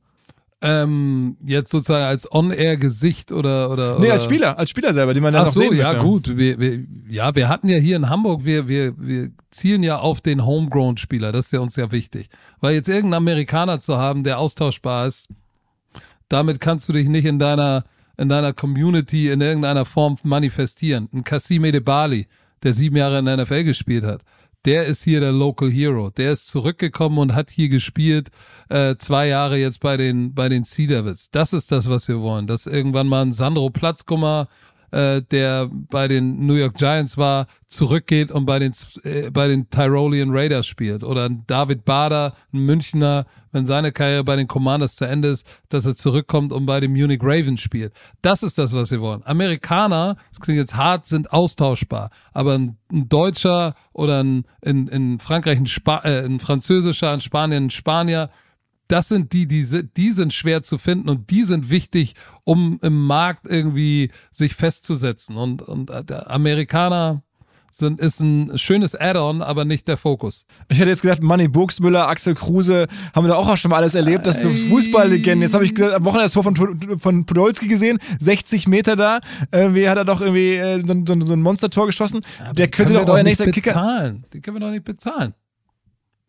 Ähm, 0.63 1.39
jetzt 1.43 1.71
sozusagen 1.71 2.05
als 2.05 2.31
On-Air-Gesicht 2.31 3.33
oder, 3.33 3.71
oder. 3.71 3.99
Nee, 3.99 4.11
als 4.11 4.25
Spieler, 4.25 4.59
als 4.59 4.69
Spieler 4.69 4.93
selber, 4.93 5.15
die 5.15 5.21
man 5.21 5.33
dann 5.33 5.43
Ach 5.43 5.47
noch 5.47 5.55
so, 5.55 5.61
sehen 5.61 5.75
ja, 5.75 5.93
wird, 5.93 6.03
gut. 6.03 6.37
Wir, 6.37 6.59
wir, 6.59 6.81
ja, 7.09 7.35
wir 7.35 7.49
hatten 7.49 7.69
ja 7.69 7.79
hier 7.79 7.97
in 7.97 8.11
Hamburg, 8.11 8.45
wir, 8.45 8.69
wir, 8.69 8.93
wir 8.99 9.31
zielen 9.51 9.83
ja 9.83 9.99
auf 9.99 10.21
den 10.21 10.45
Homegrown-Spieler. 10.45 11.33
Das 11.33 11.47
ist 11.47 11.53
ja 11.53 11.61
uns 11.61 11.77
ja 11.77 11.91
wichtig. 11.93 12.29
Weil 12.61 12.75
jetzt 12.75 12.89
irgendeinen 12.89 13.23
Amerikaner 13.23 13.81
zu 13.81 13.97
haben, 13.97 14.23
der 14.23 14.39
austauschbar 14.39 15.07
ist, 15.07 15.29
damit 16.29 16.61
kannst 16.61 16.89
du 16.91 16.93
dich 16.93 17.09
nicht 17.09 17.25
in 17.25 17.39
deiner, 17.39 17.85
in 18.19 18.29
deiner 18.29 18.53
Community 18.53 19.31
in 19.31 19.41
irgendeiner 19.41 19.87
Form 19.87 20.19
manifestieren. 20.25 21.09
Ein 21.15 21.25
Kassim 21.25 21.65
Edebali, 21.65 22.27
der 22.63 22.75
sieben 22.75 22.97
Jahre 22.97 23.21
in 23.21 23.25
der 23.25 23.39
NFL 23.39 23.65
gespielt 23.65 24.05
hat 24.05 24.21
der 24.65 24.87
ist 24.87 25.03
hier 25.03 25.21
der 25.21 25.33
Local 25.33 25.71
Hero. 25.71 26.11
Der 26.11 26.33
ist 26.33 26.49
zurückgekommen 26.49 27.19
und 27.19 27.35
hat 27.35 27.51
hier 27.51 27.69
gespielt, 27.69 28.29
äh, 28.69 28.97
zwei 28.97 29.29
Jahre 29.29 29.59
jetzt 29.59 29.81
bei 29.81 29.97
den, 29.97 30.35
bei 30.35 30.49
den 30.49 30.65
Sea 30.65 30.87
Devils. 30.87 31.31
Das 31.31 31.53
ist 31.53 31.73
das, 31.73 31.89
was 31.89 32.09
wir 32.09 32.21
wollen. 32.21 32.47
Dass 32.47 32.67
irgendwann 32.67 33.09
mal 33.09 33.23
ein 33.23 33.33
Sandro 33.33 33.71
Platzkummer 33.71 34.49
äh, 34.91 35.22
der 35.22 35.68
bei 35.70 36.09
den 36.09 36.47
New 36.47 36.55
York 36.55 36.74
Giants 36.74 37.16
war, 37.16 37.47
zurückgeht 37.66 38.30
und 38.30 38.47
bei 38.47 38.59
den, 38.59 38.72
äh, 39.05 39.30
bei 39.30 39.49
den 39.49 39.70
Tyrolean 39.70 40.30
Raiders 40.30 40.66
spielt. 40.66 41.05
Oder 41.05 41.26
ein 41.26 41.45
David 41.47 41.84
Bader, 41.84 42.34
ein 42.53 42.61
Münchner, 42.61 43.26
wenn 43.53 43.66
seine 43.66 43.93
Karriere 43.93 44.24
bei 44.24 44.36
den 44.36 44.49
Commanders 44.49 44.97
zu 44.97 45.07
Ende 45.07 45.28
ist, 45.28 45.47
dass 45.68 45.86
er 45.86 45.97
zurückkommt 45.97 46.53
und 46.53 46.66
bei 46.66 46.80
den 46.80 46.93
Munich 46.93 47.20
Ravens 47.22 47.61
spielt. 47.61 47.93
Das 48.22 48.43
ist 48.43 48.59
das, 48.59 48.72
was 48.72 48.91
wir 48.91 49.01
wollen. 49.01 49.22
Amerikaner, 49.24 50.16
das 50.30 50.41
klingt 50.41 50.59
jetzt 50.59 50.76
hart, 50.76 51.07
sind 51.07 51.32
austauschbar. 51.32 52.11
Aber 52.32 52.55
ein, 52.55 52.76
ein 52.93 53.09
Deutscher 53.09 53.74
oder 53.93 54.22
ein, 54.22 54.45
in, 54.62 54.88
in 54.88 55.18
Frankreich 55.18 55.59
ein, 55.59 55.66
Spa 55.66 56.01
äh, 56.05 56.24
ein 56.24 56.38
Französischer, 56.41 57.12
in 57.12 57.20
Spanien 57.20 57.66
ein 57.66 57.70
Spanier, 57.70 58.30
das 58.91 59.09
sind 59.09 59.32
die, 59.32 59.47
die, 59.47 59.64
die 59.97 60.11
sind 60.11 60.32
schwer 60.32 60.62
zu 60.62 60.78
finden 60.78 61.09
und 61.09 61.30
die 61.30 61.45
sind 61.45 61.70
wichtig, 61.70 62.14
um 62.45 62.78
im 62.82 63.07
Markt 63.07 63.47
irgendwie 63.47 64.11
sich 64.32 64.55
festzusetzen. 64.55 65.36
Und, 65.36 65.62
und 65.62 65.91
der 66.09 66.30
Amerikaner 66.30 67.22
sind, 67.70 68.01
ist 68.01 68.20
ein 68.20 68.59
schönes 68.59 68.97
Add-on, 68.97 69.43
aber 69.43 69.64
nicht 69.64 69.86
der 69.86 69.97
Fokus. 69.97 70.45
Ich 70.68 70.80
hätte 70.80 70.91
jetzt 70.91 71.03
gedacht, 71.03 71.22
Manny 71.22 71.47
Burgsmüller, 71.47 72.09
Axel 72.09 72.34
Kruse, 72.34 72.88
haben 73.14 73.24
wir 73.24 73.28
da 73.28 73.36
auch 73.36 73.57
schon 73.57 73.70
mal 73.70 73.76
alles 73.76 73.95
erlebt, 73.95 74.26
das 74.26 74.43
sind 74.43 74.55
Fußballlegenden. 74.55 75.43
Jetzt 75.43 75.55
habe 75.55 75.64
ich 75.64 75.74
gesagt, 75.74 75.95
am 75.95 76.05
Wochenende 76.05 76.24
das 76.24 76.32
Tor 76.32 76.43
von, 76.43 76.99
von 76.99 77.26
Podolski 77.26 77.68
gesehen, 77.68 77.99
60 78.18 78.66
Meter 78.66 78.97
da, 78.97 79.20
irgendwie 79.53 79.88
hat 79.88 79.99
er 79.99 80.05
doch 80.05 80.20
irgendwie 80.20 80.55
äh, 80.55 80.82
so, 80.84 80.95
so, 81.07 81.26
so 81.26 81.32
ein 81.32 81.43
Monstertor 81.43 81.86
geschossen. 81.86 82.22
Ja, 82.41 82.53
der 82.53 82.68
könnte 82.68 82.95
doch 82.95 83.07
euer 83.07 83.22
nächster 83.22 83.45
bezahlen. 83.45 84.22
Kicker. 84.22 84.28
Die 84.32 84.41
können 84.41 84.57
wir 84.57 84.61
doch 84.61 84.72
nicht 84.72 84.84
bezahlen. 84.84 85.34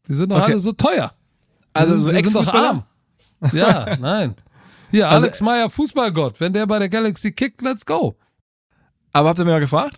Die 0.07 0.14
sind 0.14 0.32
doch 0.32 0.38
okay. 0.38 0.51
alle 0.51 0.59
so 0.59 0.74
teuer. 0.74 1.14
Also 1.74 2.00
so 2.00 2.12
ex 2.12 2.36
arm. 2.36 2.84
Ja, 3.54 3.98
nein. 4.00 4.36
Hier, 4.92 5.10
also, 5.10 5.26
Alex 5.26 5.42
Meyer, 5.42 5.70
Fußballgott. 5.70 6.40
Wenn 6.40 6.54
der 6.54 6.68
bei 6.68 6.78
der 6.78 6.90
Galaxy 6.90 7.32
kickt, 7.32 7.62
let's 7.64 7.86
go. 7.86 8.16
Aber 9.14 9.30
habt 9.30 9.40
ihr 9.40 9.46
mir 9.46 9.52
mal 9.52 9.60
gefragt? 9.60 9.98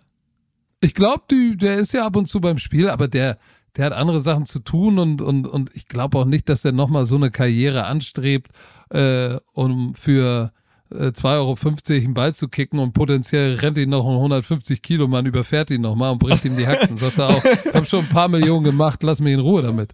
Ich 0.79 0.93
glaube, 0.93 1.23
der 1.29 1.75
ist 1.77 1.93
ja 1.93 2.05
ab 2.05 2.15
und 2.15 2.27
zu 2.27 2.39
beim 2.39 2.57
Spiel, 2.57 2.89
aber 2.89 3.07
der, 3.07 3.37
der 3.75 3.85
hat 3.85 3.93
andere 3.93 4.19
Sachen 4.19 4.45
zu 4.45 4.59
tun 4.59 4.99
und, 4.99 5.21
und, 5.21 5.47
und 5.47 5.71
ich 5.73 5.87
glaube 5.87 6.17
auch 6.17 6.25
nicht, 6.25 6.47
dass 6.47 6.63
er 6.63 6.71
nochmal 6.71 7.05
so 7.05 7.15
eine 7.15 7.31
Karriere 7.31 7.85
anstrebt, 7.85 8.51
äh, 8.89 9.37
um 9.53 9.95
für 9.95 10.51
2,50 10.93 11.25
Euro 11.25 11.55
einen 11.89 12.13
Ball 12.13 12.35
zu 12.35 12.47
kicken 12.47 12.79
und 12.79 12.93
potenziell 12.93 13.55
rennt 13.55 13.77
ihn 13.77 13.89
noch 13.89 14.05
ein 14.05 14.15
150 14.15 14.81
Kilo 14.81 15.07
Mann, 15.07 15.25
überfährt 15.25 15.71
ihn 15.71 15.81
nochmal 15.81 16.11
und 16.11 16.19
bricht 16.19 16.45
ihm 16.45 16.55
die 16.55 16.67
Haxen. 16.67 16.97
Sagt 16.97 17.17
er 17.17 17.29
auch, 17.29 17.43
ich 17.43 17.73
habe 17.73 17.85
schon 17.85 18.01
ein 18.01 18.09
paar 18.09 18.27
Millionen 18.27 18.63
gemacht, 18.63 19.01
lass 19.03 19.19
mich 19.19 19.33
in 19.33 19.39
Ruhe 19.39 19.61
damit. 19.63 19.91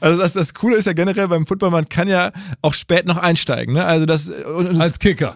Also 0.00 0.20
das, 0.20 0.32
das 0.32 0.54
Coole 0.54 0.76
ist 0.76 0.86
ja 0.86 0.92
generell 0.92 1.28
beim 1.28 1.46
Football, 1.46 1.70
man 1.70 1.88
kann 1.88 2.08
ja 2.08 2.32
auch 2.60 2.74
spät 2.74 3.06
noch 3.06 3.16
einsteigen. 3.16 3.74
Ne? 3.74 3.84
Also 3.84 4.06
das, 4.06 4.26
das 4.26 4.80
Als 4.80 4.98
Kicker. 4.98 5.34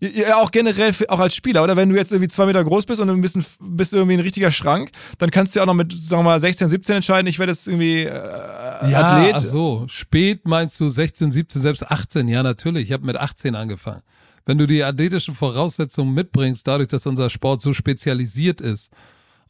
Ja, 0.00 0.36
auch 0.36 0.50
generell, 0.50 0.92
auch 1.08 1.20
als 1.20 1.34
Spieler, 1.34 1.62
oder? 1.62 1.76
Wenn 1.76 1.88
du 1.88 1.96
jetzt 1.96 2.10
irgendwie 2.10 2.28
zwei 2.28 2.46
Meter 2.46 2.64
groß 2.64 2.86
bist 2.86 3.00
und 3.00 3.10
ein 3.10 3.20
bisschen, 3.20 3.44
bist 3.60 3.92
du 3.92 3.98
irgendwie 3.98 4.16
ein 4.16 4.20
richtiger 4.20 4.50
Schrank, 4.50 4.90
dann 5.18 5.30
kannst 5.30 5.54
du 5.54 5.58
ja 5.58 5.62
auch 5.62 5.66
noch 5.66 5.74
mit, 5.74 5.92
sagen 5.92 6.24
wir 6.24 6.30
mal, 6.30 6.40
16, 6.40 6.68
17 6.68 6.96
entscheiden, 6.96 7.28
ich 7.28 7.38
werde 7.38 7.52
jetzt 7.52 7.68
irgendwie 7.68 8.02
äh, 8.02 8.90
ja, 8.90 9.06
Athlet. 9.06 9.34
Ach 9.36 9.40
so, 9.40 9.84
spät 9.86 10.46
meinst 10.46 10.80
du 10.80 10.88
16, 10.88 11.30
17, 11.30 11.62
selbst 11.62 11.88
18? 11.88 12.28
Ja, 12.28 12.42
natürlich, 12.42 12.88
ich 12.88 12.92
habe 12.92 13.06
mit 13.06 13.16
18 13.16 13.54
angefangen 13.54 14.02
wenn 14.46 14.58
du 14.58 14.66
die 14.66 14.84
athletischen 14.84 15.34
Voraussetzungen 15.34 16.14
mitbringst, 16.14 16.66
dadurch, 16.66 16.88
dass 16.88 17.06
unser 17.06 17.30
Sport 17.30 17.62
so 17.62 17.72
spezialisiert 17.72 18.60
ist, 18.60 18.90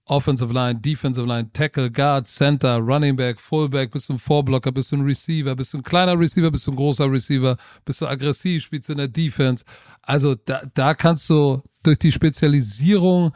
Offensive 0.07 0.53
Line, 0.53 0.81
Defensive 0.81 1.27
Line, 1.27 1.51
Tackle, 1.53 1.91
Guard, 1.91 2.29
Center, 2.29 2.77
Running 2.77 3.17
Back, 3.17 3.41
Fullback, 3.41 3.91
bist 3.91 4.11
du 4.11 4.15
ein 4.15 4.19
Vorblocker, 4.19 4.71
bist 4.71 4.93
du 4.93 4.97
ein 4.97 5.03
Receiver, 5.03 5.57
bist 5.57 5.73
du 5.73 5.79
ein 5.79 5.83
kleiner 5.83 6.19
Receiver, 6.19 6.51
bist 6.51 6.67
du 6.67 6.73
ein 6.73 6.77
großer 6.77 7.11
Receiver, 7.11 7.57
bist 7.87 8.03
du 8.03 8.07
aggressiv, 8.07 8.65
spielst 8.65 8.89
du 8.91 8.93
in 8.93 8.99
der 8.99 9.09
Defense. 9.09 9.65
Also 10.03 10.35
da, 10.35 10.63
da 10.75 10.95
kannst 10.95 11.31
du 11.31 11.63
durch 11.83 11.99
die 11.99 12.13
Spezialisierung 12.13 13.33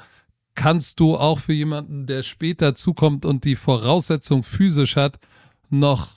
kannst 0.54 0.98
du 0.98 1.16
auch 1.16 1.38
für 1.38 1.52
jemanden, 1.52 2.06
der 2.06 2.22
später 2.22 2.74
zukommt 2.74 3.24
und 3.24 3.44
die 3.44 3.54
Voraussetzung 3.54 4.42
physisch 4.42 4.96
hat, 4.96 5.20
noch 5.70 6.09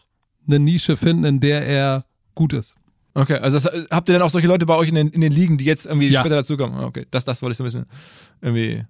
eine 0.48 0.60
Nische 0.60 0.98
finden, 0.98 1.26
in 1.26 1.40
der 1.40 1.66
er 1.66 2.06
gut 2.34 2.54
ist. 2.54 2.76
Okay, 3.14 3.36
also 3.36 3.60
das, 3.60 3.88
habt 3.92 4.10
ihr 4.10 4.14
dann 4.14 4.22
auch 4.22 4.30
solche 4.30 4.48
Leute 4.48 4.66
bei 4.66 4.76
euch 4.76 4.90
in 4.90 4.96
den, 4.96 5.10
in 5.10 5.22
den 5.22 5.32
Ligen, 5.32 5.58
die 5.58 5.66
jetzt 5.66 5.86
irgendwie 5.86 6.08
ja. 6.08 6.20
später 6.20 6.36
dazukommen? 6.36 6.80
Ah, 6.80 6.86
okay, 6.86 7.06
das, 7.12 7.26
das 7.26 7.42
wollte 7.42 7.52
ich 7.52 7.58
so 7.58 7.64
ein 7.64 7.66
bisschen 7.66 7.86
irgendwie, 8.42 8.84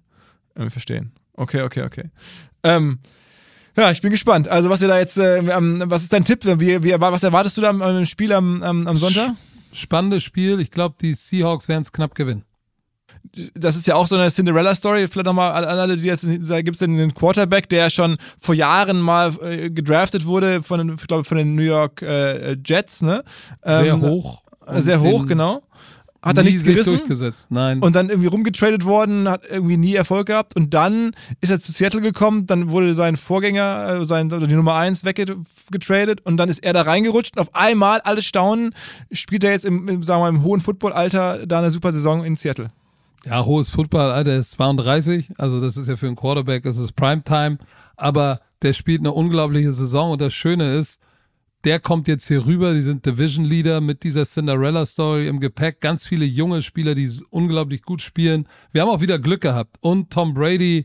irgendwie 0.54 0.70
verstehen. 0.70 1.12
Okay, 1.34 1.62
okay, 1.62 1.82
okay. 1.82 2.10
Ähm, 2.62 3.00
ja, 3.76 3.90
ich 3.90 4.00
bin 4.00 4.10
gespannt. 4.10 4.48
Also 4.48 4.70
was 4.70 4.82
ihr 4.82 4.88
da 4.88 4.98
jetzt, 4.98 5.18
äh, 5.18 5.42
was 5.44 6.02
ist 6.02 6.12
dein 6.12 6.24
Tipp? 6.24 6.44
Wie, 6.44 6.82
wie, 6.84 6.92
was 6.92 7.22
erwartest 7.22 7.56
du 7.56 7.62
da 7.62 7.70
am 7.70 8.06
Spiel 8.06 8.32
am, 8.32 8.62
am, 8.62 8.86
am 8.86 8.96
Sonntag? 8.96 9.34
Spannendes 9.72 10.22
Spiel. 10.22 10.60
Ich 10.60 10.70
glaube, 10.70 10.94
die 11.00 11.14
Seahawks 11.14 11.68
werden 11.68 11.82
es 11.82 11.90
knapp 11.90 12.14
gewinnen 12.14 12.44
das 13.54 13.76
ist 13.76 13.86
ja 13.86 13.94
auch 13.94 14.06
so 14.06 14.16
eine 14.16 14.30
Cinderella-Story. 14.30 15.08
Vielleicht 15.08 15.26
nochmal 15.26 15.52
an 15.52 15.78
alle, 15.78 15.96
die 15.96 16.06
jetzt, 16.06 16.26
da 16.48 16.60
gibt 16.62 16.74
es 16.74 16.80
den, 16.80 17.14
Quarterback, 17.14 17.68
der 17.68 17.90
schon 17.90 18.16
vor 18.38 18.54
Jahren 18.54 19.00
mal 19.00 19.32
äh, 19.42 19.70
gedraftet 19.70 20.26
wurde 20.26 20.62
von, 20.62 20.94
ich 20.94 21.06
glaube, 21.06 21.24
von 21.24 21.38
den 21.38 21.54
New 21.54 21.62
York 21.62 22.02
äh, 22.02 22.56
Jets, 22.64 23.02
ne? 23.02 23.22
Ähm, 23.64 23.84
sehr 23.84 24.00
hoch. 24.00 24.42
Sehr 24.76 25.00
hoch, 25.00 25.26
genau. 25.26 25.62
hat 26.22 26.36
er 26.38 26.44
nichts 26.44 26.62
gerissen. 26.62 26.96
durchgesetzt. 26.96 27.46
Nein. 27.48 27.80
Und 27.80 27.96
dann 27.96 28.10
irgendwie 28.10 28.28
rumgetradet 28.28 28.84
worden, 28.84 29.28
hat 29.28 29.42
irgendwie 29.48 29.76
nie 29.76 29.94
Erfolg 29.94 30.26
gehabt. 30.28 30.54
Und 30.54 30.72
dann 30.72 31.12
ist 31.40 31.50
er 31.50 31.58
zu 31.58 31.72
Seattle 31.72 32.00
gekommen, 32.00 32.46
dann 32.46 32.70
wurde 32.70 32.94
sein 32.94 33.16
Vorgänger, 33.16 34.00
äh, 34.02 34.04
sein, 34.04 34.32
oder 34.32 34.46
die 34.46 34.54
Nummer 34.54 34.76
1 34.76 35.04
weggetradet 35.04 36.20
und 36.24 36.36
dann 36.36 36.48
ist 36.48 36.62
er 36.62 36.72
da 36.72 36.82
reingerutscht 36.82 37.36
und 37.36 37.40
auf 37.40 37.54
einmal, 37.54 38.00
alles 38.02 38.24
staunen, 38.24 38.74
spielt 39.10 39.42
er 39.42 39.50
jetzt 39.50 39.64
im, 39.64 39.88
im, 39.88 40.02
sagen 40.02 40.20
wir 40.20 40.30
mal, 40.30 40.36
im 40.36 40.44
hohen 40.44 40.60
Footballalter 40.60 41.46
da 41.46 41.58
eine 41.58 41.70
super 41.70 41.92
Saison 41.92 42.24
in 42.24 42.36
Seattle. 42.36 42.70
Ja, 43.24 43.44
hohes 43.44 43.68
Footballalter 43.68 44.36
ist 44.36 44.50
32, 44.52 45.32
also 45.38 45.60
das 45.60 45.76
ist 45.76 45.88
ja 45.88 45.96
für 45.96 46.08
einen 46.08 46.16
Quarterback, 46.16 46.64
das 46.64 46.76
ist 46.76 46.92
Primetime, 46.92 47.58
aber 47.96 48.40
der 48.62 48.72
spielt 48.72 49.00
eine 49.00 49.12
unglaubliche 49.12 49.70
Saison. 49.70 50.12
Und 50.12 50.20
das 50.20 50.34
Schöne 50.34 50.74
ist, 50.74 51.00
der 51.64 51.78
kommt 51.78 52.08
jetzt 52.08 52.26
hier 52.26 52.44
rüber, 52.44 52.74
die 52.74 52.80
sind 52.80 53.06
Division 53.06 53.44
Leader 53.44 53.80
mit 53.80 54.02
dieser 54.02 54.24
Cinderella 54.24 54.84
Story 54.84 55.28
im 55.28 55.38
Gepäck, 55.38 55.80
ganz 55.80 56.04
viele 56.04 56.24
junge 56.24 56.62
Spieler, 56.62 56.94
die 56.96 57.08
unglaublich 57.30 57.82
gut 57.82 58.02
spielen. 58.02 58.48
Wir 58.72 58.82
haben 58.82 58.88
auch 58.88 59.00
wieder 59.00 59.18
Glück 59.20 59.42
gehabt. 59.42 59.76
Und 59.80 60.10
Tom 60.10 60.34
Brady, 60.34 60.84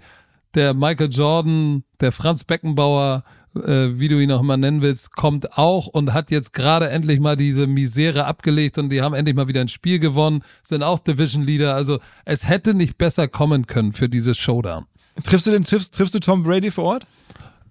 der 0.53 0.75
Michael 0.75 1.09
Jordan, 1.09 1.83
der 1.99 2.11
Franz 2.11 2.43
Beckenbauer, 2.43 3.23
äh, 3.55 3.99
wie 3.99 4.07
du 4.07 4.19
ihn 4.19 4.31
auch 4.31 4.41
immer 4.41 4.57
nennen 4.57 4.81
willst, 4.81 5.15
kommt 5.15 5.57
auch 5.57 5.87
und 5.87 6.13
hat 6.13 6.31
jetzt 6.31 6.53
gerade 6.53 6.89
endlich 6.89 7.19
mal 7.19 7.35
diese 7.35 7.67
Misere 7.67 8.25
abgelegt 8.25 8.77
und 8.77 8.89
die 8.89 9.01
haben 9.01 9.13
endlich 9.13 9.35
mal 9.35 9.47
wieder 9.47 9.61
ein 9.61 9.67
Spiel 9.67 9.99
gewonnen, 9.99 10.43
sind 10.63 10.83
auch 10.83 10.99
Division 10.99 11.43
Leader. 11.43 11.75
Also 11.75 11.99
es 12.25 12.47
hätte 12.47 12.73
nicht 12.73 12.97
besser 12.97 13.27
kommen 13.27 13.67
können 13.67 13.93
für 13.93 14.09
dieses 14.09 14.37
Showdown. 14.37 14.85
Triffst 15.23 15.47
du 15.47 15.51
den, 15.51 15.63
triffst, 15.63 15.95
triffst 15.95 16.13
du 16.13 16.19
Tom 16.19 16.43
Brady 16.43 16.71
vor 16.71 16.83
Ort? 16.83 17.05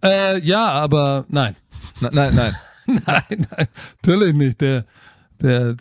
Äh, 0.02 0.40
ja, 0.40 0.68
aber 0.68 1.24
nein. 1.28 1.56
Na, 2.00 2.10
nein, 2.12 2.34
nein. 2.34 2.54
nein, 3.06 3.46
nein, 3.50 3.68
natürlich 4.06 4.34
nicht. 4.34 4.60
Der, 4.60 4.84
der, 5.40 5.76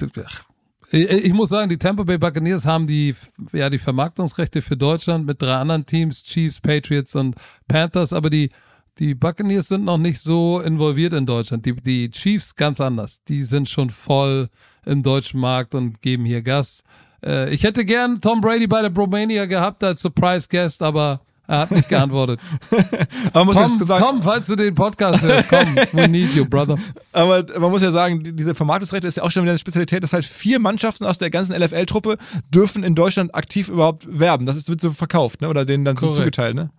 ich, 0.91 1.09
ich 1.09 1.33
muss 1.33 1.49
sagen, 1.49 1.69
die 1.69 1.77
Tampa 1.77 2.03
Bay 2.03 2.17
Buccaneers 2.17 2.65
haben 2.65 2.87
die, 2.87 3.15
ja, 3.51 3.69
die 3.69 3.77
Vermarktungsrechte 3.77 4.61
für 4.61 4.77
Deutschland 4.77 5.25
mit 5.25 5.41
drei 5.41 5.55
anderen 5.55 5.85
Teams, 5.85 6.23
Chiefs, 6.23 6.59
Patriots 6.59 7.15
und 7.15 7.35
Panthers, 7.67 8.13
aber 8.13 8.29
die, 8.29 8.51
die 8.99 9.13
Buccaneers 9.15 9.67
sind 9.67 9.83
noch 9.83 9.97
nicht 9.97 10.19
so 10.21 10.59
involviert 10.61 11.13
in 11.13 11.25
Deutschland. 11.25 11.65
Die, 11.65 11.73
die 11.75 12.09
Chiefs 12.11 12.55
ganz 12.55 12.79
anders. 12.79 13.23
Die 13.27 13.43
sind 13.43 13.67
schon 13.69 13.89
voll 13.89 14.49
im 14.85 15.03
deutschen 15.03 15.39
Markt 15.39 15.75
und 15.75 16.01
geben 16.01 16.25
hier 16.25 16.41
Gas. 16.41 16.83
Äh, 17.25 17.53
ich 17.53 17.63
hätte 17.63 17.83
gern 17.85 18.21
Tom 18.21 18.39
Brady 18.41 18.67
bei 18.67 18.81
der 18.81 18.89
Bromania 18.89 19.45
gehabt 19.45 19.83
als 19.83 20.01
Surprise 20.01 20.47
Guest, 20.49 20.81
aber 20.81 21.21
er 21.47 21.59
hat 21.59 21.71
nicht 21.71 21.89
geantwortet. 21.89 22.39
Aber 23.33 23.45
muss 23.45 23.55
Tom, 23.55 23.77
Tom, 23.87 24.23
falls 24.23 24.47
du 24.47 24.55
den 24.55 24.73
Podcast 24.73 25.21
hörst, 25.21 25.47
komm, 25.47 25.75
we 25.91 26.07
need 26.07 26.33
you, 26.33 26.43
brother. 26.45 26.75
Aber 27.11 27.45
man 27.59 27.69
muss 27.69 27.83
ja 27.83 27.91
sagen, 27.91 28.23
die- 28.23 28.33
diese 28.35 28.55
Vermarktungsrechte 28.55 29.07
ist 29.07 29.17
ja 29.17 29.23
auch 29.23 29.29
schon 29.29 29.43
wieder 29.43 29.51
eine 29.51 29.59
Spezialität. 29.59 30.01
Das 30.03 30.13
heißt, 30.13 30.27
vier 30.27 30.57
Mannschaften 30.57 31.05
aus 31.05 31.19
der 31.19 31.29
ganzen 31.29 31.53
LFL-Truppe 31.53 32.17
dürfen 32.53 32.83
in 32.83 32.95
Deutschland 32.95 33.35
aktiv 33.35 33.69
überhaupt 33.69 34.07
werben. 34.09 34.47
Das 34.47 34.55
ist, 34.55 34.69
wird 34.69 34.81
so 34.81 34.89
verkauft, 34.89 35.41
ne? 35.41 35.49
Oder 35.49 35.65
denen 35.65 35.85
dann 35.85 35.97
so 35.97 36.07
Korrekt. 36.07 36.17
zugeteilt, 36.17 36.55
ne? 36.55 36.71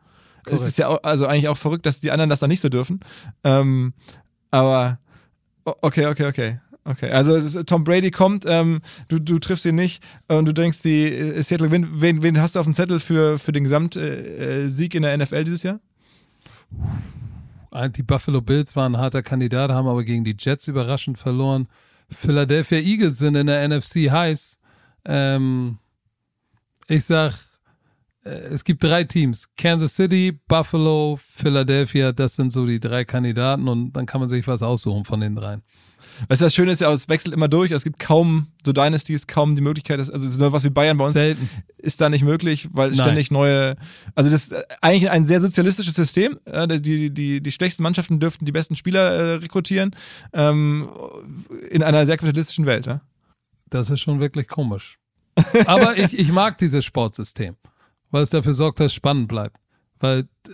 Es 0.51 0.63
ist 0.63 0.79
ja 0.79 0.89
auch, 0.89 1.03
also 1.03 1.27
eigentlich 1.27 1.49
auch 1.49 1.57
verrückt, 1.57 1.87
dass 1.87 2.01
die 2.01 2.11
anderen 2.11 2.31
das 2.31 2.41
dann 2.41 2.51
nicht 2.51 2.61
so 2.61 2.69
dürfen. 2.69 3.01
Ähm, 3.45 3.95
aber 4.51 4.99
okay, 5.65 6.07
okay, 6.07 6.27
okay. 6.27 6.61
Okay, 6.89 7.11
also 7.11 7.35
ist, 7.35 7.67
Tom 7.67 7.83
Brady 7.83 8.13
kommt, 8.13 8.45
ähm, 8.47 8.81
du, 9.09 9.19
du 9.19 9.41
triffst 9.41 9.67
ihn 9.67 9.75
nicht 9.75 10.05
und 10.29 10.45
du 10.47 10.55
denkst, 10.55 10.83
die 10.83 11.07
äh, 11.07 11.43
Seattle 11.43 11.67
gewinnt. 11.67 12.01
Wen, 12.01 12.23
wen 12.23 12.41
hast 12.41 12.55
du 12.55 12.61
auf 12.61 12.67
dem 12.67 12.75
Zettel 12.75 13.01
für, 13.01 13.41
für 13.41 13.51
den 13.51 13.65
Gesamtsieg 13.65 14.03
äh, 14.03 14.69
Sieg 14.69 14.95
in 14.95 15.03
der 15.03 15.19
NFL 15.19 15.43
dieses 15.43 15.65
Jahr? 15.65 15.81
Die 17.97 18.05
Buffalo 18.05 18.41
Bills 18.41 18.77
waren 18.77 18.95
ein 18.95 19.01
harter 19.01 19.23
Kandidat, 19.23 19.71
haben 19.71 19.89
aber 19.89 20.05
gegen 20.05 20.25
die 20.25 20.37
Jets 20.39 20.69
überraschend 20.69 21.19
verloren. 21.19 21.67
Philadelphia 22.09 22.79
Eagles 22.79 23.19
sind 23.19 23.35
in 23.35 23.49
der 23.49 23.69
NFC 23.69 24.09
heiß. 24.11 24.61
Ähm, 25.05 25.79
ich 26.87 27.05
sag, 27.05 27.33
äh, 27.33 27.37
es 28.27 28.65
gibt 28.65 28.83
drei 28.83 29.05
Teams. 29.05 29.49
Kansas 29.57 29.95
City, 29.95 30.39
Buffalo, 30.49 31.19
Philadelphia, 31.35 32.13
das 32.13 32.35
sind 32.35 32.53
so 32.53 32.67
die 32.67 32.81
drei 32.81 33.05
Kandidaten 33.05 33.69
und 33.69 33.93
dann 33.93 34.07
kann 34.07 34.21
man 34.21 34.29
sich 34.29 34.47
was 34.47 34.63
aussuchen 34.63 35.05
von 35.05 35.21
den 35.21 35.37
dreien. 35.37 35.63
Weißt 36.29 36.41
du, 36.41 36.47
das 36.47 36.55
Schöne 36.55 36.73
ist 36.73 36.81
ja, 36.81 36.91
es 36.93 37.09
wechselt 37.09 37.35
immer 37.35 37.49
durch. 37.49 37.71
Es 37.73 37.85
gibt 37.85 37.99
kaum 37.99 38.47
so 38.65 38.73
Dynasties, 38.73 39.27
kaum 39.27 39.55
die 39.55 39.61
Möglichkeit, 39.61 39.99
dass, 39.99 40.09
also 40.09 40.31
so 40.31 40.53
was 40.53 40.65
wie 40.65 40.71
Bayern 40.71 40.97
bei 40.97 41.05
uns 41.05 41.13
Selten. 41.15 41.49
ist 41.79 42.01
da 42.01 42.09
nicht 42.09 42.25
möglich, 42.25 42.69
weil 42.73 42.91
Nein. 42.91 42.99
ständig 43.01 43.31
neue, 43.31 43.77
also 44.15 44.31
das 44.31 44.45
ist 44.45 44.53
äh, 44.53 44.63
eigentlich 44.81 45.11
ein 45.11 45.27
sehr 45.27 45.41
sozialistisches 45.41 45.95
System. 45.95 46.39
Äh, 46.47 46.81
Die, 46.81 47.11
die, 47.11 47.43
die 47.43 47.53
schlechtesten 47.53 47.83
Mannschaften 47.83 48.19
dürften 48.19 48.45
die 48.45 48.53
besten 48.53 48.77
Spieler 48.77 49.11
äh, 49.11 49.33
rekrutieren 49.35 49.95
ähm, 50.33 50.89
in 51.71 51.83
einer 51.83 52.07
sehr 52.07 52.17
kapitalistischen 52.17 52.67
Welt. 52.67 52.87
Ja? 52.87 53.03
Das 53.69 53.91
ist 53.91 54.01
schon 54.01 54.21
wirklich 54.21 54.49
komisch. 54.49 54.99
Aber 55.67 55.99
ich, 55.99 56.19
ich 56.19 56.33
mag 56.33 56.57
dieses 56.57 56.85
Sportsystem, 56.85 57.57
weil 58.17 58.23
es 58.23 58.31
dafür 58.31 58.55
sorgt, 58.55 58.81
dass 58.81 58.87
es 58.87 58.95
spannend 58.95 59.29
bleibt. 59.29 59.59
Weil 60.01 60.21
äh, 60.21 60.51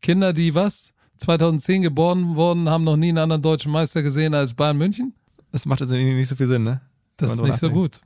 Kinder, 0.00 0.32
die 0.32 0.52
was? 0.52 0.92
2010 1.18 1.82
geboren 1.82 2.34
wurden, 2.34 2.68
haben 2.68 2.82
noch 2.82 2.96
nie 2.96 3.10
einen 3.10 3.18
anderen 3.18 3.40
deutschen 3.40 3.70
Meister 3.70 4.02
gesehen 4.02 4.34
als 4.34 4.54
Bayern 4.54 4.78
München? 4.78 5.14
Das 5.52 5.64
macht 5.64 5.80
jetzt 5.80 5.92
nicht 5.92 6.28
so 6.28 6.34
viel 6.34 6.48
Sinn, 6.48 6.64
ne? 6.64 6.80
Das 7.18 7.34
ist 7.34 7.40
nicht 7.40 7.54
so 7.54 7.70
gut. 7.70 8.00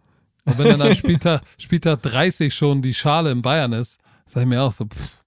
Und 0.45 0.59
wenn 0.59 0.69
dann 0.69 0.83
am 0.83 0.95
Spieltag, 0.95 1.41
Spieltag 1.59 2.03
30 2.03 2.53
schon 2.53 2.83
die 2.83 2.93
Schale 2.93 3.31
in 3.31 3.41
Bayern 3.41 3.73
ist, 3.73 3.99
sage 4.27 4.45
ich 4.45 4.49
mir 4.51 4.63
auch 4.63 4.73
so, 4.73 4.85
pff, 4.85 5.23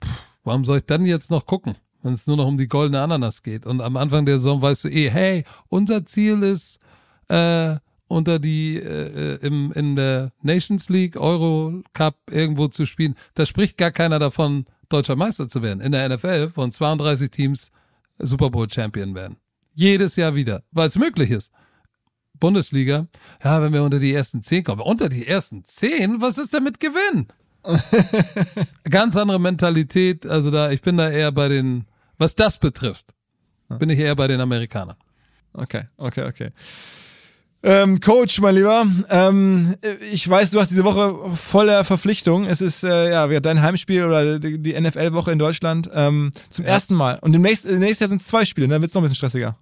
pff, 0.00 0.26
warum 0.44 0.64
soll 0.64 0.76
ich 0.76 0.86
dann 0.86 1.04
jetzt 1.06 1.32
noch 1.32 1.46
gucken, 1.46 1.74
wenn 2.02 2.12
es 2.12 2.28
nur 2.28 2.36
noch 2.36 2.46
um 2.46 2.56
die 2.56 2.68
goldene 2.68 3.00
Ananas 3.00 3.42
geht? 3.42 3.66
Und 3.66 3.80
am 3.80 3.96
Anfang 3.96 4.26
der 4.26 4.38
Saison 4.38 4.62
weißt 4.62 4.84
du 4.84 4.90
eh, 4.90 5.10
hey, 5.10 5.42
unser 5.70 6.06
Ziel 6.06 6.44
ist, 6.44 6.78
äh, 7.26 7.78
unter 8.14 8.38
die 8.38 8.76
äh, 8.76 9.34
äh, 9.34 9.46
im, 9.46 9.72
in 9.72 9.96
der 9.96 10.30
Nations 10.40 10.88
League, 10.88 11.16
Euro 11.16 11.82
Cup 11.92 12.16
irgendwo 12.30 12.68
zu 12.68 12.86
spielen. 12.86 13.16
Da 13.34 13.44
spricht 13.44 13.76
gar 13.76 13.90
keiner 13.90 14.20
davon, 14.20 14.66
deutscher 14.88 15.16
Meister 15.16 15.48
zu 15.48 15.62
werden. 15.62 15.80
In 15.80 15.90
der 15.90 16.08
NFL 16.08 16.50
von 16.50 16.70
32 16.70 17.30
Teams 17.30 17.72
Super 18.18 18.50
Bowl 18.50 18.70
Champion 18.70 19.16
werden. 19.16 19.36
Jedes 19.74 20.14
Jahr 20.14 20.36
wieder, 20.36 20.62
weil 20.70 20.88
es 20.88 20.96
möglich 20.96 21.32
ist. 21.32 21.52
Bundesliga, 22.38 23.08
ja, 23.42 23.60
wenn 23.60 23.72
wir 23.72 23.82
unter 23.82 23.98
die 23.98 24.12
ersten 24.12 24.42
zehn 24.42 24.62
kommen. 24.62 24.80
Unter 24.80 25.08
die 25.08 25.26
ersten 25.26 25.64
zehn? 25.64 26.20
Was 26.20 26.38
ist 26.38 26.54
denn 26.54 26.62
mit 26.62 26.78
Gewinn? 26.78 27.26
Ganz 28.88 29.16
andere 29.16 29.40
Mentalität. 29.40 30.24
Also 30.24 30.52
da, 30.52 30.70
ich 30.70 30.82
bin 30.82 30.96
da 30.96 31.10
eher 31.10 31.32
bei 31.32 31.48
den, 31.48 31.86
was 32.18 32.36
das 32.36 32.58
betrifft, 32.58 33.14
bin 33.68 33.90
ich 33.90 33.98
eher 33.98 34.14
bei 34.14 34.28
den 34.28 34.40
Amerikanern. 34.40 34.96
Okay, 35.52 35.84
okay, 35.96 36.26
okay. 36.26 36.50
Ähm, 37.66 37.98
Coach, 38.00 38.40
mein 38.42 38.56
Lieber, 38.56 38.84
ähm, 39.08 39.74
ich 40.12 40.28
weiß, 40.28 40.50
du 40.50 40.60
hast 40.60 40.70
diese 40.70 40.84
Woche 40.84 41.14
voller 41.34 41.82
Verpflichtung. 41.84 42.44
Es 42.44 42.60
ist 42.60 42.84
äh, 42.84 43.10
ja 43.10 43.40
dein 43.40 43.62
Heimspiel 43.62 44.04
oder 44.04 44.38
die, 44.38 44.58
die 44.58 44.78
NFL-Woche 44.78 45.32
in 45.32 45.38
Deutschland 45.38 45.88
ähm, 45.94 46.32
zum 46.50 46.66
Ja. 46.66 46.72
ersten 46.72 46.94
Mal. 46.94 47.18
Und 47.22 47.32
demnächst, 47.32 47.64
äh, 47.64 47.78
nächstes 47.78 48.00
Jahr 48.00 48.08
sind 48.10 48.20
es 48.20 48.26
zwei 48.26 48.44
Spiele, 48.44 48.68
dann 48.68 48.82
wird 48.82 48.90
es 48.90 48.94
noch 48.94 49.00
ein 49.00 49.04
bisschen 49.04 49.16
stressiger. 49.16 49.56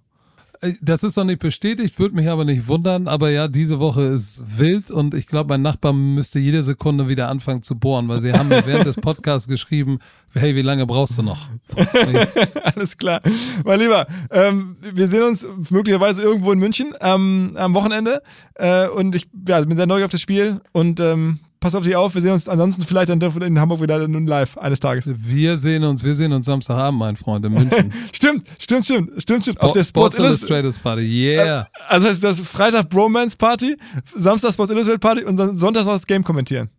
Äh, 0.63 0.73
Das 0.81 1.03
ist 1.03 1.15
noch 1.17 1.23
nicht 1.25 1.39
bestätigt, 1.39 1.99
würde 1.99 2.15
mich 2.15 2.27
aber 2.29 2.45
nicht 2.45 2.67
wundern. 2.67 3.07
Aber 3.07 3.29
ja, 3.29 3.47
diese 3.47 3.79
Woche 3.79 4.03
ist 4.03 4.41
wild 4.57 4.89
und 4.91 5.13
ich 5.13 5.27
glaube, 5.27 5.49
mein 5.49 5.61
Nachbar 5.61 5.93
müsste 5.93 6.39
jede 6.39 6.63
Sekunde 6.63 7.07
wieder 7.09 7.29
anfangen 7.29 7.61
zu 7.61 7.77
bohren, 7.77 8.07
weil 8.07 8.19
sie 8.19 8.33
haben 8.33 8.47
mir 8.49 8.65
während 8.65 8.85
des 8.85 8.95
Podcasts 8.95 9.47
geschrieben, 9.47 9.99
hey, 10.33 10.55
wie 10.55 10.61
lange 10.61 10.85
brauchst 10.85 11.17
du 11.17 11.23
noch? 11.23 11.47
Alles 12.75 12.97
klar. 12.97 13.21
Mein 13.65 13.79
Lieber, 13.79 14.07
ähm, 14.31 14.77
wir 14.81 15.07
sehen 15.07 15.23
uns 15.23 15.45
möglicherweise 15.69 16.21
irgendwo 16.21 16.51
in 16.51 16.59
München 16.59 16.93
ähm, 17.01 17.53
am 17.55 17.73
Wochenende. 17.73 18.21
Äh, 18.55 18.87
und 18.87 19.15
ich 19.15 19.27
ja, 19.47 19.61
bin 19.61 19.75
sehr 19.77 19.85
neugierig 19.85 20.05
auf 20.05 20.11
das 20.11 20.21
Spiel 20.21 20.61
und 20.71 20.99
ähm, 20.99 21.39
pass 21.63 21.75
auf 21.75 21.83
dich 21.85 21.95
auf. 21.95 22.13
Wir 22.13 22.21
sehen 22.21 22.33
uns 22.33 22.49
ansonsten 22.49 22.83
vielleicht 22.83 23.09
dann 23.09 23.21
in 23.21 23.59
Hamburg 23.59 23.81
wieder 23.81 24.05
nun 24.07 24.27
live 24.27 24.57
eines 24.57 24.81
Tages. 24.81 25.09
Wir 25.15 25.55
sehen 25.55 25.83
uns, 25.85 26.03
wir 26.03 26.13
sehen 26.13 26.33
uns 26.33 26.45
Samstagabend, 26.45 26.99
mein 26.99 27.15
Freund, 27.15 27.45
in 27.45 27.53
München. 27.53 27.91
Stimmt, 28.13 28.47
stimmt, 28.59 28.85
stimmt, 28.85 29.21
stimmt, 29.21 29.43
stimmt. 29.43 29.61
auf 29.61 29.71
der 29.71 29.83
Sports 29.83 30.17
Sports 30.17 30.19
Illustrated. 30.19 30.65
Illustrators 30.65 30.79
Party, 30.79 31.01
yeah. 31.03 31.67
Also 31.87 32.09
heißt 32.09 32.23
das 32.23 32.41
Freitag 32.41 32.89
Bromance 32.89 33.37
Party, 33.37 33.77
Samstag 34.13 34.53
Sports 34.53 34.71
Illustrated 34.71 35.01
Party 35.01 35.23
und 35.23 35.37
dann 35.37 35.57
Sonntag 35.57 35.85
noch 35.85 35.93
das 35.93 36.05
Game 36.05 36.23
kommentieren. 36.23 36.69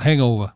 Hangover. 0.00 0.54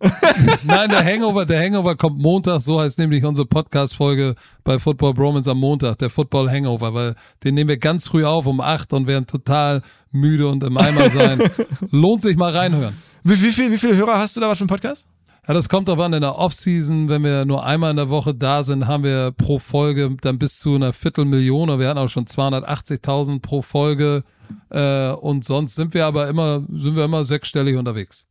Nein, 0.64 0.90
der 0.90 1.04
Hangover, 1.04 1.46
der 1.46 1.62
Hangover 1.62 1.96
kommt 1.96 2.18
Montag, 2.18 2.60
so 2.60 2.80
heißt 2.80 2.98
nämlich 2.98 3.24
unsere 3.24 3.46
Podcast-Folge 3.46 4.34
bei 4.62 4.78
Football 4.78 5.14
Bromance 5.14 5.50
am 5.50 5.58
Montag, 5.58 5.98
der 5.98 6.10
Football 6.10 6.50
Hangover, 6.50 6.94
weil 6.94 7.14
den 7.42 7.54
nehmen 7.54 7.68
wir 7.68 7.78
ganz 7.78 8.08
früh 8.08 8.24
auf 8.24 8.46
um 8.46 8.60
acht 8.60 8.92
und 8.92 9.06
werden 9.06 9.26
total 9.26 9.82
müde 10.10 10.48
und 10.48 10.64
im 10.64 10.76
Eimer 10.76 11.08
sein. 11.08 11.42
Lohnt 11.90 12.22
sich 12.22 12.36
mal 12.36 12.52
reinhören. 12.52 12.96
Wie, 13.22 13.40
wie, 13.40 13.52
viel, 13.52 13.70
wie 13.70 13.78
viele 13.78 13.96
Hörer 13.96 14.18
hast 14.18 14.36
du 14.36 14.40
da 14.40 14.48
was 14.48 14.58
für 14.58 14.62
einen 14.62 14.68
Podcast? 14.68 15.06
Ja, 15.46 15.52
das 15.52 15.68
kommt 15.68 15.88
drauf 15.88 15.98
an, 15.98 16.14
in 16.14 16.22
der 16.22 16.38
Off-Season, 16.38 17.10
wenn 17.10 17.22
wir 17.22 17.44
nur 17.44 17.64
einmal 17.64 17.90
in 17.90 17.98
der 17.98 18.08
Woche 18.08 18.34
da 18.34 18.62
sind, 18.62 18.86
haben 18.86 19.04
wir 19.04 19.30
pro 19.30 19.58
Folge 19.58 20.16
dann 20.22 20.38
bis 20.38 20.58
zu 20.58 20.74
einer 20.74 20.94
Viertelmillion, 20.94 21.78
wir 21.78 21.88
hatten 21.88 21.98
auch 21.98 22.08
schon 22.08 22.24
280.000 22.24 23.40
pro 23.42 23.60
Folge, 23.60 24.24
äh, 24.70 25.10
und 25.10 25.44
sonst 25.44 25.74
sind 25.74 25.92
wir 25.92 26.06
aber 26.06 26.28
immer, 26.28 26.64
sind 26.72 26.96
wir 26.96 27.04
immer 27.04 27.26
sechsstellig 27.26 27.76
unterwegs. 27.76 28.26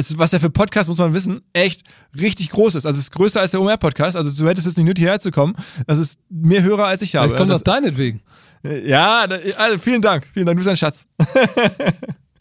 Es 0.00 0.08
ist, 0.08 0.18
was 0.18 0.30
der 0.30 0.40
für 0.40 0.48
Podcast, 0.48 0.88
muss 0.88 0.96
man 0.96 1.12
wissen, 1.12 1.42
echt 1.52 1.82
richtig 2.18 2.48
groß 2.48 2.74
ist. 2.74 2.86
Also 2.86 2.98
es 2.98 3.04
ist 3.04 3.10
größer 3.10 3.38
als 3.38 3.50
der 3.50 3.60
OMR-Podcast. 3.60 4.16
Also 4.16 4.30
du 4.30 4.48
hättest 4.48 4.66
es 4.66 4.78
nicht 4.78 4.86
nötig 4.86 5.02
hierher 5.02 5.20
zu 5.20 5.30
kommen. 5.30 5.54
Das 5.86 5.98
ist 5.98 6.18
mehr 6.30 6.62
Hörer 6.62 6.86
als 6.86 7.02
ich 7.02 7.16
habe. 7.16 7.28
Vielleicht 7.28 7.38
kommt 7.38 7.50
das, 7.50 7.62
das 7.62 7.74
deinetwegen. 7.74 8.22
ja, 8.86 9.26
also 9.58 9.78
vielen 9.78 10.00
Dank. 10.00 10.26
Vielen 10.32 10.46
Dank, 10.46 10.56
du 10.56 10.60
bist 10.64 10.68
ein 10.70 10.76
Schatz. 10.76 11.06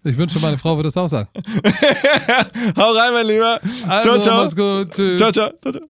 Ich 0.05 0.17
wünsche, 0.17 0.39
meine 0.39 0.57
Frau 0.57 0.77
würde 0.77 0.87
es 0.87 0.95
auch 0.95 1.07
sagen. 1.07 1.27
Hau 2.77 2.91
rein, 2.93 3.11
mein 3.11 3.27
Lieber. 3.27 3.59
Also, 3.85 4.11
ciao, 4.11 4.21
ciao. 4.21 4.43
mach's 4.43 4.55
gut. 4.55 4.91
Tschüss. 4.91 5.19
Ciao, 5.19 5.29
ciao. 5.29 5.51
ciao, 5.61 5.73
ciao. 5.73 5.89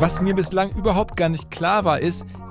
Was 0.00 0.20
mir 0.20 0.34
bislang 0.34 0.72
überhaupt 0.72 1.16
gar 1.16 1.28
nicht 1.28 1.52
klar 1.52 1.84
war, 1.84 2.00
ist, 2.00 2.26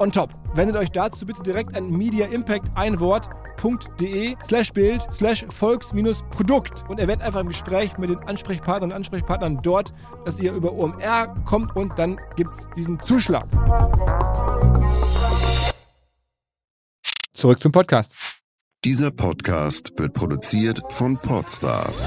on 0.00 0.12
top. 0.12 0.30
Wendet 0.54 0.76
euch 0.76 0.90
dazu 0.90 1.26
bitte 1.26 1.42
direkt 1.42 1.76
an 1.76 1.90
Media 1.90 2.26
Impact 2.26 2.70
ein 2.74 2.98
Wort 3.00 3.28
de 4.00 4.36
slash 4.42 4.72
Bild 4.72 5.06
slash 5.10 5.44
Volks-Produkt 5.48 6.84
und 6.88 7.00
erwähnt 7.00 7.22
einfach 7.22 7.40
im 7.40 7.48
Gespräch 7.48 7.98
mit 7.98 8.10
den 8.10 8.18
Ansprechpartnern 8.18 8.90
und 8.90 8.96
Ansprechpartnern 8.96 9.60
dort, 9.62 9.92
dass 10.24 10.38
ihr 10.38 10.52
über 10.52 10.72
OMR 10.72 11.34
kommt 11.44 11.74
und 11.74 11.98
dann 11.98 12.20
gibt 12.36 12.54
es 12.54 12.68
diesen 12.76 13.00
Zuschlag. 13.00 13.46
Zurück 17.32 17.62
zum 17.62 17.72
Podcast. 17.72 18.14
Dieser 18.84 19.10
Podcast 19.10 19.92
wird 19.96 20.12
produziert 20.14 20.80
von 20.90 21.16
Podstars 21.16 22.04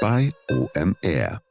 bei 0.00 0.30
OMR. 0.50 1.47